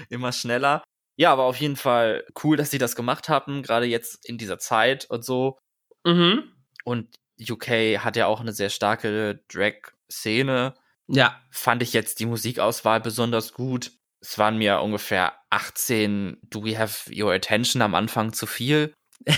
immer 0.10 0.32
schneller. 0.32 0.84
Ja, 1.18 1.32
aber 1.32 1.44
auf 1.44 1.58
jeden 1.58 1.78
Fall 1.78 2.26
cool, 2.44 2.58
dass 2.58 2.72
sie 2.72 2.78
das 2.78 2.96
gemacht 2.96 3.30
haben, 3.30 3.64
gerade 3.64 3.86
jetzt 3.86 4.28
in 4.28 4.38
dieser 4.38 4.60
Zeit 4.60 5.06
und 5.10 5.24
so. 5.24 5.58
Mhm. 6.06 6.52
Und 6.84 7.16
UK 7.42 8.00
hat 8.04 8.16
ja 8.16 8.28
auch 8.28 8.40
eine 8.40 8.54
sehr 8.54 8.70
starke 8.70 9.44
Drag-Szene. 9.50 10.74
Ja. 11.08 11.40
Fand 11.50 11.84
ich 11.84 11.94
jetzt 11.94 12.20
die 12.20 12.26
Musikauswahl 12.26 13.02
besonders 13.02 13.54
gut. 13.54 13.92
Es 14.22 14.38
waren 14.38 14.58
mir 14.58 14.82
ungefähr 14.82 15.34
18 15.50 16.38
Do 16.44 16.64
We 16.64 16.78
Have 16.78 17.12
Your 17.14 17.32
Attention 17.32 17.82
am 17.82 17.96
Anfang 17.96 18.34
zu 18.34 18.48
viel. 18.48 18.94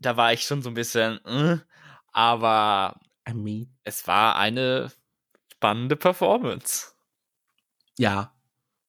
da 0.00 0.16
war 0.16 0.32
ich 0.32 0.42
schon 0.42 0.62
so 0.62 0.70
ein 0.70 0.74
bisschen, 0.74 1.24
äh, 1.24 1.58
aber 2.12 3.00
I 3.28 3.34
mean. 3.34 3.76
es 3.84 4.06
war 4.06 4.36
eine 4.36 4.92
spannende 5.52 5.96
Performance. 5.96 6.92
Ja. 7.98 8.32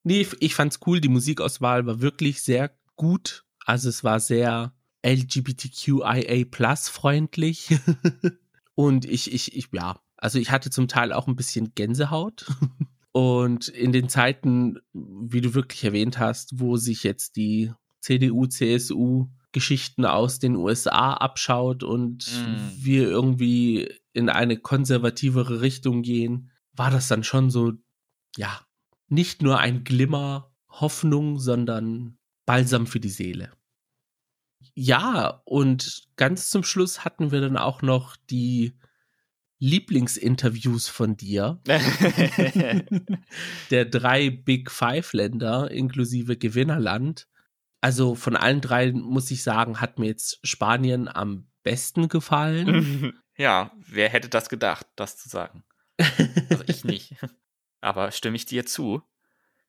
Nee, 0.03 0.27
ich 0.39 0.55
fand's 0.55 0.79
cool. 0.85 1.01
Die 1.01 1.09
Musikauswahl 1.09 1.85
war 1.85 2.01
wirklich 2.01 2.41
sehr 2.41 2.77
gut. 2.95 3.45
Also 3.65 3.89
es 3.89 4.03
war 4.03 4.19
sehr 4.19 4.73
LGBTQIA 5.05 6.45
plus 6.49 6.89
freundlich. 6.89 7.77
Und 8.75 9.05
ich, 9.05 9.33
ich, 9.33 9.55
ich, 9.55 9.69
ja, 9.71 9.99
also 10.17 10.39
ich 10.39 10.51
hatte 10.51 10.69
zum 10.69 10.87
Teil 10.87 11.13
auch 11.13 11.27
ein 11.27 11.35
bisschen 11.35 11.73
Gänsehaut. 11.75 12.45
Und 13.11 13.67
in 13.69 13.91
den 13.91 14.09
Zeiten, 14.09 14.77
wie 14.93 15.41
du 15.41 15.55
wirklich 15.55 15.83
erwähnt 15.83 16.19
hast, 16.19 16.59
wo 16.59 16.77
sich 16.77 17.03
jetzt 17.03 17.35
die 17.35 17.71
CDU, 17.99 18.45
CSU 18.45 19.27
Geschichten 19.51 20.05
aus 20.05 20.37
den 20.37 20.55
USA 20.55 21.13
abschaut 21.13 21.81
und 21.81 22.27
mm. 22.27 22.83
wir 22.83 23.09
irgendwie 23.09 23.89
in 24.13 24.29
eine 24.29 24.57
konservativere 24.57 25.61
Richtung 25.61 26.03
gehen, 26.03 26.51
war 26.73 26.91
das 26.91 27.07
dann 27.07 27.23
schon 27.23 27.49
so, 27.49 27.73
ja, 28.35 28.61
nicht 29.07 29.41
nur 29.41 29.57
ein 29.57 29.83
Glimmer 29.83 30.51
Hoffnung, 30.69 31.39
sondern 31.39 32.17
Balsam 32.45 32.85
für 32.85 32.99
die 32.99 33.09
Seele. 33.09 33.51
Ja, 34.79 35.41
und 35.45 36.07
ganz 36.17 36.51
zum 36.51 36.61
Schluss 36.61 37.03
hatten 37.03 37.31
wir 37.31 37.41
dann 37.41 37.57
auch 37.57 37.81
noch 37.81 38.15
die 38.29 38.77
Lieblingsinterviews 39.57 40.87
von 40.87 41.17
dir. 41.17 41.59
der 43.71 43.85
drei 43.85 44.29
Big 44.29 44.69
Five 44.69 45.13
Länder 45.13 45.71
inklusive 45.71 46.37
Gewinnerland. 46.37 47.27
Also 47.81 48.13
von 48.13 48.35
allen 48.35 48.61
drei 48.61 48.91
muss 48.91 49.31
ich 49.31 49.41
sagen, 49.41 49.81
hat 49.81 49.97
mir 49.97 50.05
jetzt 50.05 50.37
Spanien 50.43 51.07
am 51.07 51.47
besten 51.63 52.07
gefallen. 52.07 53.19
Ja, 53.39 53.71
wer 53.77 54.09
hätte 54.09 54.29
das 54.29 54.49
gedacht, 54.49 54.87
das 54.95 55.15
zu 55.15 55.29
sagen? 55.29 55.63
Also 56.49 56.63
ich 56.65 56.83
nicht. 56.83 57.13
Aber 57.81 58.09
stimme 58.11 58.35
ich 58.35 58.47
dir 58.47 58.65
zu? 58.65 59.03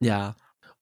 Ja. 0.00 0.36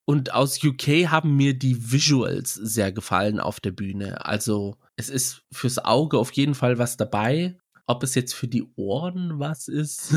Und 0.09 0.33
aus 0.33 0.63
UK 0.63 1.09
haben 1.09 1.35
mir 1.35 1.53
die 1.53 1.91
Visuals 1.91 2.53
sehr 2.53 2.93
gefallen 2.93 3.41
auf 3.41 3.59
der 3.59 3.71
Bühne. 3.71 4.25
Also 4.25 4.77
es 4.95 5.09
ist 5.09 5.43
fürs 5.51 5.83
Auge 5.83 6.17
auf 6.17 6.31
jeden 6.31 6.55
Fall 6.55 6.77
was 6.77 6.95
dabei. 6.95 7.57
Ob 7.87 8.03
es 8.03 8.15
jetzt 8.15 8.33
für 8.33 8.47
die 8.47 8.65
Ohren 8.77 9.37
was 9.37 9.67
ist? 9.67 10.13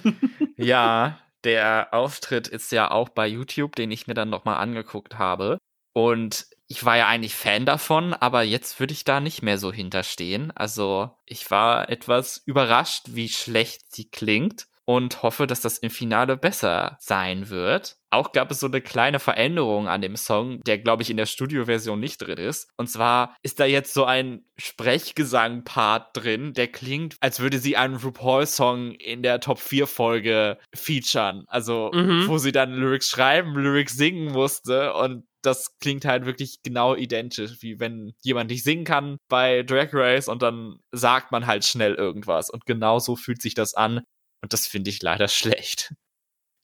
ja, 0.56 1.18
der 1.44 1.88
Auftritt 1.92 2.46
ist 2.46 2.70
ja 2.70 2.92
auch 2.92 3.08
bei 3.08 3.26
YouTube, 3.26 3.74
den 3.74 3.90
ich 3.90 4.06
mir 4.06 4.14
dann 4.14 4.30
nochmal 4.30 4.58
angeguckt 4.58 5.18
habe. 5.18 5.58
Und 5.92 6.46
ich 6.68 6.84
war 6.84 6.96
ja 6.96 7.08
eigentlich 7.08 7.34
Fan 7.34 7.66
davon, 7.66 8.14
aber 8.14 8.42
jetzt 8.42 8.78
würde 8.78 8.92
ich 8.92 9.02
da 9.02 9.18
nicht 9.18 9.42
mehr 9.42 9.58
so 9.58 9.72
hinterstehen. 9.72 10.52
Also 10.52 11.10
ich 11.26 11.50
war 11.50 11.88
etwas 11.88 12.40
überrascht, 12.46 13.06
wie 13.08 13.28
schlecht 13.28 13.92
sie 13.92 14.08
klingt 14.08 14.68
und 14.86 15.22
hoffe, 15.22 15.46
dass 15.46 15.60
das 15.60 15.78
im 15.78 15.90
Finale 15.90 16.36
besser 16.36 16.96
sein 17.00 17.48
wird. 17.48 17.96
Auch 18.10 18.32
gab 18.32 18.50
es 18.50 18.60
so 18.60 18.66
eine 18.66 18.80
kleine 18.80 19.18
Veränderung 19.18 19.88
an 19.88 20.00
dem 20.00 20.16
Song, 20.16 20.60
der, 20.60 20.78
glaube 20.78 21.02
ich, 21.02 21.10
in 21.10 21.16
der 21.16 21.26
Studioversion 21.26 21.98
nicht 21.98 22.18
drin 22.18 22.38
ist. 22.38 22.68
Und 22.76 22.88
zwar 22.88 23.34
ist 23.42 23.58
da 23.58 23.64
jetzt 23.64 23.92
so 23.92 24.04
ein 24.04 24.44
Sprechgesang-Part 24.56 26.16
drin, 26.16 26.52
der 26.52 26.68
klingt, 26.68 27.16
als 27.20 27.40
würde 27.40 27.58
sie 27.58 27.76
einen 27.76 27.96
RuPaul-Song 27.96 28.92
in 28.92 29.22
der 29.22 29.40
Top 29.40 29.58
4-Folge 29.58 30.58
featuren. 30.74 31.44
Also, 31.48 31.90
mhm. 31.92 32.28
wo 32.28 32.38
sie 32.38 32.52
dann 32.52 32.74
Lyrics 32.74 33.08
schreiben, 33.08 33.54
Lyrics 33.54 33.96
singen 33.96 34.32
musste 34.32 34.94
und 34.94 35.24
das 35.44 35.78
klingt 35.78 36.04
halt 36.04 36.26
wirklich 36.26 36.62
genau 36.62 36.94
identisch, 36.94 37.58
wie 37.60 37.78
wenn 37.78 38.14
jemand 38.22 38.50
nicht 38.50 38.64
singen 38.64 38.84
kann 38.84 39.18
bei 39.28 39.62
Drag 39.62 39.88
Race 39.92 40.28
und 40.28 40.42
dann 40.42 40.78
sagt 40.92 41.32
man 41.32 41.46
halt 41.46 41.64
schnell 41.64 41.94
irgendwas. 41.94 42.50
Und 42.50 42.66
genau 42.66 42.98
so 42.98 43.16
fühlt 43.16 43.42
sich 43.42 43.54
das 43.54 43.74
an. 43.74 44.02
Und 44.44 44.52
das 44.52 44.66
finde 44.66 44.90
ich 44.90 45.00
leider 45.00 45.26
schlecht. 45.28 45.94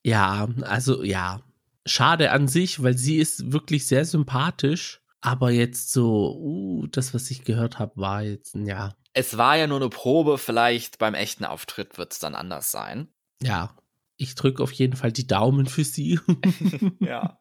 Ja, 0.05 0.47
also 0.61 1.03
ja. 1.03 1.41
Schade 1.87 2.29
an 2.29 2.47
sich, 2.47 2.83
weil 2.83 2.95
sie 2.95 3.17
ist 3.17 3.51
wirklich 3.51 3.87
sehr 3.87 4.05
sympathisch. 4.05 5.01
Aber 5.19 5.49
jetzt 5.49 5.91
so, 5.91 6.37
uh, 6.39 6.87
das, 6.87 7.15
was 7.15 7.31
ich 7.31 7.43
gehört 7.43 7.79
habe, 7.79 7.93
war 7.95 8.21
jetzt, 8.21 8.53
ja. 8.53 8.95
Es 9.13 9.35
war 9.35 9.57
ja 9.57 9.65
nur 9.65 9.79
eine 9.79 9.89
Probe, 9.89 10.37
vielleicht 10.37 10.99
beim 10.99 11.15
echten 11.15 11.43
Auftritt 11.43 11.97
wird 11.97 12.13
es 12.13 12.19
dann 12.19 12.35
anders 12.35 12.69
sein. 12.69 13.07
Ja, 13.41 13.75
ich 14.15 14.35
drücke 14.35 14.61
auf 14.61 14.71
jeden 14.71 14.95
Fall 14.95 15.11
die 15.11 15.25
Daumen 15.25 15.65
für 15.65 15.83
sie. 15.83 16.19
ja. 16.99 17.39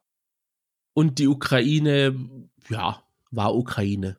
Und 0.95 1.19
die 1.19 1.29
Ukraine, 1.29 2.49
ja, 2.71 3.05
war 3.31 3.55
Ukraine. 3.55 4.19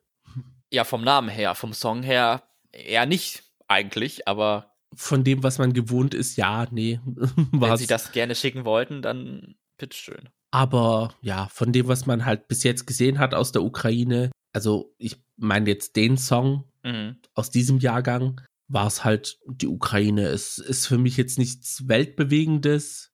Ja, 0.70 0.84
vom 0.84 1.02
Namen 1.02 1.28
her, 1.28 1.56
vom 1.56 1.72
Song 1.72 2.04
her 2.04 2.44
eher 2.70 3.06
nicht 3.06 3.42
eigentlich, 3.66 4.28
aber. 4.28 4.71
Von 4.94 5.24
dem, 5.24 5.42
was 5.42 5.58
man 5.58 5.72
gewohnt 5.72 6.14
ist, 6.14 6.36
ja, 6.36 6.66
nee. 6.70 7.00
Wenn 7.06 7.76
sie 7.76 7.86
das 7.86 8.12
gerne 8.12 8.34
schicken 8.34 8.64
wollten, 8.64 9.02
dann 9.02 9.56
bitteschön. 9.78 10.28
Aber 10.50 11.14
ja, 11.22 11.48
von 11.48 11.72
dem, 11.72 11.88
was 11.88 12.06
man 12.06 12.24
halt 12.24 12.46
bis 12.46 12.62
jetzt 12.62 12.86
gesehen 12.86 13.18
hat 13.18 13.32
aus 13.34 13.52
der 13.52 13.62
Ukraine, 13.62 14.30
also 14.52 14.94
ich 14.98 15.16
meine 15.36 15.70
jetzt 15.70 15.96
den 15.96 16.18
Song 16.18 16.70
mhm. 16.82 17.16
aus 17.34 17.50
diesem 17.50 17.78
Jahrgang, 17.78 18.42
war 18.68 18.86
es 18.86 19.02
halt 19.04 19.38
die 19.46 19.66
Ukraine. 19.66 20.26
Es 20.26 20.58
ist 20.58 20.86
für 20.86 20.98
mich 20.98 21.16
jetzt 21.16 21.38
nichts 21.38 21.88
Weltbewegendes. 21.88 23.12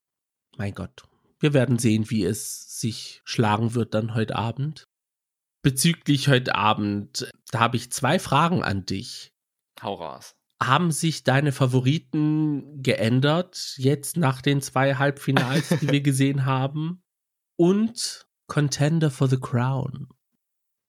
Mein 0.57 0.75
Gott, 0.75 1.05
wir 1.39 1.55
werden 1.55 1.79
sehen, 1.79 2.11
wie 2.11 2.25
es 2.25 2.79
sich 2.81 3.23
schlagen 3.25 3.75
wird 3.75 3.95
dann 3.95 4.15
heute 4.15 4.37
Abend. 4.37 4.89
Bezüglich 5.63 6.29
heute 6.29 6.55
Abend, 6.55 7.31
da 7.51 7.61
habe 7.61 7.77
ich 7.77 7.93
zwei 7.93 8.19
Fragen 8.19 8.63
an 8.63 8.85
dich. 8.87 9.33
Hau 9.83 9.95
raus. 9.95 10.35
Haben 10.61 10.91
sich 10.91 11.23
deine 11.23 11.53
Favoriten 11.53 12.83
geändert, 12.83 13.75
jetzt 13.77 14.17
nach 14.17 14.43
den 14.43 14.61
zwei 14.61 14.97
Halbfinals, 14.97 15.69
die 15.81 15.91
wir 15.91 16.01
gesehen 16.03 16.45
haben? 16.45 17.03
Und 17.57 18.27
Contender 18.49 19.11
for 19.11 19.29
the 19.29 19.39
Crown. 19.39 20.09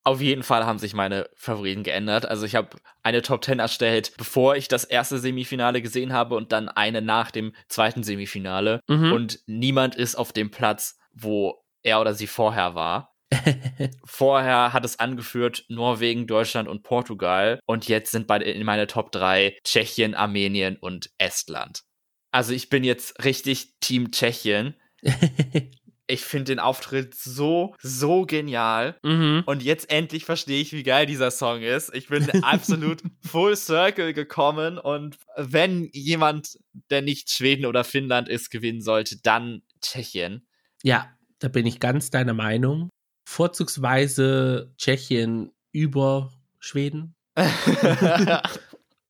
Auf 0.03 0.21
jeden 0.21 0.43
Fall 0.43 0.65
haben 0.65 0.79
sich 0.79 0.93
meine 0.93 1.29
Favoriten 1.35 1.83
geändert. 1.83 2.25
Also 2.25 2.45
ich 2.45 2.55
habe 2.55 2.69
eine 3.03 3.21
Top 3.21 3.43
10 3.43 3.59
erstellt, 3.59 4.13
bevor 4.17 4.55
ich 4.55 4.67
das 4.67 4.85
erste 4.85 5.19
Semifinale 5.19 5.81
gesehen 5.81 6.13
habe 6.13 6.35
und 6.35 6.51
dann 6.51 6.69
eine 6.69 7.01
nach 7.01 7.31
dem 7.31 7.53
zweiten 7.67 8.01
Semifinale. 8.03 8.79
Mhm. 8.87 9.11
Und 9.11 9.39
niemand 9.45 9.95
ist 9.95 10.15
auf 10.15 10.31
dem 10.31 10.51
Platz, 10.51 10.97
wo 11.13 11.63
er 11.83 11.99
oder 11.99 12.13
sie 12.13 12.27
vorher 12.27 12.75
war. 12.75 13.13
vorher 14.05 14.73
hat 14.73 14.85
es 14.85 14.99
angeführt 14.99 15.65
Norwegen, 15.69 16.27
Deutschland 16.27 16.67
und 16.67 16.83
Portugal. 16.83 17.59
Und 17.65 17.87
jetzt 17.87 18.11
sind 18.11 18.27
bei, 18.27 18.37
in 18.37 18.65
meine 18.65 18.87
Top 18.87 19.11
3 19.11 19.57
Tschechien, 19.63 20.15
Armenien 20.15 20.77
und 20.77 21.11
Estland. 21.17 21.83
Also 22.31 22.53
ich 22.53 22.69
bin 22.69 22.83
jetzt 22.83 23.23
richtig 23.23 23.75
Team 23.79 24.11
Tschechien. 24.11 24.75
Ich 26.11 26.21
finde 26.21 26.45
den 26.45 26.59
Auftritt 26.59 27.13
so, 27.13 27.75
so 27.83 28.25
genial. 28.25 28.97
Mhm. 29.03 29.43
Und 29.45 29.61
jetzt 29.61 29.91
endlich 29.91 30.25
verstehe 30.25 30.59
ich, 30.59 30.73
wie 30.73 30.81
geil 30.81 31.05
dieser 31.05 31.29
Song 31.29 31.61
ist. 31.61 31.93
Ich 31.93 32.07
bin 32.07 32.27
absolut 32.43 33.03
full 33.21 33.55
circle 33.55 34.13
gekommen. 34.13 34.79
Und 34.79 35.17
wenn 35.37 35.87
jemand, 35.93 36.57
der 36.89 37.03
nicht 37.03 37.29
Schweden 37.29 37.67
oder 37.67 37.83
Finnland 37.83 38.27
ist, 38.27 38.49
gewinnen 38.49 38.81
sollte, 38.81 39.21
dann 39.21 39.61
Tschechien. 39.81 40.47
Ja, 40.81 41.15
da 41.37 41.47
bin 41.47 41.67
ich 41.67 41.79
ganz 41.79 42.09
deiner 42.09 42.33
Meinung. 42.33 42.89
Vorzugsweise 43.29 44.73
Tschechien 44.75 45.51
über 45.71 46.33
Schweden. 46.57 47.15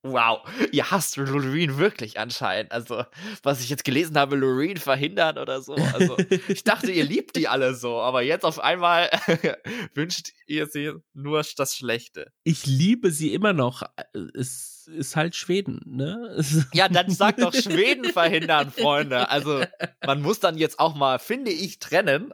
wow, 0.03 0.41
ihr 0.73 0.91
hasst 0.91 1.15
Loreen 1.15 1.77
wirklich 1.77 2.19
anscheinend. 2.19 2.73
Also, 2.73 3.05
was 3.43 3.61
ich 3.61 3.69
jetzt 3.69 3.85
gelesen 3.85 4.17
habe, 4.17 4.35
Loreen 4.35 4.75
verhindern 4.75 5.37
oder 5.37 5.61
so. 5.61 5.73
Also, 5.73 6.17
ich 6.49 6.65
dachte, 6.65 6.91
ihr 6.91 7.05
liebt 7.05 7.37
die 7.37 7.47
alle 7.47 7.73
so, 7.73 8.01
aber 8.01 8.21
jetzt 8.21 8.43
auf 8.43 8.59
einmal 8.59 9.09
wünscht 9.93 10.33
ihr 10.47 10.67
sie 10.67 10.91
nur 11.13 11.41
das 11.55 11.77
Schlechte. 11.77 12.33
Ich 12.43 12.65
liebe 12.65 13.11
sie 13.11 13.33
immer 13.33 13.53
noch. 13.53 13.83
Es 14.35 14.85
ist 14.87 15.15
halt 15.15 15.33
Schweden, 15.37 15.79
ne? 15.85 16.43
Ja, 16.73 16.89
dann 16.89 17.09
sagt 17.09 17.41
doch 17.41 17.53
Schweden 17.53 18.11
verhindern, 18.11 18.69
Freunde. 18.69 19.29
Also, 19.29 19.63
man 20.05 20.21
muss 20.21 20.41
dann 20.41 20.57
jetzt 20.57 20.77
auch 20.77 20.93
mal, 20.93 21.19
finde 21.19 21.51
ich, 21.51 21.79
trennen. 21.79 22.33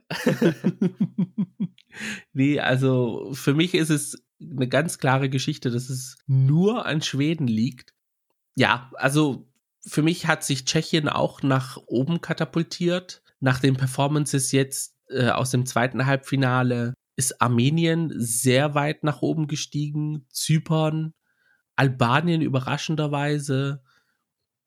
Nee, 2.33 2.59
also 2.59 3.31
für 3.33 3.53
mich 3.53 3.73
ist 3.73 3.89
es 3.89 4.23
eine 4.39 4.67
ganz 4.67 4.97
klare 4.97 5.29
Geschichte, 5.29 5.71
dass 5.71 5.89
es 5.89 6.17
nur 6.27 6.85
an 6.85 7.01
Schweden 7.01 7.47
liegt. 7.47 7.93
Ja, 8.55 8.91
also 8.95 9.47
für 9.85 10.01
mich 10.01 10.27
hat 10.27 10.43
sich 10.43 10.65
Tschechien 10.65 11.09
auch 11.09 11.41
nach 11.41 11.77
oben 11.87 12.21
katapultiert. 12.21 13.21
Nach 13.39 13.59
den 13.59 13.75
Performances 13.75 14.51
jetzt 14.51 14.97
äh, 15.09 15.29
aus 15.29 15.51
dem 15.51 15.65
zweiten 15.65 16.05
Halbfinale 16.05 16.93
ist 17.15 17.41
Armenien 17.41 18.11
sehr 18.15 18.75
weit 18.75 19.03
nach 19.03 19.21
oben 19.21 19.47
gestiegen, 19.47 20.25
Zypern, 20.29 21.13
Albanien 21.75 22.41
überraschenderweise. 22.41 23.83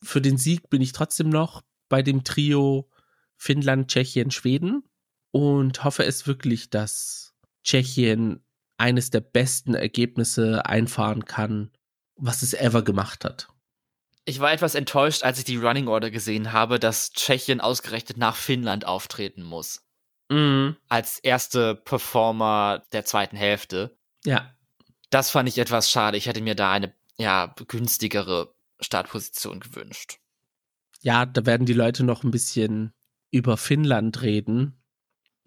Für 0.03 0.21
den 0.21 0.39
Sieg 0.39 0.71
bin 0.71 0.81
ich 0.81 0.93
trotzdem 0.93 1.29
noch 1.29 1.63
bei 1.89 2.03
dem 2.03 2.25
Trio 2.25 2.89
Finnland, 3.37 3.89
Tschechien, 3.89 4.31
Schweden 4.31 4.85
und 5.31 5.85
hoffe 5.85 6.05
es 6.05 6.27
wirklich, 6.27 6.71
dass 6.71 7.35
Tschechien 7.65 8.43
eines 8.77 9.11
der 9.11 9.21
besten 9.21 9.75
Ergebnisse 9.75 10.65
einfahren 10.67 11.25
kann, 11.25 11.71
was 12.17 12.43
es 12.43 12.55
ever 12.55 12.83
gemacht 12.83 13.25
hat. 13.25 13.49
Ich 14.25 14.41
war 14.41 14.53
etwas 14.53 14.75
enttäuscht, 14.75 15.23
als 15.23 15.39
ich 15.39 15.45
die 15.45 15.57
Running 15.57 15.89
Order 15.89 16.11
gesehen 16.11 16.53
habe, 16.53 16.79
dass 16.79 17.13
Tschechien 17.13 17.61
ausgerechnet 17.61 18.19
nach 18.19 18.37
Finnland 18.37 18.85
auftreten 18.85 19.43
muss. 19.43 19.83
Mhm. 20.29 20.77
Als 20.89 21.19
erste 21.19 21.75
Performer 21.75 22.83
der 22.93 23.05
zweiten 23.05 23.37
Hälfte. 23.37 23.97
Ja. 24.25 24.55
Das 25.11 25.31
fand 25.31 25.49
ich 25.49 25.59
etwas 25.59 25.91
schade. 25.91 26.19
Ich 26.19 26.27
hätte 26.27 26.43
mir 26.43 26.55
da 26.55 26.73
eine 26.73 26.93
ja, 27.17 27.55
günstigere 27.67 28.55
Startposition 28.81 29.61
gewünscht. 29.61 30.19
Ja, 31.01 31.25
da 31.25 31.47
werden 31.47 31.67
die 31.67 31.73
Leute 31.73 32.05
noch 32.05 32.23
ein 32.23 32.31
bisschen 32.31 32.93
über 33.31 33.57
Finnland 33.57 34.23
reden. 34.23 34.78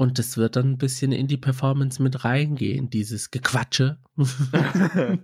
Und 0.01 0.17
das 0.17 0.35
wird 0.35 0.55
dann 0.55 0.71
ein 0.71 0.77
bisschen 0.79 1.11
in 1.11 1.27
die 1.27 1.37
Performance 1.37 2.01
mit 2.01 2.25
reingehen, 2.25 2.89
dieses 2.89 3.29
Gequatsche. 3.29 3.99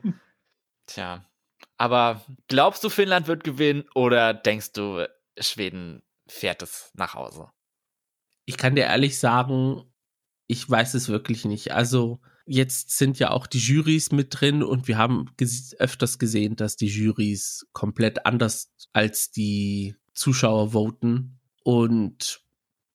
Tja. 0.86 1.26
Aber 1.78 2.24
glaubst 2.48 2.84
du, 2.84 2.90
Finnland 2.90 3.28
wird 3.28 3.44
gewinnen 3.44 3.86
oder 3.96 4.36
denkst 4.36 4.74
du, 4.74 5.10
Schweden 5.40 6.04
fährt 6.28 6.62
es 6.62 6.92
nach 6.94 7.16
Hause? 7.16 7.50
Ich 8.46 8.58
kann 8.58 8.76
dir 8.76 8.84
ehrlich 8.84 9.18
sagen, 9.18 9.82
ich 10.46 10.70
weiß 10.70 10.94
es 10.94 11.10
wirklich 11.10 11.46
nicht. 11.46 11.72
Also, 11.72 12.22
jetzt 12.46 12.96
sind 12.96 13.18
ja 13.18 13.32
auch 13.32 13.48
die 13.48 13.58
Jurys 13.58 14.12
mit 14.12 14.40
drin 14.40 14.62
und 14.62 14.88
wir 14.88 15.00
haben 15.00 15.32
ges 15.38 15.76
öfters 15.80 16.20
gesehen, 16.20 16.56
dass 16.56 16.76
die 16.76 16.86
Jurys 16.86 17.66
komplett 17.74 18.28
anders 18.28 18.72
als 18.94 19.32
die 19.32 19.96
Zuschauer 20.14 20.74
voten. 20.74 21.40
Und 21.64 22.44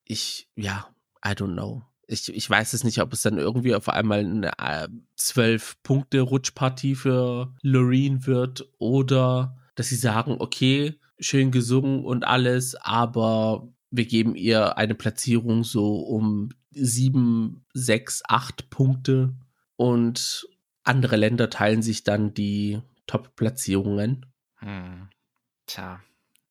ich, 0.04 0.48
ja, 0.54 0.91
I 1.24 1.30
don't 1.30 1.54
know. 1.54 1.82
Ich, 2.06 2.32
ich 2.34 2.50
weiß 2.50 2.72
es 2.72 2.84
nicht, 2.84 3.00
ob 3.00 3.12
es 3.12 3.22
dann 3.22 3.38
irgendwie 3.38 3.74
auf 3.74 3.88
einmal 3.88 4.20
eine 4.20 4.52
äh, 4.58 4.88
zwölf 5.16 5.76
Punkte 5.82 6.20
Rutschpartie 6.20 6.94
für 6.94 7.54
Loreen 7.62 8.26
wird 8.26 8.68
oder 8.78 9.56
dass 9.74 9.88
sie 9.88 9.96
sagen, 9.96 10.36
okay, 10.38 10.98
schön 11.18 11.50
gesungen 11.50 12.04
und 12.04 12.24
alles, 12.24 12.74
aber 12.74 13.68
wir 13.90 14.04
geben 14.04 14.34
ihr 14.34 14.76
eine 14.76 14.94
Platzierung 14.94 15.64
so 15.64 15.96
um 16.00 16.50
sieben, 16.70 17.64
sechs, 17.72 18.22
acht 18.28 18.68
Punkte 18.70 19.34
und 19.76 20.48
andere 20.82 21.16
Länder 21.16 21.50
teilen 21.50 21.82
sich 21.82 22.02
dann 22.02 22.34
die 22.34 22.80
Top-Platzierungen. 23.06 24.26
Hm. 24.56 25.08
Tja, 25.66 26.00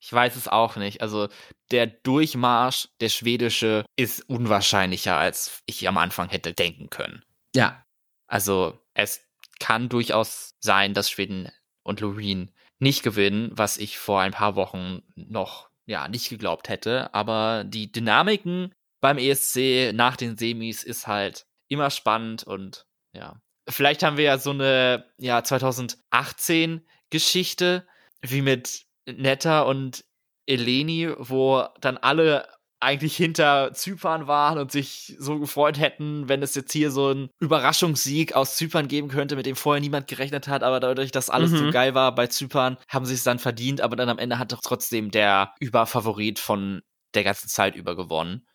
ich 0.02 0.12
weiß 0.12 0.36
es 0.36 0.48
auch 0.48 0.76
nicht. 0.78 1.02
Also 1.02 1.30
der 1.70 1.86
Durchmarsch, 1.86 2.90
der 3.00 3.10
schwedische, 3.10 3.86
ist 3.96 4.28
unwahrscheinlicher, 4.28 5.16
als 5.16 5.62
ich 5.68 5.88
am 5.88 5.98
Anfang 5.98 6.30
hätte 6.30 6.54
denken 6.54 6.90
können. 6.90 7.24
Ja. 7.56 7.86
Also 8.28 8.80
es 8.96 9.22
kann 9.60 9.90
durchaus 9.90 10.56
sein, 10.60 10.96
dass 10.96 11.10
Schweden 11.10 11.52
und 11.84 12.00
Loreen 12.00 12.52
nicht 12.80 13.04
gewinnen, 13.04 13.52
was 13.54 13.78
ich 13.78 14.00
vor 14.00 14.22
ein 14.22 14.32
paar 14.32 14.56
Wochen 14.56 15.04
noch 15.16 15.70
ja 15.86 16.08
nicht 16.08 16.30
geglaubt 16.30 16.68
hätte. 16.68 17.14
Aber 17.14 17.64
die 17.64 17.92
Dynamiken 17.92 18.74
beim 19.02 19.20
ESC 19.20 19.94
nach 19.94 20.18
den 20.18 20.36
Semis 20.36 20.84
ist 20.84 21.06
halt 21.06 21.46
immer 21.68 21.92
spannend 21.92 22.44
und 22.44 22.88
ja. 23.14 23.40
Vielleicht 23.70 24.02
haben 24.02 24.18
wir 24.18 24.24
ja 24.24 24.38
so 24.40 24.50
eine 24.50 25.06
ja 25.18 25.44
2018 25.44 26.88
Geschichte 27.12 27.88
wie 28.22 28.42
mit 28.42 28.86
Netta 29.06 29.62
und 29.62 30.04
Eleni, 30.48 31.10
wo 31.18 31.64
dann 31.80 31.98
alle 31.98 32.48
eigentlich 32.82 33.16
hinter 33.16 33.74
Zypern 33.74 34.28
waren 34.28 34.58
und 34.58 34.72
sich 34.72 35.16
so 35.20 35.40
gefreut 35.40 35.80
hätten, 35.80 36.28
wenn 36.28 36.42
es 36.42 36.56
jetzt 36.56 36.74
hier 36.74 36.90
so 36.90 37.10
einen 37.10 37.30
Überraschungssieg 37.40 38.34
aus 38.34 38.56
Zypern 38.58 38.88
geben 38.88 39.08
könnte, 39.08 39.36
mit 39.36 39.46
dem 39.46 39.56
vorher 39.56 39.80
niemand 39.80 40.08
gerechnet 40.08 40.48
hat, 40.48 40.64
aber 40.64 40.80
dadurch, 40.80 41.12
dass 41.12 41.30
alles 41.30 41.52
mhm. 41.52 41.58
so 41.58 41.72
geil 41.72 41.94
war 41.94 42.16
bei 42.16 42.26
Zypern, 42.26 42.78
haben 42.90 43.06
sie 43.06 43.14
es 43.14 43.24
dann 43.24 43.38
verdient, 43.38 43.82
aber 43.82 43.96
dann 43.96 44.10
am 44.10 44.18
Ende 44.18 44.40
hat 44.40 44.52
doch 44.52 44.62
trotzdem 44.64 45.12
der 45.12 45.54
Überfavorit 45.60 46.40
von 46.40 46.82
der 47.14 47.24
ganzen 47.24 47.50
Zeit 47.50 47.76
über 47.76 47.96
gewonnen. 47.96 48.48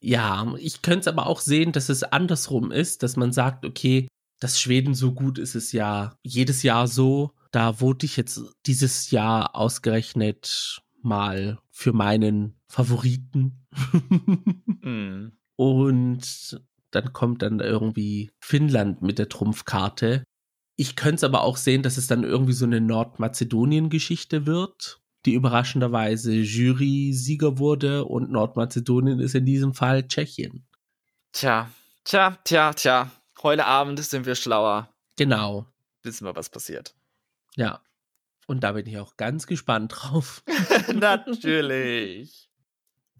Ja, 0.00 0.54
ich 0.58 0.82
könnte 0.82 1.00
es 1.00 1.08
aber 1.08 1.26
auch 1.26 1.40
sehen, 1.40 1.72
dass 1.72 1.88
es 1.88 2.02
andersrum 2.02 2.70
ist, 2.70 3.02
dass 3.02 3.16
man 3.16 3.32
sagt, 3.32 3.64
okay, 3.64 4.06
dass 4.38 4.60
Schweden 4.60 4.94
so 4.94 5.12
gut 5.12 5.38
ist, 5.38 5.54
ist 5.54 5.72
ja 5.72 6.18
jedes 6.22 6.62
Jahr 6.62 6.86
so. 6.86 7.32
Da 7.50 7.74
vote 7.74 8.06
ich 8.06 8.16
jetzt 8.16 8.40
dieses 8.66 9.10
Jahr 9.10 9.54
ausgerechnet 9.54 10.82
mal 11.02 11.58
für 11.70 11.92
meinen 11.92 12.58
Favoriten. 12.68 13.66
mm. 14.82 15.32
Und 15.56 16.60
dann 16.90 17.12
kommt 17.12 17.42
dann 17.42 17.60
irgendwie 17.60 18.30
Finnland 18.40 19.02
mit 19.02 19.18
der 19.18 19.28
Trumpfkarte. 19.28 20.24
Ich 20.76 20.96
könnte 20.96 21.16
es 21.16 21.24
aber 21.24 21.42
auch 21.42 21.56
sehen, 21.56 21.82
dass 21.82 21.96
es 21.96 22.06
dann 22.06 22.24
irgendwie 22.24 22.52
so 22.52 22.66
eine 22.66 22.80
Nordmazedonien-Geschichte 22.80 24.44
wird, 24.46 25.00
die 25.24 25.34
überraschenderweise 25.34 26.34
Jury-Sieger 26.34 27.58
wurde 27.58 28.04
und 28.04 28.30
Nordmazedonien 28.30 29.20
ist 29.20 29.34
in 29.34 29.46
diesem 29.46 29.74
Fall 29.74 30.06
Tschechien. 30.06 30.66
Tja, 31.32 31.70
tja, 32.04 32.36
tja, 32.44 32.72
tja. 32.74 33.10
Heute 33.42 33.64
Abend 33.64 34.00
sind 34.00 34.26
wir 34.26 34.34
schlauer. 34.34 34.90
Genau. 35.16 35.66
Wissen 36.02 36.26
wir, 36.26 36.36
was 36.36 36.50
passiert. 36.50 36.94
Ja. 37.56 37.82
Und 38.46 38.60
da 38.60 38.72
bin 38.72 38.86
ich 38.86 38.98
auch 38.98 39.16
ganz 39.16 39.46
gespannt 39.46 39.92
drauf. 39.96 40.42
Natürlich. 40.94 42.48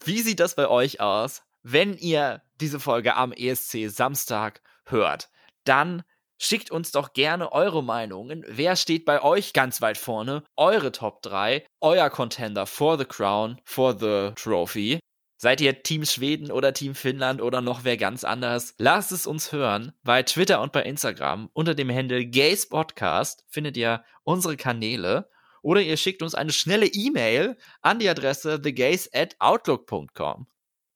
Wie 0.04 0.20
sieht 0.20 0.38
das 0.38 0.54
bei 0.54 0.68
euch 0.68 1.00
aus, 1.00 1.42
wenn 1.62 1.96
ihr 1.96 2.42
diese 2.60 2.78
Folge 2.78 3.16
am 3.16 3.32
ESC 3.32 3.88
Samstag 3.88 4.62
hört? 4.84 5.30
Dann 5.64 6.04
schickt 6.38 6.70
uns 6.70 6.92
doch 6.92 7.12
gerne 7.12 7.50
eure 7.52 7.82
Meinungen. 7.82 8.44
Wer 8.46 8.76
steht 8.76 9.04
bei 9.04 9.22
euch 9.22 9.52
ganz 9.52 9.80
weit 9.80 9.98
vorne? 9.98 10.44
Eure 10.56 10.92
Top 10.92 11.22
3, 11.22 11.66
euer 11.80 12.10
Contender 12.10 12.66
for 12.66 12.98
the 12.98 13.04
Crown, 13.04 13.60
for 13.64 13.98
the 13.98 14.32
Trophy. 14.36 15.00
Seid 15.38 15.60
ihr 15.60 15.82
Team 15.82 16.06
Schweden 16.06 16.50
oder 16.50 16.72
Team 16.72 16.94
Finnland 16.94 17.42
oder 17.42 17.60
noch 17.60 17.84
wer 17.84 17.98
ganz 17.98 18.24
anders? 18.24 18.74
Lasst 18.78 19.12
es 19.12 19.26
uns 19.26 19.52
hören. 19.52 19.92
Bei 20.02 20.22
Twitter 20.22 20.62
und 20.62 20.72
bei 20.72 20.82
Instagram 20.82 21.50
unter 21.52 21.74
dem 21.74 21.90
Handle 21.90 22.24
Gays 22.24 22.70
Podcast 22.70 23.44
findet 23.48 23.76
ihr 23.76 24.02
unsere 24.24 24.56
Kanäle 24.56 25.28
oder 25.60 25.82
ihr 25.82 25.98
schickt 25.98 26.22
uns 26.22 26.34
eine 26.34 26.52
schnelle 26.52 26.86
E-Mail 26.86 27.58
an 27.82 27.98
die 27.98 28.08
Adresse 28.08 28.62
thegays 28.62 29.10
at 29.12 29.36
outlook.com. 29.38 30.46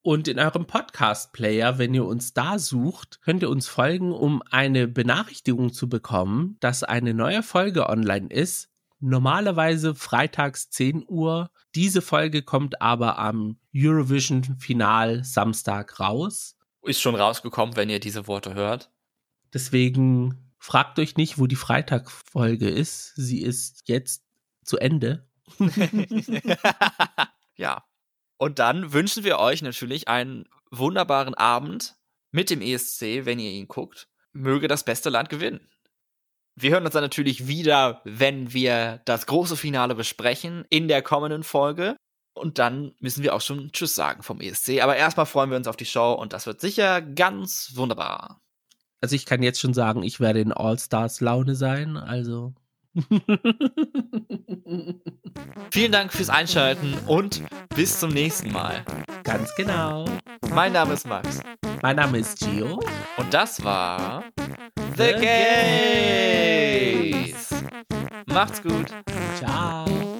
Und 0.00 0.26
in 0.26 0.38
eurem 0.38 0.66
Podcast-Player, 0.66 1.76
wenn 1.76 1.92
ihr 1.92 2.06
uns 2.06 2.32
da 2.32 2.58
sucht, 2.58 3.20
könnt 3.20 3.42
ihr 3.42 3.50
uns 3.50 3.68
folgen, 3.68 4.10
um 4.10 4.42
eine 4.50 4.88
Benachrichtigung 4.88 5.74
zu 5.74 5.90
bekommen, 5.90 6.56
dass 6.60 6.82
eine 6.82 7.12
neue 7.12 7.42
Folge 7.42 7.90
online 7.90 8.28
ist. 8.30 8.70
Normalerweise 9.00 9.94
freitags 9.94 10.70
10 10.70 11.04
Uhr. 11.06 11.50
Diese 11.74 12.00
Folge 12.00 12.42
kommt 12.42 12.80
aber 12.80 13.18
am 13.18 13.59
Eurovision-Final 13.74 15.24
Samstag 15.24 16.00
raus. 16.00 16.56
Ist 16.82 17.00
schon 17.00 17.14
rausgekommen, 17.14 17.76
wenn 17.76 17.90
ihr 17.90 18.00
diese 18.00 18.26
Worte 18.26 18.54
hört. 18.54 18.90
Deswegen 19.52 20.52
fragt 20.58 20.98
euch 20.98 21.16
nicht, 21.16 21.38
wo 21.38 21.46
die 21.46 21.56
Freitagfolge 21.56 22.68
ist. 22.68 23.14
Sie 23.16 23.42
ist 23.42 23.82
jetzt 23.86 24.24
zu 24.64 24.78
Ende. 24.78 25.28
ja. 27.56 27.84
Und 28.36 28.58
dann 28.58 28.92
wünschen 28.92 29.24
wir 29.24 29.38
euch 29.38 29.62
natürlich 29.62 30.08
einen 30.08 30.48
wunderbaren 30.70 31.34
Abend 31.34 31.96
mit 32.30 32.50
dem 32.50 32.62
ESC, 32.62 33.24
wenn 33.24 33.38
ihr 33.38 33.50
ihn 33.50 33.68
guckt. 33.68 34.08
Möge 34.32 34.68
das 34.68 34.84
beste 34.84 35.10
Land 35.10 35.28
gewinnen. 35.28 35.68
Wir 36.54 36.72
hören 36.72 36.84
uns 36.84 36.92
dann 36.92 37.02
natürlich 37.02 37.46
wieder, 37.46 38.00
wenn 38.04 38.52
wir 38.52 39.00
das 39.04 39.26
große 39.26 39.56
Finale 39.56 39.94
besprechen 39.94 40.64
in 40.68 40.88
der 40.88 41.02
kommenden 41.02 41.42
Folge. 41.42 41.96
Und 42.34 42.58
dann 42.58 42.92
müssen 43.00 43.22
wir 43.22 43.34
auch 43.34 43.40
schon 43.40 43.72
Tschüss 43.72 43.94
sagen 43.94 44.22
vom 44.22 44.40
ESC. 44.40 44.80
Aber 44.82 44.96
erstmal 44.96 45.26
freuen 45.26 45.50
wir 45.50 45.56
uns 45.56 45.66
auf 45.66 45.76
die 45.76 45.84
Show 45.84 46.12
und 46.12 46.32
das 46.32 46.46
wird 46.46 46.60
sicher 46.60 47.02
ganz 47.02 47.72
wunderbar. 47.74 48.40
Also 49.00 49.16
ich 49.16 49.26
kann 49.26 49.42
jetzt 49.42 49.60
schon 49.60 49.74
sagen, 49.74 50.02
ich 50.02 50.20
werde 50.20 50.40
in 50.40 50.52
All-Stars 50.52 51.20
Laune 51.20 51.54
sein, 51.54 51.96
also. 51.96 52.54
Vielen 55.70 55.92
Dank 55.92 56.12
fürs 56.12 56.28
Einschalten 56.28 56.94
und 57.06 57.42
bis 57.74 58.00
zum 58.00 58.10
nächsten 58.10 58.52
Mal. 58.52 58.84
Ganz 59.22 59.54
genau. 59.54 60.04
Mein 60.52 60.72
Name 60.72 60.94
ist 60.94 61.06
Max. 61.06 61.40
Mein 61.82 61.96
Name 61.96 62.18
ist 62.18 62.40
Gio. 62.40 62.80
Und 63.16 63.32
das 63.32 63.64
war 63.64 64.24
The, 64.96 65.14
The 65.14 65.14
Gays. 67.20 67.54
Macht's 68.26 68.62
gut. 68.62 68.86
Ciao. 69.38 70.19